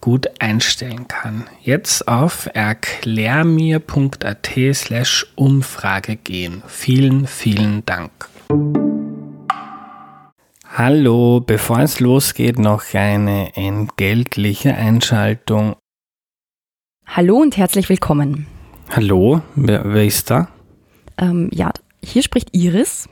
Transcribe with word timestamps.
gut 0.00 0.28
einstellen 0.38 1.08
kann. 1.08 1.48
Jetzt 1.62 2.08
auf 2.08 2.48
erklärmir.at 2.52 4.50
slash 4.74 5.26
Umfrage 5.36 6.16
gehen. 6.16 6.62
Vielen, 6.66 7.26
vielen 7.26 7.84
Dank. 7.86 8.10
Hallo, 10.72 11.40
bevor 11.44 11.80
es 11.80 12.00
losgeht, 12.00 12.58
noch 12.58 12.94
eine 12.94 13.56
entgeltliche 13.56 14.74
Einschaltung. 14.74 15.76
Hallo 17.06 17.38
und 17.38 17.56
herzlich 17.56 17.88
willkommen. 17.88 18.46
Hallo, 18.88 19.42
wer, 19.56 19.82
wer 19.92 20.04
ist 20.04 20.30
da? 20.30 20.48
Ähm, 21.18 21.50
ja, 21.52 21.72
hier 22.02 22.22
spricht 22.22 22.48
Iris. 22.52 23.08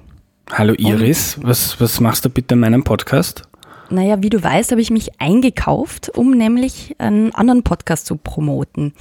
Hallo 0.50 0.72
Iris, 0.74 1.38
was, 1.42 1.80
was 1.80 2.00
machst 2.00 2.24
du 2.24 2.30
bitte 2.30 2.54
in 2.54 2.60
meinem 2.60 2.84
Podcast? 2.84 3.42
Naja, 3.90 4.22
wie 4.22 4.30
du 4.30 4.42
weißt, 4.42 4.70
habe 4.70 4.82
ich 4.82 4.90
mich 4.90 5.20
eingekauft, 5.20 6.10
um 6.10 6.32
nämlich 6.32 6.94
einen 6.98 7.34
anderen 7.34 7.62
Podcast 7.62 8.06
zu 8.06 8.16
promoten. 8.16 8.92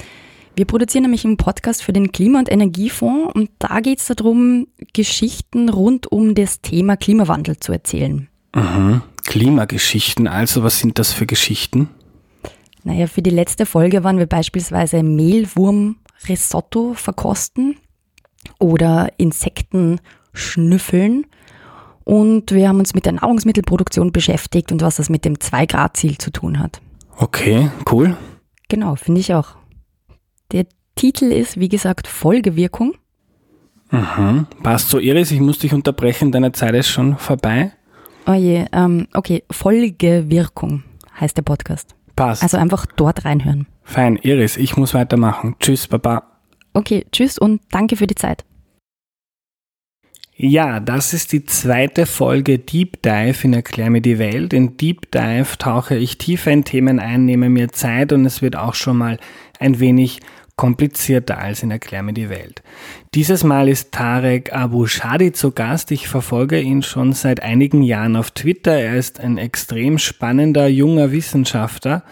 Wir 0.56 0.66
produzieren 0.66 1.04
nämlich 1.04 1.26
einen 1.26 1.38
Podcast 1.38 1.84
für 1.84 1.94
den 1.94 2.12
Klima- 2.12 2.40
und 2.40 2.52
Energiefonds 2.52 3.36
und 3.36 3.52
da 3.60 3.80
geht 3.80 4.00
es 4.00 4.08
darum, 4.08 4.68
Geschichten 4.94 5.70
rund 5.70 6.12
um 6.12 6.36
das 6.36 6.62
Thema 6.62 6.98
Klimawandel 6.98 7.58
zu 7.58 7.74
erzählen. 7.74 8.28
Mhm. 8.56 9.02
Klimageschichten, 9.26 10.28
also 10.28 10.64
was 10.64 10.80
sind 10.80 10.98
das 11.00 11.12
für 11.12 11.26
Geschichten? 11.26 11.90
Naja, 12.84 13.08
für 13.08 13.22
die 13.22 13.30
letzte 13.30 13.66
Folge 13.66 14.06
waren 14.06 14.18
wir 14.18 14.26
beispielsweise 14.26 15.04
Mehlwurm-Risotto 15.04 16.94
verkosten 16.94 17.76
oder 18.58 19.12
Insekten 19.18 20.00
schnüffeln 20.34 21.26
und 22.08 22.54
wir 22.54 22.70
haben 22.70 22.80
uns 22.80 22.94
mit 22.94 23.06
der 23.06 23.12
Nahrungsmittelproduktion 23.12 24.14
beschäftigt 24.14 24.72
und 24.72 24.82
was 24.82 24.96
das 24.96 25.10
mit 25.10 25.26
dem 25.26 25.34
2-Grad-Ziel 25.34 26.18
zu 26.18 26.32
tun 26.32 26.58
hat. 26.58 26.80
Okay, 27.18 27.70
cool. 27.92 28.16
Genau, 28.70 28.96
finde 28.96 29.20
ich 29.20 29.34
auch. 29.34 29.58
Der 30.54 30.68
Titel 30.96 31.26
ist, 31.26 31.60
wie 31.60 31.68
gesagt, 31.68 32.08
Folgewirkung. 32.08 32.94
Mhm. 33.92 34.48
Passt 34.64 34.88
so, 34.88 35.00
Iris, 35.00 35.32
ich 35.32 35.42
muss 35.42 35.60
dich 35.60 35.74
unterbrechen, 35.74 36.32
deine 36.32 36.54
Zeit 36.54 36.76
ist 36.76 36.88
schon 36.88 37.18
vorbei. 37.18 37.74
Oh 38.26 38.32
je, 38.32 38.68
ähm, 38.72 39.10
okay, 39.14 39.44
Folgewirkung 39.52 40.84
heißt 41.20 41.36
der 41.36 41.42
Podcast. 41.42 41.94
Passt. 42.16 42.42
Also 42.42 42.56
einfach 42.56 42.86
dort 42.86 43.26
reinhören. 43.26 43.68
Fein, 43.84 44.16
Iris, 44.16 44.56
ich 44.56 44.78
muss 44.78 44.94
weitermachen. 44.94 45.58
Tschüss, 45.60 45.90
Baba. 45.90 46.24
Okay, 46.74 47.06
tschüss 47.12 47.38
und 47.38 47.60
danke 47.70 47.98
für 47.98 48.08
die 48.08 48.16
Zeit. 48.16 48.46
Ja, 50.40 50.80
das 50.80 51.14
ist 51.14 51.32
die 51.32 51.46
zweite 51.46 52.06
Folge 52.06 52.60
Deep 52.60 53.02
Dive 53.02 53.40
in 53.42 53.54
Erklär 53.54 53.90
mir 53.90 54.02
die 54.02 54.20
Welt. 54.20 54.54
In 54.54 54.78
Deep 54.78 55.10
Dive 55.10 55.58
tauche 55.58 55.96
ich 55.96 56.20
tiefer 56.20 56.52
in 56.52 56.64
Themen 56.64 57.00
ein, 57.00 57.26
nehme 57.26 57.50
mir 57.50 57.70
Zeit 57.70 58.14
und 58.14 58.24
es 58.24 58.44
wird 58.44 58.56
auch 58.56 58.76
schon 58.76 58.98
mal 58.98 59.18
ein 59.60 59.80
wenig 59.80 60.20
komplizierter 60.56 61.40
als 61.40 61.64
in 61.64 61.72
Erklär 61.72 62.04
mir 62.04 62.14
die 62.14 62.30
Welt. 62.30 62.62
Dieses 63.16 63.44
Mal 63.44 63.68
ist 63.68 63.94
Tarek 63.94 64.54
Abu 64.54 64.86
Shadi 64.86 65.32
zu 65.32 65.54
Gast. 65.54 65.90
Ich 65.90 66.08
verfolge 66.08 66.62
ihn 66.62 66.84
schon 66.84 67.14
seit 67.14 67.42
einigen 67.42 67.82
Jahren 67.82 68.16
auf 68.16 68.30
Twitter. 68.30 68.78
Er 68.78 68.96
ist 68.96 69.20
ein 69.20 69.40
extrem 69.40 69.98
spannender 69.98 70.68
junger 70.68 71.12
Wissenschaftler. 71.12 72.04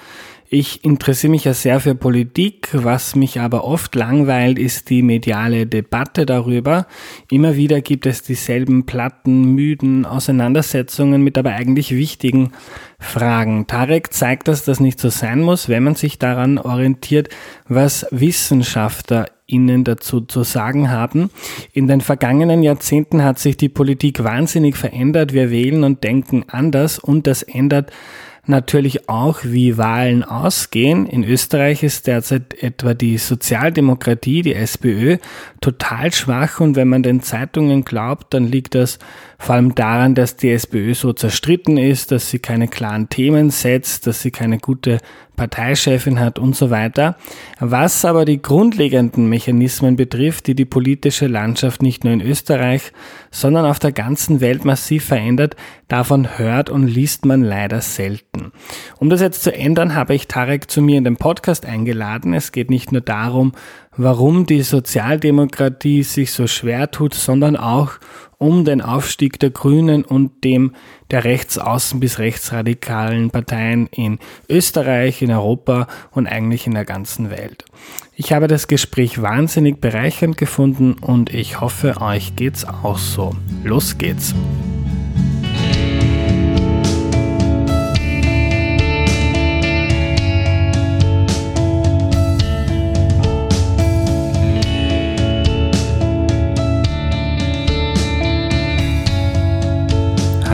Ich 0.48 0.86
interessiere 0.86 1.32
mich 1.32 1.46
ja 1.46 1.56
sehr 1.56 1.80
für 1.80 1.96
Politik, 1.96 2.70
was 2.72 3.16
mich 3.16 3.40
aber 3.40 3.64
oft 3.64 3.96
langweilt, 3.96 4.60
ist 4.60 4.92
die 4.92 5.02
mediale 5.02 5.66
Debatte 5.66 6.28
darüber. 6.28 6.86
Immer 7.32 7.56
wieder 7.56 7.82
gibt 7.82 8.06
es 8.06 8.22
dieselben 8.22 8.86
platten, 8.86 9.56
müden 9.56 10.06
Auseinandersetzungen 10.06 11.24
mit 11.24 11.40
aber 11.40 11.52
eigentlich 11.52 11.96
wichtigen 11.96 12.52
Fragen. 13.00 13.66
Tarek 13.66 14.14
zeigt, 14.14 14.48
dass 14.48 14.64
das 14.64 14.80
nicht 14.80 15.00
so 15.00 15.10
sein 15.10 15.42
muss, 15.42 15.68
wenn 15.68 15.84
man 15.84 15.96
sich 15.96 16.20
daran 16.20 16.60
orientiert, 16.60 17.30
was 17.68 18.06
Wissenschaftler 18.12 19.26
Ihnen 19.48 19.84
dazu 19.84 20.22
zu 20.22 20.44
sagen 20.44 20.92
haben. 20.92 21.32
In 21.74 21.88
den 21.88 22.02
vergangenen 22.02 22.62
Jahrzehnten 22.62 23.24
hat 23.24 23.40
sich 23.40 23.58
die 23.58 23.70
Politik 23.70 24.24
wahnsinnig 24.24 24.76
verändert. 24.76 25.34
Wir 25.34 25.50
wählen 25.50 25.84
und 25.84 26.04
denken 26.04 26.46
anders 26.48 27.00
und 27.00 27.26
das 27.26 27.42
ändert 27.44 27.92
natürlich 28.50 29.10
auch, 29.10 29.40
wie 29.44 29.78
Wahlen 29.78 30.24
ausgehen. 30.24 31.06
In 31.06 31.24
Österreich 31.24 31.84
ist 31.84 32.08
derzeit 32.08 32.62
etwa 32.62 32.94
die 32.94 33.18
Sozialdemokratie, 33.18 34.42
die 34.42 34.54
SPÖ, 34.54 35.18
total 35.62 36.14
schwach 36.14 36.60
und 36.60 36.76
wenn 36.76 36.88
man 36.88 37.04
den 37.04 37.22
Zeitungen 37.22 37.86
glaubt, 37.86 38.34
dann 38.34 38.48
liegt 38.48 38.76
das 38.76 39.00
vor 39.38 39.56
allem 39.56 39.76
daran, 39.76 40.16
dass 40.16 40.38
die 40.38 40.52
SPÖ 40.52 40.94
so 40.94 41.14
zerstritten 41.14 41.78
ist, 41.78 42.12
dass 42.12 42.30
sie 42.30 42.40
keine 42.40 42.68
klaren 42.68 43.10
Themen 43.10 43.50
setzt, 43.50 44.08
dass 44.08 44.22
sie 44.22 44.32
keine 44.32 44.60
gute 44.60 45.00
Parteichefin 45.36 46.20
hat 46.20 46.40
und 46.40 46.56
so 46.56 46.70
weiter. 46.70 47.18
Was 47.60 48.06
aber 48.06 48.26
die 48.26 48.42
grundlegenden 48.42 49.28
Mechanismen 49.28 49.96
betrifft, 49.96 50.48
die 50.48 50.56
die 50.56 50.66
politische 50.66 51.28
Landschaft 51.28 51.82
nicht 51.82 52.04
nur 52.04 52.14
in 52.14 52.22
Österreich, 52.22 52.94
sondern 53.32 53.66
auf 53.66 53.80
der 53.80 53.92
ganzen 53.92 54.40
Welt 54.40 54.66
massiv 54.66 55.06
verändert, 55.06 55.56
davon 55.88 56.38
hört 56.38 56.70
und 56.70 56.88
liest 56.88 57.26
man 57.26 57.44
leider 57.44 57.82
selten. 57.82 58.52
Um 58.98 59.10
das 59.10 59.22
jetzt 59.22 59.44
zu 59.44 59.54
ändern, 59.54 59.94
habe 59.94 60.16
ich 60.16 60.28
Tarek 60.28 60.72
zu 60.72 60.82
mir 60.82 60.98
in 60.98 61.04
den 61.04 61.18
Podcast 61.18 61.66
eingeladen. 61.66 62.34
Es 62.34 62.52
geht 62.52 62.70
nicht 62.70 62.92
nur 62.92 63.02
darum, 63.02 63.52
warum 63.98 64.46
die 64.46 64.62
Sozialdemokratie 64.62 66.04
sich 66.04 66.32
so 66.32 66.48
schwer 66.48 66.92
tut, 66.92 67.14
sondern 67.14 67.56
auch 67.56 67.94
um 68.38 68.66
den 68.66 68.82
Aufstieg 68.82 69.40
der 69.40 69.50
Grünen 69.50 70.04
und 70.04 70.44
dem 70.44 70.74
der 71.12 71.24
rechtsaußen 71.24 72.00
bis 72.00 72.20
rechtsradikalen 72.20 73.32
Parteien 73.32 73.88
in 73.88 74.20
Österreich, 74.50 75.22
in 75.22 75.32
Europa 75.32 75.88
und 76.12 76.28
eigentlich 76.28 76.68
in 76.68 76.74
der 76.74 76.86
ganzen 76.86 77.30
Welt. 77.30 77.66
Ich 78.16 78.34
habe 78.34 78.48
das 78.48 78.68
Gespräch 78.68 79.22
wahnsinnig 79.22 79.80
bereichernd 79.80 80.38
gefunden 80.38 80.94
und 81.00 81.34
ich 81.34 81.62
hoffe, 81.62 82.02
euch 82.02 82.36
geht's 82.36 82.66
auch 82.66 82.98
so. 82.98 83.36
Los 83.64 83.98
geht's! 83.98 84.34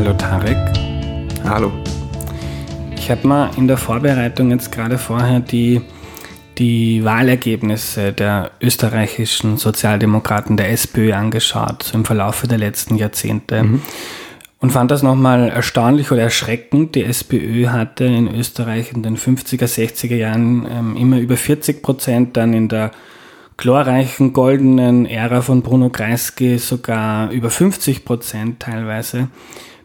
Hallo 0.01 0.13
Tarek. 0.13 0.57
Hallo. 1.43 1.71
Ich 2.97 3.11
habe 3.11 3.27
mal 3.27 3.51
in 3.55 3.67
der 3.67 3.77
Vorbereitung 3.77 4.49
jetzt 4.49 4.71
gerade 4.71 4.97
vorher 4.97 5.41
die, 5.41 5.79
die 6.57 7.05
Wahlergebnisse 7.05 8.11
der 8.11 8.49
österreichischen 8.59 9.57
Sozialdemokraten 9.57 10.57
der 10.57 10.71
SPÖ 10.71 11.13
angeschaut, 11.13 11.83
so 11.83 11.93
im 11.99 12.05
Verlauf 12.05 12.41
der 12.41 12.57
letzten 12.57 12.95
Jahrzehnte. 12.95 13.61
Mhm. 13.61 13.81
Und 14.59 14.71
fand 14.71 14.89
das 14.89 15.03
nochmal 15.03 15.49
erstaunlich 15.49 16.11
oder 16.11 16.23
erschreckend. 16.23 16.95
Die 16.95 17.03
SPÖ 17.03 17.67
hatte 17.67 18.05
in 18.05 18.27
Österreich 18.27 18.93
in 18.93 19.03
den 19.03 19.17
50er, 19.17 19.67
60er 19.67 20.15
Jahren 20.15 20.65
ähm, 20.67 20.97
immer 20.97 21.19
über 21.19 21.37
40 21.37 21.83
Prozent, 21.83 22.37
dann 22.37 22.53
in 22.53 22.69
der 22.69 22.89
glorreichen 23.57 24.33
goldenen 24.33 25.05
Ära 25.05 25.41
von 25.43 25.61
Bruno 25.61 25.89
Kreisky 25.89 26.57
sogar 26.57 27.29
über 27.29 27.51
50 27.51 28.03
Prozent 28.03 28.61
teilweise 28.61 29.27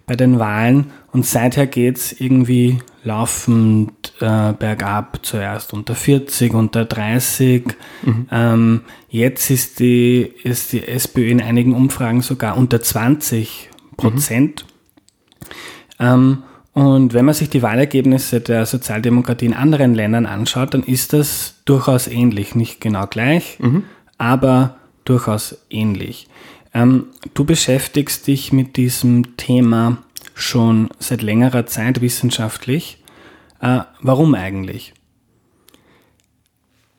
bei 0.07 0.15
den 0.15 0.39
Wahlen 0.39 0.93
und 1.13 1.27
seither 1.27 1.67
geht 1.67 1.97
es 1.97 2.21
irgendwie 2.21 2.79
laufend 3.03 4.13
äh, 4.21 4.53
bergab, 4.53 5.21
zuerst 5.23 5.73
unter 5.73 5.95
40, 5.95 6.55
unter 6.55 6.85
30. 6.85 7.65
Mhm. 8.03 8.29
Ähm, 8.31 8.81
jetzt 9.09 9.51
ist 9.51 9.81
die, 9.81 10.33
ist 10.43 10.73
die 10.73 10.87
SPÖ 10.87 11.29
in 11.31 11.41
einigen 11.41 11.75
Umfragen 11.75 12.23
sogar 12.23 12.57
unter 12.57 12.81
20 12.81 13.71
Prozent. 13.97 14.65
Mhm. 15.99 16.07
Ähm, 16.07 16.43
und 16.73 17.15
wenn 17.15 17.25
man 17.25 17.35
sich 17.35 17.49
die 17.49 17.63
Wahlergebnisse 17.63 18.41
der 18.41 18.67
Sozialdemokratie 18.67 19.47
in 19.47 19.55
anderen 19.55 19.95
Ländern 19.95 20.27
anschaut, 20.27 20.75
dann 20.75 20.83
ist 20.83 21.15
das 21.15 21.63
durchaus 21.65 22.07
ähnlich. 22.07 22.55
Nicht 22.55 22.81
genau 22.81 23.07
gleich, 23.07 23.59
mhm. 23.61 23.85
aber 24.19 24.77
durchaus 25.05 25.57
ähnlich. 25.71 26.29
Ähm, 26.77 27.07
du 27.33 27.47
beschäftigst 27.47 28.27
dich 28.27 28.53
mit 28.53 28.77
diesem 28.77 29.39
Thema 29.39 29.97
schon 30.35 30.91
seit 30.99 31.23
längerer 31.23 31.65
Zeit 31.65 32.03
wissenschaftlich. 32.03 33.03
Äh, 33.63 33.81
warum 34.03 34.35
eigentlich? 34.35 34.93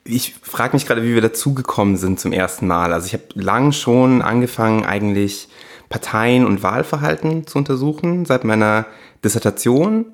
Ich 0.02 0.34
frage 0.42 0.74
mich 0.74 0.84
gerade, 0.84 1.04
wie 1.04 1.14
wir 1.14 1.20
dazugekommen 1.20 1.96
sind 1.96 2.18
zum 2.18 2.32
ersten 2.32 2.66
Mal. 2.66 2.92
Also 2.92 3.06
ich 3.06 3.12
habe 3.12 3.26
lang 3.34 3.70
schon 3.70 4.20
angefangen, 4.20 4.84
eigentlich 4.84 5.46
Parteien 5.88 6.44
und 6.44 6.64
Wahlverhalten 6.64 7.46
zu 7.46 7.58
untersuchen, 7.58 8.24
seit 8.24 8.42
meiner 8.42 8.84
Dissertation, 9.22 10.06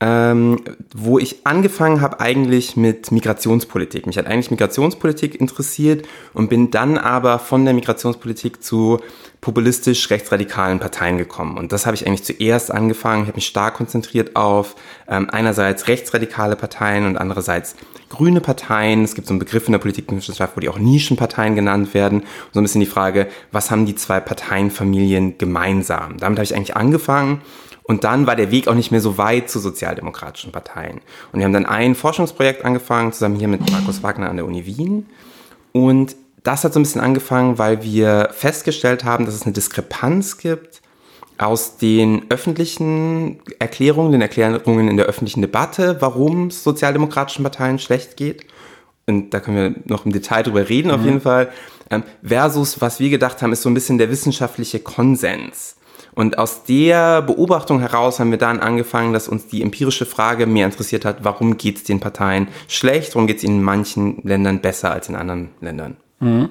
ähm, 0.00 0.60
wo 0.94 1.18
ich 1.18 1.46
angefangen 1.46 2.02
habe 2.02 2.20
eigentlich 2.20 2.76
mit 2.76 3.10
Migrationspolitik. 3.12 4.06
Mich 4.06 4.18
hat 4.18 4.26
eigentlich 4.26 4.50
Migrationspolitik 4.50 5.40
interessiert 5.40 6.06
und 6.34 6.50
bin 6.50 6.70
dann 6.70 6.98
aber 6.98 7.38
von 7.38 7.64
der 7.64 7.72
Migrationspolitik 7.72 8.62
zu 8.62 9.00
populistisch 9.40 10.10
rechtsradikalen 10.10 10.80
Parteien 10.80 11.18
gekommen. 11.18 11.56
Und 11.56 11.72
das 11.72 11.86
habe 11.86 11.94
ich 11.94 12.06
eigentlich 12.06 12.24
zuerst 12.24 12.70
angefangen. 12.70 13.22
Ich 13.22 13.28
habe 13.28 13.36
mich 13.36 13.46
stark 13.46 13.74
konzentriert 13.74 14.36
auf 14.36 14.74
ähm, 15.08 15.30
einerseits 15.30 15.88
rechtsradikale 15.88 16.56
Parteien 16.56 17.06
und 17.06 17.16
andererseits 17.16 17.76
grüne 18.10 18.40
Parteien. 18.40 19.04
Es 19.04 19.14
gibt 19.14 19.28
so 19.28 19.32
einen 19.32 19.38
Begriff 19.38 19.66
in 19.66 19.72
der 19.72 19.78
Politikwissenschaft, 19.78 20.56
wo 20.56 20.60
die 20.60 20.68
auch 20.68 20.78
Nischenparteien 20.78 21.54
genannt 21.54 21.94
werden. 21.94 22.20
Und 22.20 22.52
so 22.52 22.60
ein 22.60 22.64
bisschen 22.64 22.80
die 22.80 22.86
Frage, 22.86 23.28
was 23.52 23.70
haben 23.70 23.86
die 23.86 23.94
zwei 23.94 24.20
Parteienfamilien 24.20 25.38
gemeinsam? 25.38 26.18
Damit 26.18 26.38
habe 26.38 26.44
ich 26.44 26.54
eigentlich 26.54 26.76
angefangen 26.76 27.40
und 27.86 28.04
dann 28.04 28.26
war 28.26 28.34
der 28.36 28.50
Weg 28.50 28.68
auch 28.68 28.74
nicht 28.74 28.90
mehr 28.90 29.00
so 29.00 29.16
weit 29.16 29.48
zu 29.48 29.60
sozialdemokratischen 29.60 30.50
Parteien. 30.50 31.00
Und 31.32 31.38
wir 31.38 31.44
haben 31.44 31.52
dann 31.52 31.66
ein 31.66 31.94
Forschungsprojekt 31.94 32.64
angefangen, 32.64 33.12
zusammen 33.12 33.36
hier 33.36 33.48
mit 33.48 33.70
Markus 33.70 34.02
Wagner 34.02 34.28
an 34.28 34.36
der 34.36 34.46
Uni 34.46 34.66
Wien. 34.66 35.06
Und 35.72 36.16
das 36.42 36.64
hat 36.64 36.72
so 36.72 36.80
ein 36.80 36.82
bisschen 36.82 37.00
angefangen, 37.00 37.58
weil 37.58 37.82
wir 37.82 38.30
festgestellt 38.32 39.04
haben, 39.04 39.24
dass 39.24 39.34
es 39.34 39.42
eine 39.42 39.52
Diskrepanz 39.52 40.38
gibt 40.38 40.82
aus 41.38 41.76
den 41.76 42.22
öffentlichen 42.30 43.40
Erklärungen, 43.58 44.12
den 44.12 44.22
Erklärungen 44.22 44.88
in 44.88 44.96
der 44.96 45.06
öffentlichen 45.06 45.42
Debatte, 45.42 45.98
warum 46.00 46.48
es 46.48 46.64
sozialdemokratischen 46.64 47.42
Parteien 47.42 47.78
schlecht 47.78 48.16
geht. 48.16 48.46
Und 49.06 49.30
da 49.30 49.40
können 49.40 49.56
wir 49.56 49.74
noch 49.84 50.06
im 50.06 50.12
Detail 50.12 50.42
drüber 50.42 50.68
reden, 50.68 50.90
auf 50.90 51.00
mhm. 51.00 51.06
jeden 51.06 51.20
Fall. 51.20 51.50
Ähm, 51.90 52.02
versus, 52.24 52.80
was 52.80 52.98
wir 52.98 53.10
gedacht 53.10 53.42
haben, 53.42 53.52
ist 53.52 53.62
so 53.62 53.70
ein 53.70 53.74
bisschen 53.74 53.98
der 53.98 54.10
wissenschaftliche 54.10 54.80
Konsens. 54.80 55.76
Und 56.16 56.38
aus 56.38 56.64
der 56.64 57.20
Beobachtung 57.20 57.78
heraus 57.78 58.18
haben 58.18 58.30
wir 58.30 58.38
dann 58.38 58.58
angefangen, 58.58 59.12
dass 59.12 59.28
uns 59.28 59.48
die 59.48 59.60
empirische 59.60 60.06
Frage 60.06 60.46
mehr 60.46 60.64
interessiert 60.64 61.04
hat, 61.04 61.18
warum 61.24 61.58
geht 61.58 61.76
es 61.76 61.84
den 61.84 62.00
Parteien 62.00 62.48
schlecht, 62.68 63.14
warum 63.14 63.26
geht 63.26 63.36
es 63.36 63.44
ihnen 63.44 63.58
in 63.58 63.62
manchen 63.62 64.22
Ländern 64.22 64.62
besser 64.62 64.90
als 64.90 65.10
in 65.10 65.14
anderen 65.14 65.50
Ländern. 65.60 65.98
Mhm. 66.20 66.48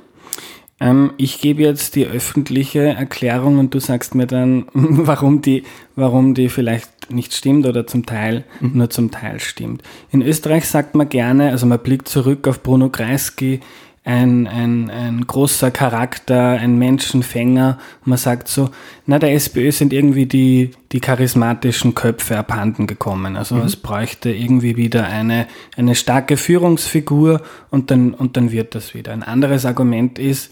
Ähm, 0.79 1.13
ich 1.17 1.41
gebe 1.41 1.63
jetzt 1.63 1.95
die 1.95 2.06
öffentliche 2.06 2.81
Erklärung 2.81 3.57
und 3.57 3.73
du 3.73 3.79
sagst 3.79 4.13
mir 4.13 4.27
dann, 4.27 4.67
warum 4.73 5.41
die, 5.41 5.63
warum 5.95 6.35
die 6.35 6.50
vielleicht 6.50 7.09
nicht 7.09 7.33
stimmt 7.33 7.65
oder 7.65 7.88
zum 7.88 8.06
Teil 8.06 8.44
mhm. 8.59 8.71
nur 8.75 8.91
zum 8.91 9.09
Teil 9.09 9.39
stimmt. 9.39 9.81
In 10.12 10.21
Österreich 10.21 10.67
sagt 10.67 10.94
man 10.94 11.09
gerne, 11.09 11.50
also 11.50 11.65
man 11.65 11.79
blickt 11.79 12.07
zurück 12.07 12.47
auf 12.47 12.62
Bruno 12.62 12.89
Kreisky, 12.89 13.62
ein, 14.06 14.46
ein, 14.48 14.92
ein 14.92 15.25
großer 15.25 15.72
Charakter, 15.72 16.52
ein 16.52 16.78
Menschenfänger. 16.78 17.80
Man 18.04 18.18
sagt 18.19 18.48
so, 18.48 18.69
na, 19.07 19.18
der 19.18 19.34
SPÖ 19.34 19.72
sind 19.72 19.92
irgendwie 19.92 20.28
die, 20.28 20.72
die 20.92 21.00
charismatischen 21.00 21.96
Köpfe 21.96 22.38
abhanden 22.38 22.86
gekommen. 22.86 23.36
Also 23.36 23.56
mhm. 23.56 23.63
es 23.63 23.75
bräuchte 23.75 24.30
irgendwie 24.30 24.78
wieder 24.78 25.07
eine, 25.07 25.48
eine 25.75 25.96
starke 25.96 26.38
Führungsfigur 26.38 27.42
und 27.72 27.90
dann, 27.90 28.13
und 28.13 28.38
dann 28.38 28.52
wird 28.52 28.75
das 28.75 28.94
wieder. 28.94 29.12
Ein 29.12 29.24
anderes 29.24 29.66
Argument 29.66 30.19
ist, 30.19 30.51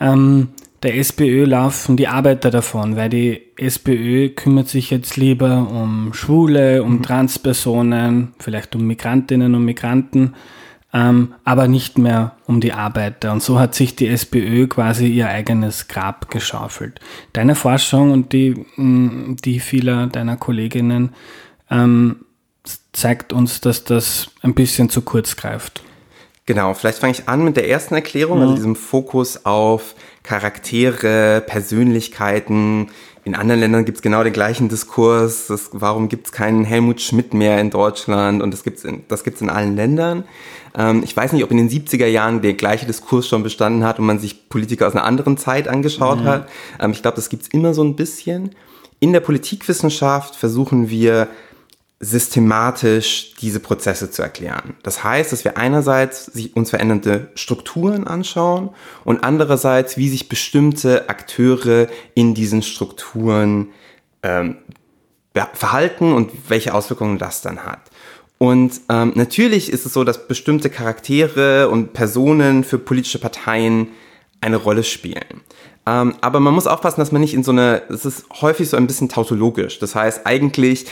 ähm, 0.00 0.48
der 0.82 0.96
SPÖ 0.96 1.44
laufen 1.44 1.96
die 1.96 2.08
Arbeiter 2.08 2.50
davon, 2.50 2.96
weil 2.96 3.08
die 3.08 3.42
SPÖ 3.56 4.30
kümmert 4.30 4.68
sich 4.68 4.90
jetzt 4.90 5.16
lieber 5.16 5.68
um 5.70 6.12
Schwule, 6.14 6.82
um 6.82 6.94
mhm. 6.94 7.02
Transpersonen, 7.04 8.34
vielleicht 8.40 8.74
um 8.74 8.88
Migrantinnen 8.88 9.54
und 9.54 9.64
Migranten 9.64 10.34
ähm, 10.92 11.34
aber 11.44 11.68
nicht 11.68 11.98
mehr 11.98 12.36
um 12.46 12.60
die 12.60 12.72
Arbeiter. 12.72 13.32
Und 13.32 13.42
so 13.42 13.58
hat 13.58 13.74
sich 13.74 13.96
die 13.96 14.08
SPÖ 14.08 14.66
quasi 14.66 15.06
ihr 15.06 15.28
eigenes 15.28 15.88
Grab 15.88 16.30
geschaufelt. 16.30 17.00
Deine 17.32 17.54
Forschung 17.54 18.12
und 18.12 18.32
die, 18.32 18.66
mm, 18.76 19.36
die 19.42 19.60
vieler 19.60 20.06
deiner 20.06 20.36
Kolleginnen 20.36 21.14
ähm, 21.70 22.26
zeigt 22.92 23.32
uns, 23.32 23.60
dass 23.60 23.84
das 23.84 24.30
ein 24.42 24.54
bisschen 24.54 24.90
zu 24.90 25.02
kurz 25.02 25.36
greift. 25.36 25.82
Genau, 26.44 26.74
vielleicht 26.74 26.98
fange 26.98 27.12
ich 27.12 27.28
an 27.28 27.44
mit 27.44 27.56
der 27.56 27.68
ersten 27.68 27.94
Erklärung, 27.94 28.40
also 28.40 28.44
mhm. 28.44 28.50
also 28.50 28.56
diesem 28.56 28.76
Fokus 28.76 29.46
auf 29.46 29.94
Charaktere, 30.22 31.42
Persönlichkeiten. 31.46 32.90
In 33.24 33.36
anderen 33.36 33.60
Ländern 33.60 33.84
gibt 33.84 33.98
es 33.98 34.02
genau 34.02 34.24
den 34.24 34.32
gleichen 34.32 34.68
Diskurs. 34.68 35.46
Das, 35.46 35.70
warum 35.72 36.08
gibt 36.08 36.26
es 36.26 36.32
keinen 36.32 36.64
Helmut 36.64 37.00
Schmidt 37.00 37.32
mehr 37.32 37.60
in 37.60 37.70
Deutschland? 37.70 38.42
Und 38.42 38.52
das 38.52 38.64
gibt 38.64 38.78
es 38.78 38.84
in, 38.84 39.04
das 39.06 39.22
gibt's 39.22 39.40
in 39.40 39.50
allen 39.50 39.76
Ländern. 39.76 40.24
Ähm, 40.76 41.02
ich 41.04 41.16
weiß 41.16 41.32
nicht, 41.32 41.44
ob 41.44 41.50
in 41.50 41.56
den 41.56 41.70
70er 41.70 42.06
Jahren 42.06 42.42
der 42.42 42.54
gleiche 42.54 42.86
Diskurs 42.86 43.28
schon 43.28 43.42
bestanden 43.42 43.84
hat 43.84 43.98
und 43.98 44.06
man 44.06 44.18
sich 44.18 44.48
Politiker 44.48 44.86
aus 44.86 44.94
einer 44.94 45.04
anderen 45.04 45.36
Zeit 45.36 45.68
angeschaut 45.68 46.20
mhm. 46.20 46.24
hat. 46.24 46.48
Ähm, 46.80 46.92
ich 46.92 47.02
glaube, 47.02 47.16
das 47.16 47.28
gibt 47.28 47.42
es 47.42 47.48
immer 47.48 47.74
so 47.74 47.82
ein 47.82 47.96
bisschen. 47.96 48.50
In 49.00 49.12
der 49.12 49.20
Politikwissenschaft 49.20 50.36
versuchen 50.36 50.88
wir 50.88 51.28
systematisch 52.04 53.34
diese 53.40 53.60
Prozesse 53.60 54.10
zu 54.10 54.22
erklären. 54.22 54.74
Das 54.82 55.04
heißt, 55.04 55.30
dass 55.32 55.44
wir 55.44 55.56
einerseits 55.56 56.26
sich 56.26 56.56
uns 56.56 56.70
verändernde 56.70 57.30
Strukturen 57.36 58.08
anschauen 58.08 58.70
und 59.04 59.22
andererseits, 59.22 59.96
wie 59.96 60.08
sich 60.08 60.28
bestimmte 60.28 61.08
Akteure 61.08 61.86
in 62.14 62.34
diesen 62.34 62.62
Strukturen 62.62 63.68
ähm, 64.24 64.56
verhalten 65.54 66.12
und 66.12 66.32
welche 66.48 66.74
Auswirkungen 66.74 67.18
das 67.18 67.40
dann 67.40 67.64
hat. 67.64 67.91
Und 68.42 68.80
ähm, 68.88 69.12
natürlich 69.14 69.70
ist 69.70 69.86
es 69.86 69.92
so, 69.92 70.02
dass 70.02 70.26
bestimmte 70.26 70.68
Charaktere 70.68 71.68
und 71.68 71.92
Personen 71.92 72.64
für 72.64 72.76
politische 72.76 73.20
Parteien 73.20 73.90
eine 74.40 74.56
Rolle 74.56 74.82
spielen. 74.82 75.42
Ähm, 75.86 76.16
aber 76.20 76.40
man 76.40 76.52
muss 76.52 76.66
aufpassen, 76.66 76.98
dass 76.98 77.12
man 77.12 77.20
nicht 77.20 77.34
in 77.34 77.44
so 77.44 77.52
eine, 77.52 77.82
es 77.88 78.04
ist 78.04 78.24
häufig 78.40 78.68
so 78.68 78.76
ein 78.76 78.88
bisschen 78.88 79.08
tautologisch. 79.08 79.78
Das 79.78 79.94
heißt, 79.94 80.26
eigentlich 80.26 80.86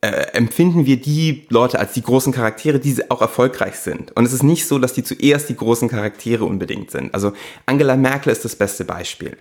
äh, 0.00 0.28
empfinden 0.34 0.86
wir 0.86 1.00
die 1.00 1.44
Leute 1.48 1.80
als 1.80 1.94
die 1.94 2.02
großen 2.02 2.32
Charaktere, 2.32 2.78
die 2.78 3.10
auch 3.10 3.20
erfolgreich 3.20 3.74
sind. 3.74 4.16
Und 4.16 4.24
es 4.24 4.32
ist 4.32 4.44
nicht 4.44 4.68
so, 4.68 4.78
dass 4.78 4.92
die 4.92 5.02
zuerst 5.02 5.48
die 5.48 5.56
großen 5.56 5.88
Charaktere 5.88 6.44
unbedingt 6.44 6.92
sind. 6.92 7.14
Also 7.14 7.32
Angela 7.66 7.96
Merkel 7.96 8.30
ist 8.30 8.44
das 8.44 8.54
beste 8.54 8.84
Beispiel. 8.84 9.38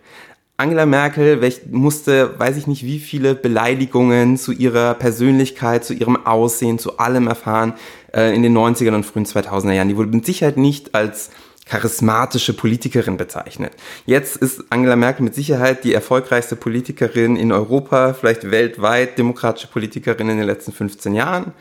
Angela 0.55 0.85
Merkel 0.85 1.39
musste, 1.71 2.37
weiß 2.37 2.57
ich 2.57 2.67
nicht, 2.67 2.85
wie 2.85 2.99
viele 2.99 3.33
Beleidigungen 3.33 4.37
zu 4.37 4.51
ihrer 4.51 4.93
Persönlichkeit, 4.93 5.83
zu 5.83 5.93
ihrem 5.93 6.25
Aussehen, 6.25 6.77
zu 6.77 6.99
allem 6.99 7.27
erfahren 7.27 7.73
äh, 8.13 8.35
in 8.35 8.43
den 8.43 8.55
90er 8.55 8.93
und 8.93 9.05
frühen 9.05 9.25
2000er 9.25 9.71
Jahren. 9.71 9.89
Die 9.89 9.97
wurde 9.97 10.11
mit 10.11 10.25
Sicherheit 10.25 10.57
nicht 10.57 10.93
als 10.93 11.31
charismatische 11.65 12.53
Politikerin 12.53 13.17
bezeichnet. 13.17 13.73
Jetzt 14.05 14.37
ist 14.37 14.65
Angela 14.69 14.95
Merkel 14.95 15.23
mit 15.23 15.33
Sicherheit 15.33 15.83
die 15.83 15.93
erfolgreichste 15.93 16.55
Politikerin 16.55 17.35
in 17.35 17.51
Europa, 17.51 18.13
vielleicht 18.13 18.51
weltweit 18.51 19.17
demokratische 19.17 19.67
Politikerin 19.67 20.29
in 20.29 20.37
den 20.37 20.45
letzten 20.45 20.71
15 20.71 21.15
Jahren. 21.15 21.53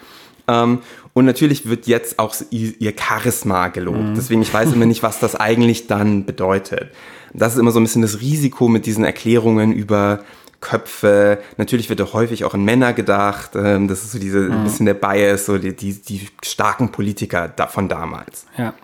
Ähm, 0.49 0.80
und 1.14 1.25
natürlich 1.25 1.68
wird 1.68 1.87
jetzt 1.87 2.18
auch 2.18 2.34
ihr 2.50 2.94
Charisma 2.99 3.68
gelobt. 3.68 3.99
Mhm. 3.99 4.14
Deswegen, 4.14 4.42
ich 4.42 4.52
weiß 4.52 4.72
immer 4.72 4.87
nicht, 4.87 5.02
was 5.02 5.20
das 5.20 5.37
eigentlich 5.37 5.87
dann 5.87 6.25
bedeutet. 6.25 6.90
Das 7.35 7.55
ist 7.55 7.59
immer 7.59 7.71
so 7.71 7.81
ein 7.81 7.85
bisschen 7.85 8.03
das 8.03 8.21
Risiko 8.21 8.69
mit 8.69 8.87
diesen 8.87 9.05
Erklärungen 9.05 9.73
über 9.73 10.21
Köpfe. 10.61 11.39
Natürlich 11.57 11.89
wird 11.89 12.01
da 12.01 12.12
häufig 12.12 12.45
auch 12.45 12.55
in 12.55 12.65
Männer 12.65 12.93
gedacht. 12.93 13.51
Ähm, 13.55 13.89
das 13.89 14.05
ist 14.05 14.12
so 14.12 14.19
diese 14.19 14.41
mhm. 14.41 14.53
ein 14.53 14.65
bisschen 14.65 14.87
der 14.87 14.95
Bias, 14.95 15.47
so 15.47 15.59
die, 15.59 15.75
die, 15.77 16.01
die 16.01 16.29
starken 16.43 16.91
Politiker 16.91 17.53
von 17.69 17.89
damals. 17.89 18.47
Ja. 18.57 18.75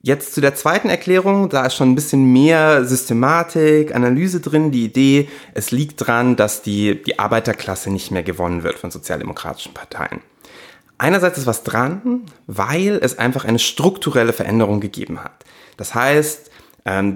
Jetzt 0.00 0.34
zu 0.34 0.40
der 0.40 0.54
zweiten 0.54 0.88
Erklärung, 0.88 1.48
da 1.48 1.66
ist 1.66 1.74
schon 1.74 1.90
ein 1.90 1.94
bisschen 1.96 2.32
mehr 2.32 2.84
Systematik, 2.84 3.94
Analyse 3.94 4.38
drin. 4.40 4.70
Die 4.70 4.84
Idee, 4.84 5.28
es 5.54 5.72
liegt 5.72 6.06
dran, 6.06 6.36
dass 6.36 6.62
die, 6.62 7.02
die 7.02 7.18
Arbeiterklasse 7.18 7.90
nicht 7.90 8.12
mehr 8.12 8.22
gewonnen 8.22 8.62
wird 8.62 8.78
von 8.78 8.92
sozialdemokratischen 8.92 9.74
Parteien. 9.74 10.20
Einerseits 10.98 11.38
ist 11.38 11.46
was 11.46 11.64
dran, 11.64 12.22
weil 12.46 12.98
es 13.02 13.18
einfach 13.18 13.44
eine 13.44 13.58
strukturelle 13.58 14.32
Veränderung 14.32 14.80
gegeben 14.80 15.22
hat. 15.22 15.44
Das 15.76 15.94
heißt, 15.94 16.47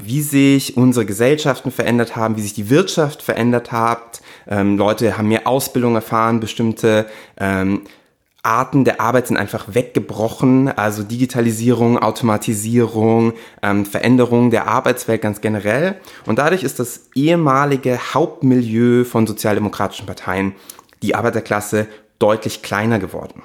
wie 0.05 0.23
sich 0.23 0.77
unsere 0.77 1.07
Gesellschaften 1.07 1.71
verändert 1.71 2.17
haben, 2.17 2.37
wie 2.37 2.43
sich 2.43 2.55
die 2.55 2.71
Wirtschaft 2.71 3.23
verändert 3.23 3.73
hat. 3.73 4.21
Ähm, 4.49 4.77
Leute 4.77 5.17
haben 5.17 5.29
mehr 5.29 5.47
Ausbildung 5.47 5.95
erfahren, 5.95 6.41
bestimmte 6.41 7.07
ähm, 7.39 7.83
Arten 8.43 8.85
der 8.85 9.01
Arbeit 9.01 9.29
sind 9.29 9.37
einfach 9.37 9.67
weggebrochen, 9.73 10.69
also 10.69 11.05
Digitalisierung, 11.05 11.99
Automatisierung, 11.99 13.35
ähm, 13.63 13.87
Veränderung 13.87 14.51
der 14.51 14.67
Arbeitswelt 14.67 15.23
ganz 15.23 15.41
generell. 15.41 16.01
Und 16.27 16.41
dadurch 16.41 16.65
ist 16.65 16.81
das 16.81 17.09
ehemalige 17.15 17.99
Hauptmilieu 18.15 19.05
von 19.05 19.29
sozialdemokratischen 19.29 20.07
Parteien, 20.07 20.55
die 21.03 21.15
Arbeiterklasse, 21.15 21.87
deutlich 22.19 22.63
kleiner 22.63 22.99
geworden. 22.99 23.43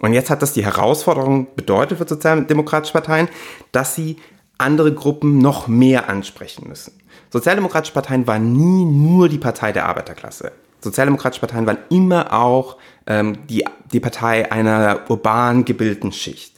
Und 0.00 0.12
jetzt 0.12 0.30
hat 0.30 0.42
das 0.42 0.52
die 0.52 0.64
Herausforderung 0.64 1.46
bedeutet 1.54 1.98
für 1.98 2.06
sozialdemokratische 2.06 2.92
Parteien, 2.92 3.28
dass 3.70 3.94
sie 3.94 4.16
andere 4.58 4.92
Gruppen 4.92 5.38
noch 5.38 5.68
mehr 5.68 6.08
ansprechen 6.08 6.68
müssen. 6.68 6.92
Sozialdemokratische 7.30 7.92
Parteien 7.92 8.26
waren 8.26 8.52
nie 8.52 8.84
nur 8.84 9.28
die 9.28 9.38
Partei 9.38 9.72
der 9.72 9.86
Arbeiterklasse. 9.86 10.52
Sozialdemokratische 10.80 11.40
Parteien 11.40 11.66
waren 11.66 11.78
immer 11.90 12.32
auch 12.32 12.76
ähm, 13.06 13.38
die, 13.48 13.64
die 13.92 14.00
Partei 14.00 14.52
einer 14.52 15.00
urban 15.08 15.64
gebildeten 15.64 16.12
Schicht. 16.12 16.54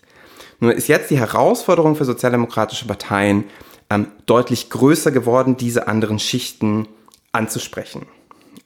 Nur 0.61 0.75
ist 0.75 0.88
jetzt 0.88 1.11
die 1.11 1.19
Herausforderung 1.19 1.97
für 1.97 2.05
sozialdemokratische 2.05 2.87
Parteien 2.87 3.45
ähm, 3.88 4.09
deutlich 4.26 4.69
größer 4.71 5.12
geworden, 5.12 5.57
diese 5.57 5.87
anderen 5.88 6.19
Schichten 6.19 6.88
anzusprechen. 7.33 8.07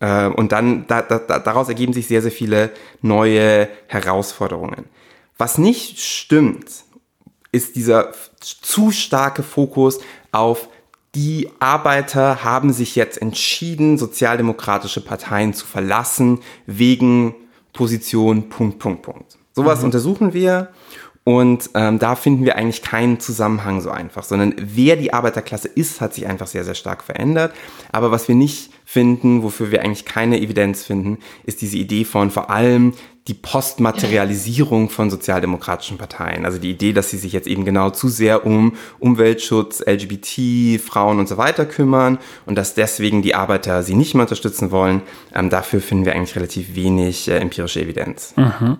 Äh, 0.00 0.28
und 0.28 0.52
dann 0.52 0.86
da, 0.86 1.02
da, 1.02 1.18
daraus 1.38 1.68
ergeben 1.68 1.92
sich 1.92 2.06
sehr, 2.06 2.22
sehr 2.22 2.32
viele 2.32 2.70
neue 3.02 3.68
Herausforderungen. 3.86 4.86
Was 5.36 5.58
nicht 5.58 6.00
stimmt, 6.00 6.66
ist 7.52 7.76
dieser 7.76 8.12
zu 8.40 8.90
starke 8.90 9.42
Fokus 9.42 10.00
auf 10.32 10.68
die 11.14 11.48
Arbeiter 11.58 12.44
haben 12.44 12.72
sich 12.72 12.94
jetzt 12.94 13.20
entschieden, 13.20 13.98
sozialdemokratische 13.98 15.00
Parteien 15.00 15.54
zu 15.54 15.66
verlassen 15.66 16.40
wegen 16.66 17.34
Position 17.72 18.48
Punkt, 18.48 18.78
Punkt, 18.78 19.02
Punkt. 19.02 19.38
Sowas 19.52 19.80
mhm. 19.80 19.86
untersuchen 19.86 20.32
wir 20.32 20.68
und 21.24 21.70
ähm, 21.74 21.98
da 21.98 22.14
finden 22.14 22.44
wir 22.44 22.56
eigentlich 22.56 22.82
keinen 22.82 23.20
Zusammenhang 23.20 23.80
so 23.80 23.90
einfach, 23.90 24.24
sondern 24.24 24.54
wer 24.56 24.96
die 24.96 25.12
Arbeiterklasse 25.12 25.68
ist, 25.68 26.00
hat 26.00 26.14
sich 26.14 26.26
einfach 26.26 26.46
sehr, 26.46 26.64
sehr 26.64 26.74
stark 26.74 27.02
verändert. 27.02 27.52
Aber 27.92 28.10
was 28.10 28.28
wir 28.28 28.34
nicht 28.34 28.70
finden, 28.90 29.44
wofür 29.44 29.70
wir 29.70 29.82
eigentlich 29.82 30.04
keine 30.04 30.40
Evidenz 30.40 30.84
finden, 30.84 31.18
ist 31.44 31.62
diese 31.62 31.76
Idee 31.76 32.04
von 32.04 32.32
vor 32.32 32.50
allem 32.50 32.94
die 33.28 33.34
Postmaterialisierung 33.34 34.88
von 34.88 35.10
sozialdemokratischen 35.10 35.96
Parteien. 35.96 36.44
Also 36.44 36.58
die 36.58 36.70
Idee, 36.70 36.92
dass 36.92 37.08
sie 37.08 37.16
sich 37.16 37.32
jetzt 37.32 37.46
eben 37.46 37.64
genau 37.64 37.90
zu 37.90 38.08
sehr 38.08 38.44
um 38.44 38.72
Umweltschutz, 38.98 39.80
LGBT, 39.86 40.80
Frauen 40.80 41.20
und 41.20 41.28
so 41.28 41.36
weiter 41.36 41.66
kümmern 41.66 42.18
und 42.46 42.56
dass 42.56 42.74
deswegen 42.74 43.22
die 43.22 43.36
Arbeiter 43.36 43.84
sie 43.84 43.94
nicht 43.94 44.14
mehr 44.14 44.22
unterstützen 44.22 44.72
wollen. 44.72 45.02
Ähm, 45.32 45.50
dafür 45.50 45.80
finden 45.80 46.04
wir 46.04 46.16
eigentlich 46.16 46.34
relativ 46.34 46.74
wenig 46.74 47.28
äh, 47.28 47.36
empirische 47.36 47.82
Evidenz. 47.82 48.34
Mhm. 48.36 48.78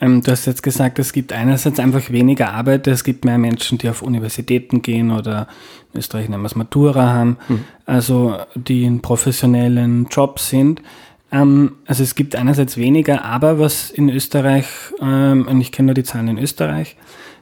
Ähm, 0.00 0.20
du 0.22 0.32
hast 0.32 0.46
jetzt 0.46 0.64
gesagt, 0.64 0.98
es 0.98 1.12
gibt 1.12 1.32
einerseits 1.32 1.78
einfach 1.78 2.10
weniger 2.10 2.52
Arbeiter, 2.52 2.90
es 2.90 3.04
gibt 3.04 3.24
mehr 3.24 3.38
Menschen, 3.38 3.78
die 3.78 3.88
auf 3.88 4.02
Universitäten 4.02 4.82
gehen 4.82 5.12
oder 5.12 5.46
Österreich 5.94 6.28
nennen 6.28 6.42
wir 6.42 6.46
es 6.46 6.56
Matura 6.56 7.12
haben, 7.12 7.38
mhm. 7.48 7.64
also 7.86 8.36
die 8.54 8.84
in 8.84 9.02
professionellen 9.02 10.06
Jobs 10.10 10.48
sind. 10.48 10.82
Ähm, 11.30 11.72
also 11.86 12.02
es 12.02 12.14
gibt 12.14 12.36
einerseits 12.36 12.76
weniger, 12.76 13.24
aber 13.24 13.58
was 13.58 13.90
in 13.90 14.08
Österreich, 14.08 14.66
ähm, 15.00 15.46
und 15.48 15.60
ich 15.60 15.72
kenne 15.72 15.86
nur 15.86 15.94
die 15.94 16.04
Zahlen 16.04 16.28
in 16.28 16.38
Österreich, 16.38 16.96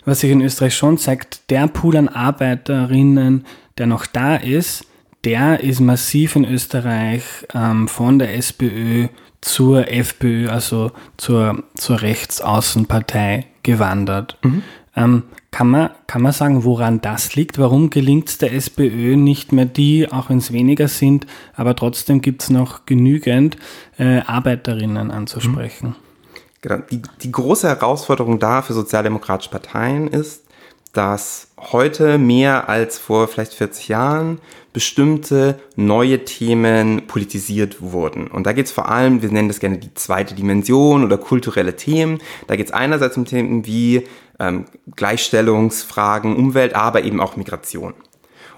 was 0.04 0.20
sich 0.20 0.30
in 0.30 0.40
Österreich 0.40 0.74
schon 0.74 0.98
zeigt, 0.98 1.50
der 1.50 1.68
Pool 1.68 1.96
an 1.96 2.08
Arbeiterinnen, 2.08 3.44
der 3.78 3.86
noch 3.86 4.06
da 4.06 4.36
ist, 4.36 4.84
der 5.24 5.60
ist 5.60 5.80
massiv 5.80 6.36
in 6.36 6.44
Österreich 6.44 7.22
ähm, 7.54 7.86
von 7.86 8.18
der 8.18 8.34
SPÖ 8.36 9.08
zur 9.40 9.88
FPÖ, 9.88 10.48
also 10.48 10.92
zur, 11.16 11.62
zur 11.74 12.00
Rechtsaußenpartei 12.02 13.46
gewandert. 13.62 14.38
Mhm. 14.42 14.62
Ähm, 14.94 15.24
kann, 15.50 15.68
man, 15.68 15.90
kann 16.06 16.22
man 16.22 16.32
sagen, 16.32 16.64
woran 16.64 17.00
das 17.00 17.34
liegt? 17.34 17.58
Warum 17.58 17.90
gelingt 17.90 18.28
es 18.28 18.38
der 18.38 18.52
SPÖ 18.52 19.16
nicht 19.16 19.52
mehr 19.52 19.64
die, 19.64 20.10
auch 20.10 20.28
wenn 20.28 20.38
es 20.38 20.52
weniger 20.52 20.88
sind, 20.88 21.26
aber 21.54 21.74
trotzdem 21.74 22.20
gibt 22.20 22.42
es 22.42 22.50
noch 22.50 22.84
genügend 22.84 23.56
äh, 23.98 24.20
Arbeiterinnen 24.20 25.10
anzusprechen? 25.10 25.96
Genau. 26.60 26.82
Die, 26.90 27.02
die 27.22 27.32
große 27.32 27.68
Herausforderung 27.68 28.38
da 28.38 28.62
für 28.62 28.72
sozialdemokratische 28.72 29.50
Parteien 29.50 30.08
ist, 30.08 30.44
dass 30.92 31.48
heute 31.58 32.18
mehr 32.18 32.68
als 32.68 32.98
vor 32.98 33.26
vielleicht 33.26 33.54
40 33.54 33.88
Jahren 33.88 34.38
bestimmte 34.72 35.58
neue 35.74 36.24
Themen 36.24 37.06
politisiert 37.06 37.80
wurden. 37.80 38.26
Und 38.26 38.46
da 38.46 38.52
geht 38.52 38.66
es 38.66 38.72
vor 38.72 38.90
allem, 38.90 39.22
wir 39.22 39.30
nennen 39.30 39.48
das 39.48 39.60
gerne 39.60 39.78
die 39.78 39.92
zweite 39.94 40.34
Dimension 40.34 41.04
oder 41.04 41.18
kulturelle 41.18 41.76
Themen. 41.76 42.20
Da 42.46 42.56
geht 42.56 42.66
es 42.66 42.72
einerseits 42.72 43.16
um 43.16 43.24
Themen 43.24 43.66
wie 43.66 44.06
ähm, 44.42 44.66
Gleichstellungsfragen, 44.96 46.36
Umwelt, 46.36 46.74
aber 46.74 47.04
eben 47.04 47.20
auch 47.20 47.36
Migration. 47.36 47.94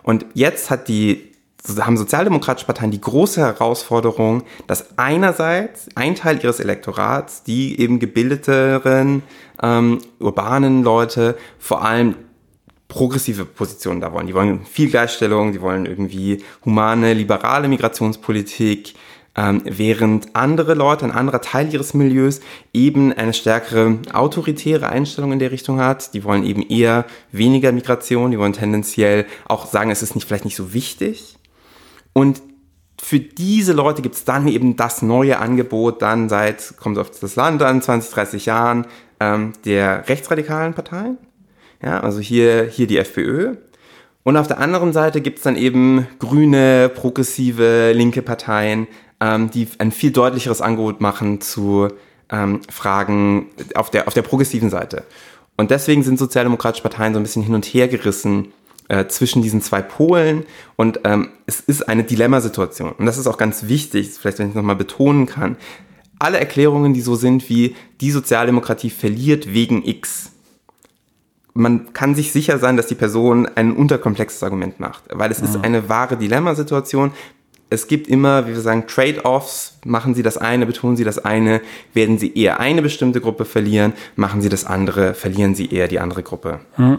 Und 0.03 0.27
jetzt 0.35 0.71
hat 0.71 0.89
die 0.89 1.31
haben 1.79 1.97
sozialdemokratische 1.97 2.67
Parteien 2.67 2.91
die 2.91 3.01
große 3.01 3.41
Herausforderung, 3.41 4.43
dass 4.67 4.99
einerseits 4.99 5.89
ein 5.95 6.15
Teil 6.15 6.39
ihres 6.43 6.61
Elektorats, 6.61 7.43
die 7.43 7.81
eben 7.81 7.99
gebildeteren, 8.01 9.23
ähm, 9.63 9.99
urbanen 10.19 10.83
Leute, 10.83 11.39
vor 11.59 11.83
allem 11.83 12.17
progressive 12.89 13.47
Positionen 13.47 14.03
da 14.03 14.13
wollen. 14.13 14.27
Die 14.27 14.35
wollen 14.35 14.67
viel 14.67 14.91
Gleichstellung, 14.91 15.53
die 15.53 15.63
wollen 15.63 15.87
irgendwie 15.87 16.45
humane, 16.67 17.15
liberale 17.15 17.67
Migrationspolitik, 17.69 18.95
ähm, 19.37 19.63
während 19.65 20.35
andere 20.37 20.75
Leute, 20.75 21.05
ein 21.05 21.11
anderer 21.11 21.41
Teil 21.41 21.73
ihres 21.73 21.95
Milieus 21.95 22.41
eben 22.73 23.13
eine 23.13 23.35
stärkere 23.35 23.99
autoritäre 24.13 24.89
Einstellung 24.89 25.33
in 25.33 25.39
der 25.39 25.51
Richtung 25.51 25.81
hat. 25.81 26.15
Die 26.15 26.25
wollen 26.25 26.45
eben 26.45 26.63
eher 26.63 27.05
weniger 27.33 27.73
Migration, 27.73 28.31
die 28.31 28.39
wollen 28.39 28.53
tendenziell 28.53 29.27
auch 29.47 29.67
sagen, 29.67 29.91
es 29.91 30.03
ist 30.03 30.15
nicht 30.15 30.27
vielleicht 30.27 30.45
nicht 30.45 30.57
so 30.57 30.73
wichtig. 30.73 31.37
Und 32.13 32.43
für 33.01 33.19
diese 33.19 33.73
Leute 33.73 34.03
gibt 34.03 34.15
es 34.15 34.25
dann 34.25 34.47
eben 34.47 34.77
das 34.77 35.03
neue 35.03 35.39
Angebot, 35.39 36.01
dann 36.01 36.29
seit, 36.29 36.77
kommt 36.79 36.99
auf 36.99 37.11
das 37.11 37.37
Land 37.37 37.63
an, 37.63 37.83
20, 37.83 38.15
30 38.15 38.47
Jahren, 38.47 38.87
ähm, 39.21 39.53
der 39.65 40.09
rechtsradikalen 40.09 40.75
Parteien. 40.75 41.19
Ja, 41.83 42.01
also 42.01 42.21
hier, 42.21 42.65
hier 42.65 42.87
die 42.87 42.99
FPÖ. 42.99 43.57
Und 44.23 44.39
auf 44.39 44.47
der 44.47 44.59
anderen 44.59 44.95
Seite 44.95 45.21
gibt 45.21 45.39
es 45.39 45.45
dann 45.45 45.57
eben 45.57 46.07
grüne, 46.19 46.89
progressive, 46.89 47.93
linke 47.93 48.23
Parteien, 48.23 48.87
ähm, 49.25 49.51
die 49.51 49.67
ein 49.79 49.91
viel 49.91 50.11
deutlicheres 50.11 50.61
Angebot 50.61 51.01
machen 51.01 51.41
zu 51.41 51.89
ähm, 52.31 52.61
Fragen 52.71 53.47
auf 53.75 53.91
der, 53.91 54.07
auf 54.07 54.13
der 54.13 54.23
progressiven 54.23 54.69
Seite. 54.69 55.05
Und 55.57 55.71
deswegen 55.71 56.03
sind 56.03 56.19
sozialdemokratische 56.19 56.83
Parteien 56.83 57.15
so 57.15 57.21
ein 57.21 57.23
bisschen 57.23 57.43
hin 57.43 57.55
und 57.55 57.65
her 57.65 57.89
gerissen 57.89 58.53
äh, 58.89 59.07
zwischen 59.07 59.41
diesen 59.41 59.63
zwei 59.63 59.81
Polen. 59.81 60.45
Und 60.77 61.01
ähm, 61.05 61.31
es 61.47 61.61
ist 61.61 61.89
eine 61.89 62.05
Dilemmasituation. 62.05 62.93
Und 62.93 63.07
das 63.07 63.17
ist 63.17 63.27
auch 63.27 63.39
ganz 63.39 63.67
wichtig, 63.67 64.11
vielleicht 64.11 64.41
wenn 64.41 64.51
ich 64.51 64.55
nochmal 64.55 64.77
betonen 64.77 65.27
kann. 65.27 65.57
Alle 66.19 66.39
Erklärungen, 66.39 66.93
die 66.93 67.01
so 67.01 67.15
sind 67.15 67.49
wie 67.49 67.75
die 68.01 68.11
Sozialdemokratie 68.11 68.91
verliert 68.91 69.55
wegen 69.55 69.85
X, 69.85 70.33
man 71.55 71.93
kann 71.93 72.17
sich 72.17 72.33
sicher 72.33 72.59
sein, 72.59 72.77
dass 72.77 72.89
die 72.89 72.97
Person 72.97 73.47
ein 73.55 73.73
unterkomplexes 73.73 74.43
Argument 74.43 74.81
macht, 74.81 75.05
weil 75.13 75.31
es 75.31 75.39
ja. 75.39 75.45
ist 75.45 75.65
eine 75.65 75.89
wahre 75.89 76.17
Dilemmasituation 76.17 77.13
es 77.71 77.89
gibt 77.89 78.09
immer, 78.09 78.47
wie 78.47 78.53
wir 78.53 78.61
sagen, 78.61 78.85
Trade-offs. 78.87 79.79
Machen 79.85 80.15
Sie 80.15 80.23
das 80.23 80.37
eine, 80.37 80.67
betonen 80.67 80.97
Sie 80.97 81.05
das 81.05 81.19
eine, 81.19 81.61
werden 81.93 82.19
Sie 82.19 82.35
eher 82.35 82.61
eine 82.61 82.83
bestimmte 82.83 83.21
Gruppe 83.21 83.45
verlieren, 83.45 83.93
machen 84.17 84.41
Sie 84.41 84.49
das 84.49 84.65
andere, 84.65 85.15
verlieren 85.15 85.55
Sie 85.55 85.67
eher 85.67 85.89
die 85.89 86.01
andere 86.01 86.23
Gruppe. 86.23 86.61
Hm. 86.77 86.99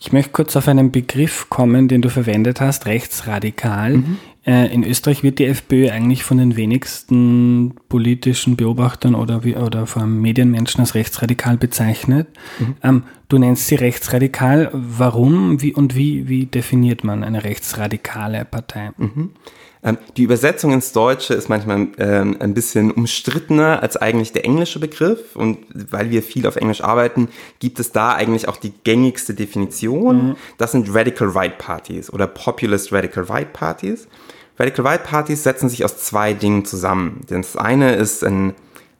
Ich 0.00 0.12
möchte 0.12 0.32
kurz 0.32 0.54
auf 0.54 0.68
einen 0.68 0.90
Begriff 0.90 1.48
kommen, 1.48 1.88
den 1.88 2.02
du 2.02 2.10
verwendet 2.10 2.60
hast, 2.60 2.84
rechtsradikal. 2.84 3.96
Mhm. 3.96 4.18
Äh, 4.46 4.66
in 4.66 4.84
Österreich 4.84 5.22
wird 5.22 5.38
die 5.38 5.46
FPÖ 5.46 5.88
eigentlich 5.88 6.24
von 6.24 6.36
den 6.36 6.56
wenigsten 6.56 7.74
politischen 7.88 8.56
Beobachtern 8.56 9.14
oder, 9.14 9.40
oder 9.56 9.86
vor 9.86 10.02
allem 10.02 10.20
Medienmenschen 10.20 10.80
als 10.80 10.94
rechtsradikal 10.94 11.56
bezeichnet. 11.56 12.28
Mhm. 12.58 12.74
Ähm, 12.82 13.02
du 13.30 13.38
nennst 13.38 13.68
sie 13.68 13.76
rechtsradikal. 13.76 14.68
Warum 14.74 15.62
wie, 15.62 15.72
und 15.72 15.96
wie, 15.96 16.28
wie 16.28 16.44
definiert 16.44 17.02
man 17.02 17.24
eine 17.24 17.42
rechtsradikale 17.42 18.44
Partei? 18.44 18.90
Mhm. 18.98 19.30
Ähm, 19.84 19.98
die 20.16 20.22
Übersetzung 20.22 20.72
ins 20.72 20.92
Deutsche 20.92 21.34
ist 21.34 21.48
manchmal 21.48 21.88
ähm, 21.98 22.36
ein 22.40 22.54
bisschen 22.54 22.90
umstrittener 22.90 23.82
als 23.82 23.96
eigentlich 23.96 24.32
der 24.32 24.44
englische 24.44 24.80
Begriff. 24.80 25.36
Und 25.36 25.58
weil 25.72 26.10
wir 26.10 26.22
viel 26.22 26.46
auf 26.46 26.56
Englisch 26.56 26.82
arbeiten, 26.82 27.28
gibt 27.60 27.78
es 27.78 27.92
da 27.92 28.14
eigentlich 28.14 28.48
auch 28.48 28.56
die 28.56 28.72
gängigste 28.82 29.34
Definition. 29.34 30.28
Mhm. 30.28 30.36
Das 30.58 30.72
sind 30.72 30.92
Radical 30.92 31.28
Right 31.28 31.58
Parties 31.58 32.12
oder 32.12 32.26
Populist 32.26 32.92
Radical 32.92 33.24
Right 33.24 33.52
Parties. 33.52 34.08
Radical 34.58 34.86
Right 34.86 35.04
Parties 35.04 35.42
setzen 35.42 35.68
sich 35.68 35.84
aus 35.84 35.98
zwei 35.98 36.32
Dingen 36.32 36.64
zusammen. 36.64 37.20
Das 37.28 37.56
eine 37.56 37.96
ist 37.96 38.24
ein, 38.24 38.54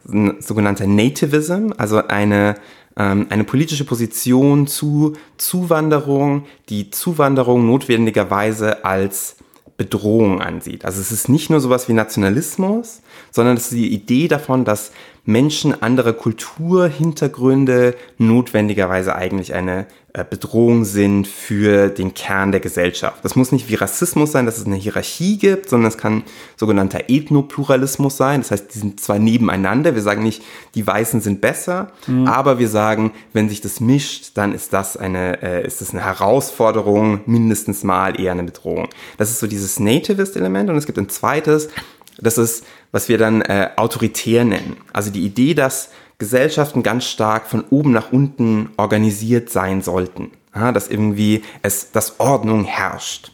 ein 0.09 0.41
sogenannter 0.41 0.87
Nativism, 0.87 1.71
also 1.79 2.07
eine 2.07 2.57
ähm, 2.97 3.27
eine 3.31 3.45
politische 3.45 3.85
Position 3.85 4.67
zu 4.67 5.15
Zuwanderung, 5.37 6.47
die 6.69 6.91
Zuwanderung 6.91 7.67
notwendigerweise 7.67 8.85
als 8.85 9.37
Bedrohung 9.77 10.41
ansieht. 10.41 10.85
Also 10.85 11.01
es 11.01 11.11
ist 11.11 11.29
nicht 11.29 11.51
nur 11.51 11.61
sowas 11.61 11.89
wie 11.89 11.95
Nationalismus, 11.95 13.01
sondern 13.31 13.57
es 13.57 13.65
ist 13.65 13.73
die 13.73 13.93
Idee 13.93 14.29
davon, 14.29 14.65
dass 14.65 14.93
Menschen 15.25 15.83
anderer 15.83 16.13
Kulturhintergründe 16.13 17.97
notwendigerweise 18.19 19.15
eigentlich 19.15 19.55
eine 19.55 19.87
äh, 20.17 20.25
Bedrohung 20.29 20.85
sind 20.85 21.27
für 21.27 21.89
den 21.89 22.15
Kern 22.15 22.53
der 22.53 22.61
Gesellschaft. 22.61 23.25
Das 23.25 23.35
muss 23.35 23.51
nicht 23.51 23.69
wie 23.69 23.75
Rassismus 23.75 24.31
sein, 24.31 24.47
dass 24.47 24.59
es 24.59 24.65
eine 24.65 24.77
Hierarchie 24.77 25.39
gibt, 25.39 25.69
sondern 25.69 25.89
es 25.89 25.99
kann 25.99 26.23
sogenannter 26.57 27.09
Ethnopluralismus 27.09 28.17
sein. 28.17 28.43
Das 28.43 28.53
heißt, 28.53 28.75
die 28.75 28.79
sind 28.79 29.01
zwar 29.01 29.19
nebeneinander, 29.19 29.97
wir 29.97 30.03
sagen 30.03 30.23
nicht, 30.23 30.41
die 30.77 30.87
Weißen 30.87 31.21
sind 31.21 31.41
besser, 31.41 31.91
mhm. 32.07 32.29
aber 32.29 32.61
wir 32.61 32.69
sagen, 32.69 33.11
wenn 33.33 33.49
sich 33.49 33.61
das 33.61 33.81
mischt, 33.81 34.33
dann 34.35 34.55
ist 34.55 34.73
das 34.73 34.97
eine, 34.97 35.43
äh, 35.43 35.67
ist 35.67 35.81
das 35.81 35.91
eine 35.91 36.05
Herausforderung, 36.05 37.23
mindestens 37.27 37.83
mal 37.83 38.21
eher 38.21 38.31
eine 38.33 38.45
Bedrohung. 38.45 38.89
Das 39.19 39.31
ist 39.31 39.41
so 39.41 39.49
dieses 39.49 39.81
Nativist-Element 39.81 40.71
und 40.71 40.77
es 40.77 40.87
gibt 40.87 40.99
ein 40.99 41.09
zweites, 41.09 41.71
das 42.19 42.39
ist, 42.39 42.65
was 42.93 43.09
wir 43.09 43.19
dann 43.19 43.43
äh, 43.43 43.71
autoritär 43.77 44.45
nennen. 44.45 44.77
Also 44.93 45.11
die 45.11 45.25
Idee, 45.25 45.55
dass 45.55 45.91
Gesellschaften 46.19 46.83
ganz 46.83 47.05
stark 47.05 47.47
von 47.47 47.65
oben 47.71 47.93
nach 47.93 48.13
unten 48.13 48.71
organisiert 48.77 49.51
sein 49.51 49.83
sollten. 49.83 50.31
Ja, 50.55 50.71
dass 50.71 50.89
irgendwie 50.89 51.43
es, 51.63 51.91
dass 51.91 52.21
Ordnung 52.21 52.65
herrscht. 52.65 53.33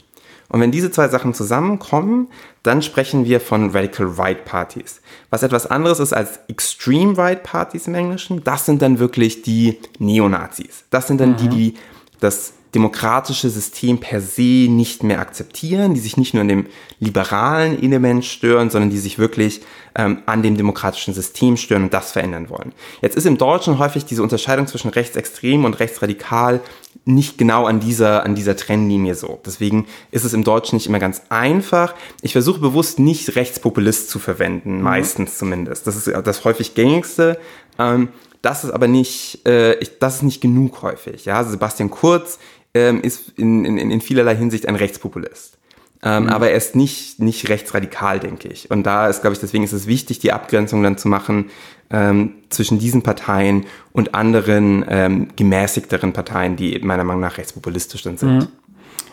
Und 0.48 0.60
wenn 0.60 0.72
diese 0.72 0.90
zwei 0.90 1.08
Sachen 1.08 1.32
zusammenkommen, 1.32 2.28
dann 2.62 2.82
sprechen 2.82 3.24
wir 3.24 3.40
von 3.40 3.70
Radical 3.70 4.06
Right 4.06 4.44
Parties. 4.44 5.00
Was 5.30 5.44
etwas 5.44 5.66
anderes 5.66 6.00
ist 6.00 6.12
als 6.12 6.40
Extreme 6.48 7.16
Right 7.16 7.42
Parties 7.42 7.86
im 7.86 7.94
Englischen, 7.94 8.42
das 8.42 8.66
sind 8.66 8.82
dann 8.82 8.98
wirklich 8.98 9.42
die 9.42 9.78
Neonazis. 9.98 10.84
Das 10.90 11.06
sind 11.06 11.20
dann 11.20 11.32
mhm. 11.32 11.36
die, 11.36 11.48
die 11.48 11.74
das 12.18 12.54
demokratische 12.74 13.50
System 13.50 13.98
per 13.98 14.20
se 14.20 14.68
nicht 14.68 15.02
mehr 15.02 15.20
akzeptieren, 15.20 15.94
die 15.94 16.00
sich 16.00 16.16
nicht 16.16 16.34
nur 16.34 16.42
an 16.42 16.48
dem 16.48 16.66
liberalen 17.00 17.82
Element 17.82 18.24
stören, 18.24 18.70
sondern 18.70 18.90
die 18.90 18.98
sich 18.98 19.18
wirklich 19.18 19.62
ähm, 19.96 20.22
an 20.26 20.42
dem 20.42 20.56
demokratischen 20.56 21.12
System 21.12 21.56
stören 21.56 21.84
und 21.84 21.94
das 21.94 22.12
verändern 22.12 22.48
wollen. 22.48 22.72
Jetzt 23.02 23.16
ist 23.16 23.26
im 23.26 23.38
Deutschen 23.38 23.78
häufig 23.78 24.04
diese 24.04 24.22
Unterscheidung 24.22 24.68
zwischen 24.68 24.90
rechtsextrem 24.90 25.64
und 25.64 25.80
rechtsradikal 25.80 26.60
nicht 27.04 27.38
genau 27.38 27.66
an 27.66 27.80
dieser, 27.80 28.24
an 28.24 28.34
dieser 28.36 28.56
Trennlinie 28.56 29.16
so. 29.16 29.40
Deswegen 29.44 29.86
ist 30.12 30.24
es 30.24 30.32
im 30.32 30.44
Deutschen 30.44 30.76
nicht 30.76 30.86
immer 30.86 30.98
ganz 31.00 31.22
einfach. 31.28 31.94
Ich 32.22 32.32
versuche 32.32 32.60
bewusst 32.60 32.98
nicht 33.00 33.34
Rechtspopulist 33.34 34.10
zu 34.10 34.18
verwenden, 34.20 34.76
mhm. 34.76 34.82
meistens 34.82 35.38
zumindest. 35.38 35.86
Das 35.86 35.96
ist 35.96 36.06
das 36.24 36.44
häufig 36.44 36.74
gängigste. 36.74 37.40
Ähm, 37.78 38.08
das 38.42 38.64
ist 38.64 38.70
aber 38.70 38.88
nicht, 38.88 39.46
äh, 39.46 39.74
ich, 39.80 39.98
das 39.98 40.16
ist 40.16 40.22
nicht 40.22 40.40
genug 40.40 40.82
häufig. 40.82 41.26
Ja, 41.26 41.36
also 41.36 41.50
Sebastian 41.50 41.90
Kurz 41.90 42.38
ähm, 42.74 43.02
ist 43.02 43.38
in, 43.38 43.64
in, 43.64 43.90
in 43.90 44.00
vielerlei 44.00 44.36
Hinsicht 44.36 44.66
ein 44.66 44.76
Rechtspopulist. 44.76 45.58
Ähm, 46.02 46.24
mhm. 46.24 46.28
Aber 46.30 46.50
er 46.50 46.56
ist 46.56 46.76
nicht, 46.76 47.20
nicht 47.20 47.48
rechtsradikal, 47.48 48.20
denke 48.20 48.48
ich. 48.48 48.70
Und 48.70 48.84
da 48.84 49.08
ist, 49.08 49.20
glaube 49.20 49.34
ich, 49.34 49.40
deswegen 49.40 49.64
ist 49.64 49.72
es 49.72 49.86
wichtig, 49.86 50.18
die 50.18 50.32
Abgrenzung 50.32 50.82
dann 50.82 50.96
zu 50.96 51.08
machen 51.08 51.50
ähm, 51.90 52.32
zwischen 52.48 52.78
diesen 52.78 53.02
Parteien 53.02 53.66
und 53.92 54.14
anderen 54.14 54.84
ähm, 54.88 55.28
gemäßigteren 55.36 56.12
Parteien, 56.12 56.56
die 56.56 56.78
meiner 56.78 57.04
Meinung 57.04 57.20
nach 57.20 57.36
rechtspopulistisch 57.36 58.02
dann 58.02 58.16
sind. 58.16 58.38
Mhm. 58.38 58.48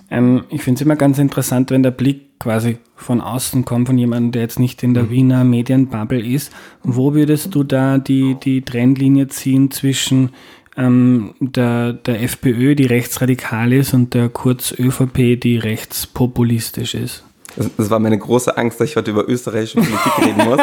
Ähm, 0.10 0.44
ich 0.50 0.64
finde 0.64 0.80
es 0.80 0.86
immer 0.86 0.96
ganz 0.96 1.20
interessant, 1.20 1.72
wenn 1.72 1.84
der 1.84 1.92
Blick 1.92 2.40
quasi 2.40 2.78
von 2.96 3.20
außen 3.20 3.66
kommt, 3.66 3.88
von 3.88 3.98
jemandem, 3.98 4.32
der 4.32 4.44
jetzt 4.44 4.60
nicht 4.60 4.82
in 4.84 4.94
der 4.94 5.04
mhm. 5.04 5.10
Wiener 5.10 5.44
Medienbubble 5.44 6.26
ist. 6.26 6.54
Wo 6.84 7.14
würdest 7.14 7.54
du 7.54 7.64
da 7.64 7.98
die, 7.98 8.36
die 8.36 8.62
Trennlinie 8.62 9.28
ziehen 9.28 9.72
zwischen 9.72 10.30
ähm, 10.78 11.34
der, 11.40 11.94
der 11.94 12.22
FPÖ, 12.22 12.76
die 12.76 12.86
rechtsradikal 12.86 13.74
ist, 13.74 13.94
und 13.94 14.14
der 14.14 14.30
Kurz-ÖVP, 14.30 15.40
die 15.40 15.58
rechtspopulistisch 15.58 16.94
ist. 16.94 17.24
Das, 17.56 17.70
das, 17.76 17.90
war 17.90 18.00
meine 18.00 18.18
große 18.18 18.56
Angst, 18.56 18.80
dass 18.80 18.90
ich 18.90 18.96
heute 18.96 19.12
über 19.12 19.28
österreichische 19.28 19.78
Politik 19.78 20.18
reden 20.26 20.46
muss. 20.46 20.60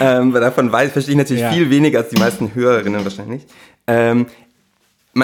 ähm, 0.00 0.32
weil 0.32 0.40
davon 0.40 0.70
weiß, 0.70 0.92
verstehe 0.92 1.12
ich 1.12 1.18
natürlich 1.18 1.42
ja. 1.42 1.50
viel 1.50 1.68
weniger 1.70 1.98
als 1.98 2.10
die 2.10 2.20
meisten 2.20 2.54
Hörerinnen 2.54 3.02
wahrscheinlich. 3.02 3.42
Ähm, 3.88 4.26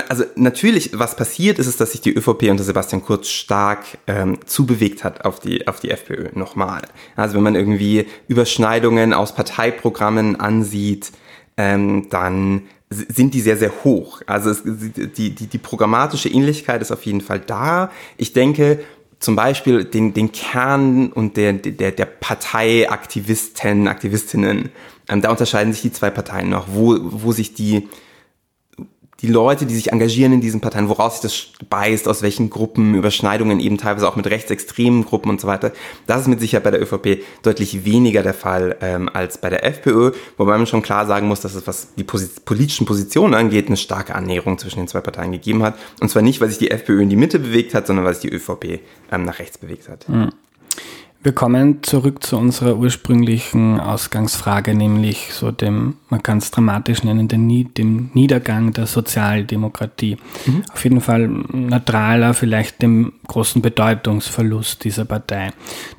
also 0.08 0.24
natürlich, 0.36 0.98
was 0.98 1.16
passiert 1.16 1.58
ist, 1.58 1.66
ist, 1.66 1.80
dass 1.80 1.92
sich 1.92 2.00
die 2.00 2.12
ÖVP 2.12 2.44
unter 2.50 2.64
Sebastian 2.64 3.04
Kurz 3.04 3.28
stark 3.28 3.84
ähm, 4.06 4.38
zubewegt 4.46 5.04
hat 5.04 5.24
auf 5.24 5.38
die, 5.38 5.68
auf 5.68 5.80
die 5.80 5.90
FPÖ 5.90 6.30
nochmal. 6.34 6.82
Also 7.14 7.36
wenn 7.36 7.42
man 7.42 7.54
irgendwie 7.54 8.06
Überschneidungen 8.26 9.12
aus 9.12 9.34
Parteiprogrammen 9.34 10.40
ansieht, 10.40 11.12
ähm, 11.58 12.08
dann 12.08 12.62
sind 12.92 13.34
die 13.34 13.40
sehr, 13.40 13.56
sehr 13.56 13.72
hoch. 13.84 14.22
Also 14.26 14.50
es, 14.50 14.62
die, 14.64 15.30
die, 15.34 15.46
die 15.46 15.58
programmatische 15.58 16.28
Ähnlichkeit 16.28 16.82
ist 16.82 16.90
auf 16.90 17.04
jeden 17.04 17.20
Fall 17.20 17.40
da. 17.40 17.90
Ich 18.16 18.32
denke, 18.32 18.80
zum 19.18 19.36
Beispiel 19.36 19.84
den, 19.84 20.14
den 20.14 20.32
Kern 20.32 21.12
und 21.12 21.36
der, 21.36 21.52
der, 21.52 21.92
der 21.92 22.06
Parteiaktivisten, 22.06 23.86
Aktivistinnen, 23.88 24.70
ähm, 25.08 25.22
da 25.22 25.30
unterscheiden 25.30 25.72
sich 25.72 25.82
die 25.82 25.92
zwei 25.92 26.10
Parteien 26.10 26.48
noch, 26.50 26.66
wo, 26.72 26.98
wo 27.00 27.32
sich 27.32 27.54
die, 27.54 27.88
die 29.22 29.28
Leute, 29.28 29.66
die 29.66 29.74
sich 29.74 29.92
engagieren 29.92 30.32
in 30.32 30.40
diesen 30.40 30.60
Parteien, 30.60 30.88
woraus 30.88 31.20
sich 31.20 31.22
das 31.22 31.68
beißt, 31.68 32.08
aus 32.08 32.22
welchen 32.22 32.50
Gruppen, 32.50 32.94
Überschneidungen 32.94 33.60
eben 33.60 33.78
teilweise 33.78 34.08
auch 34.08 34.16
mit 34.16 34.26
rechtsextremen 34.26 35.04
Gruppen 35.04 35.30
und 35.30 35.40
so 35.40 35.46
weiter. 35.46 35.72
Das 36.06 36.22
ist 36.22 36.26
mit 36.26 36.40
Sicherheit 36.40 36.64
bei 36.64 36.72
der 36.72 36.82
ÖVP 36.82 37.22
deutlich 37.42 37.84
weniger 37.84 38.22
der 38.22 38.34
Fall 38.34 38.76
ähm, 38.80 39.08
als 39.08 39.38
bei 39.38 39.48
der 39.48 39.64
FPÖ, 39.64 40.12
wobei 40.36 40.58
man 40.58 40.66
schon 40.66 40.82
klar 40.82 41.06
sagen 41.06 41.28
muss, 41.28 41.40
dass 41.40 41.54
es, 41.54 41.66
was 41.66 41.94
die 41.94 42.04
Posit 42.04 42.44
politischen 42.44 42.84
Positionen 42.84 43.34
angeht, 43.34 43.68
eine 43.68 43.76
starke 43.76 44.14
Annäherung 44.14 44.58
zwischen 44.58 44.80
den 44.80 44.88
zwei 44.88 45.00
Parteien 45.00 45.30
gegeben 45.30 45.62
hat. 45.62 45.78
Und 46.00 46.08
zwar 46.08 46.22
nicht, 46.22 46.40
weil 46.40 46.48
sich 46.48 46.58
die 46.58 46.72
FPÖ 46.72 47.02
in 47.02 47.08
die 47.08 47.16
Mitte 47.16 47.38
bewegt 47.38 47.74
hat, 47.74 47.86
sondern 47.86 48.04
weil 48.04 48.14
sich 48.14 48.28
die 48.28 48.36
ÖVP 48.36 48.80
ähm, 49.12 49.24
nach 49.24 49.38
rechts 49.38 49.58
bewegt 49.58 49.88
hat. 49.88 50.08
Mhm. 50.08 50.32
Wir 51.24 51.32
kommen 51.32 51.84
zurück 51.84 52.24
zu 52.24 52.36
unserer 52.36 52.76
ursprünglichen 52.76 53.78
Ausgangsfrage, 53.78 54.74
nämlich 54.74 55.28
so 55.32 55.52
dem, 55.52 55.94
man 56.08 56.20
kann 56.20 56.38
es 56.38 56.50
dramatisch 56.50 57.04
nennen, 57.04 57.28
den, 57.28 57.72
dem 57.74 58.10
Niedergang 58.12 58.72
der 58.72 58.86
Sozialdemokratie. 58.86 60.16
Mhm. 60.46 60.62
Auf 60.72 60.82
jeden 60.82 61.00
Fall 61.00 61.28
neutraler, 61.28 62.34
vielleicht 62.34 62.82
dem 62.82 63.12
großen 63.28 63.62
Bedeutungsverlust 63.62 64.82
dieser 64.82 65.04
Partei. 65.04 65.50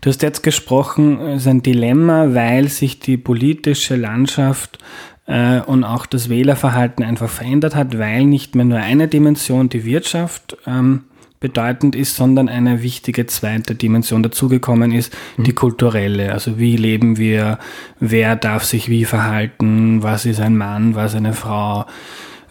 Du 0.01 0.09
hast 0.09 0.21
jetzt 0.23 0.43
gesprochen, 0.43 1.19
es 1.21 1.43
ist 1.43 1.47
ein 1.47 1.63
Dilemma, 1.63 2.33
weil 2.33 2.67
sich 2.67 2.99
die 2.99 3.15
politische 3.15 3.95
Landschaft 3.95 4.79
äh, 5.25 5.61
und 5.61 5.85
auch 5.85 6.05
das 6.05 6.27
Wählerverhalten 6.27 7.05
einfach 7.05 7.29
verändert 7.29 7.75
hat, 7.75 7.97
weil 7.97 8.25
nicht 8.25 8.55
mehr 8.55 8.65
nur 8.65 8.79
eine 8.79 9.07
Dimension, 9.07 9.69
die 9.69 9.85
Wirtschaft, 9.85 10.57
ähm, 10.67 11.03
bedeutend 11.43 11.93
ist, 11.93 12.15
sondern 12.15 12.47
eine 12.49 12.81
wichtige 12.81 13.27
zweite 13.27 13.75
Dimension 13.75 14.23
dazugekommen 14.23 14.93
ist, 14.93 15.13
mhm. 15.37 15.43
die 15.43 15.53
kulturelle. 15.53 16.31
Also 16.31 16.57
wie 16.57 16.77
leben 16.77 17.17
wir, 17.17 17.59
wer 17.99 18.35
darf 18.37 18.63
sich 18.63 18.89
wie 18.89 19.03
verhalten, 19.05 20.01
was 20.01 20.25
ist 20.25 20.39
ein 20.39 20.57
Mann, 20.57 20.95
was 20.95 21.13
eine 21.13 21.33
Frau, 21.33 21.85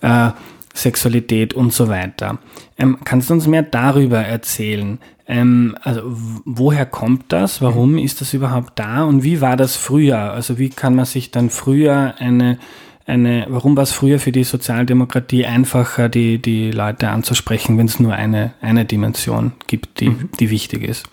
äh, 0.03 0.31
Sexualität 0.75 1.55
und 1.55 1.73
so 1.73 1.89
weiter. 1.89 2.39
Ähm, 2.79 2.99
kannst 3.05 3.31
du 3.31 3.35
uns 3.35 3.47
mehr 3.47 3.63
darüber 3.63 4.19
erzählen? 4.19 4.99
Ähm, 5.27 5.75
also 5.83 6.03
woher 6.45 6.85
kommt 6.85 7.33
das? 7.33 7.63
Warum 7.63 7.97
ist 7.97 8.21
das 8.21 8.35
überhaupt 8.35 8.79
da? 8.79 9.05
Und 9.05 9.25
wie 9.25 9.41
war 9.41 9.57
das 9.57 9.77
früher? 9.77 10.19
Also 10.19 10.59
wie 10.59 10.69
kann 10.69 10.95
man 10.95 11.07
sich 11.07 11.31
dann 11.31 11.49
früher 11.49 12.15
eine 12.19 12.59
eine, 13.07 13.47
warum 13.49 13.77
war 13.77 13.83
es 13.83 13.93
früher 13.93 14.19
für 14.19 14.33
die 14.33 14.45
Sozialdemokratie 14.45 15.47
einfacher, 15.47 16.09
die, 16.09 16.41
die 16.41 16.71
Leute 16.71 17.09
anzusprechen, 17.09 17.79
wenn 17.79 17.87
es 17.87 17.99
nur 17.99 18.15
eine, 18.15 18.55
eine 18.61 18.85
Dimension 18.85 19.53
gibt, 19.67 20.01
die, 20.01 20.11
mhm. 20.11 20.29
die 20.39 20.51
wichtig 20.51 20.85
ist? 20.85 21.07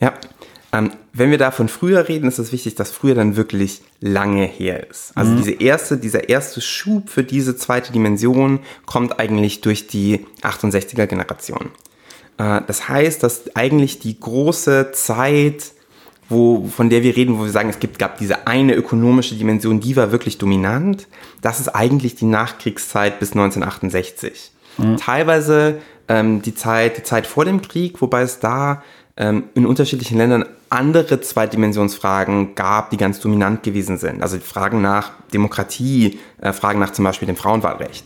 Ja, 0.00 0.14
ähm, 0.72 0.92
wenn 1.12 1.30
wir 1.30 1.38
da 1.38 1.50
von 1.50 1.68
früher 1.68 2.08
reden, 2.08 2.28
ist 2.28 2.38
es 2.38 2.52
wichtig, 2.52 2.76
dass 2.76 2.92
früher 2.92 3.14
dann 3.14 3.36
wirklich 3.36 3.82
lange 4.00 4.44
her 4.44 4.88
ist. 4.88 5.12
Also 5.16 5.32
mhm. 5.32 5.36
diese 5.38 5.52
erste, 5.52 5.98
dieser 5.98 6.28
erste 6.28 6.60
Schub 6.60 7.10
für 7.10 7.24
diese 7.24 7.56
zweite 7.56 7.92
Dimension 7.92 8.60
kommt 8.86 9.18
eigentlich 9.18 9.60
durch 9.60 9.88
die 9.88 10.26
68er 10.42 11.06
Generation. 11.06 11.70
Äh, 12.38 12.62
das 12.66 12.88
heißt, 12.88 13.22
dass 13.22 13.54
eigentlich 13.56 13.98
die 13.98 14.18
große 14.18 14.92
Zeit 14.92 15.72
wo, 16.30 16.64
von 16.64 16.88
der 16.88 17.02
wir 17.02 17.16
reden, 17.16 17.38
wo 17.38 17.42
wir 17.42 17.50
sagen, 17.50 17.68
es 17.68 17.80
gibt, 17.80 17.98
gab 17.98 18.16
diese 18.16 18.46
eine 18.46 18.74
ökonomische 18.74 19.34
Dimension, 19.34 19.80
die 19.80 19.96
war 19.96 20.12
wirklich 20.12 20.38
dominant. 20.38 21.08
Das 21.42 21.58
ist 21.58 21.68
eigentlich 21.68 22.14
die 22.14 22.24
Nachkriegszeit 22.24 23.18
bis 23.18 23.32
1968. 23.32 24.52
Mhm. 24.78 24.96
Teilweise 24.96 25.78
ähm, 26.08 26.40
die 26.40 26.54
Zeit, 26.54 26.98
die 26.98 27.02
Zeit 27.02 27.26
vor 27.26 27.44
dem 27.44 27.60
Krieg, 27.60 28.00
wobei 28.00 28.22
es 28.22 28.38
da 28.38 28.82
ähm, 29.16 29.44
in 29.54 29.66
unterschiedlichen 29.66 30.16
Ländern 30.16 30.44
andere 30.70 31.20
Zweidimensionsfragen 31.20 32.54
gab, 32.54 32.90
die 32.90 32.96
ganz 32.96 33.18
dominant 33.18 33.64
gewesen 33.64 33.98
sind. 33.98 34.22
Also 34.22 34.38
Fragen 34.38 34.80
nach 34.80 35.10
Demokratie, 35.34 36.20
äh, 36.40 36.52
Fragen 36.52 36.78
nach 36.78 36.92
zum 36.92 37.04
Beispiel 37.04 37.26
dem 37.26 37.36
Frauenwahlrecht, 37.36 38.04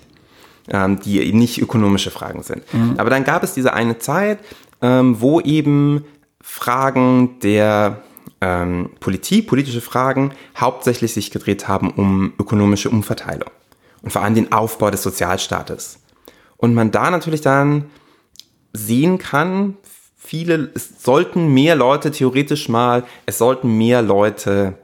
ähm, 0.71 0.99
die 0.99 1.21
eben 1.21 1.39
nicht 1.39 1.61
ökonomische 1.61 2.11
Fragen 2.11 2.43
sind. 2.43 2.63
Mhm. 2.73 2.95
Aber 2.97 3.11
dann 3.11 3.25
gab 3.25 3.43
es 3.43 3.53
diese 3.53 3.75
eine 3.75 3.99
Zeit, 3.99 4.39
ähm, 4.81 5.21
wo 5.21 5.43
eben 5.43 6.07
Fragen 6.41 7.39
der 7.41 8.03
ähm, 8.45 8.91
Politik, 9.01 9.47
politische 9.47 9.81
Fragen 9.81 10.33
hauptsächlich 10.55 11.15
sich 11.15 11.31
gedreht 11.31 11.67
haben 11.67 11.91
um 11.91 12.35
ökonomische 12.39 12.91
Umverteilung 12.91 13.49
und 14.03 14.11
vor 14.11 14.23
allem 14.23 14.35
den 14.35 14.53
Aufbau 14.53 14.91
des 14.91 15.03
Sozialstaates. 15.03 16.01
Und 16.59 16.75
man 16.75 16.91
da 16.91 17.11
natürlich 17.11 17.41
dann 17.41 17.87
sehen 18.75 19.17
kann, 19.17 19.79
viele, 20.19 20.71
es 20.75 21.03
sollten 21.03 21.55
mehr 21.55 21.75
Leute 21.75 22.11
theoretisch 22.11 22.69
mal, 22.69 23.05
es 23.25 23.39
sollten 23.39 23.79
mehr 23.79 24.03
Leute 24.03 24.75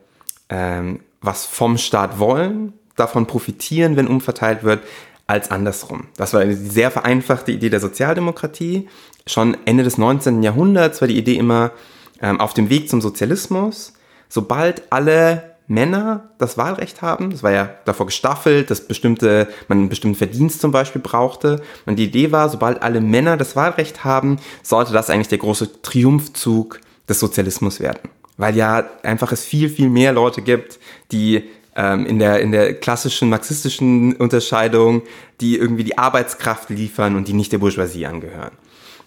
ähm, 0.49 1.01
was 1.20 1.44
vom 1.44 1.77
Staat 1.77 2.18
wollen, 2.18 2.73
davon 2.96 3.27
profitieren, 3.27 3.96
wenn 3.96 4.09
umverteilt 4.09 4.64
wird, 4.64 4.81
als 5.27 5.51
andersrum. 5.51 6.07
Das 6.16 6.33
war 6.33 6.40
eine 6.40 6.57
sehr 6.57 6.90
vereinfachte 6.90 7.53
Idee 7.53 7.68
der 7.68 7.81
Sozialdemokratie. 7.81 8.88
Schon 9.27 9.57
Ende 9.66 9.85
des 9.85 9.99
19. 9.99 10.42
Jahrhunderts 10.42 11.03
war 11.03 11.09
die 11.09 11.18
Idee 11.18 11.37
immer 11.37 11.73
ähm, 12.22 12.40
auf 12.40 12.54
dem 12.54 12.70
Weg 12.70 12.88
zum 12.88 13.00
Sozialismus. 13.00 13.94
Sobald 14.28 14.85
alle 14.90 15.50
Männer 15.66 16.30
das 16.38 16.59
Wahlrecht 16.59 17.00
haben, 17.00 17.30
das 17.30 17.42
war 17.44 17.52
ja 17.52 17.70
davor 17.85 18.06
gestaffelt, 18.06 18.70
dass 18.70 18.88
bestimmte, 18.88 19.48
man 19.68 19.78
einen 19.78 19.88
bestimmten 19.88 20.18
Verdienst 20.18 20.61
zum 20.61 20.72
Beispiel 20.72 21.00
brauchte. 21.00 21.62
Und 21.87 21.96
die 21.96 22.04
Idee 22.04 22.33
war, 22.33 22.48
sobald 22.48 22.83
alle 22.83 23.00
Männer 23.00 23.37
das 23.37 23.54
Wahlrecht 23.54 24.04
haben, 24.04 24.38
sollte 24.62 24.92
das 24.92 25.11
eigentlich 25.11 25.28
der 25.28 25.38
große 25.38 25.83
Triumphzug 25.83 26.80
des 27.09 27.20
Sozialismus 27.20 27.78
werden. 27.78 28.00
Weil 28.37 28.56
ja 28.56 28.88
einfach 29.02 29.30
es 29.30 29.44
viel, 29.44 29.68
viel 29.68 29.90
mehr 29.90 30.12
Leute 30.12 30.42
gibt, 30.42 30.80
die 31.12 31.44
ähm, 31.76 32.04
in, 32.04 32.18
der, 32.18 32.40
in 32.40 32.50
der 32.50 32.74
klassischen 32.74 33.28
marxistischen 33.28 34.16
Unterscheidung, 34.16 35.02
die 35.40 35.56
irgendwie 35.56 35.85
die 35.85 35.98
Arbeitskraft 35.98 36.70
liefern 36.70 37.14
und 37.14 37.28
die 37.28 37.33
nicht 37.33 37.52
der 37.52 37.59
Bourgeoisie 37.59 38.06
angehören. 38.06 38.52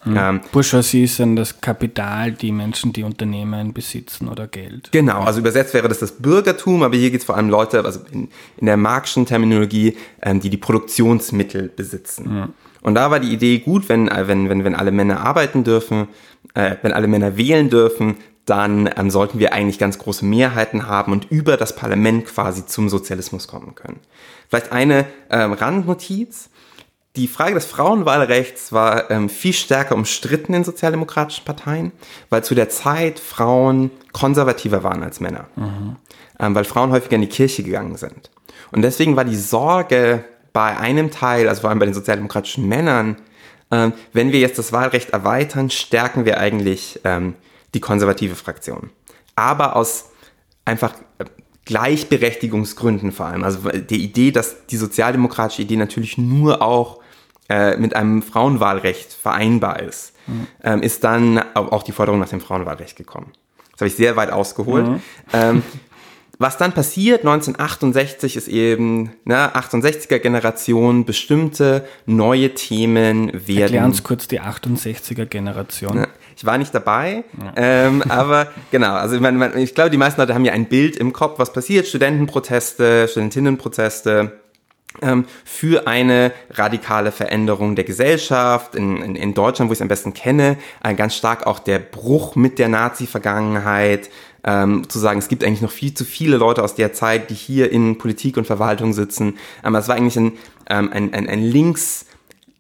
Mhm. 0.06 0.18
Ähm, 0.18 0.42
Bourgeoisie 0.52 1.04
ist 1.04 1.20
dann 1.20 1.36
das 1.36 1.62
Kapital, 1.62 2.32
die 2.32 2.52
Menschen, 2.52 2.94
die 2.94 3.04
Unternehmen 3.04 3.74
besitzen 3.74 4.28
oder 4.28 4.48
Geld. 4.48 4.92
Genau, 4.92 5.22
also 5.22 5.40
übersetzt 5.40 5.74
wäre 5.74 5.88
das 5.88 6.00
das 6.00 6.12
Bürgertum, 6.14 6.84
aber 6.84 6.96
hier 6.96 7.12
geht 7.12 7.22
es 7.22 7.26
vor 7.26 7.38
allem 7.38 7.50
Leute, 7.50 7.84
also 7.84 8.02
in, 8.12 8.30
in 8.58 8.66
der 8.66 8.78
marxischen 8.78 9.26
Terminologie, 9.26 9.98
ähm, 10.22 10.40
die 10.40 10.50
die 10.50 10.58
Produktionsmittel 10.58 11.70
besitzen. 11.70 12.34
Mhm. 12.34 12.54
Und 12.82 12.96
da 12.96 13.10
war 13.12 13.20
die 13.20 13.32
Idee 13.32 13.60
gut, 13.60 13.88
wenn, 13.88 14.10
äh, 14.10 14.28
wenn, 14.28 14.50
wenn, 14.50 14.64
wenn 14.64 14.76
alle 14.76 14.92
Männer 14.92 15.22
arbeiten 15.22 15.64
dürfen, 15.64 16.08
äh, 16.54 16.76
wenn 16.82 16.92
alle 16.92 17.08
Männer 17.08 17.38
wählen 17.38 17.70
dürfen, 17.70 18.18
dann 18.46 18.90
ähm, 18.98 19.10
sollten 19.10 19.40
wir 19.40 19.54
eigentlich 19.54 19.80
ganz 19.80 19.98
große 19.98 20.26
Mehrheiten 20.26 20.88
haben 20.88 21.14
und 21.14 21.32
über 21.32 21.56
das 21.56 21.76
Parlament 21.76 22.26
quasi 22.26 22.66
zum 22.66 22.90
Sozialismus 22.90 23.48
kommen 23.48 23.74
können. 23.76 24.00
Vielleicht 24.50 24.72
eine 24.74 25.06
ähm, 25.30 25.54
Randnotiz. 25.54 26.50
Die 27.16 27.28
Frage 27.28 27.54
des 27.54 27.66
Frauenwahlrechts 27.66 28.74
war 28.74 29.12
ähm, 29.12 29.30
viel 29.30 29.54
stärker 29.54 29.94
umstritten 29.94 30.56
in 30.56 30.64
sozialdemokratischen 30.64 31.46
Parteien, 31.46 31.92
weil 32.32 32.44
zu 32.44 32.56
der 32.56 32.70
Zeit 32.70 33.20
Frauen 33.20 33.92
konservativer 34.14 34.84
waren 34.84 35.04
als 35.04 35.20
Männer, 35.20 35.46
mhm. 35.56 35.98
ähm, 36.40 36.56
weil 36.56 36.64
Frauen 36.64 36.92
häufiger 36.92 37.16
in 37.16 37.22
die 37.22 37.28
Kirche 37.28 37.62
gegangen 37.62 37.98
sind. 37.98 38.32
Und 38.72 38.82
deswegen 38.82 39.16
war 39.16 39.26
die 39.26 39.36
Sorge 39.36 40.26
bei 40.54 40.76
einem 40.76 41.12
Teil, 41.12 41.48
also 41.48 41.62
vor 41.62 41.70
allem 41.70 41.78
bei 41.78 41.86
den 41.86 41.94
sozialdemokratischen 41.94 42.68
Männern, 42.68 43.18
ähm, 43.70 43.94
wenn 44.12 44.32
wir 44.32 44.40
jetzt 44.40 44.58
das 44.58 44.72
Wahlrecht 44.72 45.12
erweitern, 45.12 45.70
stärken 45.70 46.26
wir 46.26 46.40
eigentlich 46.40 47.00
ähm, 47.04 47.36
die 47.76 47.80
konservative 47.80 48.34
Fraktion. 48.34 48.90
Aber 49.36 49.76
aus 49.76 50.10
einfach 50.66 50.96
äh, 51.20 51.26
Gleichberechtigungsgründen 51.66 53.12
vor 53.12 53.28
allem. 53.28 53.44
Also 53.44 53.70
die 53.70 54.04
Idee, 54.04 54.32
dass 54.32 54.66
die 54.66 54.78
sozialdemokratische 54.78 55.62
Idee 55.62 55.78
natürlich 55.78 56.18
nur 56.18 56.62
auch 56.62 57.03
äh, 57.50 57.78
mit 57.78 57.96
einem 57.96 58.22
Frauenwahlrecht 58.22 59.14
vereinbar 59.14 59.82
ist, 59.82 60.14
mhm. 60.28 60.48
ähm, 60.64 60.82
ist 60.82 61.04
dann 61.04 61.40
auch 61.56 61.84
die 61.84 61.92
Forderung 61.92 62.20
nach 62.20 62.30
dem 62.30 62.42
Frauenwahlrecht 62.42 62.96
gekommen. 62.96 63.32
Das 63.72 63.82
habe 63.82 63.88
ich 63.88 63.96
sehr 63.96 64.16
weit 64.16 64.32
ausgeholt. 64.32 64.88
Mhm. 64.88 65.02
Ähm, 65.34 65.64
was 66.40 66.58
dann 66.58 66.74
passiert, 66.74 67.20
1968 67.22 68.36
ist 68.36 68.48
eben, 68.48 69.12
ne, 69.24 69.56
68er 69.56 70.18
Generation, 70.18 71.06
bestimmte 71.06 71.86
neue 72.06 72.54
Themen 72.54 73.32
werden. 73.34 73.62
Erklär 73.62 73.86
uns 73.86 74.04
kurz 74.04 74.28
die 74.28 74.42
68er 74.42 75.26
Generation. 75.26 75.96
Ne, 75.96 76.08
ich 76.36 76.44
war 76.46 76.58
nicht 76.58 76.74
dabei, 76.74 77.24
ja. 77.42 77.54
ähm, 77.56 78.02
aber 78.10 78.48
genau, 78.72 78.94
also 78.94 79.16
ich, 79.16 79.22
meine, 79.22 79.54
ich 79.62 79.76
glaube, 79.76 79.92
die 79.92 79.98
meisten 79.98 80.20
Leute 80.20 80.34
haben 80.34 80.44
ja 80.44 80.54
ein 80.54 80.66
Bild 80.66 80.98
im 80.98 81.14
Kopf, 81.14 81.38
was 81.38 81.54
passiert, 81.54 81.88
Studentenproteste, 81.88 83.08
Studentinnenproteste, 83.08 84.40
für 85.44 85.88
eine 85.88 86.32
radikale 86.52 87.12
Veränderung 87.12 87.76
der 87.76 87.84
Gesellschaft. 87.84 88.76
In, 88.76 88.98
in, 88.98 89.16
in 89.16 89.34
Deutschland, 89.34 89.70
wo 89.70 89.74
ich 89.74 89.78
es 89.78 89.82
am 89.82 89.88
besten 89.88 90.14
kenne, 90.14 90.58
äh, 90.84 90.94
ganz 90.94 91.16
stark 91.16 91.48
auch 91.48 91.60
der 91.60 91.80
Bruch 91.80 92.36
mit 92.36 92.60
der 92.60 92.70
Nazi-Vergangenheit, 92.70 94.10
ähm, 94.44 94.88
zu 94.90 95.00
sagen, 95.00 95.20
es 95.20 95.30
gibt 95.30 95.44
eigentlich 95.44 95.62
noch 95.62 95.72
viel 95.72 95.94
zu 95.94 96.04
viele 96.04 96.38
Leute 96.38 96.64
aus 96.64 96.76
der 96.76 96.94
Zeit, 96.94 97.30
die 97.30 97.36
hier 97.36 97.72
in 97.72 97.98
Politik 97.98 98.38
und 98.38 98.46
Verwaltung 98.46 98.94
sitzen. 98.94 99.38
Aber 99.62 99.80
es 99.80 99.88
war 99.88 99.96
eigentlich 99.96 100.18
ein, 100.18 100.34
ähm, 100.70 100.90
ein, 100.92 101.14
ein, 101.14 101.28
ein 101.30 101.42
links 101.42 102.06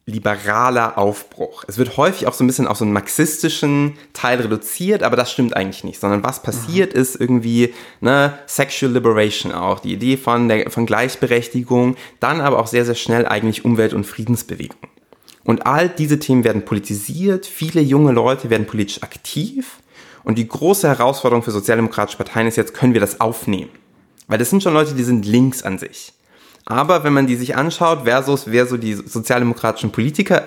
liberaler 0.05 0.97
Aufbruch. 0.97 1.63
Es 1.67 1.77
wird 1.77 1.95
häufig 1.95 2.27
auch 2.27 2.33
so 2.33 2.43
ein 2.43 2.47
bisschen 2.47 2.67
auf 2.67 2.77
so 2.77 2.83
einen 2.83 2.93
marxistischen 2.93 3.93
Teil 4.11 4.41
reduziert, 4.41 5.01
aber 5.01 5.15
das 5.15 5.31
stimmt 5.31 5.55
eigentlich 5.55 5.85
nicht, 5.85 5.99
sondern 5.99 6.23
was 6.23 6.43
passiert 6.43 6.93
mhm. 6.93 6.99
ist 6.99 7.15
irgendwie 7.15 7.73
ne, 8.01 8.37
Sexual 8.45 8.91
Liberation 8.91 9.53
auch, 9.53 9.79
die 9.79 9.93
Idee 9.93 10.17
von, 10.17 10.49
der, 10.49 10.69
von 10.71 10.85
Gleichberechtigung, 10.85 11.95
dann 12.19 12.41
aber 12.41 12.59
auch 12.59 12.67
sehr, 12.67 12.85
sehr 12.85 12.95
schnell 12.95 13.25
eigentlich 13.25 13.63
Umwelt- 13.63 13.93
und 13.93 14.05
Friedensbewegung. 14.05 14.77
Und 15.45 15.65
all 15.65 15.89
diese 15.89 16.19
Themen 16.19 16.43
werden 16.43 16.65
politisiert, 16.65 17.45
viele 17.45 17.81
junge 17.81 18.11
Leute 18.11 18.49
werden 18.49 18.65
politisch 18.65 19.03
aktiv 19.03 19.79
und 20.23 20.37
die 20.37 20.47
große 20.47 20.87
Herausforderung 20.87 21.43
für 21.43 21.51
sozialdemokratische 21.51 22.17
Parteien 22.17 22.47
ist 22.47 22.55
jetzt, 22.57 22.73
können 22.73 22.93
wir 22.93 23.01
das 23.01 23.21
aufnehmen? 23.21 23.69
Weil 24.27 24.37
das 24.37 24.49
sind 24.49 24.63
schon 24.63 24.73
Leute, 24.73 24.95
die 24.95 25.03
sind 25.03 25.25
links 25.25 25.63
an 25.63 25.77
sich. 25.77 26.12
Aber 26.65 27.03
wenn 27.03 27.13
man 27.13 27.27
die 27.27 27.35
sich 27.35 27.55
anschaut, 27.55 28.03
versus 28.05 28.45
wer 28.47 28.65
so 28.65 28.77
die 28.77 28.93
sozialdemokratischen 28.93 29.91
Politiker 29.91 30.43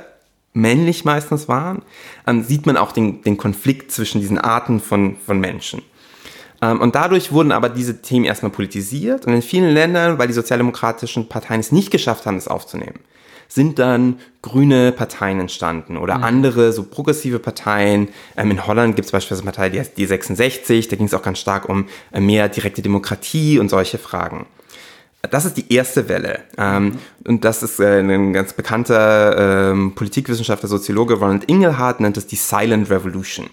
männlich 0.52 1.04
meistens 1.04 1.48
waren, 1.48 1.82
dann 2.24 2.42
sieht 2.42 2.66
man 2.66 2.76
auch 2.76 2.92
den, 2.92 3.22
den 3.22 3.36
Konflikt 3.36 3.92
zwischen 3.92 4.20
diesen 4.20 4.38
Arten 4.38 4.80
von, 4.80 5.16
von 5.24 5.38
Menschen. 5.38 5.82
Ähm, 6.62 6.80
und 6.80 6.94
dadurch 6.94 7.32
wurden 7.32 7.52
aber 7.52 7.68
diese 7.68 8.00
Themen 8.00 8.24
erstmal 8.24 8.50
politisiert 8.50 9.26
und 9.26 9.34
in 9.34 9.42
vielen 9.42 9.72
Ländern, 9.72 10.18
weil 10.18 10.28
die 10.28 10.34
sozialdemokratischen 10.34 11.28
Parteien 11.28 11.60
es 11.60 11.72
nicht 11.72 11.90
geschafft 11.90 12.24
haben, 12.24 12.36
das 12.36 12.48
aufzunehmen, 12.48 13.00
sind 13.48 13.78
dann 13.78 14.18
grüne 14.42 14.92
Parteien 14.92 15.40
entstanden 15.40 15.96
oder 15.96 16.18
mhm. 16.18 16.24
andere 16.24 16.72
so 16.72 16.84
progressive 16.84 17.38
Parteien. 17.38 18.08
Ähm, 18.36 18.50
in 18.50 18.66
Holland 18.66 18.96
gibt 18.96 19.06
es 19.06 19.12
beispielsweise 19.12 19.42
eine 19.42 19.52
Partei, 19.52 19.68
die 19.68 19.80
heißt 19.80 19.98
D66, 19.98 20.88
da 20.88 20.96
ging 20.96 21.06
es 21.06 21.14
auch 21.14 21.22
ganz 21.22 21.38
stark 21.38 21.68
um 21.68 21.86
äh, 22.12 22.20
mehr 22.20 22.48
direkte 22.48 22.80
Demokratie 22.80 23.58
und 23.58 23.68
solche 23.68 23.98
Fragen. 23.98 24.46
Das 25.30 25.44
ist 25.44 25.56
die 25.56 25.72
erste 25.72 26.08
Welle. 26.08 26.40
Ähm. 26.58 26.98
Und 27.26 27.44
das 27.44 27.62
ist 27.62 27.80
äh, 27.80 28.00
ein 28.00 28.32
ganz 28.32 28.52
bekannter 28.52 29.70
ähm, 29.72 29.94
Politikwissenschaftler, 29.94 30.68
Soziologe, 30.68 31.14
Ronald 31.14 31.44
Ingelhardt, 31.44 32.00
nennt 32.00 32.16
es 32.16 32.26
die 32.26 32.36
Silent 32.36 32.88
Revolution. 32.90 33.50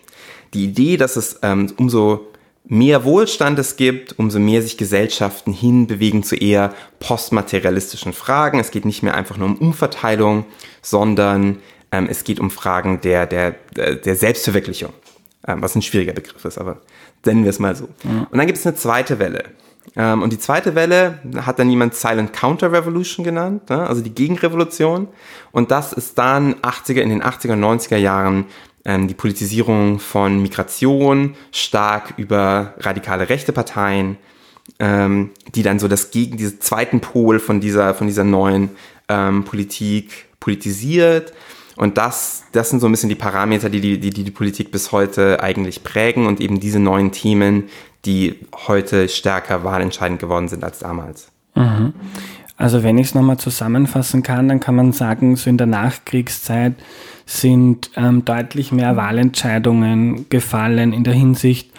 Die 0.53 0.65
Idee, 0.65 0.97
dass 0.97 1.15
es 1.15 1.39
ähm, 1.41 1.73
umso 1.77 2.27
mehr 2.65 3.03
Wohlstand 3.03 3.59
es 3.59 3.75
gibt, 3.75 4.17
umso 4.19 4.39
mehr 4.39 4.61
sich 4.61 4.77
Gesellschaften 4.77 5.51
hinbewegen 5.51 6.23
zu 6.23 6.35
eher 6.35 6.73
postmaterialistischen 6.99 8.13
Fragen. 8.13 8.59
Es 8.59 8.71
geht 8.71 8.85
nicht 8.85 9.03
mehr 9.03 9.15
einfach 9.15 9.37
nur 9.37 9.47
um 9.47 9.57
Umverteilung, 9.57 10.45
sondern 10.81 11.57
ähm, 11.91 12.07
es 12.09 12.23
geht 12.23 12.39
um 12.39 12.51
Fragen 12.51 13.01
der, 13.01 13.25
der, 13.25 13.55
der 13.75 14.15
Selbstverwirklichung. 14.15 14.93
Ähm, 15.45 15.61
was 15.61 15.75
ein 15.75 15.81
schwieriger 15.81 16.13
Begriff 16.13 16.45
ist, 16.45 16.57
aber 16.57 16.77
nennen 17.25 17.43
wir 17.43 17.49
es 17.49 17.59
mal 17.59 17.75
so. 17.75 17.89
Mhm. 18.03 18.27
Und 18.31 18.37
dann 18.37 18.47
gibt 18.47 18.59
es 18.59 18.65
eine 18.65 18.75
zweite 18.75 19.19
Welle. 19.19 19.43
Ähm, 19.95 20.21
und 20.21 20.33
die 20.33 20.39
zweite 20.39 20.75
Welle 20.75 21.19
hat 21.45 21.59
dann 21.59 21.69
jemand 21.69 21.95
Silent 21.95 22.33
Counter 22.33 22.71
Revolution 22.71 23.23
genannt, 23.23 23.69
ne? 23.69 23.87
also 23.87 24.01
die 24.01 24.13
Gegenrevolution. 24.13 25.07
Und 25.51 25.71
das 25.71 25.93
ist 25.93 26.17
dann 26.17 26.55
80er, 26.55 27.01
in 27.01 27.09
den 27.09 27.23
80er 27.23 27.53
und 27.53 27.63
90er 27.63 27.97
Jahren 27.97 28.45
ähm, 28.85 29.07
die 29.07 29.13
Politisierung 29.13 29.99
von 29.99 30.41
Migration 30.41 31.35
stark 31.51 32.13
über 32.17 32.73
radikale 32.79 33.29
rechte 33.29 33.53
Parteien, 33.53 34.17
ähm, 34.79 35.31
die 35.53 35.63
dann 35.63 35.79
so 35.79 35.87
das 35.87 36.11
gegen 36.11 36.37
diesen 36.37 36.59
zweiten 36.59 36.99
Pol 36.99 37.39
von 37.39 37.59
dieser, 37.59 37.93
von 37.93 38.07
dieser 38.07 38.23
neuen 38.23 38.69
Politik 39.45 40.25
politisiert. 40.39 41.33
Und 41.75 41.97
das, 41.97 42.45
das 42.51 42.69
sind 42.69 42.79
so 42.79 42.87
ein 42.87 42.91
bisschen 42.91 43.09
die 43.09 43.15
Parameter, 43.15 43.69
die 43.69 43.81
die, 43.81 43.99
die 43.99 44.23
die 44.23 44.31
Politik 44.31 44.71
bis 44.71 44.91
heute 44.91 45.43
eigentlich 45.43 45.83
prägen 45.83 46.25
und 46.25 46.39
eben 46.39 46.59
diese 46.59 46.79
neuen 46.79 47.11
Themen, 47.11 47.65
die 48.05 48.39
heute 48.67 49.07
stärker 49.07 49.63
wahlentscheidend 49.63 50.19
geworden 50.19 50.47
sind 50.47 50.63
als 50.63 50.79
damals. 50.79 51.31
Mhm. 51.55 51.93
Also 52.57 52.83
wenn 52.83 52.97
ich 52.97 53.07
es 53.07 53.15
nochmal 53.15 53.37
zusammenfassen 53.37 54.23
kann, 54.23 54.47
dann 54.47 54.59
kann 54.59 54.75
man 54.75 54.91
sagen, 54.91 55.35
so 55.35 55.49
in 55.49 55.57
der 55.57 55.67
Nachkriegszeit 55.67 56.73
sind 57.25 57.91
ähm, 57.95 58.25
deutlich 58.25 58.71
mehr 58.71 58.95
Wahlentscheidungen 58.95 60.29
gefallen 60.29 60.93
in 60.93 61.03
der 61.03 61.13
Hinsicht, 61.13 61.71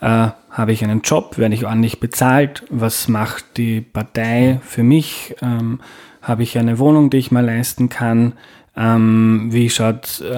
äh, 0.00 0.28
habe 0.50 0.72
ich 0.72 0.84
einen 0.84 1.02
Job, 1.02 1.38
werde 1.38 1.54
ich 1.54 1.66
ordentlich 1.66 2.00
bezahlt, 2.00 2.64
was 2.70 3.08
macht 3.08 3.56
die 3.56 3.80
Partei 3.80 4.60
für 4.62 4.82
mich, 4.82 5.34
ähm, 5.42 5.80
habe 6.20 6.42
ich 6.42 6.58
eine 6.58 6.78
Wohnung, 6.78 7.10
die 7.10 7.18
ich 7.18 7.30
mal 7.30 7.44
leisten 7.44 7.88
kann, 7.88 8.34
ähm, 8.76 9.48
wie 9.50 9.68
schaut, 9.70 10.20
äh, 10.20 10.34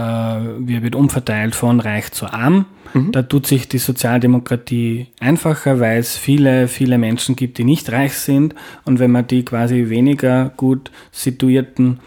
wie 0.58 0.82
wird 0.82 0.94
umverteilt 0.94 1.54
von 1.54 1.80
reich 1.80 2.12
zu 2.12 2.26
arm. 2.26 2.66
Mhm. 2.92 3.12
Da 3.12 3.22
tut 3.22 3.46
sich 3.46 3.68
die 3.68 3.78
Sozialdemokratie 3.78 5.08
einfacher, 5.20 5.80
weil 5.80 5.98
es 5.98 6.16
viele, 6.16 6.68
viele 6.68 6.98
Menschen 6.98 7.36
gibt, 7.36 7.58
die 7.58 7.64
nicht 7.64 7.90
reich 7.92 8.14
sind. 8.14 8.54
Und 8.84 8.98
wenn 8.98 9.10
man 9.10 9.26
die 9.26 9.44
quasi 9.44 9.88
weniger 9.88 10.52
gut 10.56 10.90
situierten 11.12 12.00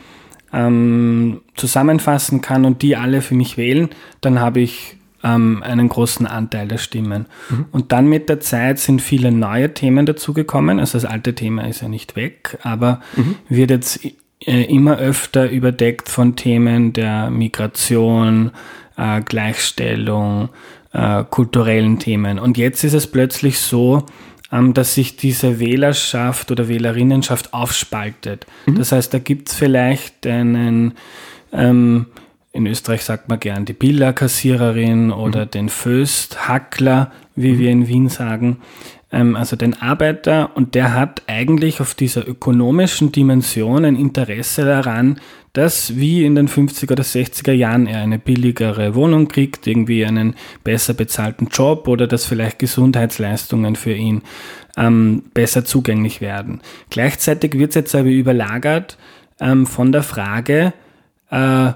ähm, 0.54 1.42
zusammenfassen 1.56 2.42
kann 2.42 2.66
und 2.66 2.82
die 2.82 2.96
alle 2.96 3.22
für 3.22 3.36
mich 3.36 3.58
wählen, 3.58 3.90
dann 4.22 4.40
habe 4.40 4.60
ich 4.62 4.94
äh, 4.94 4.98
ähm, 5.24 5.64
einen 5.64 5.90
großen 5.90 6.26
Anteil 6.26 6.68
der 6.68 6.78
Stimmen. 6.78 7.26
Mhm. 7.50 7.66
Und 7.72 7.92
dann 7.92 8.08
mit 8.08 8.30
der 8.30 8.40
Zeit 8.40 8.80
sind 8.80 9.02
viele 9.02 9.32
neue 9.32 9.74
Themen 9.74 10.06
dazugekommen. 10.06 10.80
Also 10.80 10.98
das 10.98 11.06
alte 11.06 11.36
Thema 11.36 11.68
ist 11.68 11.82
ja 11.82 11.88
nicht 11.88 12.16
weg, 12.16 12.58
aber 12.64 13.02
mhm. 13.16 13.36
wird 13.50 13.72
jetzt 13.72 14.00
immer 14.40 14.98
öfter 14.98 15.50
überdeckt 15.50 16.10
von 16.10 16.36
Themen 16.36 16.94
der 16.94 17.30
Migration, 17.30 18.52
äh, 18.98 19.22
Gleichstellung, 19.22 20.50
äh, 20.94 21.24
kulturellen 21.30 22.00
Themen. 22.00 22.40
Und 22.40 22.58
jetzt 22.58 22.84
ist 22.84 22.94
es 22.94 23.08
plötzlich 23.08 23.60
so, 23.60 24.06
ähm, 24.52 24.74
dass 24.74 24.96
sich 24.96 25.18
diese 25.18 25.60
Wählerschaft 25.60 26.52
oder 26.52 26.68
Wählerinnenschaft 26.68 27.54
aufspaltet. 27.54 28.46
Mhm. 28.66 28.76
Das 28.76 28.92
heißt, 28.92 29.14
da 29.14 29.20
gibt 29.20 29.50
es 29.50 29.56
vielleicht 29.56 30.26
einen 30.26 30.94
ähm, 31.52 32.08
in 32.58 32.66
Österreich 32.66 33.04
sagt 33.04 33.30
man 33.30 33.40
gern 33.40 33.66
die 33.66 33.74
Billerkassiererin 33.74 35.12
oder 35.12 35.46
mhm. 35.46 35.52
den 35.52 35.70
Fösthackler, 35.70 37.12
wie 37.36 37.54
mhm. 37.54 37.60
wir 37.60 37.70
in 37.70 37.88
Wien 37.88 38.10
sagen, 38.10 38.58
ähm, 39.12 39.36
also 39.36 39.56
den 39.56 39.82
Arbeiter 39.82 40.52
und 40.56 40.76
der 40.76 40.94
hat 40.94 41.24
eigentlich 41.28 41.82
auf 41.82 41.96
dieser 41.96 42.28
ökonomischen 42.28 43.12
Dimension 43.12 43.86
ein 43.86 43.96
Interesse 43.96 44.66
daran, 44.66 45.20
dass 45.54 45.96
wie 45.96 46.24
in 46.24 46.36
den 46.36 46.48
50er 46.48 46.92
oder 46.92 47.04
60er 47.04 47.52
Jahren 47.52 47.88
er 47.88 48.02
eine 48.02 48.20
billigere 48.20 48.94
Wohnung 48.94 49.28
kriegt, 49.28 49.66
irgendwie 49.66 50.06
einen 50.06 50.36
besser 50.64 50.94
bezahlten 50.94 51.48
Job 51.48 51.88
oder 51.88 52.06
dass 52.06 52.26
vielleicht 52.26 52.60
Gesundheitsleistungen 52.60 53.76
für 53.76 53.94
ihn 53.94 54.22
ähm, 54.78 55.24
besser 55.34 55.66
zugänglich 55.66 56.22
werden. 56.22 56.62
Gleichzeitig 56.90 57.54
wird 57.54 57.70
es 57.70 57.76
jetzt 57.76 57.96
aber 57.96 58.10
überlagert 58.10 58.98
ähm, 59.40 59.66
von 59.66 59.92
der 59.92 60.04
Frage, 60.04 60.74
äh, 61.32 61.72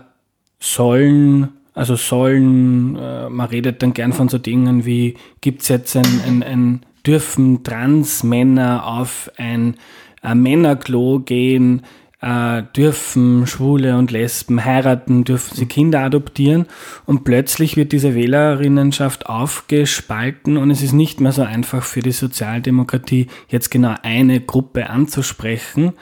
sollen, 0.60 1.50
also 1.74 1.96
sollen, 1.96 2.96
äh, 2.96 3.30
man 3.30 3.50
redet 3.50 3.82
dann 3.82 3.94
gern 3.94 4.13
von 4.13 4.30
so 4.30 4.38
Dingen 4.38 4.86
wie, 4.86 5.15
gibt 5.41 5.63
es 5.63 5.70
jetzt 5.70 5.96
ein, 5.98 6.22
ein, 6.28 6.44
ein, 6.44 6.82
dürfen 7.06 7.64
Transmänner 7.64 8.86
auf 8.86 9.32
ein, 9.38 9.76
ein 10.22 10.42
Männerklo 10.42 11.20
gehen, 11.20 11.84
äh, 12.22 12.64
dürfen 12.76 13.48
Schwule 13.48 13.98
und 13.98 14.12
Lesben 14.12 14.64
heiraten, 14.64 15.24
dürfen 15.24 15.56
sie 15.56 15.66
Kinder 15.66 16.02
adoptieren 16.02 16.68
und 17.06 17.24
plötzlich 17.24 17.78
wird 17.78 17.92
diese 17.92 18.14
Wählerinnenschaft 18.16 19.26
aufgespalten 19.26 20.58
und 20.58 20.70
es 20.70 20.82
ist 20.82 20.94
nicht 20.94 21.20
mehr 21.20 21.32
so 21.32 21.42
einfach 21.42 21.84
für 21.84 22.02
die 22.02 22.12
Sozialdemokratie 22.12 23.28
jetzt 23.50 23.72
genau 23.72 23.96
eine 24.04 24.40
Gruppe 24.40 24.90
anzusprechen, 24.90 25.94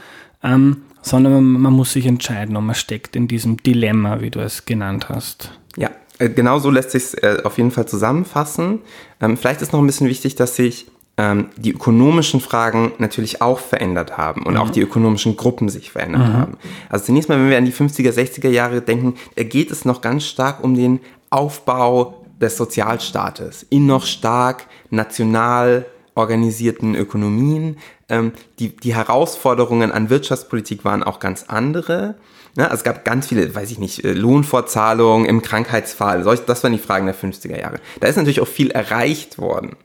ähm, 0.43 0.83
sondern 1.01 1.43
man 1.43 1.73
muss 1.73 1.93
sich 1.93 2.05
entscheiden 2.05 2.57
und 2.57 2.65
man 2.65 2.75
steckt 2.75 3.15
in 3.15 3.29
diesem 3.29 3.57
Dilemma, 3.57 4.19
wie 4.19 4.29
du 4.29 4.41
es 4.41 4.65
genannt 4.65 5.07
hast. 5.07 5.57
Ja, 5.77 5.87
äh, 5.87 5.91
genau 6.19 6.59
so 6.59 6.69
lässt 6.69 6.91
sich 6.91 7.03
es 7.03 7.13
äh, 7.15 7.41
auf 7.43 7.57
jeden 7.57 7.71
Fall 7.71 7.87
zusammenfassen. 7.87 8.79
Ähm, 9.21 9.37
vielleicht 9.37 9.61
ist 9.61 9.73
noch 9.73 9.79
ein 9.79 9.87
bisschen 9.87 10.07
wichtig, 10.07 10.35
dass 10.35 10.55
sich 10.55 10.87
ähm, 11.17 11.47
die 11.57 11.71
ökonomischen 11.71 12.41
Fragen 12.41 12.91
natürlich 12.97 13.41
auch 13.41 13.59
verändert 13.59 14.17
haben 14.17 14.43
und 14.43 14.53
mhm. 14.53 14.59
auch 14.59 14.69
die 14.69 14.81
ökonomischen 14.81 15.37
Gruppen 15.37 15.69
sich 15.69 15.91
verändert 15.91 16.27
mhm. 16.27 16.33
haben. 16.33 16.57
Also 16.89 17.05
zunächst 17.05 17.29
mal, 17.29 17.37
wenn 17.37 17.49
wir 17.49 17.57
an 17.57 17.65
die 17.65 17.73
50er, 17.73 18.11
60er 18.11 18.49
Jahre 18.49 18.81
denken, 18.81 19.15
geht 19.35 19.71
es 19.71 19.85
noch 19.85 20.01
ganz 20.01 20.25
stark 20.25 20.63
um 20.63 20.75
den 20.75 20.99
Aufbau 21.29 22.25
des 22.39 22.57
Sozialstaates 22.57 23.65
in 23.69 23.85
noch 23.85 24.05
stark 24.05 24.67
national 24.89 25.85
organisierten 26.15 26.95
Ökonomien. 26.95 27.77
Ähm, 28.07 28.33
die, 28.59 28.75
die 28.75 28.95
Herausforderungen 28.95 29.91
an 29.91 30.09
Wirtschaftspolitik 30.09 30.85
waren 30.85 31.03
auch 31.03 31.19
ganz 31.19 31.45
andere. 31.47 32.15
Ja, 32.57 32.65
also 32.65 32.75
es 32.75 32.83
gab 32.83 33.05
ganz 33.05 33.27
viele, 33.27 33.53
weiß 33.53 33.71
ich 33.71 33.79
nicht, 33.79 34.03
äh, 34.03 34.13
Lohnfortzahlungen 34.13 35.27
im 35.27 35.41
Krankheitsfall. 35.41 36.23
Solch, 36.23 36.41
das 36.45 36.63
waren 36.63 36.73
die 36.73 36.79
Fragen 36.79 37.05
der 37.05 37.15
50er 37.15 37.59
Jahre. 37.59 37.79
Da 37.99 38.07
ist 38.07 38.15
natürlich 38.15 38.41
auch 38.41 38.47
viel 38.47 38.71
erreicht 38.71 39.37
worden, 39.37 39.75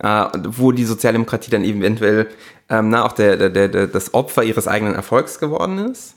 äh, 0.00 0.26
wo 0.48 0.72
die 0.72 0.84
Sozialdemokratie 0.84 1.50
dann 1.50 1.64
eventuell 1.64 2.28
ähm, 2.68 2.90
na, 2.90 3.04
auch 3.04 3.12
der, 3.12 3.48
der, 3.48 3.68
der, 3.68 3.86
das 3.86 4.14
Opfer 4.14 4.42
ihres 4.42 4.68
eigenen 4.68 4.94
Erfolgs 4.94 5.38
geworden 5.38 5.78
ist. 5.78 6.14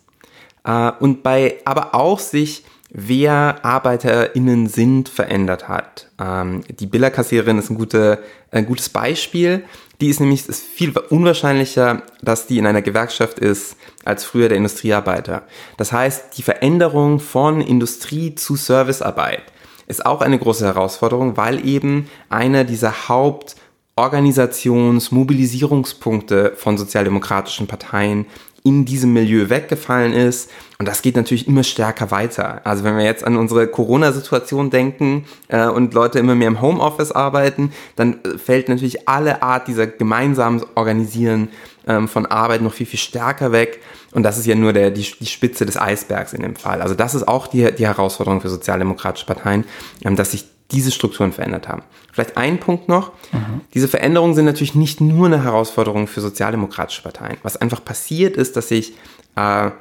Äh, 0.64 0.92
und 1.00 1.24
bei, 1.24 1.60
aber 1.66 1.96
auch 1.96 2.20
sich 2.20 2.64
wer 2.94 3.64
ArbeiterInnen 3.64 4.68
sind, 4.68 5.10
verändert 5.10 5.70
hat. 5.70 6.10
Ähm, 6.20 6.64
die 6.68 6.86
Billerkassiererin 6.86 7.58
ist 7.58 7.70
ein, 7.70 7.78
gute, 7.78 8.20
ein 8.52 8.66
gutes 8.66 8.90
Beispiel. 8.90 9.64
Die 10.02 10.10
ist 10.10 10.20
nämlich 10.20 10.50
ist 10.50 10.64
viel 10.64 10.94
unwahrscheinlicher, 11.10 12.04
dass 12.22 12.48
die 12.48 12.58
in 12.58 12.68
einer 12.68 12.82
Gewerkschaft 12.82 13.40
ist 13.40 13.78
als 14.04 14.26
früher 14.26 14.50
der 14.50 14.58
Industriearbeiter. 14.58 15.44
Das 15.78 15.94
heißt, 15.94 16.38
die 16.38 16.44
Veränderung 16.44 17.20
von 17.20 17.62
Industrie 17.62 18.36
zu 18.36 18.56
Servicearbeit 18.56 19.44
ist 19.88 20.06
auch 20.06 20.22
eine 20.22 20.40
große 20.40 20.66
Herausforderung, 20.66 21.38
weil 21.38 21.66
eben 21.66 22.10
einer 22.30 22.66
dieser 22.66 23.08
Hauptorganisations-, 23.08 25.14
Mobilisierungspunkte 25.14 26.54
von 26.56 26.78
sozialdemokratischen 26.78 27.68
Parteien 27.68 28.26
in 28.64 28.86
diesem 28.86 29.14
Milieu 29.14 29.50
weggefallen 29.50 30.14
ist. 30.14 30.50
Und 30.78 30.88
das 30.88 31.02
geht 31.02 31.16
natürlich 31.16 31.48
immer 31.48 31.64
stärker 31.64 32.12
weiter. 32.12 32.62
Also 32.64 32.84
wenn 32.84 32.98
wir 32.98 33.04
jetzt 33.04 33.24
an 33.24 33.38
unsere 33.38 33.68
Corona-Situation 33.68 34.70
denken 34.70 35.26
äh, 35.48 35.68
und 35.68 35.94
Leute 35.94 36.20
immer 36.20 36.36
mehr 36.36 36.48
im 36.48 36.62
Homeoffice 36.62 37.12
arbeiten, 37.12 37.72
dann 37.96 38.20
äh, 38.24 38.38
fällt 38.38 38.70
natürlich 38.70 39.08
alle 39.08 39.44
Art 39.44 39.68
dieser 39.68 39.88
gemeinsamen 39.88 40.64
Organisieren 40.76 41.50
ähm, 41.88 42.08
von 42.08 42.26
Arbeit 42.26 42.62
noch 42.62 42.74
viel, 42.74 42.86
viel 42.86 43.00
stärker 43.00 43.52
weg. 43.52 43.82
Und 44.12 44.24
das 44.24 44.38
ist 44.38 44.46
ja 44.46 44.56
nur 44.56 44.74
der, 44.74 44.92
die, 44.92 45.06
die 45.20 45.26
Spitze 45.26 45.66
des 45.66 45.78
Eisbergs 45.78 46.34
in 46.34 46.42
dem 46.42 46.56
Fall. 46.56 46.82
Also 46.82 46.96
das 46.96 47.16
ist 47.16 47.28
auch 47.28 47.48
die, 47.48 47.72
die 47.72 47.88
Herausforderung 47.88 48.42
für 48.42 48.50
sozialdemokratische 48.50 49.26
Parteien, 49.26 49.66
ähm, 50.04 50.16
dass 50.16 50.32
sich 50.32 50.46
diese 50.72 50.92
Strukturen 50.92 51.32
verändert 51.32 51.68
haben. 51.68 51.84
Vielleicht 52.12 52.38
ein 52.38 52.60
Punkt 52.60 52.88
noch. 52.88 53.12
Mhm. 53.32 53.62
Diese 53.74 53.88
Veränderungen 53.88 54.34
sind 54.34 54.46
natürlich 54.46 54.76
nicht 54.76 55.02
nur 55.02 55.28
eine 55.28 55.44
Herausforderung 55.44 56.08
für 56.08 56.22
sozialdemokratische 56.22 57.02
Parteien. 57.02 57.38
Was 57.44 57.58
einfach 57.58 57.84
passiert 57.84 58.38
ist, 58.38 58.56
dass 58.56 58.70
sich 58.70 58.94
äh, 59.36 59.72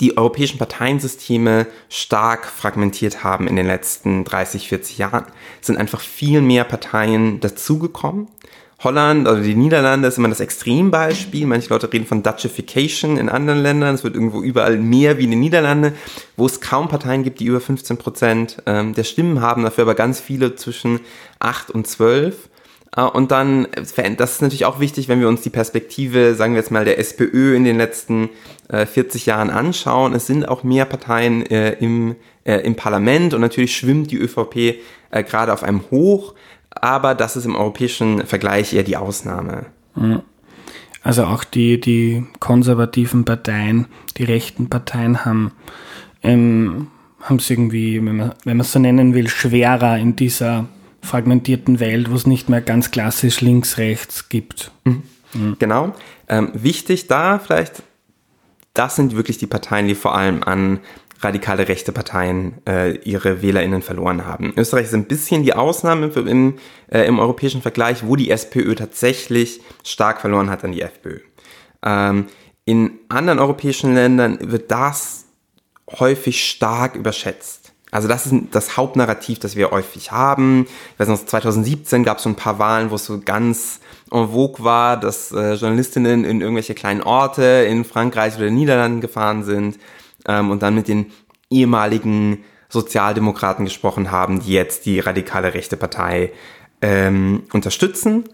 die 0.00 0.16
europäischen 0.16 0.58
Parteiensysteme 0.58 1.66
stark 1.88 2.46
fragmentiert 2.46 3.24
haben 3.24 3.46
in 3.46 3.56
den 3.56 3.66
letzten 3.66 4.24
30, 4.24 4.68
40 4.68 4.98
Jahren. 4.98 5.24
Es 5.60 5.66
sind 5.66 5.76
einfach 5.76 6.00
viel 6.00 6.40
mehr 6.40 6.64
Parteien 6.64 7.40
dazugekommen. 7.40 8.28
Holland, 8.84 9.26
also 9.26 9.42
die 9.42 9.54
Niederlande 9.54 10.08
ist 10.08 10.18
immer 10.18 10.28
das 10.28 10.40
Extrembeispiel. 10.40 11.46
Manche 11.46 11.70
Leute 11.70 11.90
reden 11.90 12.04
von 12.04 12.22
Dutchification 12.22 13.16
in 13.16 13.30
anderen 13.30 13.62
Ländern. 13.62 13.94
Es 13.94 14.04
wird 14.04 14.14
irgendwo 14.14 14.42
überall 14.42 14.76
mehr 14.76 15.16
wie 15.16 15.24
in 15.24 15.30
den 15.30 15.40
Niederlanden, 15.40 15.94
wo 16.36 16.44
es 16.44 16.60
kaum 16.60 16.88
Parteien 16.88 17.24
gibt, 17.24 17.40
die 17.40 17.46
über 17.46 17.60
15 17.60 17.96
Prozent 17.96 18.62
ähm, 18.66 18.92
der 18.92 19.04
Stimmen 19.04 19.40
haben, 19.40 19.62
dafür 19.62 19.82
aber 19.82 19.94
ganz 19.94 20.20
viele 20.20 20.56
zwischen 20.56 21.00
8 21.38 21.70
und 21.70 21.86
12. 21.86 22.50
Äh, 22.96 23.02
und 23.02 23.30
dann, 23.30 23.66
das 23.74 24.32
ist 24.32 24.42
natürlich 24.42 24.66
auch 24.66 24.78
wichtig, 24.78 25.08
wenn 25.08 25.20
wir 25.20 25.28
uns 25.28 25.40
die 25.40 25.50
Perspektive, 25.50 26.34
sagen 26.34 26.52
wir 26.52 26.60
jetzt 26.60 26.70
mal, 26.70 26.84
der 26.84 26.98
SPÖ 26.98 27.56
in 27.56 27.64
den 27.64 27.78
letzten 27.78 28.30
40 28.70 29.26
äh, 29.26 29.30
Jahren 29.30 29.48
anschauen. 29.48 30.12
Es 30.12 30.26
sind 30.26 30.46
auch 30.46 30.64
mehr 30.64 30.84
Parteien 30.84 31.46
äh, 31.46 31.72
im, 31.74 32.16
im 32.44 32.76
Parlament 32.76 33.34
und 33.34 33.40
natürlich 33.40 33.76
schwimmt 33.76 34.12
die 34.12 34.18
ÖVP 34.18 34.76
gerade 35.10 35.52
auf 35.52 35.64
einem 35.64 35.82
Hoch 35.90 36.34
aber 36.82 37.14
das 37.14 37.36
ist 37.36 37.44
im 37.44 37.56
europäischen 37.56 38.26
Vergleich 38.26 38.72
eher 38.72 38.82
die 38.82 38.96
Ausnahme. 38.96 39.66
Also 41.02 41.24
auch 41.24 41.44
die, 41.44 41.80
die 41.80 42.26
konservativen 42.40 43.24
Parteien, 43.24 43.86
die 44.16 44.24
rechten 44.24 44.68
Parteien 44.68 45.24
haben 45.24 45.52
ähm, 46.22 46.88
haben 47.22 47.36
es 47.36 47.50
irgendwie, 47.50 47.96
wenn 48.04 48.16
man, 48.16 48.34
wenn 48.44 48.56
man 48.56 48.64
es 48.64 48.72
so 48.72 48.78
nennen 48.78 49.14
will, 49.14 49.28
schwerer 49.28 49.98
in 49.98 50.16
dieser 50.16 50.66
fragmentierten 51.02 51.80
Welt, 51.80 52.10
wo 52.10 52.14
es 52.14 52.26
nicht 52.26 52.48
mehr 52.48 52.60
ganz 52.60 52.90
klassisch 52.90 53.40
links-rechts 53.40 54.28
gibt. 54.28 54.72
Mhm. 54.84 55.02
Mhm. 55.34 55.56
Genau. 55.58 55.94
Ähm, 56.28 56.50
wichtig 56.54 57.06
da 57.06 57.38
vielleicht, 57.38 57.82
das 58.74 58.96
sind 58.96 59.16
wirklich 59.16 59.38
die 59.38 59.46
Parteien, 59.46 59.86
die 59.86 59.94
vor 59.94 60.14
allem 60.14 60.42
an 60.42 60.80
radikale 61.20 61.68
rechte 61.68 61.92
Parteien 61.92 62.54
äh, 62.66 62.96
ihre 62.98 63.42
WählerInnen 63.42 63.82
verloren 63.82 64.26
haben. 64.26 64.52
Österreich 64.56 64.86
ist 64.86 64.94
ein 64.94 65.06
bisschen 65.06 65.42
die 65.42 65.54
Ausnahme 65.54 66.06
im, 66.08 66.58
äh, 66.88 67.06
im 67.06 67.18
europäischen 67.18 67.62
Vergleich, 67.62 68.06
wo 68.06 68.16
die 68.16 68.30
SPÖ 68.30 68.74
tatsächlich 68.74 69.60
stark 69.84 70.20
verloren 70.20 70.50
hat 70.50 70.64
an 70.64 70.72
die 70.72 70.82
FPÖ. 70.82 71.20
Ähm, 71.82 72.26
in 72.64 72.98
anderen 73.08 73.38
europäischen 73.38 73.94
Ländern 73.94 74.38
wird 74.40 74.70
das 74.70 75.26
häufig 75.98 76.44
stark 76.44 76.96
überschätzt. 76.96 77.72
Also 77.92 78.08
das 78.08 78.26
ist 78.26 78.34
das 78.50 78.76
Hauptnarrativ, 78.76 79.38
das 79.38 79.56
wir 79.56 79.70
häufig 79.70 80.10
haben. 80.10 80.66
Ich 80.92 81.00
weiß 81.00 81.08
noch, 81.08 81.24
2017 81.24 82.04
gab 82.04 82.18
es 82.18 82.24
so 82.24 82.28
ein 82.28 82.34
paar 82.34 82.58
Wahlen, 82.58 82.90
wo 82.90 82.96
es 82.96 83.06
so 83.06 83.20
ganz 83.24 83.80
en 84.10 84.28
vogue 84.28 84.64
war, 84.64 84.98
dass 84.98 85.32
äh, 85.32 85.54
Journalistinnen 85.54 86.24
in 86.24 86.40
irgendwelche 86.40 86.74
kleinen 86.74 87.02
Orte 87.02 87.66
in 87.68 87.84
Frankreich 87.84 88.36
oder 88.36 88.50
Niederlanden 88.50 89.00
gefahren 89.00 89.44
sind 89.44 89.78
ähm, 90.26 90.50
und 90.50 90.62
dann 90.62 90.74
mit 90.74 90.88
den 90.88 91.06
ehemaligen 91.50 92.44
Sozialdemokraten 92.68 93.64
gesprochen 93.64 94.10
haben, 94.10 94.40
die 94.40 94.52
jetzt 94.52 94.86
die 94.86 95.00
radikale 95.00 95.54
rechte 95.54 95.76
Partei 95.76 96.32
ähm, 96.82 97.44
unterstützen. 97.52 98.24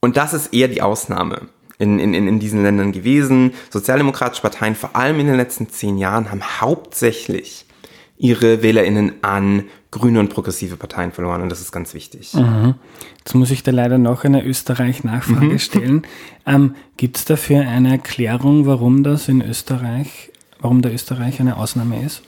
Und 0.00 0.16
das 0.16 0.34
ist 0.34 0.52
eher 0.52 0.68
die 0.68 0.82
Ausnahme 0.82 1.42
in, 1.78 1.98
in, 1.98 2.14
in 2.14 2.38
diesen 2.38 2.62
Ländern 2.62 2.92
gewesen. 2.92 3.52
Sozialdemokratische 3.70 4.42
Parteien, 4.42 4.74
vor 4.74 4.96
allem 4.96 5.20
in 5.20 5.26
den 5.26 5.36
letzten 5.36 5.68
zehn 5.68 5.98
Jahren, 5.98 6.30
haben 6.30 6.42
hauptsächlich 6.60 7.66
ihre 8.16 8.62
WählerInnen 8.62 9.14
an 9.22 9.64
grüne 9.90 10.20
und 10.20 10.28
progressive 10.28 10.76
Parteien 10.76 11.12
verloren 11.12 11.42
und 11.42 11.50
das 11.50 11.60
ist 11.60 11.72
ganz 11.72 11.94
wichtig. 11.94 12.34
Mhm. 12.34 12.74
Jetzt 13.18 13.34
muss 13.34 13.50
ich 13.50 13.62
da 13.62 13.70
leider 13.70 13.98
noch 13.98 14.24
eine 14.24 14.44
Österreich-Nachfrage 14.44 15.46
mhm. 15.46 15.58
stellen. 15.58 16.02
Ähm, 16.46 16.74
Gibt 16.96 17.16
es 17.16 17.24
dafür 17.24 17.60
eine 17.60 17.92
Erklärung, 17.92 18.66
warum 18.66 19.02
das 19.02 19.28
in 19.28 19.40
Österreich, 19.40 20.32
warum 20.64 20.80
der 20.80 20.94
Österreich 20.94 21.40
eine 21.40 21.58
Ausnahme 21.58 22.02
ist? 22.02 22.22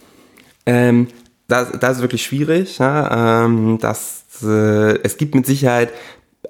Ähm, 0.67 1.09
das, 1.49 1.73
das 1.81 1.97
ist 1.97 2.03
wirklich 2.03 2.23
schwierig. 2.23 2.79
Ja? 2.79 3.45
Ähm, 3.45 3.79
das, 3.81 4.25
äh, 4.43 4.99
es 5.03 5.17
gibt 5.17 5.35
mit 5.35 5.47
Sicherheit 5.47 5.91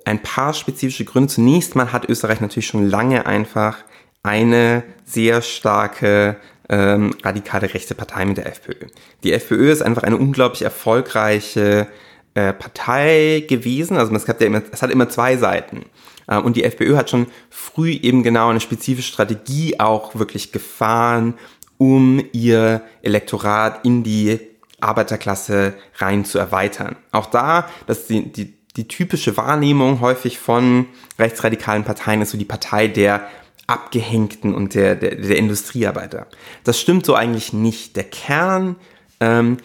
ein 0.05 0.21
paar 0.21 0.53
spezifische 0.53 1.05
Gründe. 1.05 1.33
Zunächst 1.33 1.77
mal 1.77 1.93
hat 1.93 2.09
Österreich 2.09 2.41
natürlich 2.41 2.67
schon 2.67 2.89
lange 2.91 3.27
einfach 3.27 3.79
eine 4.25 4.83
sehr 5.05 5.43
starke 5.43 6.37
ähm, 6.69 7.15
radikale 7.23 7.73
rechte 7.73 7.95
Partei 7.95 8.25
mit 8.25 8.39
der 8.39 8.47
FPÖ. 8.47 8.87
Die 9.23 9.33
FPÖ 9.33 9.71
ist 9.71 9.83
einfach 9.83 10.03
eine 10.03 10.17
unglaublich 10.17 10.63
erfolgreiche 10.63 11.87
äh, 12.35 12.53
Partei 12.53 13.45
gewesen. 13.49 13.97
Also 13.97 14.13
es, 14.13 14.25
gab 14.25 14.41
ja 14.41 14.49
immer, 14.49 14.63
es 14.73 14.83
hat 14.83 14.91
immer 14.91 15.09
zwei 15.09 15.37
Seiten. 15.37 15.85
Ähm, 16.29 16.45
und 16.45 16.57
die 16.57 16.65
FPÖ 16.65 16.97
hat 16.97 17.11
schon 17.11 17.27
früh 17.51 17.91
eben 17.91 18.23
genau 18.23 18.49
eine 18.49 18.61
spezifische 18.61 19.13
Strategie 19.13 19.79
auch 19.79 20.15
wirklich 20.17 20.53
gefahren, 20.53 21.35
um 21.79 22.25
ihr 22.33 22.83
Elektorat 23.03 23.85
in 23.85 24.03
die 24.03 24.41
Arbeiterklasse 24.81 25.75
rein 25.97 26.25
zu 26.25 26.39
erweitern. 26.39 26.97
Auch 27.13 27.27
da, 27.27 27.69
dass 27.87 28.07
die, 28.07 28.31
die, 28.31 28.55
die 28.77 28.89
typische 28.89 29.37
Wahrnehmung 29.37 30.01
häufig 30.01 30.39
von 30.39 30.87
rechtsradikalen 31.19 31.85
Parteien 31.85 32.21
ist 32.21 32.31
so 32.31 32.39
die 32.39 32.45
Partei 32.45 32.89
der 32.89 33.27
Abgehängten 33.67 34.55
und 34.55 34.75
der, 34.75 34.95
der, 34.95 35.17
der 35.17 35.37
Industriearbeiter. 35.37 36.27
Das 36.65 36.81
stimmt 36.81 37.05
so 37.05 37.15
eigentlich 37.15 37.53
nicht. 37.53 37.97
Der 37.97 38.05
Kern 38.05 38.77
ähm, 39.21 39.57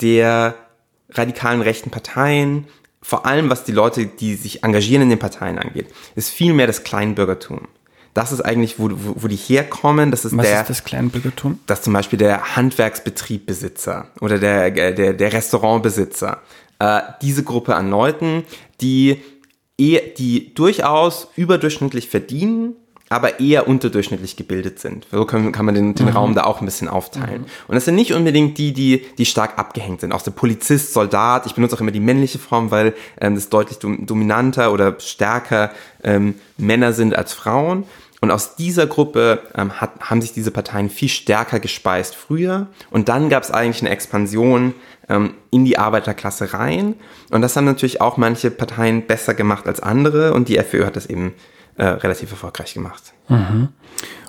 der 0.00 0.54
radikalen 1.10 1.60
rechten 1.60 1.90
Parteien, 1.90 2.66
vor 3.02 3.26
allem 3.26 3.50
was 3.50 3.64
die 3.64 3.72
Leute, 3.72 4.06
die 4.06 4.34
sich 4.34 4.64
engagieren 4.64 5.02
in 5.02 5.10
den 5.10 5.18
Parteien 5.18 5.58
angeht, 5.58 5.88
ist 6.14 6.30
vielmehr 6.30 6.66
das 6.66 6.84
Kleinbürgertum. 6.84 7.68
Das 8.14 8.30
ist 8.30 8.40
eigentlich, 8.40 8.78
wo, 8.78 8.90
wo, 8.90 9.16
wo 9.16 9.28
die 9.28 9.36
herkommen. 9.36 10.10
Das 10.10 10.24
ist 10.24 10.36
Was 10.36 10.46
der, 10.46 10.60
ist 10.60 10.70
das 10.70 10.84
Kleinbürgertum? 10.84 11.58
Das 11.66 11.82
zum 11.82 11.92
Beispiel 11.92 12.18
der 12.18 12.56
Handwerksbetriebbesitzer 12.56 14.06
oder 14.20 14.38
der, 14.38 14.70
der, 14.70 15.12
der 15.12 15.32
Restaurantbesitzer. 15.32 16.40
Äh, 16.78 17.00
diese 17.22 17.42
Gruppe 17.42 17.74
an 17.74 17.90
Leuten, 17.90 18.44
die, 18.80 19.20
die 19.78 20.54
durchaus 20.54 21.28
überdurchschnittlich 21.36 22.08
verdienen, 22.08 22.76
aber 23.10 23.38
eher 23.38 23.68
unterdurchschnittlich 23.68 24.36
gebildet 24.36 24.78
sind. 24.78 25.06
So 25.10 25.24
kann, 25.24 25.52
kann 25.52 25.66
man 25.66 25.74
den, 25.74 25.94
den 25.94 26.06
mhm. 26.06 26.12
Raum 26.12 26.34
da 26.34 26.44
auch 26.44 26.60
ein 26.60 26.64
bisschen 26.64 26.88
aufteilen. 26.88 27.42
Mhm. 27.42 27.46
Und 27.68 27.74
das 27.74 27.84
sind 27.84 27.94
nicht 27.94 28.12
unbedingt 28.12 28.58
die, 28.58 28.72
die, 28.72 29.04
die 29.18 29.26
stark 29.26 29.58
abgehängt 29.58 30.00
sind. 30.00 30.12
Auch 30.12 30.22
der 30.22 30.30
Polizist, 30.30 30.92
Soldat, 30.92 31.46
ich 31.46 31.54
benutze 31.54 31.76
auch 31.76 31.80
immer 31.80 31.90
die 31.90 32.00
männliche 32.00 32.38
Form, 32.38 32.70
weil 32.70 32.94
ähm, 33.20 33.34
das 33.34 33.50
deutlich 33.50 33.78
dominanter 33.78 34.72
oder 34.72 34.98
stärker 34.98 35.70
ähm, 36.02 36.34
Männer 36.56 36.92
sind 36.92 37.14
als 37.14 37.34
Frauen. 37.34 37.84
Und 38.20 38.30
aus 38.30 38.56
dieser 38.56 38.86
Gruppe 38.86 39.40
ähm, 39.54 39.80
hat, 39.80 40.00
haben 40.00 40.22
sich 40.22 40.32
diese 40.32 40.50
Parteien 40.50 40.88
viel 40.88 41.08
stärker 41.08 41.60
gespeist 41.60 42.14
früher. 42.14 42.68
Und 42.90 43.08
dann 43.08 43.28
gab 43.28 43.42
es 43.42 43.50
eigentlich 43.50 43.82
eine 43.82 43.90
Expansion 43.90 44.74
ähm, 45.08 45.34
in 45.50 45.64
die 45.64 45.78
Arbeiterklasse 45.78 46.54
rein. 46.54 46.94
Und 47.30 47.42
das 47.42 47.56
haben 47.56 47.64
natürlich 47.64 48.00
auch 48.00 48.16
manche 48.16 48.50
Parteien 48.50 49.06
besser 49.06 49.34
gemacht 49.34 49.66
als 49.66 49.80
andere. 49.80 50.32
Und 50.32 50.48
die 50.48 50.56
FPÖ 50.56 50.86
hat 50.86 50.96
das 50.96 51.06
eben 51.06 51.34
äh, 51.76 51.84
relativ 51.84 52.30
erfolgreich 52.30 52.74
gemacht. 52.74 53.12
Mhm. 53.28 53.68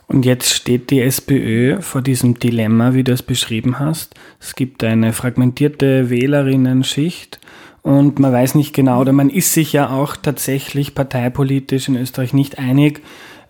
Und 0.08 0.26
jetzt 0.26 0.54
steht 0.54 0.92
die 0.92 1.02
SPÖ 1.02 1.82
vor 1.82 2.02
diesem 2.02 2.38
Dilemma, 2.38 2.94
wie 2.94 3.04
du 3.04 3.12
es 3.12 3.24
beschrieben 3.24 3.80
hast. 3.80 4.14
Es 4.40 4.56
gibt 4.56 4.84
eine 4.84 5.14
fragmentierte 5.14 6.10
Wählerinnenschicht 6.10 7.40
und 7.86 8.18
man 8.18 8.34
weiß 8.34 8.56
nicht 8.56 8.74
genau, 8.74 9.02
oder 9.02 9.14
man 9.14 9.30
ist 9.30 9.54
sich 9.54 9.72
ja 9.72 9.92
auch 9.92 10.16
tatsächlich 10.16 10.96
parteipolitisch 10.96 11.88
in 11.88 11.96
Österreich 11.96 12.34
nicht 12.34 12.58
einig, 12.58 13.04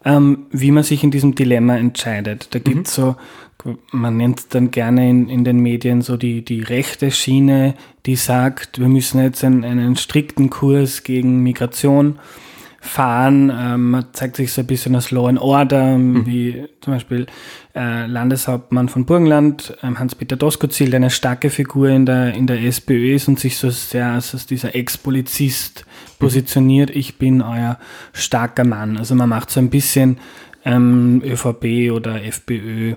ähm, 0.06 0.46
wie 0.52 0.72
man 0.72 0.84
sich 0.84 1.04
in 1.04 1.12
diesem 1.12 1.36
Dilemma 1.36 1.76
entscheidet. 1.76 2.50
Da 2.52 2.60
gibt 2.60 2.88
es 2.88 2.98
mhm. 2.98 3.02
so, 3.02 3.16
man 3.92 4.18
nennt 4.18 4.40
es 4.40 4.48
dann 4.48 4.70
gerne 4.70 5.10
in, 5.10 5.28
in 5.28 5.44
den 5.44 5.60
Medien 5.60 6.04
so 6.04 6.16
die, 6.16 6.46
die 6.46 6.62
rechte 6.62 7.10
Schiene, 7.10 7.74
die 8.06 8.16
sagt, 8.16 8.80
wir 8.80 8.88
müssen 8.88 9.22
jetzt 9.22 9.44
einen, 9.44 9.66
einen 9.66 9.96
strikten 9.96 10.52
Kurs 10.52 11.04
gegen 11.04 11.42
Migration 11.42 12.20
fahren. 12.80 13.52
Ähm, 13.56 13.90
man 13.92 14.06
zeigt 14.14 14.36
sich 14.36 14.54
so 14.54 14.62
ein 14.62 14.68
bisschen 14.68 14.94
als 14.94 15.10
Law 15.10 15.28
and 15.28 15.42
Order, 15.42 15.98
mhm. 15.98 16.28
wie 16.28 16.68
zum 16.82 16.94
Beispiel 16.94 17.26
äh, 17.76 18.06
Landeshauptmann 18.06 18.90
von 18.90 19.06
Burgenland, 19.06 19.76
ähm, 19.82 19.98
Hans-Peter 19.98 20.36
Doskozil, 20.36 20.92
der 20.92 20.98
eine 20.98 21.10
starke 21.10 21.50
Figur 21.50 21.90
in 21.90 22.06
der, 22.06 22.36
in 22.36 22.46
der 22.46 22.62
SPÖ 22.62 23.16
ist 23.16 23.28
und 23.28 23.40
sich 23.40 23.58
so 23.58 23.72
sehr 23.72 24.12
als 24.12 24.46
dieser 24.46 24.76
Ex-Polizist 24.76 25.86
positioniert. 26.20 26.90
Ich 26.90 27.18
bin 27.18 27.42
euer 27.42 27.78
starker 28.14 28.64
Mann. 28.64 28.98
Also 28.98 29.16
man 29.16 29.30
macht 29.30 29.50
so 29.50 29.60
ein 29.60 29.70
bisschen 29.70 30.18
ähm, 30.64 31.22
ÖVP 31.24 31.92
oder 31.92 32.24
FPÖ. 32.24 32.96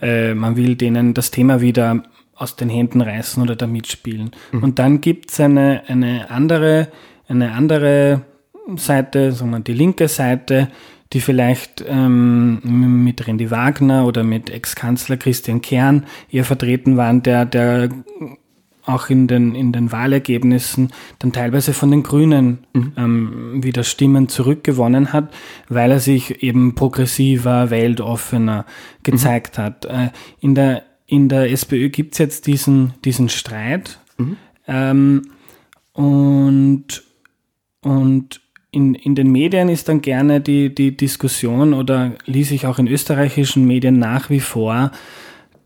Äh, 0.00 0.34
man 0.34 0.56
will 0.56 0.76
denen 0.76 1.14
das 1.14 1.30
Thema 1.30 1.60
wieder 1.60 2.02
aus 2.34 2.56
den 2.56 2.68
Händen 2.68 3.00
reißen 3.00 3.42
oder 3.42 3.56
da 3.56 3.66
mitspielen. 3.66 4.30
Mhm. 4.52 4.62
Und 4.62 4.78
dann 4.78 5.00
gibt 5.00 5.30
es 5.30 5.40
eine, 5.40 5.82
eine 5.86 6.30
andere, 6.30 6.88
eine 7.28 7.52
andere 7.52 8.22
Seite, 8.76 9.32
sondern 9.32 9.64
die 9.64 9.72
linke 9.72 10.08
Seite, 10.08 10.68
die 11.12 11.20
vielleicht 11.20 11.84
ähm, 11.86 13.04
mit 13.04 13.26
Randy 13.26 13.50
Wagner 13.50 14.06
oder 14.06 14.24
mit 14.24 14.50
Ex-Kanzler 14.50 15.16
Christian 15.16 15.62
Kern 15.62 16.04
eher 16.30 16.44
vertreten 16.44 16.96
waren, 16.96 17.22
der, 17.22 17.44
der 17.44 17.88
auch 18.86 19.10
in 19.10 19.26
den, 19.26 19.54
in 19.54 19.72
den 19.72 19.92
Wahlergebnissen 19.92 20.92
dann 21.18 21.32
teilweise 21.32 21.72
von 21.72 21.90
den 21.90 22.02
Grünen 22.02 22.58
mhm. 22.72 22.92
ähm, 22.96 23.62
wieder 23.62 23.84
Stimmen 23.84 24.28
zurückgewonnen 24.28 25.12
hat, 25.12 25.34
weil 25.68 25.90
er 25.90 26.00
sich 26.00 26.42
eben 26.42 26.74
progressiver, 26.74 27.70
weltoffener 27.70 28.64
gezeigt 29.02 29.58
mhm. 29.58 29.62
hat. 29.62 29.84
Äh, 29.86 30.10
in, 30.40 30.54
der, 30.54 30.84
in 31.06 31.28
der 31.28 31.50
SPÖ 31.50 31.88
gibt 31.90 32.14
es 32.14 32.18
jetzt 32.18 32.46
diesen, 32.46 32.94
diesen 33.04 33.28
Streit 33.28 33.98
mhm. 34.18 34.36
ähm, 34.68 35.22
und, 35.92 37.02
und 37.82 38.40
in, 38.70 38.94
in 38.94 39.14
den 39.14 39.32
Medien 39.32 39.68
ist 39.68 39.88
dann 39.88 40.02
gerne 40.02 40.40
die, 40.40 40.74
die 40.74 40.96
Diskussion 40.96 41.72
oder 41.72 42.12
ließ 42.26 42.50
ich 42.50 42.66
auch 42.66 42.78
in 42.78 42.88
österreichischen 42.88 43.66
Medien 43.66 43.98
nach 43.98 44.28
wie 44.28 44.40
vor, 44.40 44.92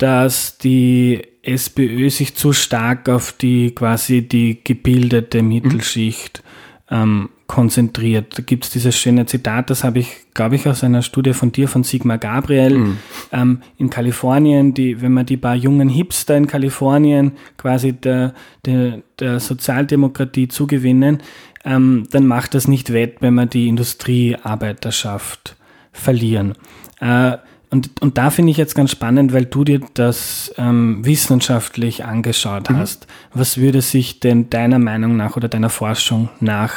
dass 0.00 0.56
die 0.56 1.20
SPÖ 1.42 2.08
sich 2.08 2.34
zu 2.34 2.54
stark 2.54 3.08
auf 3.10 3.32
die 3.32 3.74
quasi 3.74 4.26
die 4.26 4.58
gebildete 4.64 5.42
Mittelschicht 5.42 6.42
ähm, 6.90 7.28
konzentriert. 7.46 8.38
Da 8.38 8.42
gibt 8.42 8.64
es 8.64 8.70
dieses 8.70 8.96
schöne 8.96 9.26
Zitat, 9.26 9.68
das 9.68 9.84
habe 9.84 9.98
ich, 9.98 10.08
glaube 10.32 10.54
ich, 10.54 10.66
aus 10.66 10.82
einer 10.84 11.02
Studie 11.02 11.34
von 11.34 11.52
dir, 11.52 11.68
von 11.68 11.84
Sigmar 11.84 12.16
Gabriel, 12.16 12.78
mhm. 12.78 12.96
ähm, 13.30 13.62
in 13.76 13.90
Kalifornien, 13.90 14.72
die, 14.72 15.02
wenn 15.02 15.12
man 15.12 15.26
die 15.26 15.36
paar 15.36 15.54
jungen 15.54 15.90
Hipster 15.90 16.34
in 16.36 16.46
Kalifornien 16.46 17.32
quasi 17.58 17.92
der, 17.92 18.32
der, 18.64 19.02
der 19.18 19.38
Sozialdemokratie 19.38 20.48
zugewinnen, 20.48 21.22
ähm, 21.62 22.04
dann 22.10 22.26
macht 22.26 22.54
das 22.54 22.68
nicht 22.68 22.90
wett, 22.94 23.16
wenn 23.20 23.34
wir 23.34 23.46
die 23.46 23.68
Industriearbeiterschaft 23.68 25.56
verlieren. 25.92 26.54
Äh, 27.00 27.36
und, 27.70 27.90
und 28.00 28.18
da 28.18 28.30
finde 28.30 28.50
ich 28.50 28.56
jetzt 28.56 28.74
ganz 28.74 28.90
spannend, 28.90 29.32
weil 29.32 29.46
du 29.46 29.62
dir 29.62 29.80
das 29.94 30.52
ähm, 30.58 31.04
wissenschaftlich 31.04 32.04
angeschaut 32.04 32.68
mhm. 32.68 32.78
hast. 32.78 33.06
Was 33.32 33.58
würde 33.58 33.80
sich 33.80 34.18
denn 34.18 34.50
deiner 34.50 34.80
Meinung 34.80 35.16
nach 35.16 35.36
oder 35.36 35.48
deiner 35.48 35.70
Forschung 35.70 36.28
nach, 36.40 36.72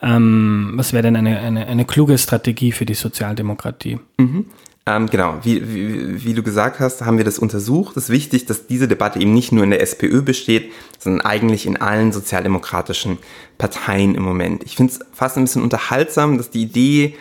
ähm, 0.00 0.72
was 0.76 0.92
wäre 0.92 1.02
denn 1.02 1.16
eine, 1.16 1.40
eine, 1.40 1.66
eine 1.66 1.84
kluge 1.84 2.16
Strategie 2.16 2.70
für 2.70 2.86
die 2.86 2.94
Sozialdemokratie? 2.94 3.98
Mhm. 4.18 4.46
Ähm, 4.86 5.10
genau, 5.10 5.38
wie, 5.42 5.74
wie, 5.74 6.24
wie, 6.24 6.34
du 6.34 6.42
gesagt 6.42 6.80
hast, 6.80 7.02
haben 7.02 7.18
wir 7.18 7.24
das 7.24 7.38
untersucht. 7.38 7.96
Es 7.96 8.04
ist 8.04 8.10
wichtig, 8.10 8.46
dass 8.46 8.66
diese 8.66 8.88
Debatte 8.88 9.18
eben 9.18 9.34
nicht 9.34 9.52
nur 9.52 9.64
in 9.64 9.70
der 9.70 9.82
SPÖ 9.82 10.22
besteht, 10.22 10.72
sondern 10.98 11.26
eigentlich 11.26 11.66
in 11.66 11.76
allen 11.76 12.12
sozialdemokratischen 12.12 13.18
Parteien 13.58 14.14
im 14.14 14.22
Moment. 14.22 14.62
Ich 14.64 14.76
finde 14.76 14.92
es 14.92 15.00
fast 15.12 15.36
ein 15.36 15.44
bisschen 15.44 15.62
unterhaltsam, 15.62 16.38
dass 16.38 16.50
die 16.50 16.62
Idee 16.62 17.16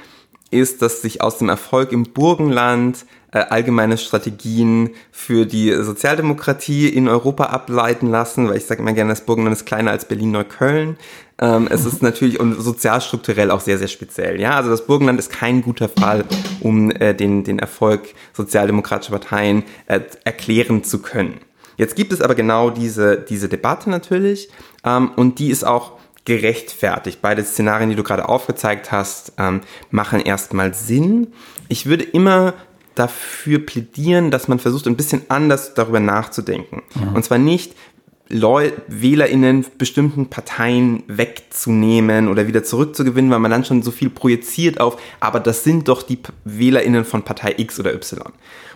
ist, 0.51 0.81
dass 0.81 1.01
sich 1.01 1.21
aus 1.21 1.37
dem 1.37 1.49
Erfolg 1.49 1.91
im 1.91 2.03
Burgenland 2.03 3.05
äh, 3.31 3.39
allgemeine 3.39 3.97
Strategien 3.97 4.91
für 5.11 5.45
die 5.45 5.71
Sozialdemokratie 5.71 6.89
in 6.89 7.07
Europa 7.07 7.45
ableiten 7.45 8.07
lassen, 8.07 8.49
weil 8.49 8.57
ich 8.57 8.65
sage 8.65 8.81
immer 8.81 8.93
gerne, 8.93 9.11
das 9.11 9.25
Burgenland 9.25 9.55
ist 9.55 9.65
kleiner 9.65 9.91
als 9.91 10.05
Berlin-Neukölln. 10.05 10.97
Ähm, 11.39 11.67
es 11.69 11.85
ist 11.85 12.01
natürlich 12.01 12.39
und 12.39 12.59
sozialstrukturell 12.59 13.51
auch 13.51 13.61
sehr, 13.61 13.77
sehr 13.77 13.87
speziell. 13.87 14.39
Ja, 14.41 14.55
also 14.55 14.69
das 14.69 14.85
Burgenland 14.85 15.19
ist 15.19 15.31
kein 15.31 15.61
guter 15.61 15.89
Fall, 15.89 16.25
um 16.59 16.91
äh, 16.91 17.13
den, 17.13 17.43
den 17.43 17.59
Erfolg 17.59 18.13
sozialdemokratischer 18.33 19.11
Parteien 19.11 19.63
äh, 19.85 20.01
erklären 20.23 20.83
zu 20.83 21.01
können. 21.01 21.39
Jetzt 21.77 21.95
gibt 21.95 22.11
es 22.11 22.21
aber 22.21 22.35
genau 22.35 22.71
diese, 22.71 23.17
diese 23.17 23.47
Debatte 23.47 23.89
natürlich 23.89 24.49
ähm, 24.83 25.11
und 25.15 25.39
die 25.39 25.49
ist 25.49 25.65
auch 25.65 25.93
gerechtfertigt. 26.25 27.19
Beide 27.21 27.43
Szenarien, 27.43 27.89
die 27.89 27.95
du 27.95 28.03
gerade 28.03 28.27
aufgezeigt 28.27 28.91
hast, 28.91 29.33
ähm, 29.37 29.61
machen 29.89 30.19
erstmal 30.21 30.73
Sinn. 30.73 31.27
Ich 31.67 31.85
würde 31.85 32.03
immer 32.03 32.53
dafür 32.95 33.65
plädieren, 33.65 34.29
dass 34.29 34.47
man 34.47 34.59
versucht, 34.59 34.85
ein 34.85 34.97
bisschen 34.97 35.21
anders 35.29 35.73
darüber 35.73 36.01
nachzudenken. 36.01 36.83
Mhm. 36.95 37.15
Und 37.15 37.23
zwar 37.23 37.37
nicht, 37.37 37.73
Leu 38.31 38.71
WählerInnen 38.87 39.65
bestimmten 39.79 40.27
Parteien 40.27 41.03
wegzunehmen 41.07 42.27
oder 42.27 42.47
wieder 42.47 42.63
zurückzugewinnen, 42.63 43.31
weil 43.31 43.39
man 43.39 43.49
dann 43.49 43.65
schon 43.65 43.81
so 43.81 43.89
viel 43.89 44.11
projiziert 44.11 44.79
auf, 44.79 45.01
aber 45.19 45.39
das 45.39 45.63
sind 45.63 45.87
doch 45.87 46.03
die 46.03 46.19
WählerInnen 46.45 47.05
von 47.05 47.23
Partei 47.23 47.55
X 47.57 47.79
oder 47.79 47.93
Y. 47.93 48.31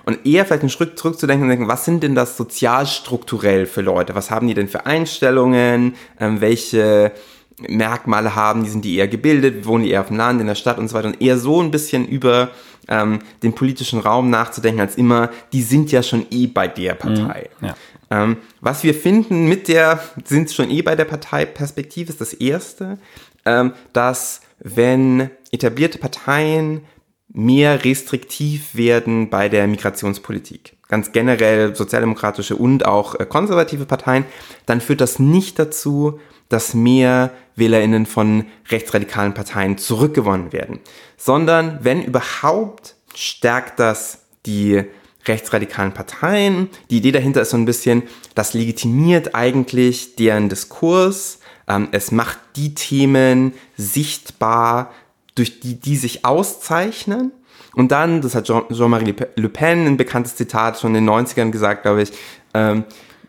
Und 0.05 0.25
eher 0.25 0.45
vielleicht 0.45 0.63
einen 0.63 0.69
Schritt 0.69 0.97
zurückzudenken 0.97 1.43
und 1.43 1.49
denken, 1.49 1.67
was 1.67 1.85
sind 1.85 2.01
denn 2.01 2.15
das 2.15 2.35
sozialstrukturell 2.35 3.67
für 3.67 3.81
Leute? 3.81 4.15
Was 4.15 4.31
haben 4.31 4.47
die 4.47 4.55
denn 4.55 4.67
für 4.67 4.85
Einstellungen? 4.85 5.95
Ähm, 6.19 6.41
welche 6.41 7.11
Merkmale 7.59 8.35
haben 8.35 8.63
die? 8.63 8.69
Sind 8.69 8.83
die 8.83 8.95
eher 8.95 9.07
gebildet? 9.07 9.65
Wohnen 9.65 9.83
die 9.83 9.91
eher 9.91 10.01
auf 10.01 10.07
dem 10.07 10.17
Land, 10.17 10.41
in 10.41 10.47
der 10.47 10.55
Stadt 10.55 10.77
und 10.77 10.89
so 10.89 10.95
weiter? 10.95 11.07
Und 11.07 11.21
eher 11.21 11.37
so 11.37 11.61
ein 11.61 11.71
bisschen 11.71 12.05
über 12.05 12.49
ähm, 12.87 13.19
den 13.43 13.53
politischen 13.53 13.99
Raum 13.99 14.29
nachzudenken, 14.29 14.81
als 14.81 14.95
immer, 14.95 15.29
die 15.53 15.61
sind 15.61 15.91
ja 15.91 16.03
schon 16.03 16.25
eh 16.31 16.47
bei 16.47 16.67
der 16.67 16.95
Partei. 16.95 17.49
Mhm, 17.59 17.67
ja. 17.67 17.75
Ähm, 18.13 18.37
was 18.61 18.83
wir 18.83 18.93
finden 18.93 19.47
mit 19.47 19.67
der, 19.67 19.99
sind 20.23 20.51
schon 20.51 20.69
eh 20.69 20.83
bei 20.83 20.95
der 20.95 21.05
Partei-Perspektive, 21.05 22.11
ist 22.11 22.21
das 22.21 22.33
erste, 22.33 22.99
ähm, 23.43 23.73
dass 23.91 24.41
wenn 24.59 25.31
etablierte 25.51 25.97
Parteien 25.97 26.81
mehr 27.29 27.83
restriktiv 27.83 28.75
werden 28.75 29.31
bei 29.31 29.49
der 29.49 29.65
Migrationspolitik, 29.65 30.77
ganz 30.87 31.11
generell 31.11 31.75
sozialdemokratische 31.75 32.55
und 32.55 32.85
auch 32.85 33.19
äh, 33.19 33.25
konservative 33.25 33.87
Parteien, 33.87 34.25
dann 34.67 34.79
führt 34.79 35.01
das 35.01 35.17
nicht 35.17 35.57
dazu, 35.57 36.19
dass 36.49 36.75
mehr 36.75 37.31
WählerInnen 37.55 38.05
von 38.05 38.45
rechtsradikalen 38.69 39.33
Parteien 39.33 39.79
zurückgewonnen 39.79 40.53
werden, 40.53 40.81
sondern 41.17 41.79
wenn 41.81 42.03
überhaupt 42.03 42.95
stärkt 43.15 43.79
das 43.79 44.25
die 44.45 44.83
rechtsradikalen 45.25 45.93
Parteien. 45.93 46.69
Die 46.89 46.97
Idee 46.97 47.11
dahinter 47.11 47.41
ist 47.41 47.51
so 47.51 47.57
ein 47.57 47.65
bisschen, 47.65 48.03
das 48.35 48.53
legitimiert 48.53 49.35
eigentlich 49.35 50.15
deren 50.15 50.49
Diskurs. 50.49 51.39
Ähm, 51.67 51.89
es 51.91 52.11
macht 52.11 52.39
die 52.55 52.73
Themen 52.73 53.53
sichtbar, 53.77 54.91
durch 55.35 55.59
die 55.59 55.79
die 55.79 55.95
sich 55.95 56.25
auszeichnen. 56.25 57.31
Und 57.75 57.91
dann, 57.91 58.21
das 58.21 58.35
hat 58.35 58.45
Jean-Marie 58.45 59.15
Le 59.35 59.49
Pen, 59.49 59.87
ein 59.87 59.97
bekanntes 59.97 60.35
Zitat 60.35 60.79
schon 60.79 60.93
in 60.95 61.05
den 61.05 61.09
90ern 61.09 61.49
gesagt, 61.49 61.83
glaube 61.83 62.03
ich, 62.03 62.11
ähm, 62.53 62.83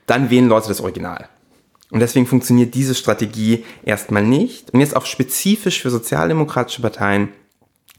dann 0.06 0.28
wählen 0.28 0.48
Leute 0.48 0.68
das 0.68 0.80
Original. 0.80 1.28
Und 1.90 2.00
deswegen 2.00 2.26
funktioniert 2.26 2.74
diese 2.74 2.94
Strategie 2.94 3.64
erstmal 3.84 4.24
nicht. 4.24 4.72
Und 4.72 4.80
jetzt 4.80 4.96
auch 4.96 5.06
spezifisch 5.06 5.80
für 5.80 5.90
sozialdemokratische 5.90 6.82
Parteien, 6.82 7.28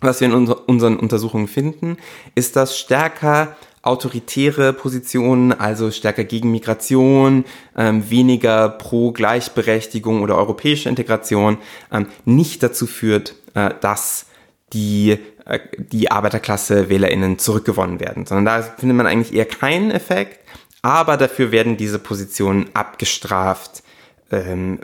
was 0.01 0.19
wir 0.19 0.27
in 0.27 0.33
unser, 0.33 0.67
unseren 0.67 0.97
Untersuchungen 0.97 1.47
finden, 1.47 1.97
ist 2.35 2.55
das 2.55 2.77
stärker 2.77 3.55
autoritäre 3.85 4.73
Positionen, 4.73 5.53
also 5.53 5.91
stärker 5.91 6.23
gegen 6.23 6.51
Migration, 6.51 7.45
ähm, 7.77 8.09
weniger 8.09 8.69
pro 8.69 9.11
Gleichberechtigung 9.11 10.21
oder 10.21 10.37
europäische 10.37 10.89
Integration, 10.89 11.57
ähm, 11.91 12.07
nicht 12.25 12.63
dazu 12.63 12.87
führt, 12.87 13.35
äh, 13.53 13.71
dass 13.81 14.25
die, 14.73 15.17
äh, 15.45 15.59
die 15.77 16.09
Arbeiterklasse 16.09 16.89
WählerInnen 16.89 17.37
zurückgewonnen 17.37 17.99
werden, 17.99 18.25
sondern 18.25 18.45
da 18.45 18.61
findet 18.63 18.97
man 18.97 19.07
eigentlich 19.07 19.33
eher 19.33 19.45
keinen 19.45 19.91
Effekt, 19.91 20.39
aber 20.81 21.17
dafür 21.17 21.51
werden 21.51 21.77
diese 21.77 21.99
Positionen 21.99 22.67
abgestraft 22.73 23.83
ähm, 24.31 24.79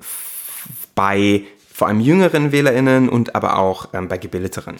bei 0.93 1.43
vor 1.73 1.87
allem 1.87 1.99
jüngeren 1.99 2.51
WählerInnen 2.51 3.09
und 3.09 3.33
aber 3.33 3.57
auch 3.57 3.89
ähm, 3.93 4.07
bei 4.07 4.19
gebildeteren. 4.19 4.75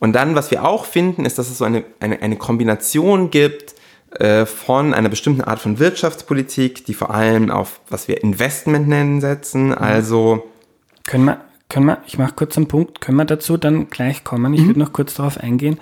Und 0.00 0.14
dann, 0.14 0.34
was 0.34 0.50
wir 0.50 0.64
auch 0.64 0.86
finden, 0.86 1.24
ist, 1.24 1.38
dass 1.38 1.48
es 1.48 1.58
so 1.58 1.64
eine, 1.64 1.84
eine, 2.00 2.20
eine 2.20 2.36
Kombination 2.36 3.30
gibt 3.30 3.74
äh, 4.18 4.44
von 4.46 4.92
einer 4.92 5.08
bestimmten 5.08 5.42
Art 5.42 5.60
von 5.60 5.78
Wirtschaftspolitik, 5.78 6.84
die 6.86 6.94
vor 6.94 7.14
allem 7.14 7.50
auf, 7.50 7.80
was 7.88 8.08
wir 8.08 8.22
Investment 8.24 8.88
nennen, 8.88 9.20
setzen. 9.20 9.68
Mhm. 9.68 9.74
Also. 9.74 10.42
Können 11.06 11.26
wir, 11.26 11.40
können 11.68 11.86
wir, 11.86 11.98
ich 12.06 12.18
mache 12.18 12.32
kurz 12.34 12.56
einen 12.56 12.66
Punkt, 12.66 13.00
können 13.00 13.18
wir 13.18 13.24
dazu 13.24 13.56
dann 13.56 13.88
gleich 13.88 14.24
kommen? 14.24 14.52
Ich 14.54 14.62
mhm. 14.62 14.66
würde 14.68 14.80
noch 14.80 14.92
kurz 14.92 15.14
darauf 15.14 15.38
eingehen. 15.38 15.78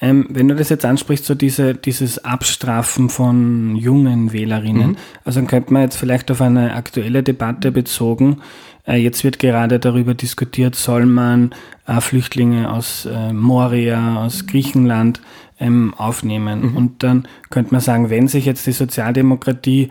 Ähm, 0.00 0.26
wenn 0.28 0.48
du 0.48 0.54
das 0.54 0.68
jetzt 0.68 0.84
ansprichst, 0.84 1.24
so 1.24 1.34
diese, 1.34 1.74
dieses 1.74 2.24
Abstrafen 2.24 3.08
von 3.08 3.76
jungen 3.76 4.32
Wählerinnen, 4.32 4.90
mhm. 4.90 4.96
also 5.24 5.40
dann 5.40 5.46
könnte 5.46 5.72
man 5.72 5.82
jetzt 5.82 5.96
vielleicht 5.96 6.30
auf 6.30 6.40
eine 6.40 6.74
aktuelle 6.74 7.22
Debatte 7.22 7.72
bezogen, 7.72 8.42
jetzt 8.86 9.24
wird 9.24 9.38
gerade 9.38 9.78
darüber 9.78 10.14
diskutiert, 10.14 10.74
soll 10.74 11.06
man 11.06 11.54
äh, 11.86 12.00
Flüchtlinge 12.00 12.70
aus 12.72 13.06
äh, 13.06 13.32
Moria, 13.32 14.24
aus 14.24 14.46
Griechenland 14.46 15.20
ähm, 15.60 15.94
aufnehmen. 15.96 16.70
Mhm. 16.70 16.76
Und 16.76 17.02
dann 17.02 17.28
könnte 17.50 17.72
man 17.72 17.80
sagen, 17.80 18.10
wenn 18.10 18.28
sich 18.28 18.44
jetzt 18.44 18.66
die 18.66 18.72
Sozialdemokratie 18.72 19.90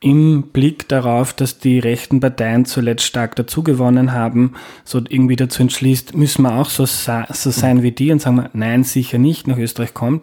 im 0.00 0.50
Blick 0.52 0.86
darauf, 0.88 1.32
dass 1.32 1.58
die 1.58 1.78
rechten 1.78 2.20
Parteien 2.20 2.66
zuletzt 2.66 3.06
stark 3.06 3.36
dazugewonnen 3.36 4.12
haben, 4.12 4.52
so 4.84 4.98
irgendwie 5.08 5.36
dazu 5.36 5.62
entschließt, 5.62 6.14
müssen 6.14 6.42
wir 6.42 6.56
auch 6.56 6.68
so, 6.68 6.84
so 6.84 7.50
sein 7.50 7.82
wie 7.82 7.92
die 7.92 8.12
und 8.12 8.20
sagen 8.20 8.36
wir, 8.36 8.50
nein, 8.52 8.84
sicher 8.84 9.16
nicht, 9.16 9.46
nach 9.46 9.56
Österreich 9.56 9.94
kommt, 9.94 10.22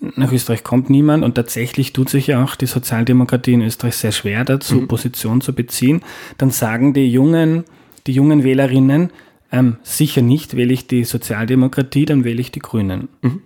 nach 0.00 0.32
Österreich 0.32 0.62
kommt 0.62 0.90
niemand 0.90 1.24
und 1.24 1.34
tatsächlich 1.34 1.92
tut 1.92 2.10
sich 2.10 2.26
ja 2.26 2.44
auch 2.44 2.54
die 2.54 2.66
Sozialdemokratie 2.66 3.54
in 3.54 3.62
Österreich 3.62 3.96
sehr 3.96 4.12
schwer 4.12 4.44
dazu, 4.44 4.76
mhm. 4.76 4.88
Position 4.88 5.40
zu 5.40 5.54
beziehen, 5.54 6.02
dann 6.38 6.50
sagen 6.50 6.92
die 6.92 7.10
jungen, 7.10 7.64
die 8.06 8.12
jungen 8.12 8.44
Wählerinnen, 8.44 9.10
ähm, 9.52 9.76
sicher 9.82 10.22
nicht 10.22 10.56
wähle 10.56 10.72
ich 10.72 10.86
die 10.86 11.04
Sozialdemokratie, 11.04 12.04
dann 12.04 12.24
wähle 12.24 12.40
ich 12.40 12.50
die 12.50 12.58
Grünen. 12.58 13.08
Mhm. 13.22 13.42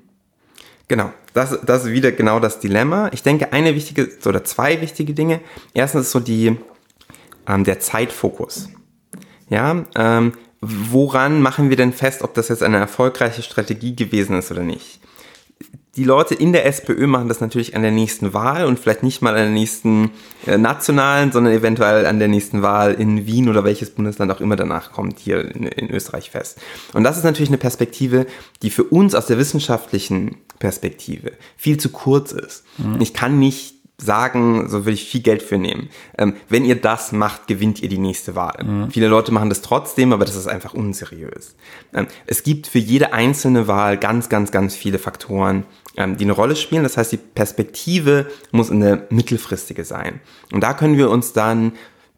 Genau, 0.88 1.12
das, 1.34 1.61
das 1.64 1.84
ist 1.84 1.92
wieder 1.92 2.11
genau 2.11 2.40
das 2.40 2.59
Dilemma. 2.59 3.11
Ich 3.12 3.22
denke, 3.22 3.53
eine 3.53 3.76
wichtige 3.76 4.09
oder 4.26 4.42
zwei 4.42 4.80
wichtige 4.80 5.14
Dinge. 5.14 5.40
Erstens 5.72 6.07
ist 6.07 6.11
so 6.11 6.18
die, 6.18 6.57
ähm, 7.46 7.64
der 7.64 7.78
Zeitfokus. 7.78 8.70
Ja, 9.48 9.84
ähm, 9.94 10.32
woran 10.61 11.42
machen 11.42 11.70
wir 11.70 11.76
denn 11.76 11.92
fest, 11.92 12.22
ob 12.22 12.34
das 12.34 12.48
jetzt 12.48 12.62
eine 12.62 12.78
erfolgreiche 12.78 13.42
Strategie 13.42 13.94
gewesen 13.94 14.36
ist 14.36 14.51
oder 14.51 14.62
nicht? 14.62 15.01
Die 15.97 16.05
Leute 16.05 16.34
in 16.34 16.53
der 16.53 16.66
SPÖ 16.66 17.07
machen 17.07 17.28
das 17.28 17.41
natürlich 17.41 17.74
an 17.74 17.82
der 17.82 17.91
nächsten 17.91 18.32
Wahl 18.32 18.64
und 18.64 18.78
vielleicht 18.78 19.03
nicht 19.03 19.22
mal 19.22 19.30
an 19.30 19.43
der 19.43 19.51
nächsten 19.51 20.12
äh, 20.47 20.57
nationalen, 20.57 21.32
sondern 21.32 21.53
eventuell 21.53 22.07
an 22.07 22.20
der 22.20 22.28
nächsten 22.28 22.62
Wahl 22.62 22.95
in 22.95 23.26
Wien 23.26 23.49
oder 23.49 23.64
welches 23.64 23.91
Bundesland 23.91 24.30
auch 24.30 24.41
immer 24.41 24.55
danach 24.55 24.93
kommt, 24.93 25.18
hier 25.18 25.53
in, 25.55 25.64
in 25.64 25.91
Österreich 25.91 26.30
fest. 26.30 26.59
Und 26.95 27.03
das 27.03 27.16
ist 27.16 27.24
natürlich 27.24 27.51
eine 27.51 27.59
Perspektive, 27.59 28.26
die 28.62 28.70
für 28.70 28.84
uns 28.84 29.16
aus 29.16 29.26
der 29.26 29.38
wissenschaftlichen 29.38 30.36
Perspektive 30.61 31.32
viel 31.57 31.78
zu 31.78 31.88
kurz 31.88 32.32
ist. 32.32 32.64
Mhm. 32.78 33.01
Ich 33.01 33.12
kann 33.12 33.41
nicht 33.41 33.80
sagen, 34.01 34.68
so 34.68 34.86
will 34.86 34.94
ich 34.94 35.05
viel 35.05 35.20
Geld 35.20 35.42
für 35.42 35.59
nehmen. 35.59 35.90
Ähm, 36.18 36.36
wenn 36.48 36.64
ihr 36.64 36.80
das 36.80 37.12
macht, 37.12 37.46
gewinnt 37.46 37.82
ihr 37.82 37.88
die 37.88 37.98
nächste 37.98 38.34
Wahl. 38.34 38.64
Mhm. 38.64 38.90
Viele 38.90 39.09
Leute 39.09 39.32
machen 39.32 39.48
das 39.48 39.62
trotzdem, 39.62 40.12
aber 40.12 40.24
das 40.24 40.36
ist 40.36 40.46
einfach 40.46 40.74
unseriös. 40.74 41.55
Ähm, 41.92 42.07
es 42.26 42.42
gibt 42.42 42.66
für 42.66 42.78
jede 42.78 43.12
einzelne 43.12 43.68
Wahl 43.68 43.98
ganz, 43.98 44.28
ganz, 44.28 44.51
ganz 44.51 44.74
viele 44.74 44.98
Faktoren, 44.98 45.64
ähm, 45.96 46.16
die 46.16 46.24
eine 46.24 46.32
Rolle 46.32 46.57
spielen. 46.57 46.82
Das 46.82 46.96
heißt, 46.96 47.12
die 47.12 47.18
Perspektive 47.18 48.26
muss 48.53 48.70
eine 48.70 49.07
mittelfristige 49.11 49.84
sein. 49.84 50.20
Und 50.53 50.62
da 50.62 50.74
können 50.74 50.96
wir 50.96 51.11
uns 51.11 51.32
dann 51.32 51.72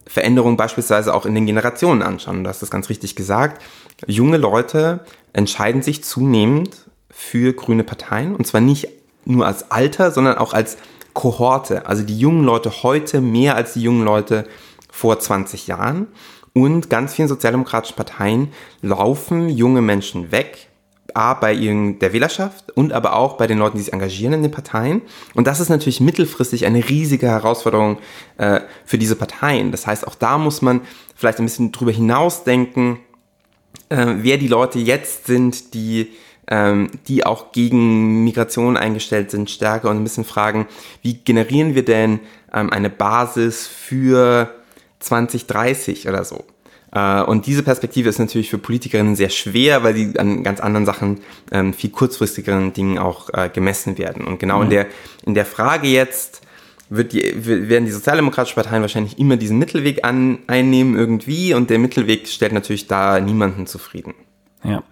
Veränderungen 0.06 0.56
beispielsweise 0.56 1.14
auch 1.14 1.26
in 1.26 1.34
den 1.34 1.46
Generationen 1.46 2.02
anschauen. 2.02 2.44
Du 2.44 2.50
hast 2.50 2.62
das 2.62 2.70
ganz 2.70 2.88
richtig 2.88 3.16
gesagt. 3.16 3.62
Junge 4.06 4.36
Leute 4.36 5.00
entscheiden 5.32 5.82
sich 5.82 6.02
zunehmend 6.02 6.76
für 7.10 7.52
grüne 7.52 7.84
Parteien 7.84 8.34
und 8.34 8.46
zwar 8.46 8.60
nicht 8.60 8.88
nur 9.24 9.46
als 9.46 9.70
Alter, 9.70 10.10
sondern 10.10 10.38
auch 10.38 10.54
als 10.54 10.76
Kohorte, 11.12 11.86
also 11.86 12.02
die 12.02 12.18
jungen 12.18 12.44
Leute 12.44 12.82
heute 12.82 13.20
mehr 13.20 13.56
als 13.56 13.74
die 13.74 13.82
jungen 13.82 14.04
Leute 14.04 14.46
vor 14.90 15.18
20 15.18 15.66
Jahren. 15.66 16.08
Und 16.54 16.90
ganz 16.90 17.14
vielen 17.14 17.28
sozialdemokratischen 17.28 17.96
Parteien 17.96 18.52
laufen 18.82 19.48
junge 19.48 19.80
Menschen 19.80 20.32
weg, 20.32 20.68
A, 21.14 21.34
bei 21.34 21.52
ihren, 21.52 21.98
der 21.98 22.12
Wählerschaft 22.12 22.72
und 22.72 22.92
aber 22.92 23.16
auch 23.16 23.36
bei 23.36 23.46
den 23.46 23.58
Leuten, 23.58 23.76
die 23.76 23.82
sich 23.82 23.92
engagieren 23.92 24.32
in 24.34 24.42
den 24.42 24.50
Parteien. 24.50 25.02
Und 25.34 25.46
das 25.46 25.60
ist 25.60 25.68
natürlich 25.68 26.00
mittelfristig 26.00 26.64
eine 26.64 26.88
riesige 26.88 27.26
Herausforderung 27.26 27.98
äh, 28.38 28.60
für 28.84 28.98
diese 28.98 29.16
Parteien. 29.16 29.72
Das 29.72 29.86
heißt, 29.86 30.06
auch 30.06 30.14
da 30.14 30.38
muss 30.38 30.62
man 30.62 30.80
vielleicht 31.14 31.38
ein 31.38 31.44
bisschen 31.44 31.72
drüber 31.72 31.92
hinausdenken, 31.92 32.98
äh, 33.88 34.06
wer 34.18 34.38
die 34.38 34.48
Leute 34.48 34.78
jetzt 34.78 35.26
sind, 35.26 35.74
die 35.74 36.12
ähm, 36.48 36.90
die 37.08 37.24
auch 37.24 37.52
gegen 37.52 38.24
Migration 38.24 38.76
eingestellt 38.76 39.30
sind, 39.30 39.50
stärker 39.50 39.90
und 39.90 39.98
ein 39.98 40.04
bisschen 40.04 40.24
fragen, 40.24 40.66
wie 41.02 41.14
generieren 41.14 41.74
wir 41.74 41.84
denn 41.84 42.20
ähm, 42.52 42.70
eine 42.70 42.90
Basis 42.90 43.66
für 43.66 44.50
2030 45.00 46.08
oder 46.08 46.24
so? 46.24 46.44
Äh, 46.92 47.22
und 47.22 47.46
diese 47.46 47.62
Perspektive 47.62 48.08
ist 48.08 48.18
natürlich 48.18 48.50
für 48.50 48.58
Politikerinnen 48.58 49.16
sehr 49.16 49.30
schwer, 49.30 49.82
weil 49.82 49.94
sie 49.94 50.18
an 50.18 50.42
ganz 50.42 50.60
anderen 50.60 50.86
Sachen, 50.86 51.20
ähm, 51.50 51.72
viel 51.72 51.90
kurzfristigeren 51.90 52.72
Dingen 52.72 52.98
auch 52.98 53.30
äh, 53.32 53.48
gemessen 53.48 53.98
werden. 53.98 54.24
Und 54.24 54.38
genau 54.38 54.58
mhm. 54.58 54.64
in, 54.64 54.70
der, 54.70 54.86
in 55.24 55.34
der 55.34 55.46
Frage 55.46 55.88
jetzt, 55.88 56.42
wird 56.90 57.14
die, 57.14 57.22
werden 57.46 57.86
die 57.86 57.90
sozialdemokratischen 57.90 58.56
Parteien 58.56 58.82
wahrscheinlich 58.82 59.18
immer 59.18 59.38
diesen 59.38 59.58
Mittelweg 59.58 60.04
an, 60.04 60.40
einnehmen 60.46 60.94
irgendwie 60.94 61.54
und 61.54 61.70
der 61.70 61.78
Mittelweg 61.78 62.28
stellt 62.28 62.52
natürlich 62.52 62.86
da 62.86 63.18
niemanden 63.18 63.66
zufrieden. 63.66 64.12
Ja, 64.64 64.82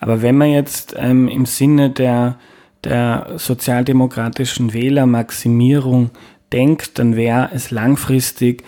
aber 0.00 0.22
wenn 0.22 0.36
man 0.36 0.50
jetzt 0.50 0.94
ähm, 0.96 1.28
im 1.28 1.46
Sinne 1.46 1.90
der, 1.90 2.38
der 2.84 3.34
sozialdemokratischen 3.36 4.72
Wählermaximierung 4.72 6.10
denkt, 6.52 6.98
dann 6.98 7.16
wäre 7.16 7.50
es 7.52 7.70
langfristig, 7.70 8.64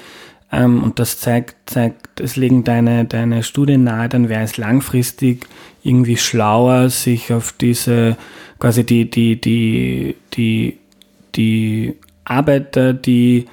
ähm, 0.52 0.82
und 0.82 0.98
das 0.98 1.18
zeigt, 1.18 1.70
zeigt, 1.70 2.20
es 2.20 2.36
legen 2.36 2.64
deine, 2.64 3.04
deine 3.04 3.42
Studien 3.42 3.84
nahe, 3.84 4.08
dann 4.08 4.28
wäre 4.28 4.42
es 4.42 4.56
langfristig 4.56 5.46
irgendwie 5.82 6.16
schlauer, 6.16 6.90
sich 6.90 7.32
auf 7.32 7.52
diese, 7.52 8.16
quasi 8.58 8.84
die, 8.84 9.08
die, 9.08 9.40
die, 9.40 10.16
die, 10.34 10.78
die 11.36 11.96
Arbeiter, 12.24 12.92
die, 12.92 13.46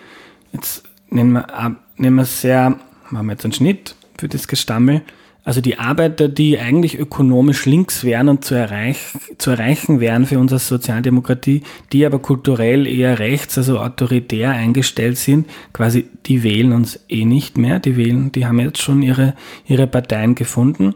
jetzt 0.53 0.83
nehmen 1.09 1.33
wir, 1.33 1.75
nehmen 1.97 2.15
wir 2.17 2.25
sehr, 2.25 2.77
machen 3.09 3.27
wir 3.27 3.33
jetzt 3.33 3.45
einen 3.45 3.53
Schnitt 3.53 3.95
für 4.17 4.27
das 4.27 4.47
Gestammel, 4.47 5.03
also 5.47 5.61
die 5.61 5.79
Arbeiter, 5.79 6.27
die 6.27 6.59
eigentlich 6.59 6.99
ökonomisch 6.99 7.65
links 7.65 8.03
wären 8.03 8.27
und 8.27 8.43
zu, 8.43 8.53
erreich, 8.53 8.97
zu 9.37 9.51
erreichen 9.51 10.01
wären 10.01 10.25
für 10.25 10.39
unsere 10.39 10.59
Sozialdemokratie, 10.59 11.63
die 11.93 12.05
aber 12.05 12.19
kulturell 12.19 12.85
eher 12.85 13.17
rechts, 13.19 13.57
also 13.57 13.79
autoritär 13.79 14.51
eingestellt 14.51 15.17
sind, 15.17 15.47
quasi, 15.71 16.05
die 16.25 16.43
wählen 16.43 16.73
uns 16.73 16.99
eh 17.07 17.23
nicht 17.23 17.57
mehr. 17.57 17.79
Die 17.79 17.95
wählen, 17.95 18.29
die 18.33 18.45
haben 18.45 18.59
jetzt 18.59 18.81
schon 18.81 19.01
ihre, 19.01 19.35
ihre 19.65 19.87
Parteien 19.87 20.35
gefunden. 20.35 20.95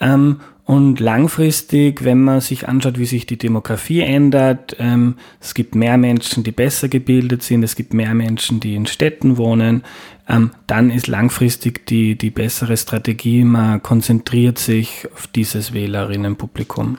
Ähm, 0.00 0.40
und 0.66 0.98
langfristig, 0.98 2.04
wenn 2.04 2.22
man 2.22 2.40
sich 2.40 2.68
anschaut, 2.68 2.98
wie 2.98 3.04
sich 3.04 3.26
die 3.26 3.36
Demografie 3.36 4.00
ändert, 4.00 4.76
ähm, 4.78 5.16
es 5.38 5.52
gibt 5.52 5.74
mehr 5.74 5.98
Menschen, 5.98 6.42
die 6.42 6.52
besser 6.52 6.88
gebildet 6.88 7.42
sind, 7.42 7.62
es 7.62 7.76
gibt 7.76 7.92
mehr 7.92 8.14
Menschen, 8.14 8.60
die 8.60 8.74
in 8.74 8.86
Städten 8.86 9.36
wohnen, 9.36 9.84
ähm, 10.26 10.52
dann 10.66 10.90
ist 10.90 11.06
langfristig 11.06 11.84
die, 11.86 12.16
die 12.16 12.30
bessere 12.30 12.78
Strategie, 12.78 13.44
man 13.44 13.82
konzentriert 13.82 14.58
sich 14.58 15.06
auf 15.14 15.26
dieses 15.26 15.74
Wählerinnenpublikum. 15.74 16.96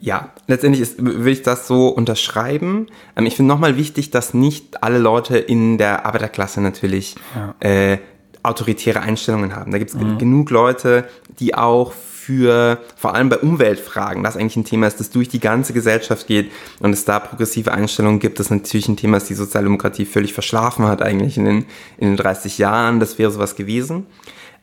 Ja, 0.00 0.32
letztendlich 0.46 0.80
ist, 0.82 1.04
will 1.04 1.32
ich 1.32 1.42
das 1.42 1.66
so 1.66 1.88
unterschreiben. 1.88 2.86
Ähm, 3.16 3.26
ich 3.26 3.36
finde 3.36 3.52
nochmal 3.52 3.76
wichtig, 3.76 4.12
dass 4.12 4.32
nicht 4.32 4.82
alle 4.82 4.98
Leute 4.98 5.36
in 5.36 5.76
der 5.76 6.06
Arbeiterklasse 6.06 6.62
natürlich 6.62 7.16
ja. 7.34 7.54
äh, 7.60 7.98
autoritäre 8.42 9.00
Einstellungen 9.00 9.54
haben. 9.54 9.72
Da 9.72 9.78
gibt 9.78 9.90
es 9.90 9.96
mhm. 9.96 10.16
genug 10.16 10.48
Leute, 10.50 11.06
die 11.38 11.54
auch 11.54 11.92
für, 12.24 12.78
vor 12.96 13.14
allem 13.14 13.28
bei 13.28 13.36
Umweltfragen, 13.36 14.22
das 14.22 14.36
eigentlich 14.36 14.56
ein 14.56 14.64
Thema 14.64 14.86
ist, 14.86 14.98
das 14.98 15.10
durch 15.10 15.28
die 15.28 15.40
ganze 15.40 15.74
Gesellschaft 15.74 16.26
geht 16.26 16.50
und 16.80 16.92
es 16.92 17.04
da 17.04 17.20
progressive 17.20 17.72
Einstellungen 17.72 18.18
gibt, 18.18 18.40
das 18.40 18.48
natürlich 18.48 18.88
ein 18.88 18.96
Thema 18.96 19.18
ist, 19.18 19.28
die 19.28 19.34
Sozialdemokratie 19.34 20.06
völlig 20.06 20.32
verschlafen 20.32 20.86
hat 20.86 21.02
eigentlich 21.02 21.36
in 21.36 21.44
den, 21.44 21.66
in 21.98 22.08
den 22.08 22.16
30 22.16 22.56
Jahren. 22.56 22.98
Das 22.98 23.18
wäre 23.18 23.30
sowas 23.30 23.56
gewesen. 23.56 24.06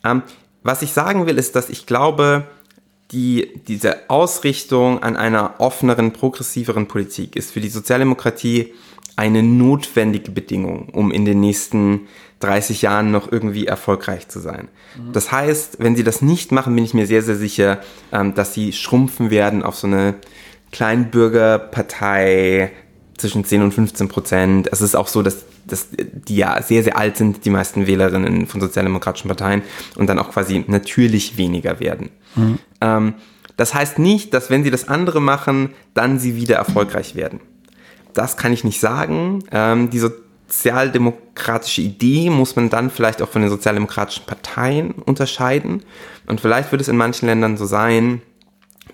Ähm, 0.04 0.22
was 0.64 0.82
ich 0.82 0.92
sagen 0.92 1.26
will, 1.26 1.38
ist, 1.38 1.54
dass 1.54 1.70
ich 1.70 1.86
glaube, 1.86 2.48
die, 3.12 3.60
diese 3.68 4.10
Ausrichtung 4.10 5.00
an 5.02 5.16
einer 5.16 5.54
offeneren, 5.58 6.12
progressiveren 6.12 6.88
Politik 6.88 7.36
ist 7.36 7.52
für 7.52 7.60
die 7.60 7.68
Sozialdemokratie 7.68 8.72
eine 9.14 9.42
notwendige 9.42 10.32
Bedingung, 10.32 10.88
um 10.88 11.12
in 11.12 11.24
den 11.24 11.38
nächsten 11.38 12.08
30 12.42 12.82
Jahren 12.82 13.10
noch 13.10 13.30
irgendwie 13.30 13.66
erfolgreich 13.66 14.28
zu 14.28 14.40
sein. 14.40 14.68
Mhm. 14.96 15.12
Das 15.12 15.32
heißt, 15.32 15.76
wenn 15.78 15.96
sie 15.96 16.04
das 16.04 16.22
nicht 16.22 16.52
machen, 16.52 16.74
bin 16.74 16.84
ich 16.84 16.94
mir 16.94 17.06
sehr, 17.06 17.22
sehr 17.22 17.36
sicher, 17.36 17.80
ähm, 18.12 18.34
dass 18.34 18.54
sie 18.54 18.72
schrumpfen 18.72 19.30
werden 19.30 19.62
auf 19.62 19.76
so 19.76 19.86
eine 19.86 20.14
Kleinbürgerpartei 20.72 22.72
zwischen 23.16 23.44
10 23.44 23.62
und 23.62 23.72
15 23.72 24.08
Prozent. 24.08 24.68
Es 24.72 24.80
ist 24.80 24.96
auch 24.96 25.08
so, 25.08 25.22
dass, 25.22 25.44
dass 25.66 25.88
die 25.92 26.36
ja 26.36 26.60
sehr, 26.62 26.82
sehr 26.82 26.96
alt 26.96 27.16
sind, 27.16 27.44
die 27.44 27.50
meisten 27.50 27.86
Wählerinnen 27.86 28.46
von 28.46 28.60
sozialdemokratischen 28.60 29.28
Parteien 29.28 29.62
und 29.96 30.08
dann 30.08 30.18
auch 30.18 30.30
quasi 30.30 30.64
natürlich 30.66 31.36
weniger 31.36 31.78
werden. 31.78 32.10
Mhm. 32.34 32.58
Ähm, 32.80 33.14
das 33.56 33.74
heißt 33.74 33.98
nicht, 33.98 34.34
dass 34.34 34.50
wenn 34.50 34.64
sie 34.64 34.70
das 34.70 34.88
andere 34.88 35.20
machen, 35.20 35.70
dann 35.94 36.18
sie 36.18 36.36
wieder 36.36 36.56
erfolgreich 36.56 37.14
werden. 37.14 37.40
Das 38.14 38.36
kann 38.36 38.52
ich 38.52 38.64
nicht 38.64 38.80
sagen. 38.80 39.44
Ähm, 39.52 39.90
die 39.90 39.98
sozialdemokratische 40.52 41.80
Idee 41.80 42.28
muss 42.30 42.56
man 42.56 42.68
dann 42.68 42.90
vielleicht 42.90 43.22
auch 43.22 43.28
von 43.28 43.40
den 43.42 43.50
sozialdemokratischen 43.50 44.26
Parteien 44.26 44.92
unterscheiden. 44.92 45.82
Und 46.26 46.40
vielleicht 46.40 46.70
wird 46.72 46.82
es 46.82 46.88
in 46.88 46.96
manchen 46.96 47.26
Ländern 47.26 47.56
so 47.56 47.64
sein, 47.64 48.20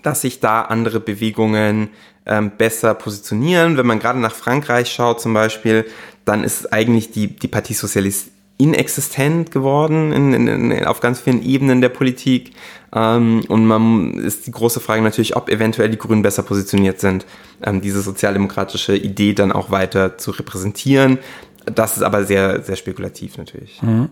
dass 0.01 0.21
sich 0.21 0.39
da 0.39 0.61
andere 0.61 0.99
Bewegungen 1.01 1.89
ähm, 2.25 2.51
besser 2.57 2.93
positionieren. 2.93 3.75
Wenn 3.77 3.85
man 3.85 3.99
gerade 3.99 4.19
nach 4.19 4.33
Frankreich 4.33 4.89
schaut 4.89 5.19
zum 5.19 5.33
Beispiel, 5.33 5.85
dann 6.23 6.43
ist 6.43 6.71
eigentlich 6.71 7.11
die, 7.11 7.27
die 7.27 7.47
Partie 7.47 7.73
Socialiste 7.73 8.31
inexistent 8.59 9.51
geworden 9.51 10.11
in, 10.11 10.33
in, 10.33 10.71
in, 10.71 10.85
auf 10.85 10.99
ganz 10.99 11.21
vielen 11.21 11.41
Ebenen 11.41 11.79
der 11.79 11.89
Politik. 11.89 12.51
Ähm, 12.93 13.41
und 13.47 13.65
man 13.65 14.15
ist 14.15 14.47
die 14.47 14.51
große 14.51 14.81
Frage 14.81 15.01
natürlich, 15.01 15.37
ob 15.37 15.49
eventuell 15.49 15.89
die 15.89 15.97
Grünen 15.97 16.21
besser 16.21 16.43
positioniert 16.43 16.99
sind, 16.99 17.25
ähm, 17.63 17.79
diese 17.79 18.01
sozialdemokratische 18.01 18.97
Idee 18.97 19.33
dann 19.33 19.53
auch 19.53 19.71
weiter 19.71 20.17
zu 20.17 20.31
repräsentieren. 20.31 21.19
Das 21.65 21.97
ist 21.97 22.03
aber 22.03 22.23
sehr, 22.23 22.61
sehr 22.63 22.75
spekulativ 22.75 23.37
natürlich. 23.37 23.81
Mhm. 23.81 24.09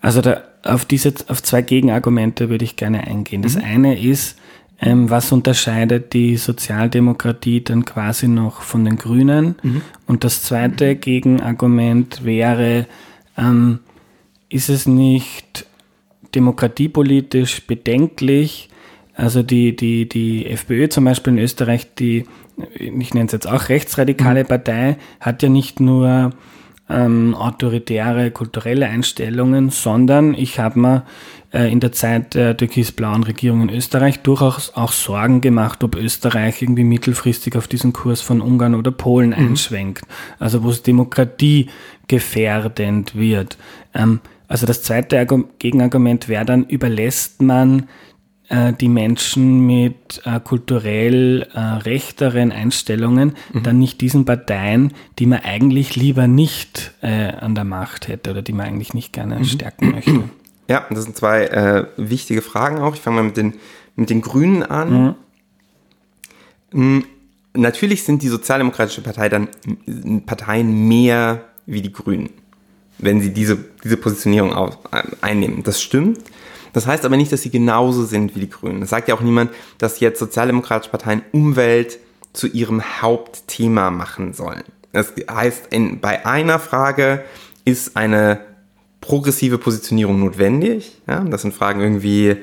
Also 0.00 0.20
da, 0.20 0.42
auf 0.62 0.84
diese, 0.84 1.14
auf 1.28 1.42
zwei 1.42 1.62
Gegenargumente 1.62 2.50
würde 2.50 2.64
ich 2.64 2.76
gerne 2.76 3.06
eingehen. 3.06 3.42
Das 3.42 3.56
mhm. 3.56 3.64
eine 3.64 4.00
ist, 4.00 4.38
ähm, 4.80 5.08
was 5.08 5.32
unterscheidet 5.32 6.12
die 6.12 6.36
Sozialdemokratie 6.36 7.62
dann 7.62 7.84
quasi 7.84 8.28
noch 8.28 8.62
von 8.62 8.84
den 8.84 8.96
Grünen? 8.96 9.54
Mhm. 9.62 9.82
Und 10.06 10.24
das 10.24 10.42
zweite 10.42 10.96
Gegenargument 10.96 12.24
wäre, 12.24 12.86
ähm, 13.38 13.80
ist 14.48 14.68
es 14.68 14.86
nicht 14.86 15.66
demokratiepolitisch 16.34 17.66
bedenklich? 17.66 18.68
Also 19.14 19.42
die, 19.42 19.76
die, 19.76 20.08
die 20.08 20.46
FPÖ 20.46 20.88
zum 20.88 21.04
Beispiel 21.04 21.34
in 21.34 21.38
Österreich, 21.38 21.94
die, 21.94 22.26
ich 22.74 23.14
nenne 23.14 23.26
es 23.26 23.32
jetzt 23.32 23.46
auch 23.48 23.68
rechtsradikale 23.68 24.44
mhm. 24.44 24.48
Partei, 24.48 24.96
hat 25.20 25.42
ja 25.42 25.48
nicht 25.48 25.80
nur 25.80 26.32
ähm, 26.88 27.34
autoritäre 27.34 28.30
kulturelle 28.30 28.86
Einstellungen, 28.86 29.68
sondern 29.70 30.34
ich 30.34 30.58
habe 30.58 30.78
mir 30.78 31.04
äh, 31.52 31.70
in 31.72 31.80
der 31.80 31.92
Zeit 31.92 32.34
der 32.34 32.54
türkis-blauen 32.56 33.22
Regierung 33.22 33.62
in 33.62 33.70
Österreich 33.70 34.20
durchaus 34.20 34.74
auch 34.74 34.92
Sorgen 34.92 35.40
gemacht, 35.40 35.82
ob 35.82 35.96
Österreich 35.96 36.60
irgendwie 36.60 36.84
mittelfristig 36.84 37.56
auf 37.56 37.68
diesen 37.68 37.94
Kurs 37.94 38.20
von 38.20 38.42
Ungarn 38.42 38.74
oder 38.74 38.90
Polen 38.90 39.30
mhm. 39.30 39.36
einschwenkt, 39.36 40.04
also 40.38 40.62
wo 40.62 40.68
es 40.70 40.82
demokratiegefährdend 40.82 43.14
wird. 43.14 43.56
Ähm, 43.94 44.20
also 44.46 44.66
das 44.66 44.82
zweite 44.82 45.26
Gegenargument 45.58 46.28
wäre 46.28 46.44
dann, 46.44 46.64
überlässt 46.64 47.40
man 47.40 47.88
die 48.50 48.88
Menschen 48.88 49.60
mit 49.66 50.20
äh, 50.24 50.38
kulturell 50.38 51.48
äh, 51.54 51.58
rechteren 51.58 52.52
Einstellungen 52.52 53.36
mhm. 53.52 53.62
dann 53.62 53.78
nicht 53.78 54.02
diesen 54.02 54.26
Parteien, 54.26 54.92
die 55.18 55.24
man 55.24 55.40
eigentlich 55.40 55.96
lieber 55.96 56.26
nicht 56.26 56.92
äh, 57.00 57.30
an 57.32 57.54
der 57.54 57.64
Macht 57.64 58.06
hätte 58.08 58.30
oder 58.30 58.42
die 58.42 58.52
man 58.52 58.66
eigentlich 58.66 58.92
nicht 58.92 59.14
gerne 59.14 59.38
mhm. 59.38 59.44
stärken 59.44 59.92
möchte. 59.92 60.24
Ja, 60.68 60.86
das 60.90 61.04
sind 61.04 61.16
zwei 61.16 61.44
äh, 61.44 61.86
wichtige 61.96 62.42
Fragen 62.42 62.78
auch. 62.78 62.94
Ich 62.94 63.00
fange 63.00 63.16
mal 63.16 63.24
mit 63.24 63.36
den, 63.36 63.54
mit 63.96 64.10
den 64.10 64.20
Grünen 64.20 64.62
an. 64.62 65.16
Mhm. 66.72 67.04
Natürlich 67.54 68.02
sind 68.02 68.22
die 68.22 68.28
Sozialdemokratische 68.28 69.00
Partei 69.00 69.28
dann 69.28 69.48
Parteien 70.26 70.88
mehr 70.88 71.44
wie 71.66 71.82
die 71.82 71.92
Grünen, 71.92 72.30
wenn 72.98 73.20
sie 73.20 73.32
diese, 73.32 73.58
diese 73.82 73.96
Positionierung 73.96 74.52
auf, 74.52 74.78
einnehmen. 75.20 75.62
Das 75.62 75.80
stimmt. 75.80 76.18
Das 76.74 76.88
heißt 76.88 77.04
aber 77.04 77.16
nicht, 77.16 77.32
dass 77.32 77.40
sie 77.40 77.50
genauso 77.50 78.04
sind 78.04 78.34
wie 78.34 78.40
die 78.40 78.50
Grünen. 78.50 78.80
Das 78.80 78.90
sagt 78.90 79.08
ja 79.08 79.14
auch 79.14 79.20
niemand, 79.20 79.52
dass 79.78 80.00
jetzt 80.00 80.18
sozialdemokratische 80.18 80.90
Parteien 80.90 81.22
Umwelt 81.32 81.98
zu 82.34 82.48
ihrem 82.48 82.82
Hauptthema 83.00 83.90
machen 83.90 84.34
sollen. 84.34 84.64
Das 84.92 85.12
heißt, 85.30 85.72
in, 85.72 86.00
bei 86.00 86.26
einer 86.26 86.58
Frage 86.58 87.24
ist 87.64 87.96
eine 87.96 88.40
progressive 89.00 89.56
Positionierung 89.56 90.18
notwendig. 90.18 91.00
Ja? 91.06 91.20
Das 91.20 91.42
sind 91.42 91.54
Fragen 91.54 91.80
irgendwie 91.80 92.38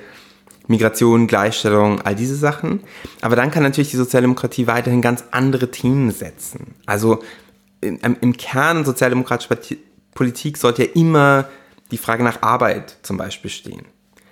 Migration, 0.67 1.27
Gleichstellung, 1.27 1.99
all 2.01 2.15
diese 2.15 2.35
Sachen. 2.35 2.79
Aber 3.19 3.35
dann 3.35 3.51
kann 3.51 3.63
natürlich 3.63 3.91
die 3.91 3.97
Sozialdemokratie 3.97 4.65
weiterhin 4.65 5.01
ganz 5.01 5.25
andere 5.31 5.71
Themen 5.71 6.09
setzen. 6.11 6.75
Also 6.85 7.21
im, 7.81 7.99
im 8.21 8.37
Kern 8.37 8.85
sozialdemokratischer 8.85 9.57
Politik 10.13 10.57
sollte 10.57 10.85
ja 10.85 10.89
immer 10.93 11.49
die 11.91 11.97
Frage 11.97 12.23
nach 12.23 12.41
Arbeit 12.41 12.95
zum 13.01 13.17
Beispiel 13.17 13.51
stehen 13.51 13.83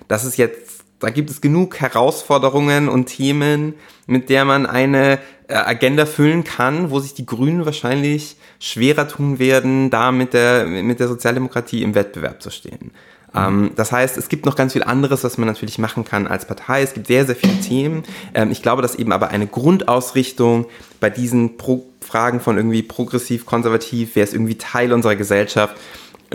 das 0.09 0.25
ist 0.25 0.37
jetzt, 0.37 0.83
da 0.99 1.11
gibt 1.11 1.29
es 1.29 1.39
genug 1.39 1.79
Herausforderungen 1.79 2.89
und 2.89 3.05
Themen, 3.05 3.75
mit 4.05 4.29
der 4.29 4.43
man 4.43 4.65
eine 4.65 5.19
äh, 5.47 5.53
Agenda 5.53 6.05
füllen 6.05 6.43
kann, 6.43 6.91
wo 6.91 6.99
sich 6.99 7.13
die 7.13 7.25
Grünen 7.25 7.65
wahrscheinlich 7.65 8.35
schwerer 8.59 9.07
tun 9.07 9.39
werden, 9.39 9.89
da 9.89 10.11
mit 10.11 10.33
der, 10.33 10.65
mit 10.65 10.99
der 10.99 11.07
Sozialdemokratie 11.07 11.83
im 11.83 11.95
Wettbewerb 11.95 12.41
zu 12.41 12.51
stehen. 12.51 12.91
Mhm. 13.31 13.73
das 13.75 13.91
heißt, 13.91 14.17
es 14.17 14.27
gibt 14.27 14.47
noch 14.47 14.55
ganz 14.55 14.73
viel 14.73 14.81
anderes, 14.81 15.23
was 15.23 15.37
man 15.37 15.45
natürlich 15.45 15.77
machen 15.77 16.03
kann 16.03 16.25
als 16.25 16.45
Partei. 16.45 16.81
Es 16.81 16.95
gibt 16.95 17.05
sehr, 17.05 17.27
sehr 17.27 17.35
viele 17.35 17.59
Themen. 17.61 18.03
Ähm, 18.33 18.49
ich 18.49 18.63
glaube, 18.63 18.81
dass 18.81 18.95
eben 18.95 19.11
aber 19.11 19.27
eine 19.29 19.45
Grundausrichtung 19.45 20.65
bei 20.99 21.11
diesen 21.11 21.57
Pro 21.57 21.85
Fragen 22.01 22.39
von 22.39 22.57
irgendwie 22.57 22.81
progressiv, 22.81 23.45
konservativ, 23.45 24.15
wer 24.15 24.23
ist 24.23 24.33
irgendwie 24.33 24.57
Teil 24.57 24.93
unserer 24.93 25.15
Gesellschaft, 25.15 25.75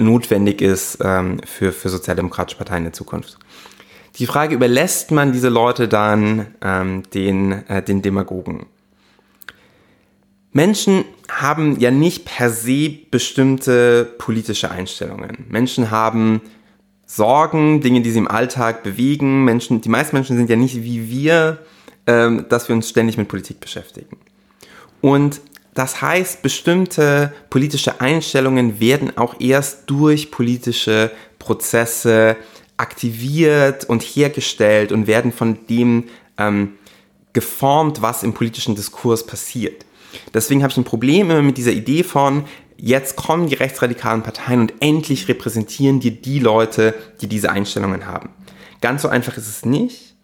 notwendig 0.01 0.61
ist 0.61 0.99
ähm, 1.03 1.41
für, 1.45 1.73
für 1.73 1.89
sozialdemokratische 1.89 2.59
Parteien 2.59 2.79
in 2.79 2.85
der 2.85 2.93
Zukunft. 2.93 3.39
Die 4.17 4.27
Frage, 4.27 4.55
überlässt 4.55 5.11
man 5.11 5.33
diese 5.33 5.49
Leute 5.49 5.89
dann 5.89 6.47
ähm, 6.63 7.03
den, 7.13 7.67
äh, 7.69 7.83
den 7.83 8.01
Demagogen? 8.01 8.67
Menschen 10.53 11.05
haben 11.29 11.81
ja 11.81 11.91
nicht 11.91 12.25
per 12.25 12.49
se 12.49 12.91
bestimmte 13.11 14.05
politische 14.19 14.71
Einstellungen. 14.71 15.47
Menschen 15.49 15.91
haben 15.91 16.43
Sorgen, 17.07 17.81
Dinge, 17.81 18.03
die 18.03 18.13
sie 18.13 18.21
im 18.21 18.29
Alltag 18.29 18.85
bewegen. 18.85 19.45
Menschen, 19.45 19.81
die 19.81 19.89
meisten 19.89 20.15
Menschen 20.15 20.37
sind 20.37 20.49
ja 20.49 20.57
nicht 20.57 20.77
wie 20.77 21.11
wir, 21.11 21.59
ähm, 22.07 22.47
dass 22.49 22.69
wir 22.69 22.77
uns 22.77 22.89
ständig 22.89 23.19
mit 23.19 23.27
Politik 23.27 23.59
beschäftigen. 23.59 24.17
Und 25.01 25.41
das 25.75 26.01
heißt, 26.01 26.41
bestimmte 26.41 27.33
politische 27.51 28.01
Einstellungen 28.01 28.79
werden 28.79 29.19
auch 29.19 29.41
erst 29.41 29.91
durch 29.91 30.31
politische 30.31 31.11
Prozesse 31.41 32.37
aktiviert 32.77 33.85
und 33.85 34.03
hergestellt 34.03 34.93
und 34.93 35.07
werden 35.07 35.33
von 35.33 35.67
dem 35.69 36.05
ähm, 36.39 36.75
geformt, 37.33 38.03
was 38.03 38.23
im 38.23 38.33
politischen 38.33 38.75
Diskurs 38.75 39.27
passiert. 39.27 39.85
Deswegen 40.33 40.63
habe 40.63 40.71
ich 40.71 40.77
ein 40.77 40.85
Problem 40.85 41.31
immer 41.31 41.43
mit 41.43 41.59
dieser 41.59 41.73
Idee 41.73 42.05
von, 42.05 42.45
jetzt 42.77 43.17
kommen 43.17 43.49
die 43.49 43.55
rechtsradikalen 43.55 44.23
Parteien 44.23 44.61
und 44.61 44.75
endlich 44.81 45.29
repräsentieren 45.29 46.01
die 46.01 46.21
die 46.21 46.39
Leute, 46.39 46.95
die 47.21 47.29
diese 47.29 47.51
Einstellungen 47.51 48.07
haben. 48.07 48.31
Ganz 48.81 49.03
so 49.03 49.09
einfach 49.09 49.37
ist 49.37 49.49
es 49.49 49.65
nicht. 49.65 50.15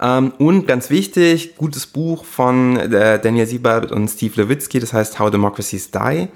Ähm, 0.00 0.32
und 0.38 0.66
ganz 0.66 0.90
wichtig, 0.90 1.56
gutes 1.56 1.86
Buch 1.86 2.24
von 2.24 2.76
äh, 2.76 3.20
Daniel 3.20 3.46
Siebert 3.46 3.92
und 3.92 4.08
Steve 4.08 4.42
Levitsky, 4.42 4.78
das 4.78 4.92
heißt 4.92 5.18
How 5.18 5.30
Democracies 5.30 5.90
Die. 5.90 6.28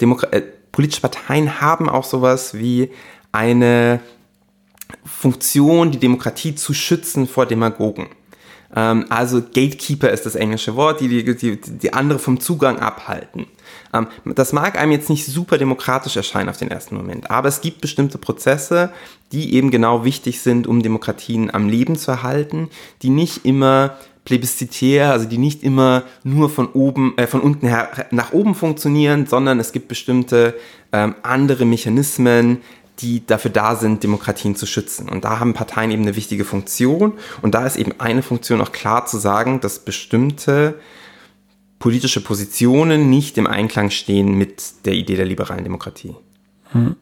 Demokra 0.00 0.28
äh, 0.28 0.42
politische 0.72 1.00
Parteien 1.00 1.60
haben 1.60 1.88
auch 1.88 2.04
sowas 2.04 2.52
wie 2.54 2.90
eine 3.32 4.00
Funktion, 5.26 5.90
die 5.90 5.98
Demokratie 5.98 6.54
zu 6.54 6.72
schützen 6.72 7.26
vor 7.26 7.46
Demagogen. 7.46 8.06
Ähm, 8.76 9.06
also 9.08 9.42
Gatekeeper 9.42 10.10
ist 10.10 10.24
das 10.24 10.36
englische 10.36 10.76
Wort, 10.76 11.00
die 11.00 11.08
die, 11.08 11.36
die, 11.36 11.60
die 11.60 11.92
andere 11.92 12.20
vom 12.20 12.38
Zugang 12.38 12.78
abhalten. 12.78 13.46
Ähm, 13.92 14.06
das 14.36 14.52
mag 14.52 14.78
einem 14.78 14.92
jetzt 14.92 15.10
nicht 15.10 15.26
super 15.26 15.58
demokratisch 15.58 16.16
erscheinen 16.16 16.48
auf 16.48 16.58
den 16.58 16.70
ersten 16.70 16.96
Moment, 16.96 17.28
aber 17.28 17.48
es 17.48 17.60
gibt 17.60 17.80
bestimmte 17.80 18.18
Prozesse, 18.18 18.92
die 19.32 19.54
eben 19.54 19.72
genau 19.72 20.04
wichtig 20.04 20.42
sind, 20.42 20.68
um 20.68 20.80
Demokratien 20.80 21.52
am 21.52 21.68
Leben 21.68 21.96
zu 21.96 22.12
erhalten, 22.12 22.70
die 23.02 23.10
nicht 23.10 23.44
immer 23.44 23.96
plebiszitär, 24.24 25.10
also 25.10 25.26
die 25.26 25.38
nicht 25.38 25.64
immer 25.64 26.04
nur 26.22 26.50
von 26.50 26.68
oben, 26.68 27.18
äh, 27.18 27.26
von 27.26 27.40
unten 27.40 27.66
her 27.66 27.88
nach 28.12 28.32
oben 28.32 28.54
funktionieren, 28.54 29.26
sondern 29.26 29.58
es 29.58 29.72
gibt 29.72 29.88
bestimmte 29.88 30.54
ähm, 30.92 31.16
andere 31.24 31.64
Mechanismen, 31.64 32.58
die 33.00 33.26
dafür 33.26 33.50
da 33.50 33.76
sind, 33.76 34.02
Demokratien 34.02 34.56
zu 34.56 34.66
schützen. 34.66 35.08
Und 35.08 35.24
da 35.24 35.38
haben 35.38 35.54
Parteien 35.54 35.90
eben 35.90 36.02
eine 36.02 36.16
wichtige 36.16 36.44
Funktion. 36.44 37.14
Und 37.42 37.54
da 37.54 37.66
ist 37.66 37.76
eben 37.76 37.92
eine 37.98 38.22
Funktion 38.22 38.60
auch 38.60 38.72
klar 38.72 39.06
zu 39.06 39.18
sagen, 39.18 39.60
dass 39.60 39.80
bestimmte 39.80 40.74
politische 41.78 42.22
Positionen 42.22 43.10
nicht 43.10 43.36
im 43.38 43.46
Einklang 43.46 43.90
stehen 43.90 44.34
mit 44.36 44.86
der 44.86 44.94
Idee 44.94 45.16
der 45.16 45.26
liberalen 45.26 45.64
Demokratie. 45.64 46.16
Hm. 46.72 46.96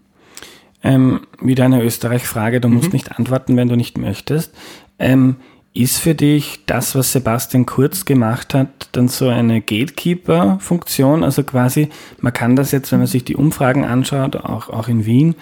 Ähm, 0.82 1.20
wieder 1.40 1.64
eine 1.64 1.82
Österreich-Frage, 1.82 2.60
du 2.60 2.68
musst 2.68 2.88
mhm. 2.88 2.94
nicht 2.94 3.12
antworten, 3.12 3.56
wenn 3.56 3.68
du 3.68 3.76
nicht 3.76 3.96
möchtest. 3.96 4.52
Ähm, 4.98 5.36
ist 5.72 5.98
für 5.98 6.14
dich 6.14 6.60
das, 6.66 6.94
was 6.94 7.12
Sebastian 7.12 7.66
Kurz 7.66 8.04
gemacht 8.04 8.54
hat, 8.54 8.90
dann 8.92 9.08
so 9.08 9.28
eine 9.28 9.60
Gatekeeper-Funktion? 9.60 11.24
Also 11.24 11.42
quasi, 11.42 11.88
man 12.20 12.32
kann 12.32 12.54
das 12.54 12.70
jetzt, 12.70 12.92
wenn 12.92 13.00
man 13.00 13.08
sich 13.08 13.24
die 13.24 13.34
Umfragen 13.34 13.84
anschaut, 13.84 14.36
auch, 14.36 14.68
auch 14.68 14.88
in 14.88 15.06
Wien, 15.06 15.34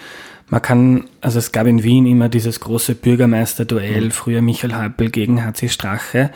man 0.53 0.61
kann, 0.61 1.05
also 1.19 1.39
es 1.39 1.51
gab 1.51 1.65
in 1.65 1.81
Wien 1.81 2.05
immer 2.05 2.29
dieses 2.29 2.59
große 2.59 2.93
Bürgermeister-Duell, 2.93 4.05
mhm. 4.05 4.11
früher 4.11 4.43
Michael 4.43 4.75
Happel 4.75 5.09
gegen 5.09 5.43
HC 5.43 5.67
Strache. 5.67 6.29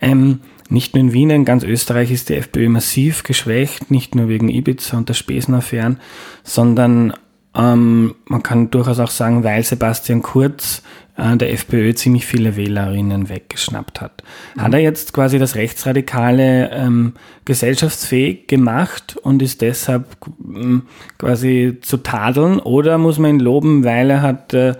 Ähm, 0.00 0.40
nicht 0.70 0.94
nur 0.94 1.04
in 1.04 1.12
Wien, 1.12 1.28
in 1.28 1.44
ganz 1.44 1.64
Österreich 1.64 2.10
ist 2.10 2.30
die 2.30 2.36
FPÖ 2.36 2.70
massiv 2.70 3.24
geschwächt, 3.24 3.90
nicht 3.90 4.14
nur 4.14 4.28
wegen 4.28 4.48
Ibiza 4.48 4.96
und 4.96 5.10
der 5.10 5.14
Spesenaffären, 5.14 6.00
sondern 6.44 7.12
ähm, 7.54 8.14
man 8.24 8.42
kann 8.42 8.70
durchaus 8.70 9.00
auch 9.00 9.10
sagen, 9.10 9.44
weil 9.44 9.62
Sebastian 9.62 10.22
Kurz 10.22 10.82
der 11.18 11.52
FPÖ 11.52 11.94
ziemlich 11.94 12.26
viele 12.26 12.56
Wählerinnen 12.56 13.28
weggeschnappt 13.28 14.00
hat. 14.00 14.22
Mhm. 14.54 14.62
Hat 14.62 14.74
er 14.74 14.80
jetzt 14.80 15.12
quasi 15.12 15.38
das 15.38 15.56
Rechtsradikale 15.56 16.70
ähm, 16.70 17.14
gesellschaftsfähig 17.44 18.46
gemacht 18.46 19.16
und 19.22 19.42
ist 19.42 19.60
deshalb 19.60 20.16
ähm, 20.44 20.82
quasi 21.18 21.78
zu 21.80 21.96
tadeln 21.98 22.60
oder 22.60 22.98
muss 22.98 23.18
man 23.18 23.34
ihn 23.34 23.40
loben, 23.40 23.84
weil 23.84 24.10
er 24.10 24.22
hat, 24.22 24.54
äh, 24.54 24.74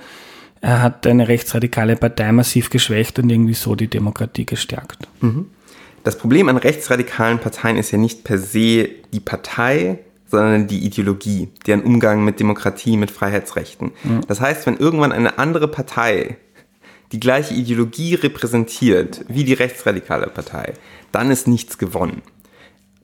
er 0.61 0.83
hat 0.83 1.07
eine 1.09 1.27
rechtsradikale 1.27 1.97
Partei 1.97 2.31
massiv 2.31 2.71
geschwächt 2.71 3.19
und 3.19 3.31
irgendwie 3.31 3.55
so 3.55 3.75
die 3.75 3.89
Demokratie 3.89 4.47
gestärkt? 4.47 5.09
Mhm. 5.21 5.47
Das 6.05 6.17
Problem 6.17 6.49
an 6.49 6.57
rechtsradikalen 6.57 7.41
Parteien 7.41 7.77
ist 7.77 7.91
ja 7.91 7.99
nicht 7.99 8.23
per 8.23 8.39
se 8.39 8.89
die 9.13 9.21
Partei, 9.21 9.99
sondern 10.31 10.67
die 10.67 10.85
Ideologie, 10.85 11.49
deren 11.67 11.83
Umgang 11.83 12.25
mit 12.25 12.39
Demokratie, 12.39 12.97
mit 12.97 13.11
Freiheitsrechten. 13.11 13.93
Mhm. 14.05 14.21
Das 14.29 14.41
heißt, 14.41 14.67
wenn 14.67 14.77
irgendwann 14.77 15.13
eine 15.13 15.39
andere 15.39 15.69
Partei 15.69 16.37
die 17.13 17.21
gleiche 17.21 17.55
Ideologie 17.55 18.15
repräsentiert 18.15 19.25
wie 19.29 19.45
die 19.45 19.55
rechtsradikale 19.55 20.27
Partei, 20.27 20.75
dann 21.11 21.31
ist 21.31 21.49
nichts 21.49 21.79
gewonnen. 21.79 22.23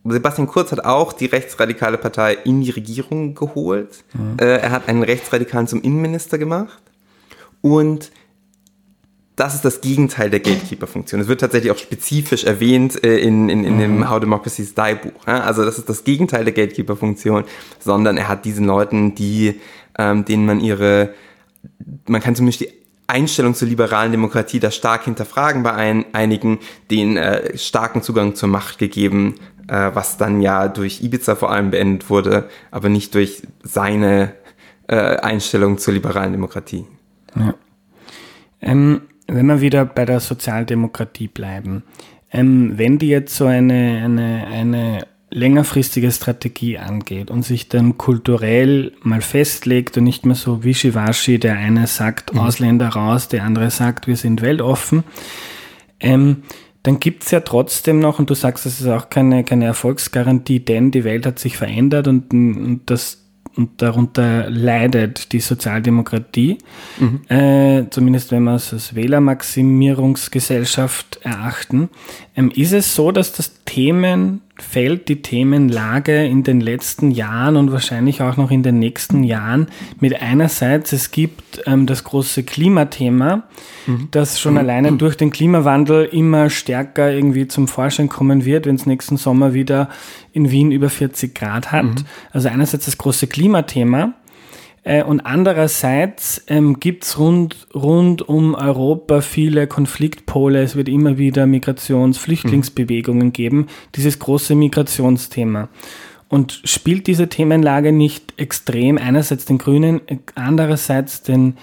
Sebastian 0.04 0.46
Kurz 0.46 0.70
hat 0.70 0.84
auch 0.84 1.14
die 1.14 1.24
rechtsradikale 1.24 1.96
Partei 1.96 2.34
in 2.44 2.60
die 2.60 2.70
Regierung 2.70 3.34
geholt. 3.34 4.04
Mhm. 4.12 4.36
er 4.38 4.70
hat 4.70 4.88
einen 4.88 5.02
Rechtsradikalen 5.02 5.66
zum 5.66 5.80
Innenminister 5.80 6.36
gemacht. 6.36 6.82
Und 7.62 8.10
das 9.36 9.54
ist 9.56 9.64
das 9.64 9.80
Gegenteil 9.80 10.30
der 10.30 10.40
Gatekeeper-Funktion. 10.40 11.20
Es 11.20 11.26
wird 11.26 11.40
tatsächlich 11.40 11.72
auch 11.72 11.78
spezifisch 11.78 12.44
erwähnt 12.44 13.02
äh, 13.02 13.18
in, 13.18 13.48
in, 13.48 13.64
in 13.64 13.78
dem 13.78 13.96
mhm. 13.98 14.10
How 14.10 14.20
Democracies 14.20 14.74
Die 14.74 14.94
Buch. 14.94 15.26
Ja? 15.26 15.40
Also 15.40 15.64
das 15.64 15.78
ist 15.78 15.88
das 15.88 16.04
Gegenteil 16.04 16.44
der 16.44 16.54
Gatekeeper-Funktion, 16.54 17.44
sondern 17.80 18.16
er 18.16 18.28
hat 18.28 18.44
diesen 18.44 18.66
Leuten, 18.66 19.14
die, 19.14 19.60
ähm, 19.98 20.24
denen 20.24 20.46
man 20.46 20.60
ihre, 20.60 21.14
man 22.06 22.20
kann 22.20 22.36
zumindest 22.36 22.60
die 22.60 22.70
Einstellung 23.08 23.54
zur 23.54 23.68
liberalen 23.68 24.12
Demokratie 24.12 24.60
da 24.60 24.70
stark 24.70 25.04
hinterfragen 25.04 25.62
bei 25.62 25.72
ein, 25.72 26.06
einigen, 26.12 26.60
den 26.90 27.16
äh, 27.16 27.58
starken 27.58 28.02
Zugang 28.02 28.36
zur 28.36 28.48
Macht 28.48 28.78
gegeben, 28.78 29.34
äh, 29.66 29.90
was 29.94 30.16
dann 30.16 30.42
ja 30.42 30.68
durch 30.68 31.02
Ibiza 31.02 31.34
vor 31.34 31.50
allem 31.50 31.70
beendet 31.70 32.08
wurde, 32.08 32.48
aber 32.70 32.88
nicht 32.88 33.14
durch 33.14 33.42
seine 33.62 34.32
äh, 34.86 34.96
Einstellung 34.96 35.78
zur 35.78 35.92
liberalen 35.92 36.32
Demokratie. 36.32 36.86
Ja. 37.34 37.54
Ähm 38.62 39.02
wenn 39.26 39.46
wir 39.46 39.60
wieder 39.60 39.84
bei 39.84 40.04
der 40.04 40.20
Sozialdemokratie 40.20 41.28
bleiben, 41.28 41.82
ähm, 42.32 42.72
wenn 42.76 42.98
die 42.98 43.08
jetzt 43.08 43.36
so 43.36 43.46
eine, 43.46 44.02
eine, 44.04 44.46
eine 44.46 45.06
längerfristige 45.30 46.12
Strategie 46.12 46.78
angeht 46.78 47.30
und 47.30 47.42
sich 47.42 47.68
dann 47.68 47.98
kulturell 47.98 48.92
mal 49.02 49.20
festlegt 49.20 49.96
und 49.96 50.04
nicht 50.04 50.24
mehr 50.24 50.36
so 50.36 50.62
wischiwaschi, 50.62 51.38
der 51.38 51.56
eine 51.56 51.86
sagt 51.86 52.34
mhm. 52.34 52.40
Ausländer 52.40 52.88
raus, 52.88 53.28
der 53.28 53.44
andere 53.44 53.70
sagt, 53.70 54.06
wir 54.06 54.16
sind 54.16 54.42
weltoffen, 54.42 55.02
ähm, 56.00 56.42
dann 56.84 57.00
gibt's 57.00 57.30
ja 57.30 57.40
trotzdem 57.40 57.98
noch, 57.98 58.18
und 58.18 58.28
du 58.28 58.34
sagst, 58.34 58.66
das 58.66 58.80
ist 58.80 58.86
auch 58.86 59.08
keine, 59.08 59.42
keine 59.42 59.64
Erfolgsgarantie, 59.64 60.60
denn 60.60 60.90
die 60.90 61.02
Welt 61.02 61.24
hat 61.24 61.38
sich 61.38 61.56
verändert 61.56 62.06
und, 62.06 62.32
und 62.32 62.82
das 62.86 63.23
und 63.56 63.82
darunter 63.82 64.48
leidet 64.50 65.32
die 65.32 65.40
Sozialdemokratie, 65.40 66.58
mhm. 66.98 67.22
äh, 67.28 67.88
zumindest 67.90 68.30
wenn 68.32 68.42
wir 68.44 68.56
es 68.56 68.72
als 68.72 68.94
Wählermaximierungsgesellschaft 68.94 71.20
erachten. 71.22 71.90
Ähm, 72.36 72.50
ist 72.54 72.72
es 72.72 72.94
so, 72.94 73.12
dass 73.12 73.32
das 73.32 73.64
Themenfeld, 74.56 75.08
die 75.08 75.20
Themenlage 75.20 76.24
in 76.24 76.44
den 76.44 76.60
letzten 76.60 77.10
Jahren 77.10 77.56
und 77.56 77.72
wahrscheinlich 77.72 78.22
auch 78.22 78.36
noch 78.36 78.50
in 78.50 78.62
den 78.62 78.78
nächsten 78.78 79.24
Jahren 79.24 79.66
mit 79.98 80.20
einerseits, 80.20 80.92
es 80.92 81.10
gibt 81.10 81.62
ähm, 81.66 81.86
das 81.86 82.04
große 82.04 82.44
Klimathema, 82.44 83.44
mhm. 83.86 84.08
das 84.12 84.40
schon 84.40 84.52
mhm. 84.52 84.58
alleine 84.58 84.92
durch 84.92 85.16
den 85.16 85.30
Klimawandel 85.30 86.04
immer 86.04 86.50
stärker 86.50 87.10
irgendwie 87.10 87.48
zum 87.48 87.66
Vorschein 87.66 88.08
kommen 88.08 88.44
wird, 88.44 88.66
wenn 88.66 88.76
es 88.76 88.86
nächsten 88.86 89.16
Sommer 89.16 89.54
wieder 89.54 89.88
in 90.32 90.50
Wien 90.50 90.70
über 90.70 90.88
40 90.88 91.34
Grad 91.34 91.72
hat. 91.72 91.84
Mhm. 91.84 92.04
Also 92.30 92.48
einerseits 92.48 92.84
das 92.84 92.98
große 92.98 93.26
Klimathema, 93.26 94.14
und 94.84 95.20
andererseits 95.20 96.44
ähm, 96.46 96.78
gibt 96.78 97.18
rund, 97.18 97.66
rund 97.74 98.28
um 98.28 98.54
Europa 98.54 99.22
viele 99.22 99.66
Konfliktpole. 99.66 100.62
Es 100.62 100.76
wird 100.76 100.90
immer 100.90 101.16
wieder 101.16 101.46
Migrations-, 101.46 102.18
Flüchtlingsbewegungen 102.18 103.32
geben. 103.32 103.66
Dieses 103.94 104.18
große 104.18 104.54
Migrationsthema. 104.54 105.68
Und 106.28 106.60
spielt 106.64 107.06
diese 107.06 107.28
Themenlage 107.28 107.92
nicht 107.92 108.34
extrem 108.36 108.98
einerseits 108.98 109.46
den 109.46 109.58
Grünen, 109.58 110.02
andererseits 110.34 111.22
den, 111.22 111.56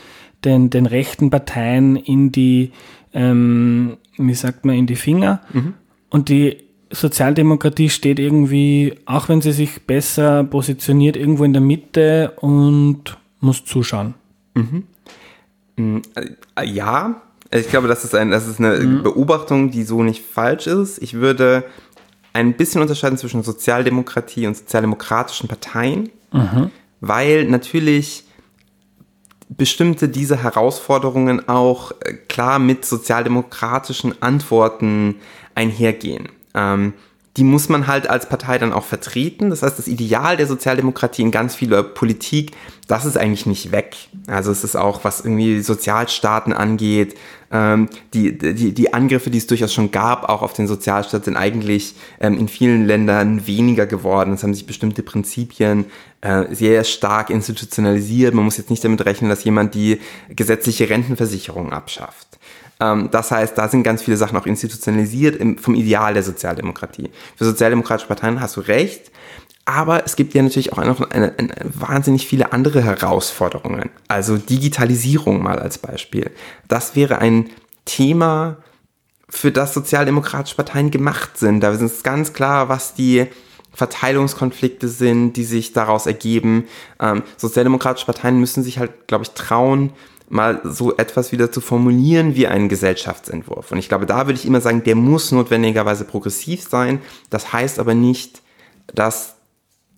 den, 0.44 0.70
den 0.70 0.88
rechten 0.88 1.30
Parteien 1.30 1.98
in 1.98 2.32
die, 2.32 2.72
ähm, 3.14 3.98
wie 4.18 4.34
sagt 4.34 4.66
man, 4.66 4.76
in 4.76 4.88
die 4.88 4.96
Finger? 4.96 5.42
Mhm. 5.54 5.74
Und 6.10 6.30
die 6.30 6.58
Sozialdemokratie 6.92 7.90
steht 7.90 8.20
irgendwie, 8.20 8.96
auch 9.06 9.30
wenn 9.30 9.42
sie 9.42 9.52
sich 9.52 9.84
besser 9.84 10.44
positioniert, 10.44 11.16
irgendwo 11.16 11.44
in 11.44 11.54
der 11.54 11.62
Mitte 11.62 12.34
und 12.38 13.18
muss 13.40 13.66
zuschauen. 13.66 14.14
Mhm. 14.54 14.84
Mm, 15.78 15.98
äh, 16.56 16.66
ja, 16.66 17.22
ich 17.54 17.70
glaube, 17.70 17.88
das 17.88 18.04
ist, 18.04 18.16
ein, 18.16 18.32
das 18.32 18.48
ist 18.48 18.60
eine 18.60 18.80
mhm. 18.80 19.04
Beobachtung, 19.04 19.72
die 19.72 19.84
so 19.84 20.04
nicht 20.04 20.24
falsch 20.24 20.68
ist. 20.68 21.02
Ich 21.02 21.16
würde 21.16 21.66
ein 22.34 22.54
bisschen 22.54 22.82
unterscheiden 22.82 23.18
zwischen 23.18 23.44
Sozialdemokratie 23.44 24.48
und 24.48 24.56
sozialdemokratischen 24.56 25.50
Parteien, 25.50 26.10
mhm. 26.32 26.72
weil 27.02 27.46
natürlich 27.46 28.24
bestimmte 29.50 30.08
diese 30.08 30.42
Herausforderungen 30.44 31.48
auch 31.50 31.92
äh, 32.00 32.14
klar 32.14 32.58
mit 32.60 32.86
sozialdemokratischen 32.86 34.22
Antworten 34.22 35.16
einhergehen. 35.56 36.30
Ähm, 36.54 36.94
die 37.38 37.44
muss 37.46 37.70
man 37.70 37.88
halt 37.88 38.10
als 38.10 38.28
Partei 38.28 38.58
dann 38.58 38.74
auch 38.74 38.84
vertreten. 38.84 39.52
Das 39.52 39.64
heißt, 39.64 39.80
das 39.80 39.88
Ideal 39.88 40.36
der 40.36 40.48
Sozialdemokratie 40.48 41.22
in 41.22 41.32
ganz 41.32 41.56
vieler 41.56 41.82
Politik, 41.82 42.52
das 42.88 43.06
ist 43.06 43.18
eigentlich 43.18 43.46
nicht 43.46 43.72
weg. 43.72 43.96
Also 44.28 44.52
es 44.52 44.66
ist 44.66 44.76
auch, 44.76 45.06
was 45.06 45.22
irgendwie 45.22 45.62
Sozialstaaten 45.62 46.52
angeht, 46.52 47.16
ähm, 47.50 47.88
die, 48.14 48.38
die, 48.38 48.74
die 48.74 48.94
Angriffe, 48.94 49.30
die 49.30 49.38
es 49.38 49.48
durchaus 49.48 49.74
schon 49.74 49.92
gab, 49.92 50.28
auch 50.28 50.42
auf 50.42 50.52
den 50.52 50.68
Sozialstaat, 50.68 51.24
sind 51.24 51.38
eigentlich 51.38 51.96
ähm, 52.20 52.38
in 52.38 52.50
vielen 52.50 52.86
Ländern 52.86 53.48
weniger 53.48 53.86
geworden. 53.86 54.34
Es 54.34 54.44
haben 54.44 54.54
sich 54.54 54.66
bestimmte 54.66 55.02
Prinzipien 55.02 55.86
äh, 56.20 56.54
sehr 56.54 56.84
stark 56.84 57.30
institutionalisiert. 57.30 58.34
Man 58.34 58.44
muss 58.44 58.58
jetzt 58.58 58.70
nicht 58.70 58.84
damit 58.84 59.06
rechnen, 59.06 59.30
dass 59.30 59.46
jemand 59.46 59.74
die 59.74 60.02
gesetzliche 60.30 60.90
Rentenversicherung 60.90 61.72
abschafft. 61.72 62.28
Ähm, 62.82 63.10
das 63.12 63.32
heißt, 63.32 63.58
da 63.58 63.70
sind 63.70 63.84
ganz 63.84 64.02
viele 64.02 64.18
Sachen 64.18 64.38
auch 64.38 64.46
institutionalisiert 64.46 65.36
im, 65.38 65.58
vom 65.58 65.76
Ideal 65.76 66.14
der 66.14 66.24
Sozialdemokratie. 66.24 67.12
Für 67.38 67.46
sozialdemokratische 67.46 68.08
Parteien 68.08 68.42
hast 68.42 68.58
du 68.58 68.62
recht. 68.62 69.12
Aber 69.64 70.04
es 70.06 70.16
gibt 70.16 70.34
ja 70.34 70.42
natürlich 70.42 70.74
auch 70.74 70.84
noch 70.84 71.12
eine, 71.12 71.34
eine, 71.38 71.54
wahnsinnig 71.64 72.28
viele 72.28 72.52
andere 72.52 72.82
Herausforderungen. 72.82 73.92
Also 74.08 74.38
Digitalisierung 74.38 75.44
mal 75.44 75.60
als 75.60 75.78
Beispiel. 75.78 76.32
Das 76.68 76.96
wäre 76.96 77.20
ein 77.20 77.50
Thema, 77.86 78.58
für 79.30 79.52
das 79.52 79.74
sozialdemokratische 79.74 80.56
Parteien 80.56 80.92
gemacht 80.92 81.38
sind. 81.38 81.62
Da 81.62 81.72
ist 81.72 81.82
es 81.82 82.04
ganz 82.04 82.34
klar, 82.34 82.70
was 82.70 82.96
die 82.96 83.28
Verteilungskonflikte 83.72 84.90
sind, 84.90 85.34
die 85.34 85.46
sich 85.46 85.72
daraus 85.72 86.06
ergeben. 86.06 86.66
Ähm, 87.00 87.24
sozialdemokratische 87.38 88.06
Parteien 88.06 88.40
müssen 88.40 88.64
sich 88.64 88.80
halt, 88.80 89.08
glaube 89.08 89.24
ich, 89.24 89.32
trauen, 89.32 89.94
mal 90.32 90.62
so 90.64 90.96
etwas 90.96 91.32
wieder 91.32 91.52
zu 91.52 91.62
formulieren 91.62 92.36
wie 92.36 92.48
einen 92.48 92.70
Gesellschaftsentwurf. 92.70 93.72
Und 93.72 93.78
ich 93.78 93.90
glaube, 93.90 94.06
da 94.06 94.28
würde 94.28 94.40
ich 94.40 94.46
immer 94.46 94.62
sagen, 94.62 94.84
der 94.84 94.96
muss 94.96 95.32
notwendigerweise 95.32 96.06
progressiv 96.06 96.64
sein. 96.64 97.02
Das 97.30 97.54
heißt 97.54 97.80
aber 97.80 97.94
nicht, 97.94 98.42
dass 98.94 99.36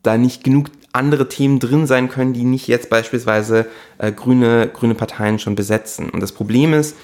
da 0.01 0.17
nicht 0.17 0.43
genug 0.43 0.67
andere 0.91 1.29
Themen 1.29 1.59
drin 1.59 1.87
sein 1.87 2.09
können, 2.09 2.33
die 2.33 2.43
nicht 2.43 2.67
jetzt 2.67 2.89
beispielsweise 2.89 3.67
äh, 3.97 4.11
grüne, 4.11 4.69
grüne 4.71 4.95
Parteien 4.95 5.39
schon 5.39 5.55
besetzen. 5.55 6.09
Und 6.09 6.21
das 6.21 6.31
Problem 6.31 6.73
ist, 6.73 6.95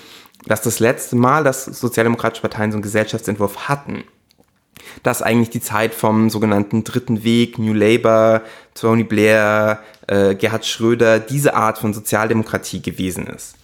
dass 0.46 0.62
das 0.62 0.80
letzte 0.80 1.16
Mal, 1.16 1.44
dass 1.44 1.66
sozialdemokratische 1.66 2.42
Parteien 2.42 2.72
so 2.72 2.76
einen 2.76 2.84
Gesellschaftsentwurf 2.84 3.68
hatten, 3.68 4.04
das 5.04 5.22
eigentlich 5.22 5.50
die 5.50 5.62
Zeit 5.62 5.94
vom 5.94 6.30
sogenannten 6.30 6.84
Dritten 6.84 7.24
Weg, 7.24 7.60
New 7.60 7.74
Labour, 7.74 8.42
Tony 8.74 9.04
Blair, 9.04 9.80
äh, 10.08 10.36
Gerhard 10.36 10.66
Schröder, 10.66 11.20
diese 11.20 11.54
Art 11.54 11.78
von 11.78 11.94
Sozialdemokratie 11.94 12.82
gewesen 12.82 13.28
ist. 13.28 13.56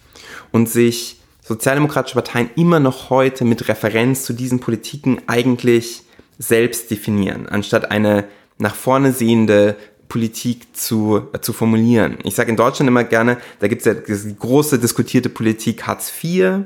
Und 0.52 0.68
sich 0.68 1.20
sozialdemokratische 1.42 2.14
Parteien 2.14 2.50
immer 2.56 2.80
noch 2.80 3.10
heute 3.10 3.44
mit 3.44 3.68
Referenz 3.68 4.24
zu 4.24 4.32
diesen 4.32 4.60
Politiken 4.60 5.20
eigentlich 5.26 6.02
selbst 6.38 6.90
definieren, 6.90 7.48
anstatt 7.48 7.90
eine 7.90 8.24
nach 8.58 8.74
vorne 8.74 9.12
sehende 9.12 9.76
Politik 10.08 10.76
zu, 10.76 11.22
äh, 11.32 11.40
zu 11.40 11.52
formulieren. 11.52 12.18
Ich 12.24 12.34
sage 12.34 12.50
in 12.50 12.56
Deutschland 12.56 12.88
immer 12.88 13.04
gerne, 13.04 13.38
da 13.60 13.68
gibt 13.68 13.84
es 13.84 13.86
ja 13.86 13.94
die 13.94 14.36
große 14.36 14.78
diskutierte 14.78 15.28
Politik 15.28 15.86
Hartz 15.86 16.12
IV, 16.22 16.64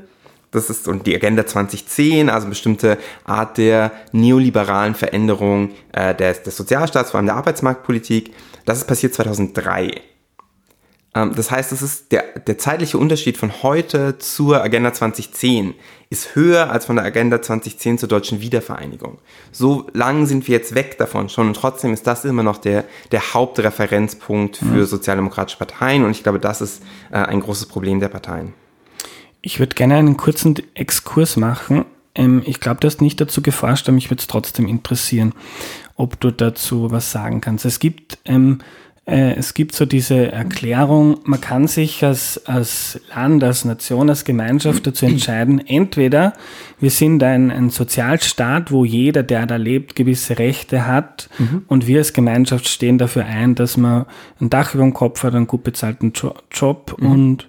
das 0.50 0.70
ist 0.70 0.88
und 0.88 1.06
die 1.06 1.14
Agenda 1.14 1.46
2010, 1.46 2.28
also 2.28 2.48
bestimmte 2.48 2.98
Art 3.24 3.58
der 3.58 3.92
neoliberalen 4.12 4.94
Veränderung 4.94 5.70
äh, 5.92 6.14
des, 6.14 6.42
des 6.42 6.56
Sozialstaats, 6.56 7.10
vor 7.10 7.18
allem 7.18 7.26
der 7.26 7.36
Arbeitsmarktpolitik. 7.36 8.32
Das 8.64 8.78
ist 8.78 8.86
passiert 8.86 9.14
2003. 9.14 9.92
Ähm, 11.14 11.32
das 11.34 11.50
heißt, 11.50 11.72
es 11.72 11.82
ist 11.82 12.12
der, 12.12 12.38
der 12.46 12.58
zeitliche 12.58 12.98
Unterschied 12.98 13.36
von 13.36 13.62
heute 13.62 14.18
zur 14.18 14.62
Agenda 14.62 14.92
2010 14.92 15.74
ist 16.08 16.34
höher 16.34 16.70
als 16.70 16.86
von 16.86 16.96
der 16.96 17.04
Agenda 17.04 17.40
2010 17.40 17.98
zur 17.98 18.08
deutschen 18.08 18.40
Wiedervereinigung. 18.40 19.18
So 19.52 19.86
lang 19.92 20.26
sind 20.26 20.48
wir 20.48 20.56
jetzt 20.56 20.74
weg 20.74 20.98
davon 20.98 21.28
schon 21.28 21.48
und 21.48 21.54
trotzdem 21.54 21.92
ist 21.92 22.06
das 22.06 22.24
immer 22.24 22.42
noch 22.42 22.58
der, 22.58 22.84
der 23.12 23.34
Hauptreferenzpunkt 23.34 24.56
für 24.56 24.64
mhm. 24.64 24.84
sozialdemokratische 24.84 25.58
Parteien 25.58 26.04
und 26.04 26.10
ich 26.10 26.22
glaube, 26.22 26.40
das 26.40 26.60
ist 26.60 26.82
äh, 27.12 27.16
ein 27.16 27.40
großes 27.40 27.66
Problem 27.66 28.00
der 28.00 28.08
Parteien. 28.08 28.54
Ich 29.42 29.58
würde 29.58 29.74
gerne 29.74 29.96
einen 29.96 30.16
kurzen 30.16 30.54
Exkurs 30.74 31.36
machen. 31.36 31.84
Ähm, 32.14 32.42
ich 32.44 32.60
glaube, 32.60 32.80
du 32.80 32.86
hast 32.86 33.00
nicht 33.00 33.20
dazu 33.20 33.42
geforscht, 33.42 33.88
aber 33.88 33.94
mich 33.94 34.10
würde 34.10 34.20
es 34.20 34.26
trotzdem 34.26 34.66
interessieren, 34.66 35.32
ob 35.96 36.20
du 36.20 36.30
dazu 36.30 36.90
was 36.90 37.10
sagen 37.12 37.40
kannst. 37.40 37.64
Es 37.64 37.78
gibt, 37.78 38.18
ähm, 38.24 38.58
äh, 39.06 39.34
es 39.34 39.54
gibt 39.54 39.74
so 39.74 39.86
diese 39.86 40.30
Erklärung, 40.30 41.20
man 41.24 41.40
kann 41.40 41.66
sich 41.66 42.04
als, 42.04 42.46
als 42.46 43.00
Land, 43.14 43.42
als 43.42 43.64
Nation, 43.64 44.08
als 44.08 44.24
Gemeinschaft 44.24 44.86
dazu 44.86 45.06
entscheiden, 45.06 45.66
entweder 45.66 46.32
wir 46.78 46.90
sind 46.90 47.22
ein, 47.22 47.50
ein 47.50 47.70
Sozialstaat, 47.70 48.70
wo 48.70 48.84
jeder, 48.84 49.22
der 49.22 49.46
da 49.46 49.56
lebt, 49.56 49.96
gewisse 49.96 50.38
Rechte 50.38 50.86
hat 50.86 51.28
mhm. 51.38 51.64
und 51.66 51.86
wir 51.86 51.98
als 51.98 52.12
Gemeinschaft 52.12 52.68
stehen 52.68 52.98
dafür 52.98 53.24
ein, 53.24 53.54
dass 53.54 53.76
man 53.76 54.06
ein 54.40 54.50
Dach 54.50 54.74
über 54.74 54.84
dem 54.84 54.94
Kopf 54.94 55.22
hat, 55.22 55.34
einen 55.34 55.46
gut 55.46 55.64
bezahlten 55.64 56.12
Job 56.50 56.96
mhm. 56.98 57.10
und 57.10 57.48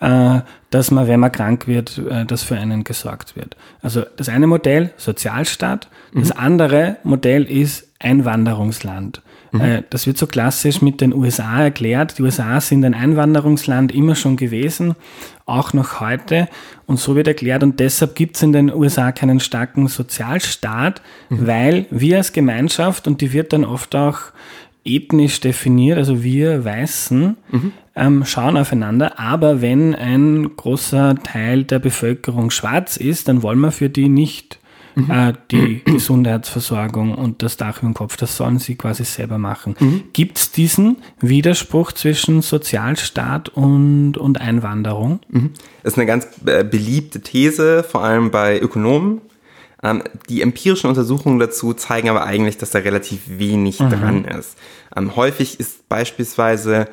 äh, 0.00 0.40
dass 0.74 0.90
man, 0.90 1.06
wenn 1.06 1.20
man 1.20 1.30
krank 1.30 1.68
wird, 1.68 1.98
äh, 1.98 2.24
dass 2.26 2.42
für 2.42 2.56
einen 2.56 2.82
gesorgt 2.82 3.36
wird. 3.36 3.56
Also 3.80 4.02
das 4.16 4.28
eine 4.28 4.48
Modell, 4.48 4.90
Sozialstaat. 4.96 5.88
Das 6.12 6.34
mhm. 6.34 6.40
andere 6.40 6.96
Modell 7.04 7.44
ist 7.44 7.86
Einwanderungsland. 8.00 9.22
Mhm. 9.52 9.60
Äh, 9.60 9.82
das 9.90 10.08
wird 10.08 10.18
so 10.18 10.26
klassisch 10.26 10.82
mit 10.82 11.00
den 11.00 11.14
USA 11.14 11.62
erklärt. 11.62 12.18
Die 12.18 12.22
USA 12.22 12.60
sind 12.60 12.84
ein 12.84 12.94
Einwanderungsland 12.94 13.94
immer 13.94 14.16
schon 14.16 14.36
gewesen, 14.36 14.96
auch 15.46 15.74
noch 15.74 16.00
heute. 16.00 16.48
Und 16.86 16.98
so 16.98 17.14
wird 17.14 17.28
erklärt, 17.28 17.62
und 17.62 17.78
deshalb 17.78 18.16
gibt 18.16 18.34
es 18.34 18.42
in 18.42 18.52
den 18.52 18.74
USA 18.74 19.12
keinen 19.12 19.38
starken 19.38 19.86
Sozialstaat, 19.86 21.02
mhm. 21.28 21.46
weil 21.46 21.86
wir 21.90 22.16
als 22.16 22.32
Gemeinschaft, 22.32 23.06
und 23.06 23.20
die 23.20 23.32
wird 23.32 23.52
dann 23.52 23.64
oft 23.64 23.94
auch 23.94 24.18
ethnisch 24.84 25.40
definiert, 25.40 25.98
also 25.98 26.22
wir 26.22 26.64
Weißen 26.64 27.36
mhm. 27.50 27.72
ähm, 27.96 28.24
schauen 28.24 28.56
aufeinander, 28.56 29.18
aber 29.18 29.60
wenn 29.62 29.94
ein 29.94 30.56
großer 30.56 31.16
Teil 31.22 31.64
der 31.64 31.78
Bevölkerung 31.78 32.50
schwarz 32.50 32.96
ist, 32.96 33.28
dann 33.28 33.42
wollen 33.42 33.60
wir 33.60 33.72
für 33.72 33.88
die 33.88 34.08
nicht 34.08 34.58
mhm. 34.94 35.10
äh, 35.10 35.32
die 35.50 35.82
Gesundheitsversorgung 35.84 37.14
und 37.14 37.42
das 37.42 37.56
Dach 37.56 37.78
über 37.78 37.88
dem 37.88 37.94
Kopf, 37.94 38.16
das 38.16 38.36
sollen 38.36 38.58
sie 38.58 38.76
quasi 38.76 39.04
selber 39.04 39.38
machen. 39.38 39.74
Mhm. 39.78 40.04
Gibt 40.12 40.38
es 40.38 40.50
diesen 40.50 40.96
Widerspruch 41.20 41.92
zwischen 41.92 42.42
Sozialstaat 42.42 43.48
und, 43.48 44.18
und 44.18 44.40
Einwanderung? 44.40 45.20
Mhm. 45.30 45.50
Das 45.82 45.94
ist 45.94 45.98
eine 45.98 46.06
ganz 46.06 46.28
äh, 46.46 46.64
beliebte 46.64 47.20
These, 47.20 47.84
vor 47.84 48.02
allem 48.02 48.30
bei 48.30 48.60
Ökonomen 48.60 49.20
die 50.28 50.42
empirischen 50.42 50.88
Untersuchungen 50.88 51.38
dazu 51.38 51.74
zeigen 51.74 52.08
aber 52.08 52.24
eigentlich, 52.24 52.56
dass 52.56 52.70
da 52.70 52.78
relativ 52.78 53.20
wenig 53.26 53.80
mhm. 53.80 53.90
dran 53.90 54.24
ist. 54.24 54.56
Ähm, 54.96 55.14
häufig 55.16 55.60
ist 55.60 55.88
beispielsweise 55.88 56.88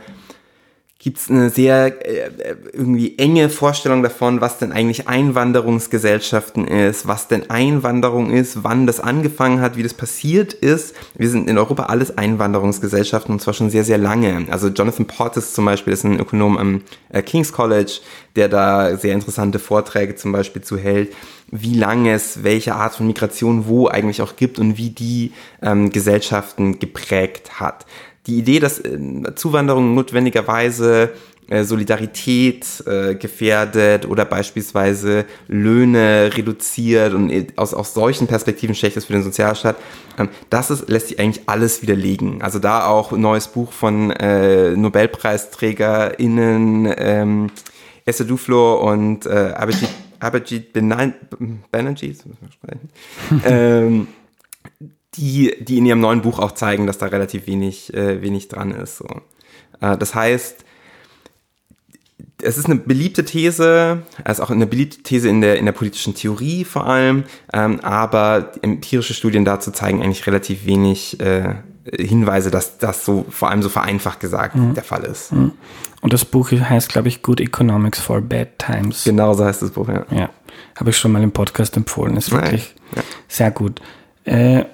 gibt 1.02 1.18
es 1.18 1.32
eine 1.32 1.50
sehr 1.50 2.06
äh, 2.06 2.56
irgendwie 2.74 3.18
enge 3.18 3.50
Vorstellung 3.50 4.04
davon, 4.04 4.40
was 4.40 4.60
denn 4.60 4.72
eigentlich 4.72 5.08
Einwanderungsgesellschaften 5.08 6.68
ist, 6.68 7.08
was 7.08 7.28
denn 7.28 7.50
Einwanderung 7.50 8.30
ist, 8.30 8.64
wann 8.64 8.86
das 8.86 9.00
angefangen 9.00 9.62
hat, 9.62 9.78
wie 9.78 9.84
das 9.84 9.96
passiert 9.96 10.54
ist. 10.54 10.96
Wir 11.16 11.28
sind 11.28 11.50
in 11.50 11.58
Europa 11.58 11.86
alles 11.86 12.20
Einwanderungsgesellschaften 12.20 13.34
und 13.34 13.40
zwar 13.40 13.56
schon 13.56 13.72
sehr, 13.72 13.84
sehr 13.84 13.98
lange. 13.98 14.46
Also 14.52 14.68
Jonathan 14.68 15.08
Portis 15.08 15.56
zum 15.56 15.66
Beispiel 15.66 15.92
ist 15.92 16.04
ein 16.04 16.20
Ökonom 16.20 16.56
am 16.60 16.84
äh, 17.10 17.24
King's 17.24 17.52
College, 17.52 18.02
der 18.36 18.48
da 18.48 18.96
sehr 18.96 19.16
interessante 19.16 19.58
Vorträge 19.58 20.16
zum 20.16 20.32
Beispiel 20.32 20.62
zu 20.62 20.78
hält, 20.78 21.16
wie 21.50 21.74
lange 21.74 22.14
es 22.14 22.44
welche 22.44 22.76
Art 22.76 22.96
von 22.96 23.08
Migration 23.08 23.66
wo 23.68 23.88
eigentlich 23.88 24.22
auch 24.22 24.36
gibt 24.36 24.60
und 24.60 24.78
wie 24.78 24.92
die 24.92 25.34
ähm, 25.64 25.90
Gesellschaften 25.90 26.78
geprägt 26.78 27.60
hat 27.60 27.88
die 28.28 28.38
Idee, 28.38 28.60
dass 28.60 28.80
äh, 28.80 29.00
Zuwanderung 29.36 29.96
notwendigerweise 29.96 31.12
äh, 31.52 31.64
Solidarität 31.64 32.84
äh, 32.88 33.14
gefährdet 33.16 34.08
oder 34.08 34.26
beispielsweise 34.26 35.26
Löhne 35.48 36.30
reduziert 36.38 37.14
und 37.14 37.58
aus, 37.58 37.74
aus 37.74 37.94
solchen 37.94 38.28
Perspektiven 38.28 38.74
schlecht 38.74 38.96
ist 38.96 39.04
für 39.06 39.14
den 39.14 39.24
Sozialstaat, 39.24 39.76
ähm, 40.18 40.30
das 40.50 40.72
ist, 40.72 40.90
lässt 40.90 41.10
sich 41.10 41.20
eigentlich 41.20 41.50
alles 41.50 41.82
widerlegen. 41.82 42.42
Also 42.42 42.60
da 42.60 42.88
auch 42.88 43.12
ein 43.12 43.20
neues 43.22 43.50
Buch 43.50 43.74
von 43.74 44.12
äh, 44.12 44.78
NobelpreisträgerInnen 44.78 46.94
ähm, 46.96 47.50
Esther 48.06 48.28
Duflo 48.28 48.90
und 48.90 49.26
äh, 49.26 49.54
Abhijit, 49.56 49.90
Abhijit 50.20 50.72
Banerjee, 51.72 52.16
ähm, 53.46 54.08
die, 55.16 55.56
die 55.60 55.78
in 55.78 55.86
ihrem 55.86 56.00
neuen 56.00 56.22
Buch 56.22 56.40
auch 56.40 56.54
zeigen, 56.54 56.88
dass 56.88 56.98
da 56.98 57.08
relativ 57.08 57.48
wenig, 57.48 57.94
äh, 57.94 58.22
wenig 58.22 58.48
dran 58.48 58.72
ist. 58.72 58.98
So. 58.98 59.08
Äh, 59.82 59.98
das 59.98 60.16
heißt, 60.16 60.66
es 62.44 62.58
ist 62.58 62.66
eine 62.66 62.76
beliebte 62.76 63.26
These, 63.26 64.04
es 64.24 64.40
ist 64.40 64.40
auch 64.40 64.50
eine 64.50 64.66
beliebte 64.66 65.04
These 65.04 65.30
in 65.30 65.42
der, 65.42 65.58
in 65.58 65.66
der 65.66 65.74
politischen 65.74 66.16
Theorie 66.16 66.64
vor 66.64 66.88
allem, 66.88 67.24
ähm, 67.54 67.80
aber 67.82 68.54
empirische 68.62 69.14
Studien 69.14 69.46
dazu 69.46 69.72
zeigen 69.72 70.02
eigentlich 70.02 70.26
relativ 70.28 70.66
wenig 70.66 71.20
äh, 71.20 71.56
Hinweise, 71.98 72.52
dass 72.52 72.78
das 72.78 73.06
so 73.06 73.26
vor 73.30 73.50
allem 73.50 73.64
so 73.64 73.70
vereinfacht 73.70 74.20
gesagt 74.20 74.56
mhm. 74.56 74.74
der 74.76 74.84
Fall 74.84 75.04
ist. 75.04 75.32
Mhm. 75.34 75.54
Und 76.02 76.14
das 76.14 76.26
Buch 76.26 76.52
heißt, 76.52 76.90
glaube 76.90 77.08
ich, 77.08 77.22
Good 77.22 77.42
Economics 77.42 78.00
for 78.00 78.22
Bad 78.22 78.60
Times. 78.60 79.04
Genau 79.04 79.34
so 79.34 79.46
heißt 79.46 79.62
das 79.62 79.72
Buch, 79.72 79.88
ja. 79.88 80.06
Ja, 80.12 80.30
habe 80.76 80.90
ich 80.90 80.98
schon 80.98 81.12
mal 81.12 81.22
im 81.22 81.32
Podcast 81.32 81.76
empfohlen. 81.78 82.18
Ist 82.18 82.32
wirklich 82.32 82.76
ja. 82.96 83.04
sehr 83.28 83.52
gut. 83.52 83.82
Äh, 84.26 84.66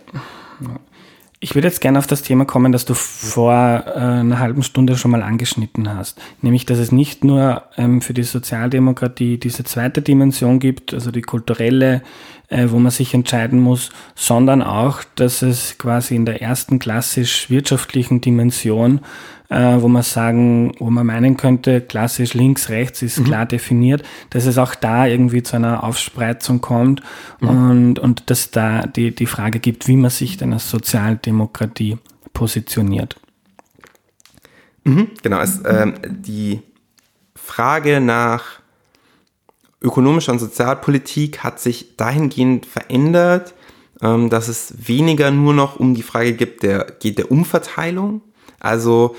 ich 1.39 1.53
würde 1.53 1.67
jetzt 1.67 1.81
gerne 1.81 1.99
auf 1.99 2.07
das 2.07 2.23
Thema 2.23 2.45
kommen, 2.45 2.71
das 2.71 2.85
du 2.85 2.95
vor 2.95 3.53
äh, 3.53 3.91
einer 3.99 4.39
halben 4.39 4.63
Stunde 4.63 4.97
schon 4.97 5.11
mal 5.11 5.21
angeschnitten 5.21 5.93
hast. 5.93 6.19
Nämlich, 6.41 6.65
dass 6.65 6.79
es 6.79 6.91
nicht 6.91 7.23
nur 7.23 7.63
ähm, 7.77 8.01
für 8.01 8.15
die 8.15 8.23
Sozialdemokratie 8.23 9.37
diese 9.37 9.63
zweite 9.63 10.01
Dimension 10.01 10.57
gibt, 10.59 10.95
also 10.95 11.11
die 11.11 11.21
kulturelle, 11.21 12.01
äh, 12.47 12.67
wo 12.69 12.79
man 12.79 12.91
sich 12.91 13.13
entscheiden 13.13 13.59
muss, 13.59 13.91
sondern 14.15 14.63
auch, 14.63 15.03
dass 15.15 15.43
es 15.43 15.77
quasi 15.77 16.15
in 16.15 16.25
der 16.25 16.41
ersten 16.41 16.79
klassisch 16.79 17.51
wirtschaftlichen 17.51 18.19
Dimension 18.19 19.01
äh, 19.49 19.81
wo 19.81 19.87
man 19.87 20.03
sagen, 20.03 20.73
wo 20.79 20.89
man 20.89 21.05
meinen 21.05 21.37
könnte, 21.37 21.81
klassisch 21.81 22.33
links, 22.33 22.69
rechts 22.69 23.01
ist 23.01 23.19
mhm. 23.19 23.23
klar 23.25 23.45
definiert, 23.45 24.03
dass 24.29 24.45
es 24.45 24.57
auch 24.57 24.75
da 24.75 25.05
irgendwie 25.05 25.43
zu 25.43 25.55
einer 25.55 25.83
Aufspreizung 25.83 26.61
kommt 26.61 27.01
mhm. 27.39 27.49
und, 27.49 27.99
und 27.99 28.29
dass 28.29 28.51
da 28.51 28.85
die, 28.85 29.13
die 29.15 29.25
Frage 29.25 29.59
gibt, 29.59 29.87
wie 29.87 29.97
man 29.97 30.09
sich 30.09 30.37
denn 30.37 30.53
als 30.53 30.69
Sozialdemokratie 30.69 31.97
positioniert. 32.33 33.15
Mhm, 34.83 35.09
genau, 35.21 35.39
es, 35.39 35.61
ähm, 35.65 35.95
die 36.07 36.61
Frage 37.35 38.01
nach 38.01 38.59
ökonomischer 39.81 40.31
und 40.31 40.39
Sozialpolitik 40.39 41.39
hat 41.39 41.59
sich 41.59 41.95
dahingehend 41.97 42.65
verändert, 42.65 43.53
ähm, 44.01 44.29
dass 44.29 44.47
es 44.47 44.87
weniger 44.87 45.31
nur 45.31 45.53
noch 45.53 45.77
um 45.79 45.93
die 45.93 46.03
Frage 46.03 46.33
gibt, 46.33 46.63
der, 46.63 46.85
geht 46.99 47.17
der 47.17 47.31
Umverteilung. 47.31 48.21
Also 48.59 49.15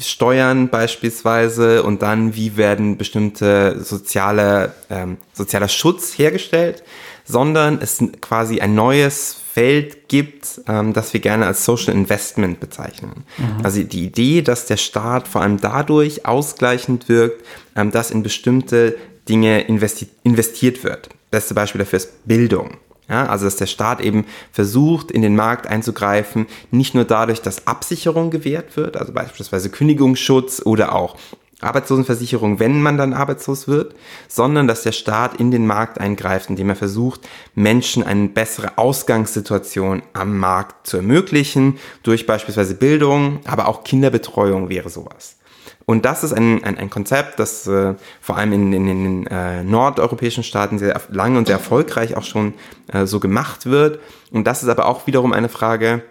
Steuern 0.00 0.68
beispielsweise 0.68 1.82
und 1.82 2.02
dann, 2.02 2.34
wie 2.34 2.56
werden 2.56 2.96
bestimmte 2.96 3.82
soziale, 3.82 4.74
ähm, 4.90 5.16
sozialer 5.32 5.68
Schutz 5.68 6.18
hergestellt, 6.18 6.82
sondern 7.24 7.80
es 7.80 8.02
quasi 8.20 8.60
ein 8.60 8.74
neues 8.74 9.36
Feld 9.54 10.08
gibt, 10.08 10.60
ähm, 10.66 10.92
das 10.92 11.12
wir 11.12 11.20
gerne 11.20 11.46
als 11.46 11.64
Social 11.64 11.94
Investment 11.94 12.60
bezeichnen. 12.60 13.24
Mhm. 13.38 13.64
Also 13.64 13.82
die 13.82 14.04
Idee, 14.04 14.42
dass 14.42 14.66
der 14.66 14.76
Staat 14.76 15.28
vor 15.28 15.42
allem 15.42 15.60
dadurch 15.60 16.26
ausgleichend 16.26 17.08
wirkt, 17.08 17.44
ähm, 17.76 17.90
dass 17.90 18.10
in 18.10 18.22
bestimmte 18.22 18.96
Dinge 19.28 19.62
investi 19.62 20.08
investiert 20.22 20.84
wird. 20.84 21.08
Beste 21.30 21.54
Beispiel 21.54 21.78
dafür 21.78 21.98
ist 21.98 22.26
Bildung. 22.26 22.78
Ja, 23.08 23.26
also 23.26 23.44
dass 23.44 23.56
der 23.56 23.66
Staat 23.66 24.00
eben 24.00 24.24
versucht, 24.50 25.10
in 25.10 25.20
den 25.20 25.36
Markt 25.36 25.66
einzugreifen, 25.66 26.46
nicht 26.70 26.94
nur 26.94 27.04
dadurch, 27.04 27.42
dass 27.42 27.66
Absicherung 27.66 28.30
gewährt 28.30 28.78
wird, 28.78 28.96
also 28.96 29.12
beispielsweise 29.12 29.68
Kündigungsschutz 29.68 30.62
oder 30.64 30.94
auch 30.94 31.16
Arbeitslosenversicherung, 31.60 32.60
wenn 32.60 32.80
man 32.80 32.98
dann 32.98 33.12
arbeitslos 33.12 33.68
wird, 33.68 33.94
sondern 34.28 34.66
dass 34.66 34.82
der 34.82 34.92
Staat 34.92 35.36
in 35.36 35.50
den 35.50 35.66
Markt 35.66 36.00
eingreift, 36.00 36.50
indem 36.50 36.68
er 36.70 36.76
versucht, 36.76 37.28
Menschen 37.54 38.02
eine 38.02 38.28
bessere 38.28 38.78
Ausgangssituation 38.78 40.02
am 40.12 40.38
Markt 40.38 40.86
zu 40.86 40.98
ermöglichen, 40.98 41.78
durch 42.02 42.26
beispielsweise 42.26 42.74
Bildung, 42.74 43.40
aber 43.46 43.68
auch 43.68 43.84
Kinderbetreuung 43.84 44.68
wäre 44.68 44.90
sowas. 44.90 45.36
Und 45.86 46.04
das 46.04 46.24
ist 46.24 46.32
ein, 46.32 46.64
ein, 46.64 46.78
ein 46.78 46.90
Konzept, 46.90 47.38
das 47.38 47.66
äh, 47.66 47.94
vor 48.20 48.38
allem 48.38 48.52
in, 48.52 48.72
in, 48.72 48.88
in 48.88 49.04
den 49.04 49.26
äh, 49.26 49.62
nordeuropäischen 49.64 50.42
Staaten 50.42 50.78
sehr 50.78 51.00
lange 51.10 51.38
und 51.38 51.46
sehr 51.46 51.56
erfolgreich 51.56 52.16
auch 52.16 52.22
schon 52.22 52.54
äh, 52.92 53.06
so 53.06 53.20
gemacht 53.20 53.66
wird. 53.66 54.00
Und 54.30 54.46
das 54.46 54.62
ist 54.62 54.68
aber 54.68 54.86
auch 54.86 55.06
wiederum 55.06 55.32
eine 55.32 55.48
Frage, 55.48 56.02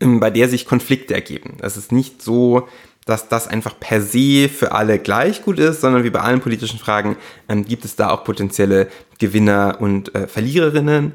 ähm, 0.00 0.20
bei 0.20 0.30
der 0.30 0.48
sich 0.48 0.66
Konflikte 0.66 1.14
ergeben. 1.14 1.58
Es 1.60 1.76
ist 1.76 1.92
nicht 1.92 2.22
so, 2.22 2.68
dass 3.04 3.28
das 3.28 3.46
einfach 3.46 3.78
per 3.78 4.02
se 4.02 4.48
für 4.48 4.72
alle 4.72 4.98
gleich 4.98 5.42
gut 5.42 5.58
ist, 5.58 5.80
sondern 5.80 6.02
wie 6.02 6.10
bei 6.10 6.20
allen 6.20 6.40
politischen 6.40 6.78
Fragen 6.78 7.16
ähm, 7.48 7.64
gibt 7.64 7.84
es 7.84 7.96
da 7.96 8.10
auch 8.10 8.24
potenzielle 8.24 8.88
Gewinner 9.18 9.76
und 9.78 10.14
äh, 10.14 10.26
Verliererinnen. 10.26 11.12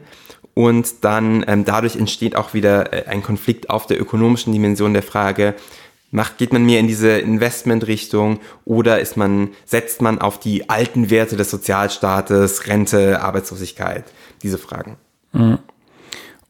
Und 0.54 1.04
dann 1.04 1.46
ähm, 1.48 1.66
dadurch 1.66 1.96
entsteht 1.96 2.36
auch 2.36 2.54
wieder 2.54 2.94
äh, 2.94 3.06
ein 3.08 3.24
Konflikt 3.24 3.70
auf 3.70 3.88
der 3.88 4.00
ökonomischen 4.00 4.54
Dimension 4.54 4.94
der 4.94 5.04
Frage, 5.04 5.56
Macht, 6.12 6.38
geht 6.38 6.52
man 6.52 6.66
mehr 6.66 6.80
in 6.80 6.88
diese 6.88 7.20
Investmentrichtung 7.20 8.40
oder 8.66 9.00
ist 9.00 9.16
man, 9.16 9.50
setzt 9.66 10.02
man 10.02 10.20
auf 10.20 10.40
die 10.40 10.70
alten 10.70 11.10
Werte 11.10 11.38
des 11.38 11.50
Sozialstaates, 11.50 12.68
Rente, 12.68 13.22
Arbeitslosigkeit? 13.22 14.04
Diese 14.44 14.58
Fragen. 14.58 14.98
Mhm. 15.32 15.60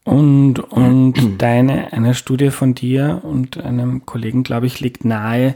Und, 0.03 0.59
und 0.59 1.13
deine, 1.37 1.93
eine 1.93 2.15
Studie 2.15 2.49
von 2.49 2.73
dir 2.73 3.21
und 3.23 3.57
einem 3.57 4.05
Kollegen, 4.05 4.43
glaube 4.43 4.65
ich, 4.65 4.79
liegt 4.79 5.05
nahe, 5.05 5.55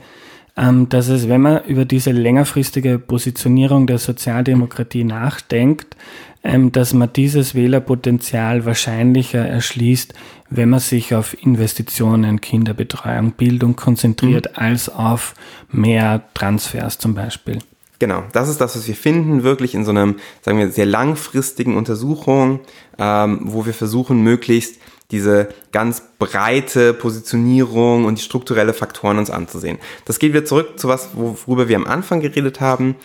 dass 0.56 1.10
es, 1.10 1.28
wenn 1.28 1.41
man 1.41 1.64
über 1.66 1.86
diese 1.86 2.12
längerfristige 2.12 2.97
Positionierung 2.97 3.88
der 3.88 3.97
Sozialdemokratie 3.97 5.03
nachdenkt, 5.03 5.97
ähm, 6.43 6.72
dass 6.72 6.93
man 6.93 7.12
dieses 7.12 7.56
Wählerpotenzial 7.56 8.66
wahrscheinlicher 8.66 9.45
erschließt, 9.45 10.14
wenn 10.49 10.70
man 10.70 10.80
sich 10.80 11.16
auf 11.16 11.36
Investitionen, 11.43 12.39
Kinderbetreuung, 12.39 13.32
Bildung 13.32 13.76
konzentriert, 13.76 14.51
mhm. 14.51 14.64
als 14.64 14.88
auf 14.88 15.34
mehr 15.72 16.24
Transfers 16.36 16.99
zum 16.99 17.16
Beispiel. 17.16 17.60
Genau, 17.97 18.24
das 18.34 18.49
ist 18.49 18.62
das, 18.62 18.76
was 18.76 18.88
wir 18.88 18.95
finden, 18.95 19.43
wirklich 19.43 19.74
in 19.74 19.86
so 19.86 19.91
einem, 19.91 20.18
sagen 20.41 20.60
wir, 20.60 20.70
sehr 20.70 20.86
langfristigen 20.86 21.78
Untersuchung, 21.78 22.60
ähm, 22.99 23.39
wo 23.43 23.66
wir 23.66 23.74
versuchen, 23.74 24.22
möglichst 24.22 24.80
diese 25.12 25.49
ganz 25.72 26.01
breite 26.18 26.93
Positionierung 26.93 28.06
und 28.06 28.18
die 28.18 28.24
strukturelle 28.24 28.74
Faktoren 28.74 29.18
uns 29.18 29.30
anzusehen. 29.30 29.78
Das 30.06 30.20
geht 30.20 30.34
wieder 30.34 30.45
zurück 30.45 30.80
zu 30.80 30.88
was, 30.88 31.10
worüber 31.14 31.68
wir 31.68 31.76
am 31.76 31.86
Anfang 31.86 32.22
geredet 32.22 32.60
haben 32.60 32.95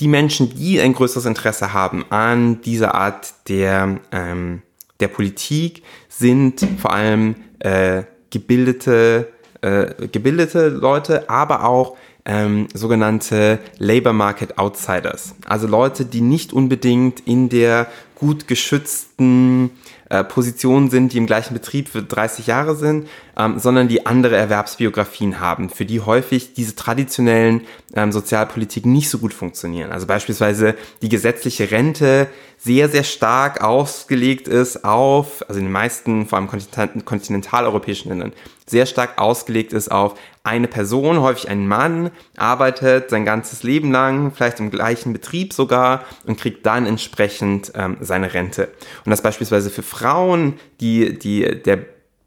die 0.00 0.08
Menschen, 0.08 0.54
die 0.54 0.80
ein 0.80 0.92
größeres 0.92 1.24
Interesse 1.24 1.72
haben 1.72 2.04
an 2.10 2.60
dieser 2.60 2.94
Art 2.94 3.34
der, 3.48 3.98
ähm, 4.12 4.62
der 5.00 5.08
Politik, 5.08 5.82
sind 6.08 6.66
vor 6.80 6.92
allem 6.92 7.36
äh, 7.60 8.02
gebildete, 8.30 9.28
äh, 9.62 10.08
gebildete 10.08 10.68
Leute, 10.68 11.28
aber 11.30 11.64
auch 11.64 11.96
ähm, 12.24 12.68
sogenannte 12.74 13.58
Labor 13.78 14.12
Market 14.12 14.58
Outsiders. 14.58 15.34
Also 15.46 15.66
Leute, 15.66 16.04
die 16.04 16.20
nicht 16.20 16.52
unbedingt 16.52 17.20
in 17.20 17.48
der 17.48 17.86
gut 18.16 18.48
geschützten 18.48 19.70
äh, 20.08 20.24
Positionen 20.24 20.90
sind, 20.90 21.12
die 21.12 21.18
im 21.18 21.26
gleichen 21.26 21.54
Betrieb 21.54 21.88
für 21.88 22.02
30 22.02 22.46
Jahre 22.46 22.76
sind, 22.76 23.08
ähm, 23.36 23.58
sondern 23.58 23.88
die 23.88 24.06
andere 24.06 24.36
Erwerbsbiografien 24.36 25.40
haben, 25.40 25.68
für 25.68 25.84
die 25.84 26.00
häufig 26.00 26.54
diese 26.54 26.76
traditionellen 26.76 27.62
ähm, 27.94 28.12
Sozialpolitiken 28.12 28.92
nicht 28.92 29.10
so 29.10 29.18
gut 29.18 29.34
funktionieren. 29.34 29.92
Also 29.92 30.06
beispielsweise 30.06 30.74
die 31.02 31.08
gesetzliche 31.08 31.70
Rente 31.70 32.28
sehr, 32.58 32.88
sehr 32.88 33.04
stark 33.04 33.62
ausgelegt 33.62 34.48
ist 34.48 34.84
auf, 34.84 35.44
also 35.48 35.58
in 35.58 35.66
den 35.66 35.72
meisten, 35.72 36.26
vor 36.26 36.38
allem 36.38 37.04
kontinentaleuropäischen 37.04 38.08
Ländern, 38.08 38.32
sehr 38.68 38.86
stark 38.86 39.18
ausgelegt 39.20 39.72
ist 39.72 39.90
auf 39.90 40.18
eine 40.42 40.66
Person, 40.66 41.20
häufig 41.20 41.48
ein 41.48 41.68
Mann, 41.68 42.10
arbeitet 42.36 43.10
sein 43.10 43.24
ganzes 43.24 43.62
Leben 43.62 43.92
lang, 43.92 44.32
vielleicht 44.32 44.58
im 44.58 44.70
gleichen 44.70 45.12
Betrieb 45.12 45.52
sogar 45.52 46.04
und 46.24 46.38
kriegt 46.38 46.66
dann 46.66 46.86
entsprechend 46.86 47.72
ähm, 47.74 47.98
seine 48.00 48.34
Rente. 48.34 48.68
Und 49.04 49.10
das 49.10 49.22
beispielsweise 49.22 49.70
für 49.70 49.82
Frauen, 49.96 50.54
die, 50.80 51.18
die, 51.18 51.62
der, 51.62 51.86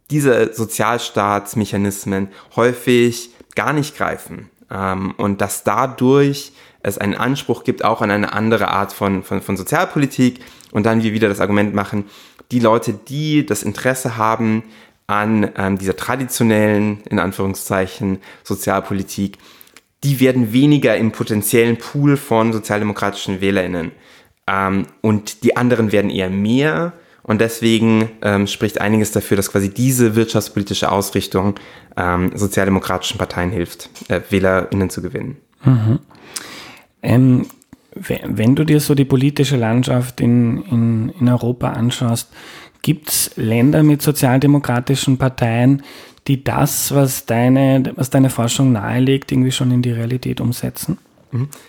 diese 0.10 0.54
Sozialstaatsmechanismen 0.54 2.30
häufig 2.56 3.30
gar 3.56 3.74
nicht 3.74 3.96
greifen. 3.96 4.50
Ähm, 4.72 5.14
und 5.18 5.42
dass 5.42 5.64
dadurch 5.64 6.52
es 6.82 6.98
einen 6.98 7.16
Anspruch 7.16 7.64
gibt, 7.64 7.84
auch 7.84 8.02
an 8.02 8.10
eine 8.10 8.34
andere 8.34 8.70
Art 8.70 8.94
von, 8.94 9.24
von, 9.24 9.42
von 9.42 9.58
Sozialpolitik 9.58 10.40
und 10.72 10.86
dann 10.86 11.04
wir 11.04 11.14
wieder 11.14 11.30
das 11.30 11.42
Argument 11.42 11.76
machen, 11.76 12.06
die 12.52 12.60
Leute, 12.60 12.94
die 12.94 13.46
das 13.46 13.64
Interesse 13.64 14.18
haben, 14.18 14.64
an 15.08 15.52
ähm, 15.58 15.78
dieser 15.80 15.96
traditionellen, 15.96 17.02
in 17.10 17.18
Anführungszeichen, 17.18 18.20
Sozialpolitik, 18.44 19.40
die 20.04 20.20
werden 20.20 20.54
weniger 20.54 20.96
im 20.98 21.12
potenziellen 21.12 21.78
Pool 21.78 22.16
von 22.16 22.54
sozialdemokratischen 22.54 23.42
WählerInnen. 23.42 23.92
Ähm, 24.46 24.86
und 25.02 25.44
die 25.44 25.58
anderen 25.58 25.92
werden 25.92 26.12
eher 26.12 26.30
mehr. 26.30 26.94
Und 27.30 27.40
deswegen 27.40 28.10
ähm, 28.24 28.48
spricht 28.48 28.82
einiges 28.82 29.12
dafür, 29.12 29.38
dass 29.38 29.52
quasi 29.52 29.70
diese 29.70 30.16
wirtschaftspolitische 30.16 30.92
Ausrichtung 30.92 31.56
ähm, 31.96 32.32
sozialdemokratischen 32.36 33.18
Parteien 33.18 33.52
hilft, 33.52 33.90
äh, 34.10 34.20
WählerInnen 34.30 34.90
zu 34.90 35.02
gewinnen. 35.02 35.38
Mhm. 35.64 36.00
Ähm, 37.02 37.46
wenn 37.94 38.56
du 38.56 38.66
dir 38.66 38.80
so 38.80 38.96
die 38.96 39.06
politische 39.06 39.58
Landschaft 39.58 40.22
in, 40.22 40.64
in, 40.64 41.14
in 41.20 41.30
Europa 41.30 41.70
anschaust, 41.70 42.30
Gibt 42.82 43.10
es 43.10 43.32
Länder 43.36 43.84
mit 43.84 44.02
sozialdemokratischen 44.02 45.18
Parteien, 45.18 45.84
die 46.28 46.44
das, 46.44 46.94
was 46.94 47.26
deine, 47.26 47.92
was 47.96 48.10
deine 48.10 48.30
Forschung 48.30 48.72
nahelegt, 48.72 49.32
irgendwie 49.32 49.52
schon 49.52 49.72
in 49.72 49.82
die 49.82 49.92
Realität 49.92 50.40
umsetzen? 50.40 50.98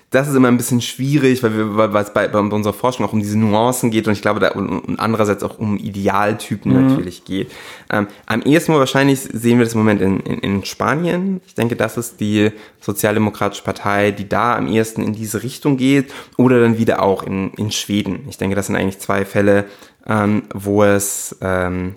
Das 0.09 0.29
ist 0.29 0.35
immer 0.35 0.49
ein 0.49 0.57
bisschen 0.57 0.81
schwierig, 0.81 1.43
weil, 1.43 1.57
wir, 1.57 1.93
weil 1.93 2.03
es 2.03 2.13
bei, 2.13 2.27
bei 2.29 2.39
unserer 2.39 2.73
Forschung 2.73 3.05
auch 3.05 3.13
um 3.13 3.21
diese 3.21 3.39
Nuancen 3.39 3.91
geht 3.91 4.07
und 4.07 4.15
ich 4.15 4.23
glaube, 4.23 4.41
da 4.41 4.53
und, 4.53 4.99
andererseits 4.99 5.43
auch 5.43 5.59
um 5.59 5.77
Idealtypen 5.77 6.73
mhm. 6.73 6.87
natürlich 6.89 7.25
geht. 7.25 7.51
Ähm, 7.91 8.09
am 8.27 8.43
ehesten 8.43 8.73
wahrscheinlich 8.73 9.21
sehen 9.21 9.59
wir 9.59 9.65
das 9.65 9.75
im 9.75 9.81
Moment 9.81 10.01
in, 10.01 10.21
in, 10.21 10.39
in 10.39 10.65
Spanien. 10.65 11.41
Ich 11.47 11.55
denke, 11.55 11.77
das 11.77 11.99
ist 11.99 12.21
die 12.21 12.53
Sozialdemokratische 12.81 13.63
Partei, 13.63 14.11
die 14.13 14.29
da 14.29 14.57
am 14.57 14.67
ehesten 14.67 15.03
in 15.03 15.13
diese 15.13 15.43
Richtung 15.43 15.77
geht 15.77 16.13
oder 16.39 16.61
dann 16.61 16.79
wieder 16.79 17.03
auch 17.03 17.23
in, 17.23 17.51
in 17.55 17.71
Schweden. 17.71 18.27
Ich 18.29 18.39
denke, 18.39 18.57
das 18.57 18.67
sind 18.67 18.77
eigentlich 18.77 18.99
zwei 18.99 19.25
Fälle, 19.27 19.67
ähm, 20.07 20.45
wo 20.55 20.85
es 20.85 21.37
ähm, 21.43 21.97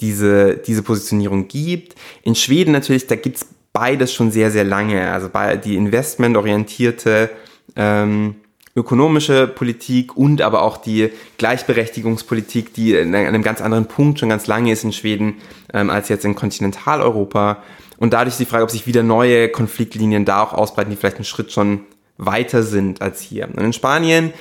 diese, 0.00 0.58
diese 0.58 0.82
Positionierung 0.82 1.48
gibt. 1.48 1.94
In 2.22 2.34
Schweden 2.34 2.72
natürlich, 2.72 3.06
da 3.06 3.16
gibt's 3.16 3.46
beides 3.78 4.12
schon 4.12 4.32
sehr, 4.32 4.50
sehr 4.50 4.64
lange. 4.64 5.12
Also 5.12 5.30
die 5.64 5.76
investmentorientierte 5.76 7.30
ähm, 7.76 8.34
ökonomische 8.74 9.46
Politik 9.46 10.16
und 10.16 10.42
aber 10.42 10.62
auch 10.62 10.78
die 10.78 11.10
Gleichberechtigungspolitik, 11.36 12.74
die 12.74 12.94
in 12.94 13.14
einem 13.14 13.42
ganz 13.42 13.60
anderen 13.60 13.86
Punkt 13.86 14.18
schon 14.18 14.30
ganz 14.30 14.48
lange 14.48 14.72
ist 14.72 14.82
in 14.82 14.92
Schweden 14.92 15.36
ähm, 15.72 15.90
als 15.90 16.08
jetzt 16.08 16.24
in 16.24 16.34
Kontinentaleuropa. 16.34 17.62
Und 17.98 18.12
dadurch 18.14 18.36
die 18.36 18.46
Frage, 18.46 18.64
ob 18.64 18.70
sich 18.72 18.88
wieder 18.88 19.04
neue 19.04 19.48
Konfliktlinien 19.48 20.24
da 20.24 20.42
auch 20.42 20.52
ausbreiten, 20.52 20.90
die 20.90 20.96
vielleicht 20.96 21.16
einen 21.16 21.24
Schritt 21.24 21.52
schon 21.52 21.82
weiter 22.16 22.64
sind 22.64 23.00
als 23.00 23.20
hier. 23.20 23.48
Und 23.48 23.58
in 23.58 23.72
Spanien, 23.72 24.32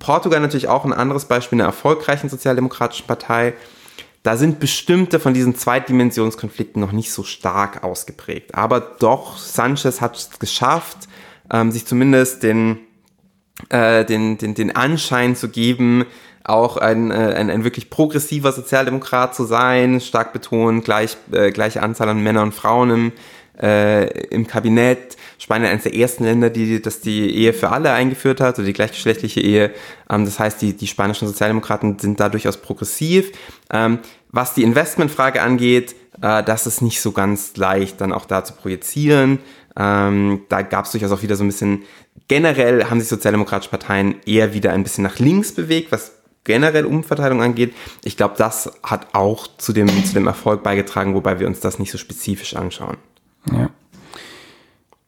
Portugal 0.00 0.40
natürlich 0.40 0.66
auch 0.66 0.84
ein 0.84 0.92
anderes 0.92 1.26
Beispiel 1.26 1.56
einer 1.60 1.68
erfolgreichen 1.68 2.28
sozialdemokratischen 2.28 3.06
Partei, 3.06 3.54
da 4.22 4.36
sind 4.36 4.60
bestimmte 4.60 5.18
von 5.18 5.32
diesen 5.32 5.54
Zweitdimensionskonflikten 5.54 6.80
noch 6.80 6.92
nicht 6.92 7.10
so 7.12 7.22
stark 7.22 7.82
ausgeprägt. 7.82 8.54
Aber 8.54 8.80
doch, 8.80 9.38
Sanchez 9.38 10.00
hat 10.00 10.16
es 10.16 10.38
geschafft, 10.38 11.08
ähm, 11.50 11.70
sich 11.70 11.86
zumindest 11.86 12.42
den, 12.42 12.78
äh, 13.70 14.04
den, 14.04 14.36
den, 14.36 14.54
den 14.54 14.76
Anschein 14.76 15.36
zu 15.36 15.48
geben, 15.48 16.04
auch 16.44 16.76
ein, 16.76 17.10
äh, 17.10 17.34
ein, 17.34 17.50
ein 17.50 17.64
wirklich 17.64 17.90
progressiver 17.90 18.52
Sozialdemokrat 18.52 19.34
zu 19.34 19.44
sein, 19.44 20.00
stark 20.00 20.32
betont, 20.32 20.84
gleich, 20.84 21.16
äh, 21.32 21.50
gleiche 21.50 21.82
Anzahl 21.82 22.08
an 22.08 22.22
Männern 22.22 22.48
und 22.48 22.54
Frauen 22.54 22.90
im, 22.90 23.12
äh, 23.60 24.06
im 24.28 24.46
Kabinett. 24.46 25.16
Spanien 25.38 25.70
eines 25.70 25.84
der 25.84 25.94
ersten 25.94 26.24
Länder, 26.24 26.50
die 26.50 26.82
das 26.82 27.00
die 27.00 27.34
Ehe 27.34 27.52
für 27.52 27.70
alle 27.70 27.92
eingeführt 27.92 28.40
hat, 28.40 28.58
oder 28.58 28.66
die 28.66 28.72
gleichgeschlechtliche 28.72 29.40
Ehe. 29.40 29.72
Ähm, 30.08 30.24
das 30.24 30.38
heißt, 30.38 30.60
die, 30.62 30.76
die 30.76 30.86
spanischen 30.86 31.28
Sozialdemokraten 31.28 31.98
sind 31.98 32.20
da 32.20 32.28
durchaus 32.28 32.58
progressiv. 32.58 33.32
Ähm, 33.70 34.00
was 34.30 34.54
die 34.54 34.62
Investmentfrage 34.62 35.42
angeht, 35.42 35.94
äh, 36.22 36.42
das 36.42 36.66
ist 36.66 36.82
nicht 36.82 37.00
so 37.00 37.12
ganz 37.12 37.56
leicht 37.56 38.00
dann 38.00 38.12
auch 38.12 38.26
da 38.26 38.44
zu 38.44 38.54
projizieren. 38.54 39.38
Ähm, 39.76 40.42
da 40.48 40.62
gab 40.62 40.84
es 40.84 40.92
durchaus 40.92 41.12
auch 41.12 41.22
wieder 41.22 41.36
so 41.36 41.44
ein 41.44 41.48
bisschen, 41.48 41.82
generell 42.28 42.84
haben 42.84 43.00
sich 43.00 43.08
sozialdemokratische 43.08 43.70
Parteien 43.70 44.16
eher 44.26 44.52
wieder 44.52 44.72
ein 44.72 44.82
bisschen 44.82 45.04
nach 45.04 45.18
links 45.18 45.52
bewegt, 45.52 45.92
was 45.92 46.12
generell 46.44 46.84
Umverteilung 46.84 47.42
angeht. 47.42 47.74
Ich 48.04 48.16
glaube, 48.16 48.34
das 48.36 48.72
hat 48.82 49.08
auch 49.14 49.46
zu 49.58 49.72
dem, 49.72 49.88
zu 50.04 50.14
dem 50.14 50.26
Erfolg 50.26 50.62
beigetragen, 50.62 51.14
wobei 51.14 51.38
wir 51.38 51.46
uns 51.46 51.60
das 51.60 51.78
nicht 51.78 51.92
so 51.92 51.98
spezifisch 51.98 52.56
anschauen. 52.56 52.96
Ja. 53.50 53.70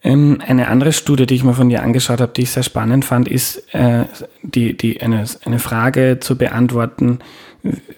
Ähm, 0.05 0.39
eine 0.45 0.69
andere 0.69 0.93
Studie, 0.93 1.27
die 1.27 1.35
ich 1.35 1.45
mir 1.45 1.55
von 1.55 1.69
dir 1.69 1.83
angeschaut 1.83 2.21
habe, 2.21 2.33
die 2.33 2.43
ich 2.43 2.51
sehr 2.51 2.65
spannend 2.65 3.05
fand, 3.05 3.29
ist 3.29 3.73
äh, 3.73 4.05
die, 4.43 4.77
die 4.77 5.01
eine, 5.01 5.25
eine 5.45 5.59
Frage 5.59 6.19
zu 6.21 6.37
beantworten, 6.37 7.21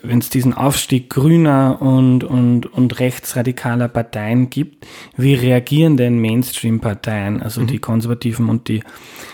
wenn 0.02 0.18
es 0.18 0.28
diesen 0.28 0.52
Aufstieg 0.52 1.08
grüner 1.08 1.80
und, 1.80 2.22
und, 2.22 2.66
und 2.66 3.00
rechtsradikaler 3.00 3.88
Parteien 3.88 4.50
gibt, 4.50 4.86
wie 5.16 5.34
reagieren 5.34 5.96
denn 5.96 6.18
Mainstream-Parteien, 6.18 7.42
also 7.42 7.62
mhm. 7.62 7.68
die 7.68 7.78
Konservativen 7.78 8.50
und 8.50 8.68
die 8.68 8.82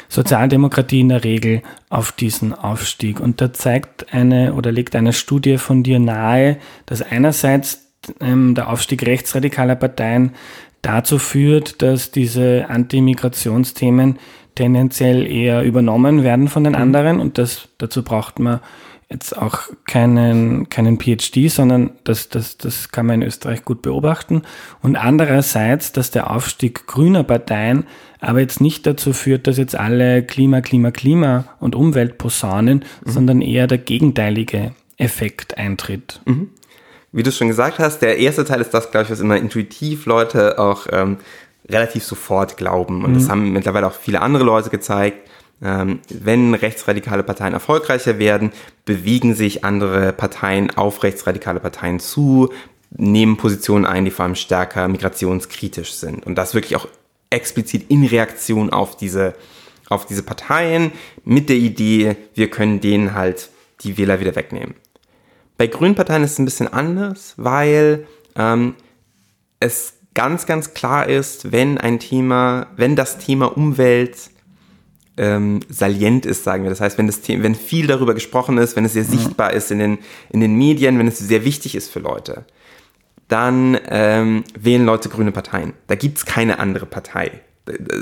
Sozialdemokratie 0.09 1.01
in 1.01 1.09
der 1.09 1.25
Regel 1.25 1.63
auf 1.89 2.13
diesen 2.13 2.53
Aufstieg? 2.53 3.19
Und 3.19 3.41
da 3.41 3.53
zeigt 3.53 4.15
eine 4.15 4.55
oder 4.55 4.71
legt 4.71 4.95
eine 4.95 5.13
Studie 5.13 5.59
von 5.59 5.83
dir 5.83 5.99
nahe, 5.99 6.59
dass 6.87 7.03
einerseits 7.03 7.89
ähm, 8.21 8.55
der 8.55 8.71
Aufstieg 8.71 9.05
rechtsradikaler 9.05 9.75
Parteien 9.75 10.33
dazu 10.83 11.19
führt, 11.19 11.83
dass 11.83 12.11
diese 12.11 12.67
Anti-Migrationsthemen 12.69 14.19
tendenziell 14.55 15.27
eher 15.27 15.63
übernommen 15.63 16.23
werden 16.23 16.49
von 16.49 16.65
den 16.65 16.75
mhm. 16.75 16.81
anderen 16.81 17.21
und 17.21 17.39
das, 17.39 17.69
dazu 17.79 18.03
braucht 18.03 18.39
man 18.39 18.61
jetzt 19.11 19.37
auch 19.37 19.63
keinen, 19.87 20.69
keinen 20.69 20.99
PhD, 20.99 21.51
sondern 21.51 21.91
das, 22.05 22.29
das, 22.29 22.59
das 22.59 22.91
kann 22.91 23.07
man 23.07 23.23
in 23.23 23.27
Österreich 23.27 23.65
gut 23.65 23.83
beobachten. 23.83 24.43
Und 24.83 24.95
andererseits, 24.95 25.91
dass 25.93 26.13
der 26.13 26.31
Aufstieg 26.31 26.87
grüner 26.87 27.25
Parteien 27.25 27.85
aber 28.21 28.41
jetzt 28.41 28.61
nicht 28.61 28.87
dazu 28.87 29.13
führt, 29.13 29.47
dass 29.47 29.57
jetzt 29.57 29.75
alle 29.75 30.23
Klima, 30.23 30.61
Klima, 30.61 30.91
Klima 30.93 31.47
und 31.59 31.75
Umwelt 31.75 32.19
posaunen, 32.19 32.85
mhm. 33.05 33.11
sondern 33.11 33.41
eher 33.43 33.67
der 33.67 33.79
gegenteilige 33.79 34.73
Effekt 34.97 35.59
eintritt. 35.59 36.21
Mhm 36.27 36.51
wie 37.13 37.23
du 37.23 37.33
schon 37.33 37.49
gesagt 37.49 37.79
hast, 37.79 38.01
der 38.01 38.19
erste 38.19 38.45
Teil 38.45 38.61
ist 38.61 38.73
das, 38.73 38.91
glaube 38.91 39.05
ich, 39.05 39.11
was 39.11 39.21
immer 39.21 39.37
intuitiv 39.37 40.07
Leute 40.07 40.59
auch 40.59 40.87
ähm, 40.91 41.19
relativ 41.69 42.05
sofort 42.05 42.57
glauben. 42.57 43.05
Und 43.05 43.13
mhm. 43.13 43.15
das 43.15 43.29
haben 43.29 43.53
mittlerweile 43.53 43.87
auch 43.87 43.95
viele 43.95 44.21
andere 44.21 44.45
Leute 44.45 44.71
gezeigt. 44.71 45.29
Ähm, 45.63 46.01
wenn 46.09 46.55
rechtsradikale 46.55 47.23
Parteien 47.23 47.53
erfolgreicher 47.53 48.19
werden, 48.19 48.53
bewegen 48.85 49.35
sich 49.35 49.65
andere 49.65 50.13
Parteien 50.13 50.71
auf 50.71 51.03
rechtsradikale 51.03 51.61
Parteien 51.61 52.01
zu, 52.01 52.51
nehmen 52.91 53.37
Positionen 53.37 53.85
ein, 53.85 54.05
die 54.05 54.11
vor 54.11 54.25
allem 54.25 54.37
stärker 54.37 54.89
migrationskritisch 54.89 55.93
sind. 55.93 56.25
Und 56.27 56.37
das 56.37 56.55
wirklich 56.55 56.77
auch 56.77 56.89
explizit 57.29 57.91
in 57.91 58.05
Reaktion 58.05 58.71
auf 58.71 58.97
diese, 58.97 59.35
auf 59.89 60.07
diese 60.07 60.23
Parteien 60.23 60.93
mit 61.25 61.49
der 61.49 61.57
Idee, 61.57 62.17
wir 62.35 62.51
können 62.51 62.81
denen 62.81 63.15
halt 63.15 63.51
die 63.83 63.97
Wähler 63.99 64.21
wieder 64.21 64.35
wegnehmen. 64.35 64.75
Bei 65.61 65.67
grünen 65.67 65.95
Parteien 65.95 66.25
ist 66.25 66.33
es 66.33 66.39
ein 66.39 66.47
bisschen 66.47 66.73
anders, 66.73 67.35
weil 67.37 68.07
ähm, 68.35 68.77
es 69.61 69.93
ganz, 70.15 70.47
ganz 70.47 70.73
klar 70.73 71.07
ist, 71.07 71.53
wenn 71.53 71.77
ein 71.77 71.99
Thema, 71.99 72.69
wenn 72.77 72.97
das 72.97 73.19
Thema 73.19 73.55
Umwelt 73.55 74.31
ähm, 75.19 75.61
salient 75.69 76.25
ist, 76.25 76.45
sagen 76.45 76.63
wir. 76.63 76.71
Das 76.71 76.81
heißt, 76.81 76.97
wenn, 76.97 77.09
das 77.09 77.21
Thema, 77.21 77.43
wenn 77.43 77.55
viel 77.55 77.87
darüber 77.87 78.15
gesprochen 78.15 78.57
ist, 78.57 78.75
wenn 78.75 78.87
es 78.87 78.95
sehr 78.95 79.05
mhm. 79.05 79.09
sichtbar 79.09 79.53
ist 79.53 79.71
in 79.71 79.81
den, 79.81 79.99
in 80.31 80.41
den 80.41 80.55
Medien, 80.55 80.99
wenn 80.99 81.09
es 81.09 81.19
sehr 81.19 81.45
wichtig 81.45 81.75
ist 81.75 81.93
für 81.93 82.01
Leute, 82.01 82.47
dann 83.29 83.79
ähm, 83.91 84.45
wählen 84.59 84.87
Leute 84.87 85.11
grüne 85.11 85.31
Parteien. 85.31 85.75
Da 85.89 85.95
gibt's 85.95 86.25
keine 86.25 86.59
andere 86.59 86.87
Partei. 86.87 87.33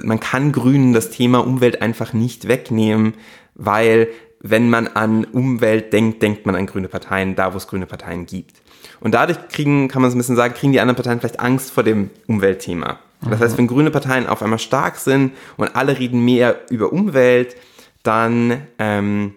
Man 0.04 0.20
kann 0.20 0.52
Grünen 0.52 0.92
das 0.92 1.11
Thema 1.11 1.38
Umwelt 1.44 1.82
einfach 1.82 2.12
nicht 2.12 2.46
wegnehmen, 2.46 3.14
weil 3.56 4.06
wenn 4.41 4.70
man 4.70 4.89
an 4.89 5.24
Umwelt 5.24 5.93
denkt, 5.93 6.22
denkt 6.22 6.47
man 6.47 6.55
an 6.55 6.66
grüne 6.66 6.89
Parteien, 6.89 7.34
da 7.34 7.53
wo 7.53 7.57
es 7.57 7.66
grüne 7.66 7.86
Parteien 7.86 8.26
gibt. 8.26 8.62
Und 9.01 9.14
dadurch 9.14 9.49
kriegen, 9.49 9.89
kann 9.89 10.03
man 10.03 10.11
so 10.11 10.16
ein 10.16 10.18
bisschen 10.18 10.36
sagen, 10.36 10.55
kriegen 10.55 10.72
die 10.72 10.80
anderen 10.80 10.97
Parteien 10.97 11.20
vielleicht 11.20 11.41
Angst 11.41 11.70
vor 11.70 11.82
dem 11.82 12.11
Umweltthema. 12.26 12.99
Das 13.22 13.41
heißt, 13.41 13.59
wenn 13.59 13.66
grüne 13.66 13.91
Parteien 13.91 14.28
auf 14.28 14.43
einmal 14.43 14.61
stark 14.61 14.97
sind 14.97 15.32
und 15.57 15.74
alle 15.74 15.99
reden 15.99 16.24
mehr 16.24 16.57
über 16.70 16.93
Umwelt, 16.93 17.57
dann, 18.05 18.62
ähm, 18.78 19.34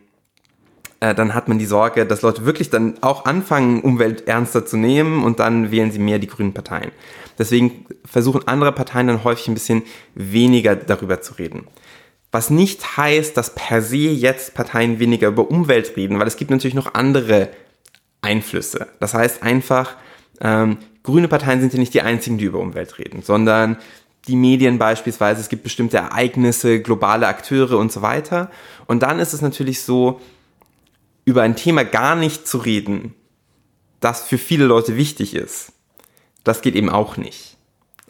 äh, 0.99 1.15
dann 1.15 1.33
hat 1.33 1.47
man 1.47 1.57
die 1.57 1.65
Sorge, 1.65 2.05
dass 2.05 2.21
Leute 2.21 2.45
wirklich 2.45 2.69
dann 2.69 3.01
auch 3.01 3.25
anfangen, 3.25 3.81
Umwelt 3.81 4.27
ernster 4.27 4.65
zu 4.65 4.77
nehmen 4.77 5.23
und 5.23 5.39
dann 5.39 5.71
wählen 5.71 5.91
sie 5.91 5.99
mehr 5.99 6.19
die 6.19 6.27
grünen 6.27 6.53
Parteien. 6.53 6.91
Deswegen 7.39 7.85
versuchen 8.05 8.47
andere 8.47 8.71
Parteien 8.71 9.07
dann 9.07 9.23
häufig 9.23 9.47
ein 9.47 9.55
bisschen 9.55 9.81
weniger 10.13 10.75
darüber 10.75 11.21
zu 11.21 11.33
reden. 11.33 11.67
Was 12.31 12.49
nicht 12.49 12.97
heißt, 12.97 13.35
dass 13.35 13.55
per 13.55 13.81
se 13.81 13.97
jetzt 13.97 14.53
Parteien 14.53 14.99
weniger 14.99 15.27
über 15.27 15.49
Umwelt 15.49 15.97
reden, 15.97 16.19
weil 16.19 16.27
es 16.27 16.37
gibt 16.37 16.51
natürlich 16.51 16.75
noch 16.75 16.93
andere 16.93 17.49
Einflüsse. 18.21 18.87
Das 18.99 19.13
heißt 19.13 19.43
einfach, 19.43 19.95
ähm, 20.39 20.77
grüne 21.03 21.27
Parteien 21.27 21.59
sind 21.59 21.73
ja 21.73 21.79
nicht 21.79 21.93
die 21.93 22.01
einzigen, 22.01 22.37
die 22.37 22.45
über 22.45 22.59
Umwelt 22.59 22.99
reden, 22.99 23.21
sondern 23.21 23.77
die 24.27 24.35
Medien 24.35 24.77
beispielsweise, 24.77 25.41
es 25.41 25.49
gibt 25.49 25.63
bestimmte 25.63 25.97
Ereignisse, 25.97 26.81
globale 26.81 27.27
Akteure 27.27 27.77
und 27.77 27.91
so 27.91 28.01
weiter. 28.01 28.51
Und 28.85 29.03
dann 29.03 29.19
ist 29.19 29.33
es 29.33 29.41
natürlich 29.41 29.81
so, 29.81 30.21
über 31.25 31.41
ein 31.43 31.55
Thema 31.55 31.83
gar 31.83 32.15
nicht 32.15 32.47
zu 32.47 32.57
reden, 32.57 33.13
das 33.99 34.23
für 34.23 34.37
viele 34.37 34.65
Leute 34.65 34.95
wichtig 34.95 35.35
ist. 35.35 35.71
Das 36.43 36.61
geht 36.61 36.75
eben 36.75 36.89
auch 36.89 37.17
nicht. 37.17 37.50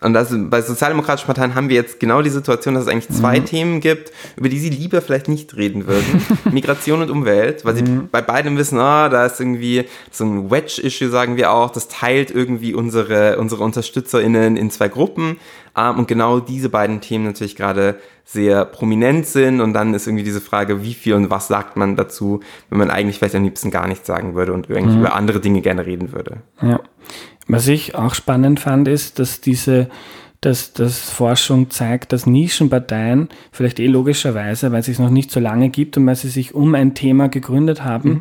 Und 0.03 0.13
das, 0.13 0.33
bei 0.35 0.63
sozialdemokratischen 0.63 1.27
Parteien 1.27 1.53
haben 1.53 1.69
wir 1.69 1.75
jetzt 1.75 1.99
genau 1.99 2.23
die 2.23 2.31
Situation, 2.31 2.73
dass 2.73 2.83
es 2.83 2.89
eigentlich 2.89 3.09
zwei 3.09 3.39
mhm. 3.39 3.45
Themen 3.45 3.79
gibt, 3.81 4.11
über 4.35 4.49
die 4.49 4.57
sie 4.57 4.69
lieber 4.69 4.99
vielleicht 4.99 5.27
nicht 5.27 5.55
reden 5.55 5.85
würden. 5.85 6.25
Migration 6.51 7.03
und 7.03 7.11
Umwelt, 7.11 7.63
weil 7.65 7.75
sie 7.75 7.83
mhm. 7.83 8.09
bei 8.11 8.21
beidem 8.23 8.57
wissen, 8.57 8.79
ah, 8.79 9.09
da 9.09 9.27
ist 9.27 9.39
irgendwie 9.39 9.85
so 10.09 10.25
ein 10.25 10.49
Wedge-Issue, 10.49 11.09
sagen 11.09 11.37
wir 11.37 11.51
auch, 11.51 11.69
das 11.69 11.87
teilt 11.87 12.31
irgendwie 12.31 12.73
unsere, 12.73 13.37
unsere 13.37 13.63
UnterstützerInnen 13.63 14.57
in 14.57 14.71
zwei 14.71 14.87
Gruppen. 14.87 15.37
Ähm, 15.77 15.99
und 15.99 16.07
genau 16.07 16.39
diese 16.39 16.69
beiden 16.69 17.01
Themen 17.01 17.25
natürlich 17.25 17.55
gerade 17.55 17.99
sehr 18.25 18.65
prominent 18.65 19.27
sind. 19.27 19.61
Und 19.61 19.73
dann 19.73 19.93
ist 19.93 20.07
irgendwie 20.07 20.23
diese 20.23 20.41
Frage, 20.41 20.83
wie 20.83 20.93
viel 20.93 21.13
und 21.13 21.29
was 21.29 21.47
sagt 21.47 21.77
man 21.77 21.95
dazu, 21.95 22.39
wenn 22.69 22.79
man 22.79 22.89
eigentlich 22.89 23.19
vielleicht 23.19 23.35
am 23.35 23.43
liebsten 23.43 23.71
gar 23.71 23.87
nichts 23.87 24.07
sagen 24.07 24.35
würde 24.35 24.53
und 24.53 24.69
eigentlich 24.69 24.95
mhm. 24.95 25.01
über 25.01 25.13
andere 25.13 25.39
Dinge 25.39 25.61
gerne 25.61 25.85
reden 25.85 26.11
würde. 26.11 26.37
Ja. 26.61 26.79
Was 27.51 27.67
ich 27.67 27.95
auch 27.95 28.13
spannend 28.13 28.59
fand, 28.59 28.87
ist, 28.87 29.19
dass 29.19 29.41
diese 29.41 29.89
dass, 30.41 30.73
dass 30.73 31.11
Forschung 31.11 31.69
zeigt, 31.69 32.13
dass 32.13 32.25
Nischenparteien, 32.25 33.29
vielleicht 33.51 33.79
eh 33.79 33.85
logischerweise, 33.85 34.71
weil 34.71 34.79
es 34.79 34.87
sich 34.87 34.97
noch 34.97 35.11
nicht 35.11 35.29
so 35.29 35.39
lange 35.39 35.69
gibt 35.69 35.97
und 35.97 36.07
weil 36.07 36.15
sie 36.15 36.29
sich 36.29 36.55
um 36.55 36.73
ein 36.73 36.95
Thema 36.95 37.29
gegründet 37.29 37.83
haben, 37.83 38.09
mhm. 38.09 38.19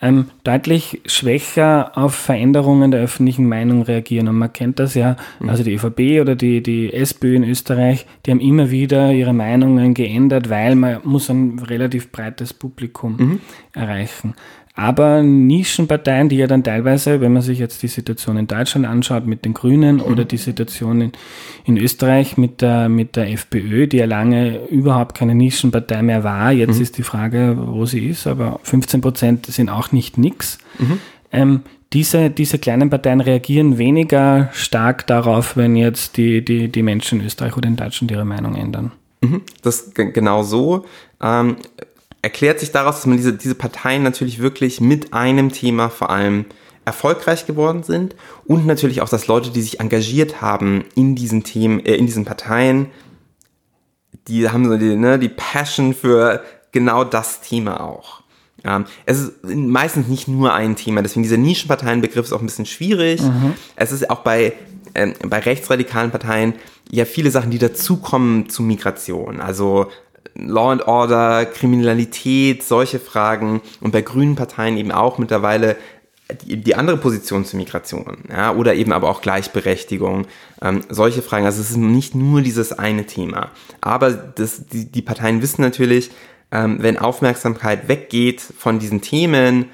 ähm, 0.00 0.26
deutlich 0.42 1.00
schwächer 1.06 1.92
auf 1.94 2.16
Veränderungen 2.16 2.90
der 2.90 3.00
öffentlichen 3.00 3.48
Meinung 3.48 3.82
reagieren. 3.82 4.26
Und 4.26 4.38
man 4.38 4.52
kennt 4.52 4.80
das 4.80 4.94
ja, 4.94 5.16
mhm. 5.38 5.50
also 5.50 5.62
die 5.62 5.74
ÖVP 5.74 6.20
oder 6.20 6.34
die, 6.34 6.64
die 6.64 6.92
SPÖ 6.92 7.36
in 7.36 7.44
Österreich, 7.44 8.06
die 8.26 8.32
haben 8.32 8.40
immer 8.40 8.72
wieder 8.72 9.12
ihre 9.12 9.32
Meinungen 9.32 9.94
geändert, 9.94 10.50
weil 10.50 10.74
man 10.74 10.98
muss 11.04 11.30
ein 11.30 11.60
relativ 11.60 12.10
breites 12.10 12.52
Publikum 12.52 13.16
mhm. 13.16 13.40
erreichen. 13.72 14.34
Aber 14.74 15.22
Nischenparteien, 15.22 16.30
die 16.30 16.36
ja 16.36 16.46
dann 16.46 16.64
teilweise, 16.64 17.20
wenn 17.20 17.32
man 17.32 17.42
sich 17.42 17.58
jetzt 17.58 17.82
die 17.82 17.88
Situation 17.88 18.38
in 18.38 18.46
Deutschland 18.46 18.86
anschaut 18.86 19.26
mit 19.26 19.44
den 19.44 19.52
Grünen 19.52 19.96
mhm. 19.96 20.02
oder 20.02 20.24
die 20.24 20.38
Situation 20.38 21.02
in, 21.02 21.12
in, 21.64 21.76
Österreich 21.76 22.38
mit 22.38 22.62
der, 22.62 22.88
mit 22.88 23.16
der 23.16 23.30
FPÖ, 23.30 23.86
die 23.86 23.98
ja 23.98 24.06
lange 24.06 24.66
überhaupt 24.68 25.14
keine 25.14 25.34
Nischenpartei 25.34 26.00
mehr 26.02 26.24
war, 26.24 26.52
jetzt 26.52 26.76
mhm. 26.76 26.82
ist 26.82 26.96
die 26.96 27.02
Frage, 27.02 27.58
wo 27.58 27.84
sie 27.84 28.06
ist, 28.06 28.26
aber 28.26 28.60
15 28.62 29.02
Prozent 29.02 29.46
sind 29.46 29.68
auch 29.68 29.92
nicht 29.92 30.16
nix. 30.16 30.56
Mhm. 30.78 30.98
Ähm, 31.32 31.60
diese, 31.92 32.30
diese 32.30 32.58
kleinen 32.58 32.88
Parteien 32.88 33.20
reagieren 33.20 33.76
weniger 33.76 34.48
stark 34.54 35.06
darauf, 35.06 35.54
wenn 35.56 35.76
jetzt 35.76 36.16
die, 36.16 36.42
die, 36.42 36.68
die 36.68 36.82
Menschen 36.82 37.20
in 37.20 37.26
Österreich 37.26 37.58
oder 37.58 37.68
in 37.68 37.76
Deutschland 37.76 38.10
ihre 38.10 38.24
Meinung 38.24 38.56
ändern. 38.56 38.92
Mhm. 39.20 39.42
Das 39.60 39.92
genau 39.94 40.42
so. 40.42 40.86
Ähm, 41.22 41.56
erklärt 42.22 42.60
sich 42.60 42.70
daraus, 42.70 42.96
dass 42.96 43.06
man 43.06 43.16
diese, 43.16 43.32
diese 43.34 43.56
Parteien 43.56 44.02
natürlich 44.02 44.38
wirklich 44.38 44.80
mit 44.80 45.12
einem 45.12 45.52
Thema 45.52 45.90
vor 45.90 46.10
allem 46.10 46.46
erfolgreich 46.84 47.46
geworden 47.46 47.82
sind 47.82 48.16
und 48.44 48.66
natürlich 48.66 49.02
auch, 49.02 49.08
dass 49.08 49.26
Leute, 49.26 49.50
die 49.50 49.62
sich 49.62 49.80
engagiert 49.80 50.40
haben 50.40 50.84
in 50.94 51.14
diesen 51.14 51.44
Themen, 51.44 51.84
äh, 51.84 51.94
in 51.94 52.06
diesen 52.06 52.24
Parteien, 52.24 52.86
die 54.28 54.48
haben 54.48 54.68
so 54.68 54.76
die, 54.76 54.96
ne, 54.96 55.18
die 55.18 55.28
Passion 55.28 55.94
für 55.94 56.42
genau 56.70 57.04
das 57.04 57.40
Thema 57.40 57.80
auch. 57.80 58.22
Ähm, 58.64 58.84
es 59.06 59.20
ist 59.20 59.44
meistens 59.44 60.06
nicht 60.08 60.28
nur 60.28 60.54
ein 60.54 60.76
Thema, 60.76 61.02
deswegen 61.02 61.24
dieser 61.24 61.36
Nischenparteienbegriff 61.36 62.26
ist 62.26 62.32
auch 62.32 62.40
ein 62.40 62.46
bisschen 62.46 62.66
schwierig. 62.66 63.20
Mhm. 63.20 63.54
Es 63.74 63.90
ist 63.90 64.08
auch 64.10 64.20
bei, 64.20 64.52
äh, 64.94 65.12
bei 65.26 65.38
rechtsradikalen 65.40 66.10
Parteien 66.10 66.54
ja 66.90 67.04
viele 67.04 67.30
Sachen, 67.30 67.50
die 67.50 67.58
dazukommen 67.58 68.48
zu 68.48 68.62
Migration. 68.62 69.40
Also 69.40 69.88
Law 70.34 70.70
and 70.72 70.86
Order, 70.86 71.46
Kriminalität, 71.46 72.62
solche 72.62 72.98
Fragen 72.98 73.60
und 73.80 73.92
bei 73.92 74.02
grünen 74.02 74.34
Parteien 74.34 74.76
eben 74.76 74.92
auch 74.92 75.18
mittlerweile 75.18 75.76
die, 76.44 76.74
andere 76.74 76.96
Position 76.96 77.44
zur 77.44 77.58
Migration, 77.58 78.18
ja, 78.30 78.54
oder 78.54 78.74
eben 78.74 78.92
aber 78.92 79.10
auch 79.10 79.20
Gleichberechtigung, 79.20 80.26
ähm, 80.60 80.80
solche 80.88 81.22
Fragen. 81.22 81.44
Also 81.44 81.60
es 81.60 81.70
ist 81.70 81.76
nicht 81.76 82.14
nur 82.14 82.42
dieses 82.42 82.72
eine 82.72 83.06
Thema. 83.06 83.50
Aber 83.80 84.12
das, 84.12 84.66
die, 84.66 84.90
die 84.90 85.02
Parteien 85.02 85.42
wissen 85.42 85.62
natürlich, 85.62 86.10
ähm, 86.50 86.78
wenn 86.80 86.98
Aufmerksamkeit 86.98 87.88
weggeht 87.88 88.40
von 88.40 88.78
diesen 88.78 89.00
Themen, 89.00 89.66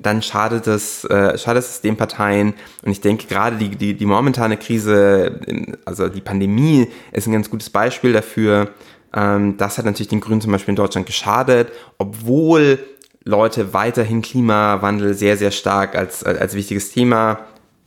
dann 0.00 0.22
schadet 0.22 0.66
es, 0.66 1.04
äh, 1.04 1.36
schadet 1.36 1.62
es 1.62 1.80
den 1.82 1.96
Parteien. 1.96 2.54
Und 2.82 2.92
ich 2.92 3.00
denke 3.00 3.26
gerade 3.26 3.56
die, 3.56 3.68
die, 3.68 3.94
die 3.94 4.06
momentane 4.06 4.56
Krise, 4.56 5.40
also 5.84 6.08
die 6.08 6.22
Pandemie, 6.22 6.88
ist 7.12 7.26
ein 7.26 7.32
ganz 7.32 7.50
gutes 7.50 7.68
Beispiel 7.68 8.12
dafür, 8.12 8.70
das 9.12 9.78
hat 9.78 9.84
natürlich 9.84 10.08
den 10.08 10.20
Grünen 10.20 10.40
zum 10.40 10.52
Beispiel 10.52 10.72
in 10.72 10.76
Deutschland 10.76 11.06
geschadet, 11.06 11.72
obwohl 11.98 12.78
Leute 13.24 13.74
weiterhin 13.74 14.22
Klimawandel 14.22 15.14
sehr, 15.14 15.36
sehr 15.36 15.50
stark 15.50 15.96
als, 15.96 16.24
als 16.24 16.54
wichtiges 16.54 16.92
Thema 16.92 17.40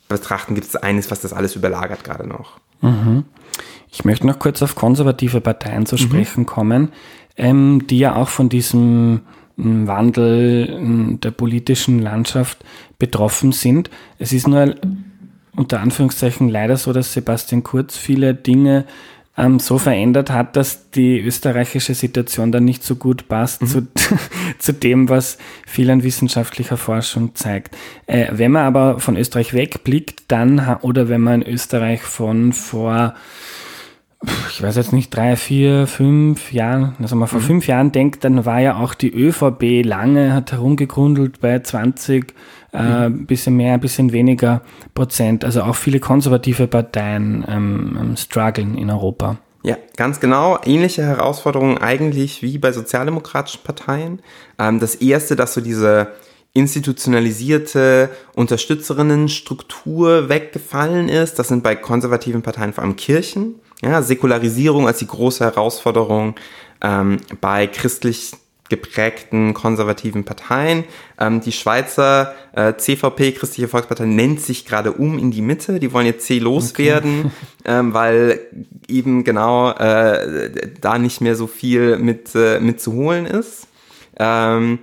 betrachten, 0.08 0.56
gibt 0.56 0.68
es 0.68 0.76
eines, 0.76 1.10
was 1.12 1.22
das 1.22 1.34
alles 1.34 1.56
überlagert 1.56 2.04
gerade 2.04 2.28
noch. 2.28 2.60
Mhm. 2.82 3.24
Ich 3.92 4.06
möchte 4.06 4.28
noch 4.28 4.40
kurz 4.40 4.62
auf 4.62 4.76
konservative 4.76 5.42
Parteien 5.42 5.86
zu 5.86 5.96
mhm. 5.96 6.00
sprechen 6.00 6.42
mhm. 6.42 6.46
kommen, 6.46 6.94
ähm, 7.38 7.88
die 7.88 8.00
ja 8.00 8.16
auch 8.16 8.28
von 8.28 8.50
diesem 8.50 9.22
hm, 9.58 9.88
Wandel 9.88 10.68
hm, 10.68 11.20
der 11.22 11.32
politischen 11.32 12.00
Landschaft 12.00 12.64
betroffen 13.00 13.52
sind. 13.52 13.90
Es 14.20 14.34
ist 14.34 14.48
nur 14.48 14.76
unter 15.56 15.80
Anführungszeichen 15.80 16.50
leider 16.50 16.78
so, 16.78 16.94
dass 16.94 17.14
Sebastian 17.14 17.64
Kurz 17.64 17.96
viele 17.98 18.34
Dinge 18.34 18.86
ähm, 19.38 19.60
so 19.60 19.78
verändert 19.78 20.30
hat, 20.30 20.56
dass 20.56 20.92
die 20.92 21.20
österreichische 21.20 21.96
Situation 21.96 22.52
dann 22.52 22.66
nicht 22.66 22.84
so 22.84 22.96
gut 22.96 23.28
passt 23.28 23.62
mhm. 23.62 23.68
zu, 23.68 23.88
zu 24.60 24.74
dem, 24.74 25.10
was 25.10 25.38
viel 25.66 25.90
an 25.90 26.04
wissenschaftlicher 26.04 26.78
Forschung 26.78 27.36
zeigt. 27.36 27.76
Äh, 28.06 28.28
wenn 28.32 28.52
man 28.52 28.66
aber 28.66 29.00
von 29.00 29.18
Österreich 29.18 29.54
wegblickt, 29.54 30.24
dann, 30.28 30.78
oder 30.82 31.10
wenn 31.10 31.22
man 31.22 31.42
Österreich 31.42 32.02
von 32.02 32.54
vor 32.54 33.16
ich 34.50 34.64
weiß 34.64 34.78
jetzt 34.78 34.94
nicht, 34.94 35.14
drei, 35.14 35.36
vier, 35.36 35.86
fünf 35.86 36.54
Jahren, 36.54 36.96
also 37.02 37.16
mal 37.16 37.28
vor 37.28 37.42
mhm. 37.42 37.46
fünf 37.46 37.68
Jahren 37.68 37.92
denkt, 37.92 38.24
dann 38.24 38.46
war 38.46 38.62
ja 38.62 38.78
auch 38.78 38.94
die 38.94 39.14
ÖVP 39.14 39.84
lange, 39.84 40.34
hat 40.34 40.54
herumgegrundelt 40.54 41.42
bei 41.42 41.60
20 41.60 42.34
äh, 42.74 43.10
mhm. 43.10 43.26
bisschen 43.26 43.56
mehr, 43.56 43.76
ein 43.76 43.80
bisschen 43.80 44.12
weniger 44.12 44.62
Prozent. 44.94 45.46
Also 45.46 45.62
auch 45.62 45.76
viele 45.76 46.00
konservative 46.00 46.68
Parteien 46.68 47.46
ähm, 47.48 47.98
ähm, 48.00 48.18
strugglen 48.18 48.78
in 48.78 48.90
Europa. 48.90 49.38
Ja, 49.64 49.78
ganz 49.96 50.20
genau. 50.20 50.60
Ähnliche 50.66 51.04
Herausforderungen 51.04 51.78
eigentlich 51.78 52.42
wie 52.42 52.58
bei 52.58 52.72
sozialdemokratischen 52.72 53.62
Parteien. 53.64 54.22
Ähm, 54.60 54.80
das 54.80 54.96
erste, 54.96 55.36
dass 55.36 55.54
so 55.54 55.62
diese 55.62 56.10
institutionalisierte 56.54 58.10
Unterstützerinnenstruktur 58.36 60.30
weggefallen 60.30 61.10
ist. 61.10 61.40
Das 61.40 61.48
sind 61.48 61.64
bei 61.64 61.76
konservativen 61.76 62.44
Parteien 62.44 62.74
vor 62.74 62.84
allem 62.84 62.96
Kirchen. 62.96 63.56
Ja, 63.82 64.02
Säkularisierung 64.02 64.88
als 64.88 65.00
die 65.00 65.08
große 65.08 65.44
Herausforderung 65.44 66.36
ähm, 66.82 67.18
bei 67.42 67.68
christlich 67.68 68.32
geprägten 68.74 69.54
konservativen 69.54 70.24
Parteien. 70.24 70.84
Ähm, 71.20 71.42
die 71.42 71.52
Schweizer 71.52 72.34
äh, 72.54 72.74
CVP, 72.76 73.34
Christliche 73.34 73.68
Volkspartei, 73.68 74.06
nennt 74.06 74.42
sich 74.42 74.66
gerade 74.66 74.92
um 74.92 75.20
in 75.20 75.30
die 75.30 75.42
Mitte. 75.42 75.80
Die 75.80 75.94
wollen 75.94 76.08
jetzt 76.08 76.26
C 76.26 76.40
loswerden, 76.40 77.26
okay. 77.26 77.32
ähm, 77.66 77.94
weil 77.94 78.40
eben 78.88 79.24
genau 79.24 79.72
äh, 79.72 80.50
da 80.82 80.98
nicht 80.98 81.22
mehr 81.22 81.36
so 81.36 81.46
viel 81.46 81.98
mit, 81.98 82.34
äh, 82.34 82.60
mit 82.60 82.82
zu 82.82 82.94
holen 82.94 83.28
ist. 83.28 83.68
Ähm, 84.18 84.80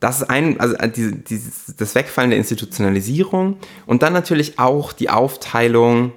das 0.00 0.22
ist 0.22 0.30
ein, 0.30 0.58
also 0.58 0.74
äh, 0.74 0.88
die, 0.88 1.12
dieses, 1.12 1.76
das 1.76 1.94
Wegfallen 1.94 2.30
der 2.30 2.38
Institutionalisierung 2.38 3.58
und 3.86 4.02
dann 4.02 4.12
natürlich 4.12 4.58
auch 4.58 4.92
die 4.92 5.10
Aufteilung 5.10 6.12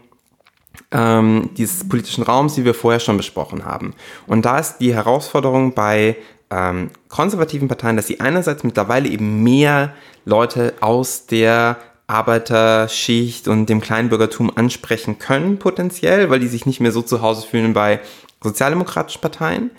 ähm, 0.92 1.52
dieses 1.58 1.88
politischen 1.88 2.24
Raums, 2.24 2.56
die 2.56 2.66
wir 2.66 2.74
vorher 2.74 3.00
schon 3.00 3.18
besprochen 3.18 3.66
haben. 3.66 3.94
Und 4.26 4.46
da 4.46 4.58
ist 4.58 4.78
die 4.78 4.94
Herausforderung 4.94 5.74
bei 5.74 6.16
ähm, 6.52 6.92
konservativen 7.10 7.68
Parteien, 7.68 7.96
dass 7.96 8.08
sie 8.08 8.20
einerseits 8.20 8.64
mittlerweile 8.64 9.10
eben 9.10 9.42
mehr 9.42 9.94
Leute 10.26 10.74
aus 10.82 11.26
der 11.26 11.78
Arbeiterschicht 12.08 13.48
und 13.48 13.68
dem 13.68 13.80
Kleinbürgertum 13.80 14.56
ansprechen 14.56 15.18
können, 15.18 15.60
potenziell, 15.60 16.30
weil 16.30 16.40
die 16.40 16.48
sich 16.48 16.66
nicht 16.66 16.82
mehr 16.82 16.92
so 16.92 17.02
zu 17.02 17.22
Hause 17.22 17.48
fühlen 17.48 17.74
bei 17.74 18.02
sozialdemokratischen 18.44 19.22
Parteien. 19.22 19.72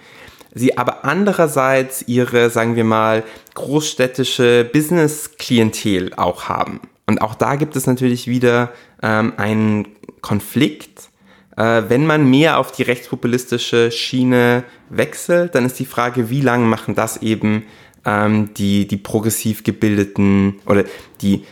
Sie 0.54 0.76
aber 0.76 1.04
andererseits 1.04 2.02
ihre, 2.08 2.50
sagen 2.50 2.76
wir 2.76 2.84
mal, 2.84 3.22
großstädtische 3.54 4.68
Business-Klientel 4.72 6.14
auch 6.14 6.48
haben. 6.48 6.80
Und 7.06 7.20
auch 7.20 7.34
da 7.34 7.56
gibt 7.56 7.76
es 7.76 7.86
natürlich 7.86 8.26
wieder 8.26 8.70
ähm, 9.02 9.34
einen 9.36 9.88
Konflikt, 10.20 11.10
äh, 11.56 11.82
wenn 11.88 12.06
man 12.06 12.28
mehr 12.28 12.58
auf 12.58 12.72
die 12.72 12.82
rechtspopulistische 12.82 13.90
Schiene 13.90 14.64
wechselt, 14.88 15.54
dann 15.54 15.66
ist 15.66 15.78
die 15.78 15.86
Frage, 15.86 16.30
wie 16.30 16.40
lange 16.40 16.66
machen 16.66 16.94
das 16.94 17.18
eben 17.18 17.64
ähm, 18.04 18.54
die, 18.54 18.86
die 18.86 18.96
progressiv 18.96 19.64
gebildeten 19.64 20.60
oder 20.66 20.84
die 21.20 21.44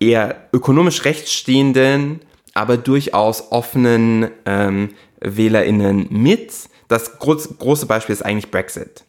eher 0.00 0.48
ökonomisch 0.52 1.04
rechtsstehenden, 1.04 2.20
aber 2.54 2.76
durchaus 2.76 3.52
offenen 3.52 4.30
ähm, 4.44 4.90
WählerInnen 5.20 6.08
mit. 6.10 6.52
Das 6.88 7.18
groß, 7.18 7.58
große 7.58 7.86
Beispiel 7.86 8.12
ist 8.12 8.24
eigentlich 8.24 8.50
Brexit. 8.50 9.04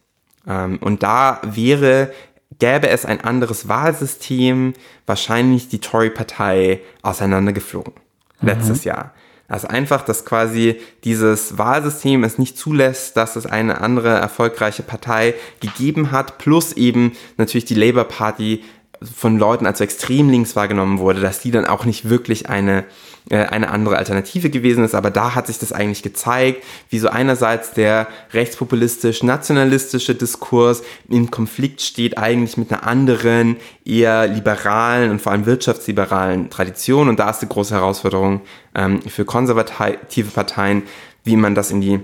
Ähm, 0.48 0.78
und 0.82 1.04
da 1.04 1.42
wäre, 1.44 2.12
gäbe 2.60 2.90
es 2.90 3.06
ein 3.06 3.22
anderes 3.22 3.68
Wahlsystem, 3.68 4.74
wahrscheinlich 5.06 5.68
die 5.68 5.80
Tory-Partei 5.80 6.82
auseinandergeflogen. 7.02 7.94
Letztes 8.42 8.86
mhm. 8.86 8.90
Jahr. 8.90 9.14
Also 9.50 9.70
einfach, 9.70 10.04
dass 10.04 10.26
quasi 10.26 10.76
dieses 11.06 11.58
Wahlsystem 11.58 12.26
es 12.26 12.38
nicht 12.38 12.58
zulässt, 12.58 13.16
dass 13.16 13.38
es 13.38 13.46
eine 13.46 13.80
andere 13.80 14.10
erfolgreiche 14.10 14.84
Partei 14.84 15.36
gegeben 15.62 16.12
hat, 16.12 16.38
plus 16.38 16.74
eben 16.74 17.14
natürlich 17.38 17.64
die 17.66 17.76
Labour 17.76 18.04
Party 18.04 18.64
von 19.02 19.38
Leuten 19.38 19.66
als 19.66 19.82
extrem 19.82 20.30
links 20.30 20.56
wahrgenommen 20.56 21.00
wurde, 21.00 21.22
dass 21.22 21.40
die 21.40 21.52
dann 21.52 21.66
auch 21.66 21.86
nicht 21.86 22.10
wirklich 22.10 22.50
eine 22.50 22.86
äh, 23.30 23.40
eine 23.40 23.70
andere 23.70 23.98
Alternative 23.98 24.50
gewesen 24.50 24.86
ist. 24.86 24.96
Aber 24.96 25.12
da 25.12 25.36
hat 25.36 25.48
sich 25.48 25.60
das 25.60 25.74
eigentlich 25.74 26.02
gezeigt, 26.02 26.64
wie 26.90 27.00
so 27.00 27.10
einerseits 27.10 27.72
der 27.72 28.08
rechtspopulistisch-nationalistische 28.32 30.16
Diskurs 30.16 30.82
im 31.10 31.30
Konflikt 31.30 31.82
steht 31.82 32.18
eigentlich 32.18 32.56
mit 32.56 32.72
einer 32.72 32.88
anderen, 32.88 33.58
eher 33.84 34.28
liberalen 34.28 35.12
und 35.12 35.22
vor 35.22 35.34
allem 35.34 35.46
wirtschaftsliberalen 35.46 36.50
Tradition. 36.50 37.10
Und 37.10 37.20
da 37.20 37.30
ist 37.30 37.40
die 37.40 37.50
große 37.50 37.76
Herausforderung 37.76 38.42
ähm, 38.76 39.02
für 39.02 39.26
konservative 39.26 40.32
Parteien, 40.32 40.84
wie 41.26 41.36
man 41.36 41.54
das 41.54 41.72
in 41.72 41.82
die 41.82 42.00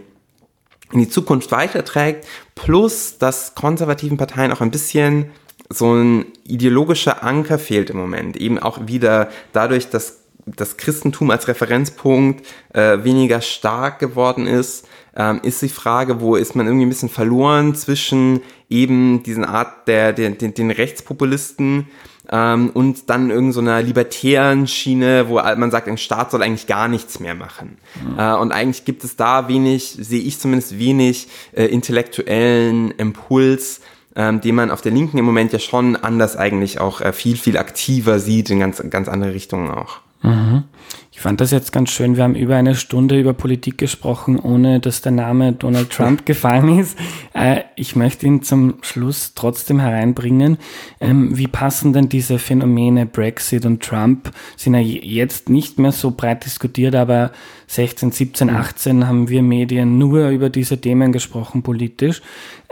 in 0.92 1.00
die 1.00 1.10
Zukunft 1.10 1.52
weiterträgt, 1.52 2.28
plus 2.54 3.18
dass 3.18 3.56
konservativen 3.56 4.18
Parteien 4.18 4.52
auch 4.52 4.62
ein 4.62 4.70
bisschen 4.70 5.32
so 5.70 5.94
ein 5.94 6.26
ideologischer 6.44 7.24
Anker 7.24 7.58
fehlt 7.58 7.90
im 7.90 7.98
Moment. 7.98 8.38
Eben 8.38 8.60
auch 8.60 8.88
wieder 8.88 9.30
dadurch, 9.52 9.90
dass 9.90 10.20
das 10.46 10.78
Christentum 10.78 11.32
als 11.32 11.48
Referenzpunkt 11.48 12.46
äh, 12.74 13.04
weniger 13.04 13.42
stark 13.42 14.00
geworden 14.00 14.46
ist, 14.46 14.88
ähm, 15.16 15.40
ist 15.44 15.62
die 15.62 15.70
Frage, 15.70 16.20
wo 16.20 16.36
ist 16.36 16.56
man 16.56 16.66
irgendwie 16.66 16.86
ein 16.86 16.90
bisschen 16.90 17.10
verloren 17.10 17.76
zwischen 17.76 18.42
eben 18.70 19.24
diesen 19.24 19.46
Art 19.46 19.88
der, 19.88 20.12
der 20.12 20.32
den, 20.32 20.54
den 20.54 20.72
Rechtspopulisten 20.72 21.88
ähm, 22.30 22.72
und 22.74 23.10
dann 23.10 23.30
irgendeiner 23.30 23.82
so 23.82 23.86
libertären 23.86 24.68
Schiene, 24.68 25.30
wo 25.30 25.36
man 25.36 25.72
sagt, 25.72 25.88
ein 25.88 25.98
Staat 25.98 26.32
soll 26.32 26.42
eigentlich 26.42 26.68
gar 26.68 26.88
nichts 26.88 27.20
mehr 27.20 27.36
machen. 27.36 27.78
Mhm. 28.02 28.20
Äh, 28.20 28.34
und 28.36 28.52
eigentlich 28.52 28.86
gibt 28.86 29.04
es 29.04 29.16
da 29.16 29.48
wenig, 29.48 29.98
sehe 30.00 30.22
ich 30.22 30.40
zumindest 30.40 30.78
wenig 30.80 31.28
äh, 31.54 31.66
intellektuellen 31.66 32.92
Impuls, 32.92 33.82
ähm, 34.16 34.42
den 34.42 34.56
man 34.56 34.72
auf 34.72 34.82
der 34.82 34.92
Linken 34.92 35.18
im 35.18 35.26
Moment 35.26 35.54
ja 35.54 35.60
schon 35.60 35.96
anders 35.96 36.36
eigentlich 36.36 36.80
auch 36.80 37.02
äh, 37.02 37.14
viel, 37.14 37.38
viel 37.38 37.58
aktiver 37.58 38.20
sieht, 38.20 38.50
in 38.50 38.60
ganz, 38.60 38.82
ganz 38.90 39.08
andere 39.08 39.34
Richtungen 39.34 39.72
auch. 39.72 40.00
Mhm. 40.24 40.64
Ich 41.12 41.20
fand 41.20 41.42
das 41.42 41.52
jetzt 41.52 41.72
ganz 41.72 41.92
schön. 41.92 42.16
Wir 42.16 42.24
haben 42.24 42.36
über 42.36 42.56
eine 42.56 42.76
Stunde 42.76 43.20
über 43.20 43.34
Politik 43.34 43.78
gesprochen, 43.78 44.40
ohne 44.40 44.80
dass 44.80 45.02
der 45.02 45.12
Name 45.12 45.54
Donald 45.54 45.92
Trump 45.92 46.26
gefallen 46.26 46.80
ist. 46.80 46.98
Äh, 47.34 47.62
ich 47.76 47.96
möchte 47.96 48.26
ihn 48.26 48.42
zum 48.42 48.76
Schluss 48.82 49.34
trotzdem 49.36 49.80
hereinbringen. 49.80 50.58
Ähm, 51.00 51.38
wie 51.38 51.48
passen 51.48 51.94
denn 51.94 52.10
diese 52.10 52.40
Phänomene 52.40 53.06
Brexit 53.06 53.66
und 53.66 53.84
Trump? 53.84 54.32
Sind 54.58 54.74
ja 54.74 54.80
jetzt 54.80 55.50
nicht 55.50 55.78
mehr 55.78 55.92
so 55.92 56.12
breit 56.12 56.46
diskutiert, 56.46 56.96
aber 56.96 57.32
16, 57.68 58.12
17, 58.12 58.50
18 58.50 59.08
haben 59.08 59.30
wir 59.30 59.44
Medien 59.44 59.98
nur 59.98 60.30
über 60.30 60.50
diese 60.50 60.80
Themen 60.80 61.12
gesprochen 61.12 61.64
politisch. 61.64 62.22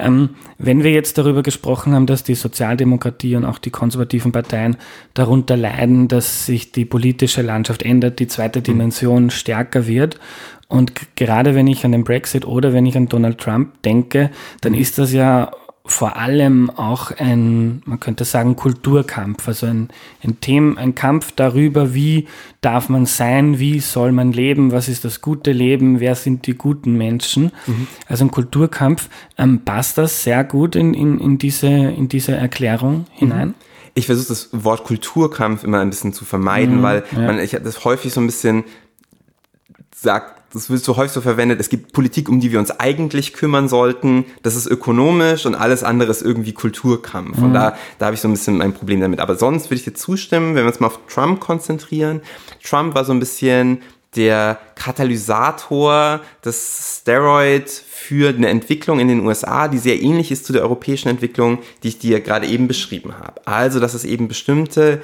Ähm, 0.01 0.31
wenn 0.57 0.83
wir 0.83 0.91
jetzt 0.91 1.17
darüber 1.17 1.43
gesprochen 1.43 1.93
haben, 1.93 2.05
dass 2.05 2.23
die 2.23 2.35
Sozialdemokratie 2.35 3.35
und 3.35 3.45
auch 3.45 3.57
die 3.57 3.69
konservativen 3.69 4.31
Parteien 4.31 4.77
darunter 5.13 5.55
leiden, 5.55 6.07
dass 6.07 6.45
sich 6.45 6.71
die 6.71 6.85
politische 6.85 7.41
Landschaft 7.41 7.83
ändert, 7.83 8.19
die 8.19 8.27
zweite 8.27 8.59
mhm. 8.59 8.63
Dimension 8.63 9.29
stärker 9.29 9.87
wird. 9.87 10.19
Und 10.67 10.93
gerade 11.17 11.53
wenn 11.53 11.67
ich 11.67 11.83
an 11.83 11.91
den 11.91 12.05
Brexit 12.05 12.45
oder 12.45 12.71
wenn 12.71 12.85
ich 12.85 12.95
an 12.95 13.09
Donald 13.09 13.39
Trump 13.39 13.81
denke, 13.83 14.31
dann 14.61 14.73
ist 14.73 14.97
das 14.97 15.11
ja 15.11 15.51
vor 15.85 16.15
allem 16.17 16.69
auch 16.69 17.11
ein, 17.11 17.81
man 17.85 17.99
könnte 17.99 18.23
sagen, 18.23 18.55
Kulturkampf, 18.55 19.47
also 19.47 19.65
ein, 19.65 19.89
ein 20.23 20.39
Thema, 20.39 20.79
ein 20.79 20.93
Kampf 20.95 21.31
darüber, 21.31 21.93
wie 21.93 22.27
darf 22.61 22.87
man 22.89 23.05
sein, 23.05 23.57
wie 23.59 23.79
soll 23.79 24.11
man 24.11 24.31
leben, 24.31 24.71
was 24.71 24.87
ist 24.87 25.05
das 25.05 25.21
gute 25.21 25.51
Leben, 25.51 25.99
wer 25.99 26.15
sind 26.15 26.45
die 26.45 26.55
guten 26.55 26.97
Menschen. 26.97 27.51
Mhm. 27.65 27.87
Also 28.07 28.25
ein 28.25 28.31
Kulturkampf, 28.31 29.09
ähm, 29.37 29.61
passt 29.65 29.97
das 29.97 30.23
sehr 30.23 30.43
gut 30.43 30.75
in, 30.75 30.93
in, 30.93 31.19
in, 31.19 31.37
diese, 31.37 31.67
in 31.67 32.07
diese 32.07 32.35
Erklärung 32.35 33.05
hinein? 33.11 33.49
Mhm 33.49 33.55
ich 33.93 34.05
versuche 34.05 34.29
das 34.29 34.49
Wort 34.51 34.83
Kulturkampf 34.83 35.63
immer 35.63 35.79
ein 35.79 35.89
bisschen 35.89 36.13
zu 36.13 36.25
vermeiden, 36.25 36.77
mhm, 36.77 36.83
weil 36.83 37.03
ja. 37.11 37.19
man, 37.19 37.39
ich 37.39 37.51
das 37.51 37.83
häufig 37.83 38.13
so 38.13 38.21
ein 38.21 38.25
bisschen 38.25 38.63
sagt, 39.93 40.40
das 40.53 40.69
wird 40.69 40.83
so 40.83 40.97
häufig 40.97 41.11
so 41.11 41.21
verwendet, 41.21 41.59
es 41.59 41.69
gibt 41.69 41.93
Politik, 41.93 42.29
um 42.29 42.39
die 42.39 42.51
wir 42.51 42.59
uns 42.59 42.71
eigentlich 42.71 43.33
kümmern 43.33 43.69
sollten, 43.69 44.25
das 44.43 44.55
ist 44.55 44.67
ökonomisch 44.67 45.45
und 45.45 45.55
alles 45.55 45.83
andere 45.83 46.11
ist 46.11 46.21
irgendwie 46.21 46.53
Kulturkampf. 46.53 47.37
Mhm. 47.37 47.43
Und 47.43 47.53
da, 47.53 47.75
da 47.99 48.07
habe 48.07 48.15
ich 48.15 48.21
so 48.21 48.27
ein 48.27 48.33
bisschen 48.33 48.57
mein 48.57 48.73
Problem 48.73 49.01
damit. 49.01 49.19
Aber 49.19 49.35
sonst 49.35 49.65
würde 49.65 49.75
ich 49.75 49.83
dir 49.83 49.93
zustimmen, 49.93 50.55
wenn 50.55 50.63
wir 50.63 50.67
uns 50.67 50.79
mal 50.79 50.87
auf 50.87 50.99
Trump 51.07 51.39
konzentrieren. 51.39 52.21
Trump 52.63 52.95
war 52.95 53.05
so 53.05 53.13
ein 53.13 53.19
bisschen 53.19 53.81
der 54.15 54.59
Katalysator 54.75 56.19
des 56.43 56.99
Steroid 56.99 57.69
für 57.69 58.29
eine 58.29 58.49
Entwicklung 58.49 58.99
in 58.99 59.07
den 59.07 59.25
USA, 59.25 59.69
die 59.69 59.77
sehr 59.77 60.01
ähnlich 60.01 60.31
ist 60.31 60.45
zu 60.45 60.51
der 60.51 60.63
europäischen 60.63 61.07
Entwicklung, 61.07 61.59
die 61.83 61.89
ich 61.89 61.99
dir 61.99 62.19
gerade 62.19 62.45
eben 62.45 62.67
beschrieben 62.67 63.13
habe. 63.17 63.47
Also, 63.47 63.79
dass 63.79 63.93
es 63.93 64.03
eben 64.03 64.27
bestimmte 64.27 65.01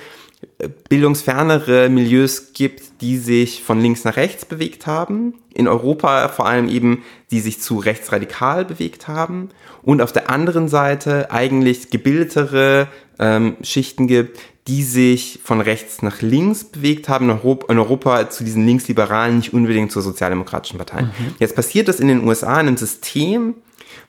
bildungsfernere 0.89 1.89
Milieus 1.89 2.53
gibt, 2.53 3.01
die 3.01 3.17
sich 3.17 3.63
von 3.63 3.79
links 3.79 4.03
nach 4.03 4.17
rechts 4.17 4.45
bewegt 4.45 4.87
haben. 4.87 5.35
In 5.53 5.67
Europa 5.67 6.27
vor 6.29 6.45
allem 6.45 6.69
eben, 6.69 7.03
die 7.31 7.39
sich 7.39 7.59
zu 7.59 7.77
rechtsradikal 7.77 8.65
bewegt 8.65 9.07
haben. 9.07 9.49
Und 9.83 10.01
auf 10.01 10.11
der 10.11 10.29
anderen 10.29 10.67
Seite 10.67 11.31
eigentlich 11.31 11.89
gebildetere 11.89 12.87
ähm, 13.19 13.57
Schichten 13.61 14.07
gibt, 14.07 14.39
die 14.67 14.83
sich 14.83 15.39
von 15.43 15.61
rechts 15.61 16.01
nach 16.01 16.21
links 16.21 16.65
bewegt 16.65 17.07
haben, 17.07 17.25
in 17.25 17.31
Europa, 17.31 17.71
in 17.71 17.79
Europa 17.79 18.29
zu 18.29 18.43
diesen 18.43 18.65
Linksliberalen, 18.65 19.37
nicht 19.37 19.53
unbedingt 19.53 19.91
zur 19.91 20.01
Sozialdemokratischen 20.01 20.77
Partei. 20.77 21.03
Mhm. 21.03 21.11
Jetzt 21.39 21.55
passiert 21.55 21.87
das 21.87 21.99
in 21.99 22.09
den 22.09 22.27
USA 22.27 22.59
in 22.59 22.67
einem 22.67 22.77
System, 22.77 23.55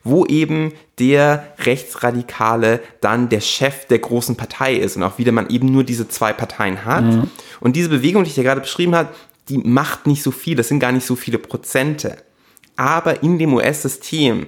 wo 0.04 0.24
eben 0.26 0.72
der 0.98 1.52
Rechtsradikale 1.58 2.80
dann 3.00 3.28
der 3.28 3.40
Chef 3.40 3.86
der 3.86 3.98
großen 3.98 4.36
Partei 4.36 4.74
ist 4.74 4.96
und 4.96 5.02
auch 5.02 5.18
wieder 5.18 5.32
man 5.32 5.50
eben 5.50 5.70
nur 5.70 5.84
diese 5.84 6.08
zwei 6.08 6.32
Parteien 6.32 6.84
hat. 6.84 7.04
Mhm. 7.04 7.30
Und 7.60 7.76
diese 7.76 7.88
Bewegung, 7.88 8.24
die 8.24 8.30
ich 8.30 8.36
ja 8.36 8.42
gerade 8.42 8.60
beschrieben 8.60 8.94
habe, 8.94 9.10
die 9.48 9.58
macht 9.58 10.06
nicht 10.06 10.22
so 10.22 10.30
viel, 10.30 10.56
das 10.56 10.68
sind 10.68 10.80
gar 10.80 10.92
nicht 10.92 11.06
so 11.06 11.16
viele 11.16 11.38
Prozente. 11.38 12.16
Aber 12.76 13.22
in 13.22 13.38
dem 13.38 13.54
US-System 13.54 14.46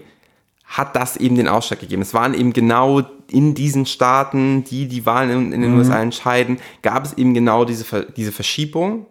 hat 0.65 0.95
das 0.95 1.17
eben 1.17 1.35
den 1.35 1.49
Ausschlag 1.49 1.81
gegeben. 1.81 2.03
Es 2.03 2.15
waren 2.15 2.33
eben 2.33 2.53
genau 2.53 3.03
in 3.29 3.55
diesen 3.55 3.87
Staaten, 3.87 4.63
die 4.65 4.87
die 4.87 5.05
Wahlen 5.05 5.31
in, 5.31 5.53
in 5.53 5.63
den 5.63 5.73
mhm. 5.73 5.79
USA 5.79 6.01
entscheiden, 6.01 6.59
gab 6.83 7.05
es 7.05 7.15
eben 7.15 7.35
genau 7.35 7.65
diese, 7.65 8.07
diese 8.17 8.33
Verschiebung. 8.33 9.07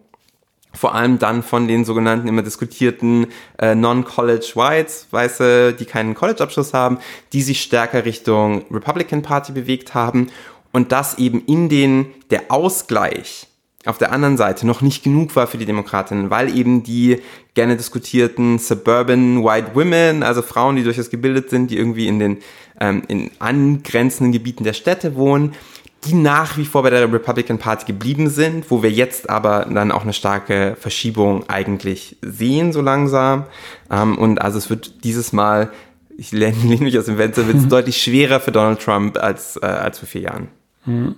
Vor 0.72 0.94
allem 0.94 1.18
dann 1.18 1.42
von 1.42 1.66
den 1.66 1.84
sogenannten 1.84 2.28
immer 2.28 2.42
diskutierten 2.42 3.26
äh, 3.58 3.74
Non-College 3.74 4.52
Whites, 4.54 5.08
Weiße, 5.10 5.74
die 5.74 5.84
keinen 5.84 6.14
College-Abschluss 6.14 6.72
haben, 6.72 6.98
die 7.32 7.42
sich 7.42 7.60
stärker 7.60 8.04
Richtung 8.04 8.64
Republican 8.70 9.22
Party 9.22 9.52
bewegt 9.52 9.94
haben 9.94 10.28
und 10.72 10.92
das 10.92 11.18
eben 11.18 11.44
in 11.46 11.68
den, 11.68 12.06
der 12.30 12.50
Ausgleich 12.50 13.48
auf 13.86 13.96
der 13.96 14.12
anderen 14.12 14.36
Seite 14.36 14.66
noch 14.66 14.82
nicht 14.82 15.02
genug 15.02 15.34
war 15.36 15.46
für 15.46 15.56
die 15.56 15.64
Demokratinnen, 15.64 16.28
weil 16.28 16.54
eben 16.54 16.82
die 16.82 17.22
gerne 17.54 17.76
diskutierten 17.76 18.58
Suburban 18.58 19.42
White 19.42 19.74
Women, 19.74 20.22
also 20.22 20.42
Frauen, 20.42 20.76
die 20.76 20.84
durchaus 20.84 21.08
gebildet 21.08 21.48
sind, 21.48 21.70
die 21.70 21.78
irgendwie 21.78 22.06
in 22.06 22.18
den 22.18 22.38
ähm, 22.78 23.02
in 23.08 23.30
angrenzenden 23.38 24.32
Gebieten 24.32 24.64
der 24.64 24.74
Städte 24.74 25.16
wohnen, 25.16 25.54
die 26.04 26.14
nach 26.14 26.56
wie 26.56 26.64
vor 26.64 26.82
bei 26.82 26.90
der 26.90 27.12
Republican 27.12 27.58
Party 27.58 27.86
geblieben 27.86 28.30
sind, 28.30 28.70
wo 28.70 28.82
wir 28.82 28.90
jetzt 28.90 29.28
aber 29.28 29.66
dann 29.70 29.92
auch 29.92 30.02
eine 30.02 30.12
starke 30.12 30.76
Verschiebung 30.80 31.48
eigentlich 31.48 32.16
sehen, 32.22 32.72
so 32.72 32.80
langsam. 32.80 33.44
Ähm, 33.90 34.16
und 34.16 34.40
also 34.40 34.58
es 34.58 34.70
wird 34.70 35.04
dieses 35.04 35.32
Mal, 35.32 35.70
ich 36.16 36.32
lehne 36.32 36.56
mich 36.80 36.98
aus 36.98 37.04
dem 37.06 37.16
Fenster, 37.16 37.46
wird 37.46 37.58
es 37.58 37.68
deutlich 37.68 38.02
schwerer 38.02 38.40
für 38.40 38.52
Donald 38.52 38.80
Trump 38.80 39.18
als, 39.18 39.56
äh, 39.56 39.66
als 39.66 39.98
vor 39.98 40.08
vier 40.08 40.22
Jahren. 40.22 40.48
Mhm. 40.86 41.16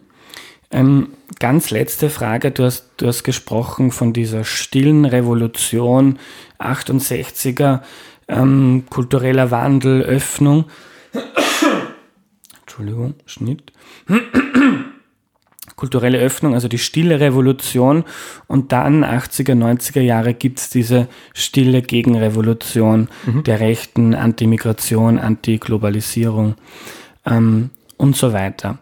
Ähm, 0.72 1.08
ganz 1.38 1.70
letzte 1.70 2.10
Frage. 2.10 2.50
Du 2.50 2.64
hast, 2.64 2.88
du 2.96 3.06
hast 3.06 3.22
gesprochen 3.24 3.92
von 3.92 4.12
dieser 4.12 4.42
stillen 4.42 5.04
Revolution, 5.04 6.18
68er, 6.58 7.82
ähm, 8.26 8.84
kultureller 8.88 9.50
Wandel, 9.50 10.02
Öffnung. 10.02 10.64
Entschuldigung, 12.72 13.16
Schnitt. 13.26 13.70
Kulturelle 15.76 16.18
Öffnung, 16.18 16.54
also 16.54 16.68
die 16.68 16.78
stille 16.78 17.20
Revolution 17.20 18.04
und 18.46 18.72
dann 18.72 19.04
80er, 19.04 19.52
90er 19.52 20.00
Jahre 20.00 20.32
gibt 20.32 20.58
es 20.58 20.70
diese 20.70 21.08
stille 21.34 21.82
Gegenrevolution 21.82 23.10
mhm. 23.26 23.44
der 23.44 23.60
Rechten, 23.60 24.14
Anti-Migration, 24.14 25.18
Anti-Globalisierung 25.18 26.54
ähm, 27.26 27.68
und 27.98 28.16
so 28.16 28.32
weiter. 28.32 28.78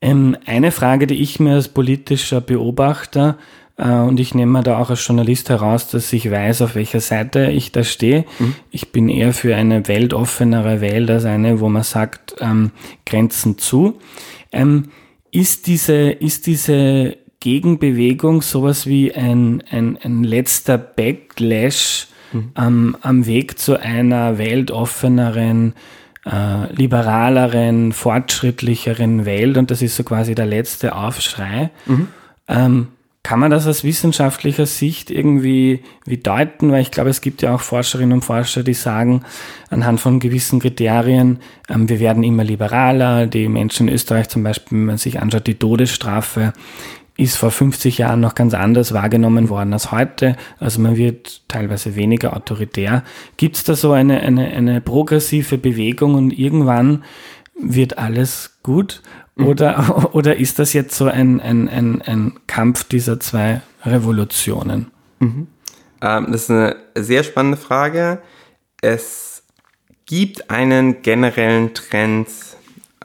Ähm, 0.00 0.36
eine 0.46 0.70
Frage, 0.70 1.08
die 1.08 1.20
ich 1.20 1.40
mir 1.40 1.54
als 1.54 1.66
politischer 1.66 2.40
Beobachter 2.40 3.36
und 3.76 4.20
ich 4.20 4.34
nehme 4.34 4.62
da 4.62 4.78
auch 4.78 4.90
als 4.90 5.04
Journalist 5.06 5.48
heraus, 5.50 5.88
dass 5.88 6.12
ich 6.12 6.30
weiß, 6.30 6.62
auf 6.62 6.76
welcher 6.76 7.00
Seite 7.00 7.50
ich 7.50 7.72
da 7.72 7.82
stehe. 7.82 8.24
Mhm. 8.38 8.54
Ich 8.70 8.92
bin 8.92 9.08
eher 9.08 9.32
für 9.32 9.56
eine 9.56 9.88
weltoffenere 9.88 10.80
Welt 10.80 11.10
als 11.10 11.24
eine, 11.24 11.58
wo 11.58 11.68
man 11.68 11.82
sagt, 11.82 12.36
ähm, 12.40 12.70
Grenzen 13.04 13.58
zu. 13.58 13.98
Ähm, 14.52 14.90
ist 15.32 15.66
diese, 15.66 16.10
ist 16.10 16.46
diese 16.46 17.16
Gegenbewegung 17.40 18.42
sowas 18.42 18.86
wie 18.86 19.12
ein, 19.12 19.64
ein, 19.68 19.98
ein 20.02 20.22
letzter 20.22 20.78
Backlash 20.78 22.06
mhm. 22.32 22.52
ähm, 22.56 22.96
am 23.00 23.26
Weg 23.26 23.58
zu 23.58 23.80
einer 23.80 24.38
weltoffeneren 24.38 25.74
äh, 26.24 26.72
liberaleren, 26.72 27.92
fortschrittlicheren 27.92 29.26
Welt 29.26 29.58
und 29.58 29.70
das 29.70 29.82
ist 29.82 29.96
so 29.96 30.04
quasi 30.04 30.34
der 30.34 30.46
letzte 30.46 30.94
Aufschrei. 30.94 31.70
Mhm. 31.86 32.08
Ähm, 32.48 32.88
kann 33.24 33.40
man 33.40 33.50
das 33.50 33.66
aus 33.66 33.84
wissenschaftlicher 33.84 34.66
Sicht 34.66 35.10
irgendwie 35.10 35.82
wie 36.04 36.18
deuten? 36.18 36.70
Weil 36.70 36.82
ich 36.82 36.90
glaube, 36.90 37.08
es 37.08 37.22
gibt 37.22 37.40
ja 37.40 37.54
auch 37.54 37.60
Forscherinnen 37.62 38.12
und 38.12 38.22
Forscher, 38.22 38.62
die 38.62 38.74
sagen, 38.74 39.22
anhand 39.70 39.98
von 39.98 40.20
gewissen 40.20 40.60
Kriterien, 40.60 41.38
ähm, 41.70 41.88
wir 41.88 42.00
werden 42.00 42.22
immer 42.22 42.44
liberaler. 42.44 43.26
Die 43.26 43.48
Menschen 43.48 43.88
in 43.88 43.94
Österreich 43.94 44.28
zum 44.28 44.42
Beispiel, 44.42 44.76
wenn 44.76 44.84
man 44.84 44.98
sich 44.98 45.22
anschaut, 45.22 45.46
die 45.46 45.54
Todesstrafe 45.54 46.52
ist 47.16 47.38
vor 47.38 47.50
50 47.50 47.96
Jahren 47.96 48.20
noch 48.20 48.34
ganz 48.34 48.52
anders 48.52 48.92
wahrgenommen 48.92 49.48
worden 49.48 49.72
als 49.72 49.90
heute. 49.90 50.36
Also 50.58 50.82
man 50.82 50.98
wird 50.98 51.48
teilweise 51.48 51.96
weniger 51.96 52.36
autoritär. 52.36 53.04
Gibt 53.38 53.56
es 53.56 53.64
da 53.64 53.74
so 53.74 53.92
eine, 53.92 54.20
eine, 54.20 54.48
eine 54.48 54.82
progressive 54.82 55.56
Bewegung 55.56 56.14
und 56.14 56.38
irgendwann 56.38 57.04
wird 57.58 57.96
alles 57.96 58.58
gut? 58.62 59.00
Oder, 59.38 60.14
oder 60.14 60.36
ist 60.36 60.60
das 60.60 60.72
jetzt 60.74 60.96
so 60.96 61.06
ein, 61.06 61.40
ein, 61.40 61.68
ein, 61.68 62.00
ein 62.02 62.34
Kampf 62.46 62.84
dieser 62.84 63.18
zwei 63.18 63.62
Revolutionen? 63.84 64.92
Mhm. 65.18 65.48
Ähm, 66.00 66.26
das 66.30 66.42
ist 66.42 66.50
eine 66.50 66.76
sehr 66.94 67.24
spannende 67.24 67.56
Frage. 67.56 68.22
Es 68.80 69.42
gibt 70.06 70.50
einen 70.50 71.02
generellen 71.02 71.74
Trend 71.74 72.28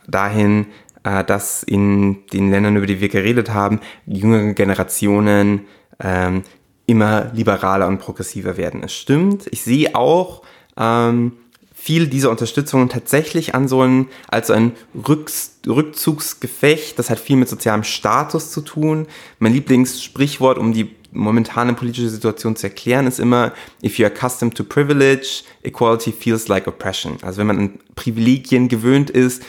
dahin, 0.07 0.67
äh, 1.03 1.23
dass 1.23 1.63
in 1.63 2.25
den 2.27 2.51
Ländern, 2.51 2.75
über 2.75 2.85
die 2.85 3.01
wir 3.01 3.09
geredet 3.09 3.51
haben, 3.51 3.79
jüngere 4.05 4.53
Generationen 4.53 5.65
ähm, 5.99 6.43
immer 6.85 7.31
liberaler 7.33 7.87
und 7.87 7.99
progressiver 7.99 8.57
werden. 8.57 8.83
Es 8.83 8.93
stimmt. 8.93 9.47
Ich 9.51 9.63
sehe 9.63 9.95
auch 9.95 10.43
ähm, 10.77 11.33
viel 11.81 12.07
dieser 12.07 12.29
Unterstützung 12.29 12.89
tatsächlich 12.89 13.55
an 13.55 13.69
so 13.69 13.81
ein, 13.81 14.07
als 14.27 14.51
ein 14.51 14.73
Rücks 15.07 15.59
Rückzugsgefecht. 15.65 16.99
Das 16.99 17.09
hat 17.09 17.19
viel 17.19 17.37
mit 17.37 17.47
sozialem 17.47 17.83
Status 17.83 18.51
zu 18.51 18.61
tun. 18.61 19.07
Mein 19.39 19.53
Lieblingssprichwort, 19.53 20.57
um 20.57 20.73
die 20.73 20.95
momentane 21.11 21.73
politische 21.73 22.09
Situation 22.09 22.55
zu 22.55 22.67
erklären, 22.67 23.07
ist 23.07 23.19
immer, 23.19 23.53
if 23.83 23.97
you're 23.97 24.07
accustomed 24.07 24.55
to 24.55 24.63
privilege, 24.63 25.43
equality 25.63 26.11
feels 26.11 26.47
like 26.47 26.67
oppression. 26.67 27.17
Also 27.21 27.39
wenn 27.39 27.47
man 27.47 27.57
an 27.59 27.79
Privilegien 27.95 28.67
gewöhnt 28.67 29.09
ist, 29.09 29.43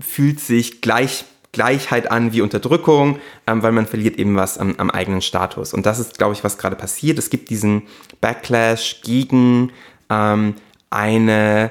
fühlt 0.00 0.40
sich 0.40 0.82
gleich, 0.82 1.24
Gleichheit 1.52 2.10
an 2.10 2.32
wie 2.32 2.42
Unterdrückung, 2.42 3.18
ähm, 3.46 3.62
weil 3.62 3.72
man 3.72 3.86
verliert 3.86 4.18
eben 4.18 4.36
was 4.36 4.58
am, 4.58 4.74
am 4.76 4.90
eigenen 4.90 5.22
Status. 5.22 5.72
Und 5.72 5.86
das 5.86 5.98
ist, 5.98 6.18
glaube 6.18 6.34
ich, 6.34 6.44
was 6.44 6.58
gerade 6.58 6.76
passiert. 6.76 7.18
Es 7.18 7.30
gibt 7.30 7.50
diesen 7.50 7.82
Backlash 8.20 9.00
gegen 9.02 9.72
ähm, 10.10 10.54
eine 10.90 11.70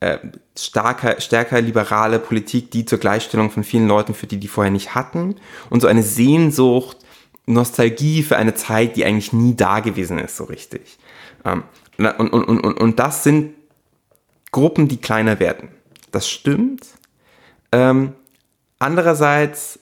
äh, 0.00 0.18
starker, 0.58 1.20
stärker 1.20 1.60
liberale 1.60 2.18
Politik, 2.18 2.70
die 2.70 2.84
zur 2.84 2.98
Gleichstellung 2.98 3.50
von 3.50 3.64
vielen 3.64 3.88
Leuten 3.88 4.14
führt, 4.14 4.32
die 4.32 4.40
die 4.40 4.48
vorher 4.48 4.70
nicht 4.70 4.94
hatten. 4.94 5.36
Und 5.70 5.80
so 5.80 5.86
eine 5.86 6.02
Sehnsucht 6.02 6.98
Nostalgie 7.46 8.22
für 8.22 8.36
eine 8.36 8.54
Zeit, 8.54 8.96
die 8.96 9.04
eigentlich 9.04 9.32
nie 9.32 9.54
da 9.54 9.80
gewesen 9.80 10.18
ist, 10.18 10.36
so 10.36 10.44
richtig. 10.44 10.98
Ähm, 11.44 11.62
und, 11.96 12.30
und, 12.30 12.44
und, 12.44 12.80
und 12.80 12.98
das 12.98 13.22
sind 13.22 13.54
Gruppen, 14.50 14.88
die 14.88 14.98
kleiner 14.98 15.38
werden. 15.38 15.68
Das 16.10 16.28
stimmt. 16.28 16.86
Ähm, 17.72 18.12
andererseits 18.78 19.78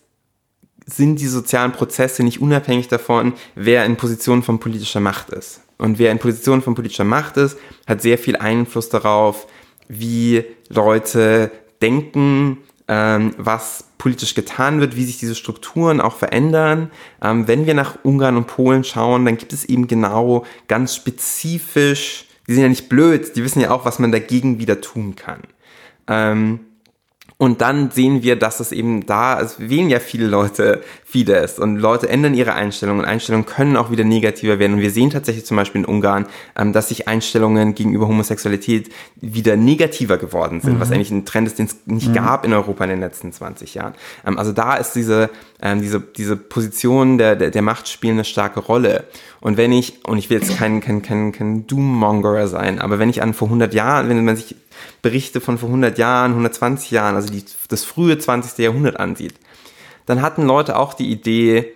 sind 0.86 1.20
die 1.20 1.26
sozialen 1.26 1.72
Prozesse 1.72 2.22
nicht 2.22 2.40
unabhängig 2.40 2.88
davon, 2.88 3.32
wer 3.54 3.84
in 3.84 3.96
Position 3.96 4.42
von 4.42 4.60
politischer 4.60 5.00
Macht 5.00 5.30
ist. 5.30 5.63
Und 5.78 5.98
wer 5.98 6.12
in 6.12 6.18
Position 6.18 6.62
von 6.62 6.74
politischer 6.74 7.04
Macht 7.04 7.36
ist, 7.36 7.58
hat 7.86 8.02
sehr 8.02 8.18
viel 8.18 8.36
Einfluss 8.36 8.88
darauf, 8.88 9.46
wie 9.88 10.44
Leute 10.68 11.50
denken, 11.82 12.58
ähm, 12.88 13.34
was 13.38 13.84
politisch 13.98 14.34
getan 14.34 14.80
wird, 14.80 14.96
wie 14.96 15.04
sich 15.04 15.18
diese 15.18 15.34
Strukturen 15.34 16.00
auch 16.00 16.16
verändern. 16.16 16.90
Ähm, 17.22 17.48
wenn 17.48 17.66
wir 17.66 17.74
nach 17.74 17.98
Ungarn 18.02 18.36
und 18.36 18.46
Polen 18.46 18.84
schauen, 18.84 19.24
dann 19.24 19.38
gibt 19.38 19.52
es 19.52 19.64
eben 19.64 19.86
genau 19.86 20.44
ganz 20.68 20.94
spezifisch, 20.94 22.26
die 22.46 22.54
sind 22.54 22.62
ja 22.62 22.68
nicht 22.68 22.88
blöd, 22.88 23.36
die 23.36 23.44
wissen 23.44 23.60
ja 23.60 23.70
auch, 23.70 23.84
was 23.84 23.98
man 23.98 24.12
dagegen 24.12 24.58
wieder 24.58 24.80
tun 24.80 25.16
kann. 25.16 25.40
Ähm, 26.06 26.60
und 27.44 27.60
dann 27.60 27.90
sehen 27.90 28.22
wir, 28.22 28.36
dass 28.36 28.60
es 28.60 28.72
eben 28.72 29.04
da, 29.06 29.40
es 29.40 29.60
wählen 29.60 29.90
ja 29.90 30.00
viele 30.00 30.26
Leute 30.26 30.82
Fidesz 31.04 31.60
und 31.60 31.76
Leute 31.76 32.08
ändern 32.08 32.34
ihre 32.34 32.54
Einstellungen 32.54 33.04
und 33.04 33.08
Einstellungen 33.08 33.46
können 33.46 33.76
auch 33.76 33.90
wieder 33.90 34.02
negativer 34.02 34.58
werden. 34.58 34.74
Und 34.74 34.80
wir 34.80 34.90
sehen 34.90 35.10
tatsächlich 35.10 35.44
zum 35.44 35.56
Beispiel 35.56 35.82
in 35.82 35.84
Ungarn, 35.84 36.26
ähm, 36.56 36.72
dass 36.72 36.88
sich 36.88 37.06
Einstellungen 37.06 37.74
gegenüber 37.74 38.08
Homosexualität 38.08 38.90
wieder 39.16 39.56
negativer 39.56 40.16
geworden 40.18 40.60
sind, 40.60 40.74
mhm. 40.74 40.80
was 40.80 40.90
eigentlich 40.90 41.12
ein 41.12 41.24
Trend 41.24 41.46
ist, 41.46 41.58
den 41.58 41.66
es 41.66 41.76
nicht 41.86 42.08
mhm. 42.08 42.14
gab 42.14 42.44
in 42.44 42.52
Europa 42.52 42.82
in 42.82 42.90
den 42.90 43.00
letzten 43.00 43.32
20 43.32 43.74
Jahren. 43.74 43.94
Ähm, 44.26 44.38
also 44.38 44.50
da 44.50 44.74
ist 44.74 44.94
diese, 44.94 45.30
ähm, 45.62 45.80
diese, 45.82 46.00
diese 46.00 46.36
Position 46.36 47.16
der, 47.18 47.36
der, 47.36 47.50
der 47.50 47.62
Macht 47.62 47.88
spielen 47.88 48.14
eine 48.14 48.24
starke 48.24 48.58
Rolle. 48.58 49.04
Und 49.40 49.56
wenn 49.56 49.70
ich, 49.70 50.04
und 50.06 50.18
ich 50.18 50.30
will 50.30 50.38
jetzt 50.38 50.56
kein, 50.56 50.80
kein, 50.80 51.02
kein, 51.02 51.30
kein 51.30 51.66
Doommongerer 51.66 52.48
sein, 52.48 52.80
aber 52.80 52.98
wenn 52.98 53.10
ich 53.10 53.22
an 53.22 53.34
vor 53.34 53.48
100 53.48 53.72
Jahren, 53.74 54.08
wenn 54.08 54.24
man 54.24 54.36
sich 54.36 54.56
Berichte 55.02 55.40
von 55.40 55.58
vor 55.58 55.68
100 55.68 55.98
Jahren, 55.98 56.32
120 56.32 56.90
Jahren, 56.90 57.16
also 57.16 57.32
die, 57.32 57.44
das 57.68 57.84
frühe 57.84 58.18
20. 58.18 58.58
Jahrhundert 58.58 58.98
ansieht, 58.98 59.34
dann 60.06 60.22
hatten 60.22 60.42
Leute 60.42 60.76
auch 60.76 60.94
die 60.94 61.10
Idee, 61.10 61.72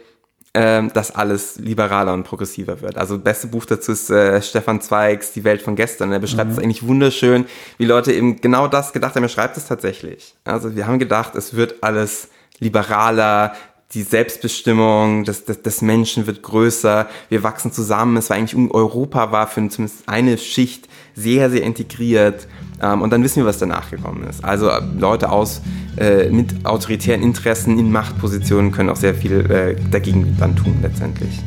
äh, 0.52 0.86
dass 0.88 1.14
alles 1.14 1.56
liberaler 1.58 2.14
und 2.14 2.24
progressiver 2.24 2.80
wird. 2.80 2.96
Also 2.96 3.16
das 3.16 3.24
beste 3.24 3.46
Buch 3.48 3.64
dazu 3.64 3.92
ist 3.92 4.10
äh, 4.10 4.40
Stefan 4.42 4.80
Zweigs 4.80 5.32
Die 5.32 5.44
Welt 5.44 5.62
von 5.62 5.76
gestern. 5.76 6.12
Er 6.12 6.18
beschreibt 6.18 6.50
es 6.50 6.56
mhm. 6.56 6.64
eigentlich 6.64 6.86
wunderschön, 6.86 7.46
wie 7.76 7.84
Leute 7.84 8.12
eben 8.12 8.40
genau 8.40 8.68
das 8.68 8.92
gedacht 8.92 9.14
haben. 9.14 9.22
Er 9.22 9.28
schreibt 9.28 9.56
es 9.56 9.66
tatsächlich. 9.66 10.34
Also 10.44 10.74
wir 10.74 10.86
haben 10.86 10.98
gedacht, 10.98 11.34
es 11.34 11.54
wird 11.54 11.82
alles 11.82 12.28
liberaler, 12.60 13.54
die 13.94 14.02
Selbstbestimmung 14.02 15.24
des, 15.24 15.46
des, 15.46 15.62
des 15.62 15.80
Menschen 15.80 16.26
wird 16.26 16.42
größer, 16.42 17.08
wir 17.30 17.42
wachsen 17.42 17.72
zusammen. 17.72 18.18
Es 18.18 18.28
war 18.28 18.36
eigentlich, 18.36 18.70
Europa 18.70 19.32
war 19.32 19.46
für 19.46 19.66
zumindest 19.68 20.06
eine 20.06 20.36
Schicht 20.36 20.88
sehr, 21.14 21.48
sehr 21.50 21.62
integriert. 21.62 22.48
Ähm, 22.82 23.00
und 23.00 23.10
dann 23.10 23.24
wissen 23.24 23.36
wir, 23.36 23.46
was 23.46 23.58
danach 23.58 23.90
gekommen 23.90 24.24
ist. 24.28 24.44
Also 24.44 24.68
äh, 24.68 24.80
Leute 24.98 25.32
aus 25.32 25.62
äh, 25.96 26.28
mit 26.28 26.66
autoritären 26.66 27.22
Interessen 27.22 27.78
in 27.78 27.90
Machtpositionen 27.90 28.72
können 28.72 28.90
auch 28.90 28.96
sehr 28.96 29.14
viel 29.14 29.50
äh, 29.50 29.76
dagegen 29.90 30.36
dann 30.38 30.54
tun 30.54 30.78
letztendlich. 30.82 31.38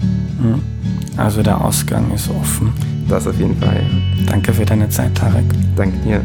Hm. 0.41 0.61
Also 1.17 1.43
der 1.43 1.63
Ausgang 1.63 2.11
ist 2.11 2.29
offen. 2.29 2.73
Das 3.07 3.27
auf 3.27 3.37
jeden 3.37 3.57
Fall. 3.57 3.85
Danke 4.25 4.53
für 4.53 4.65
deine 4.65 4.89
Zeit, 4.89 5.15
Tarek. 5.15 5.45
Danke 5.75 5.97
dir. 5.99 6.21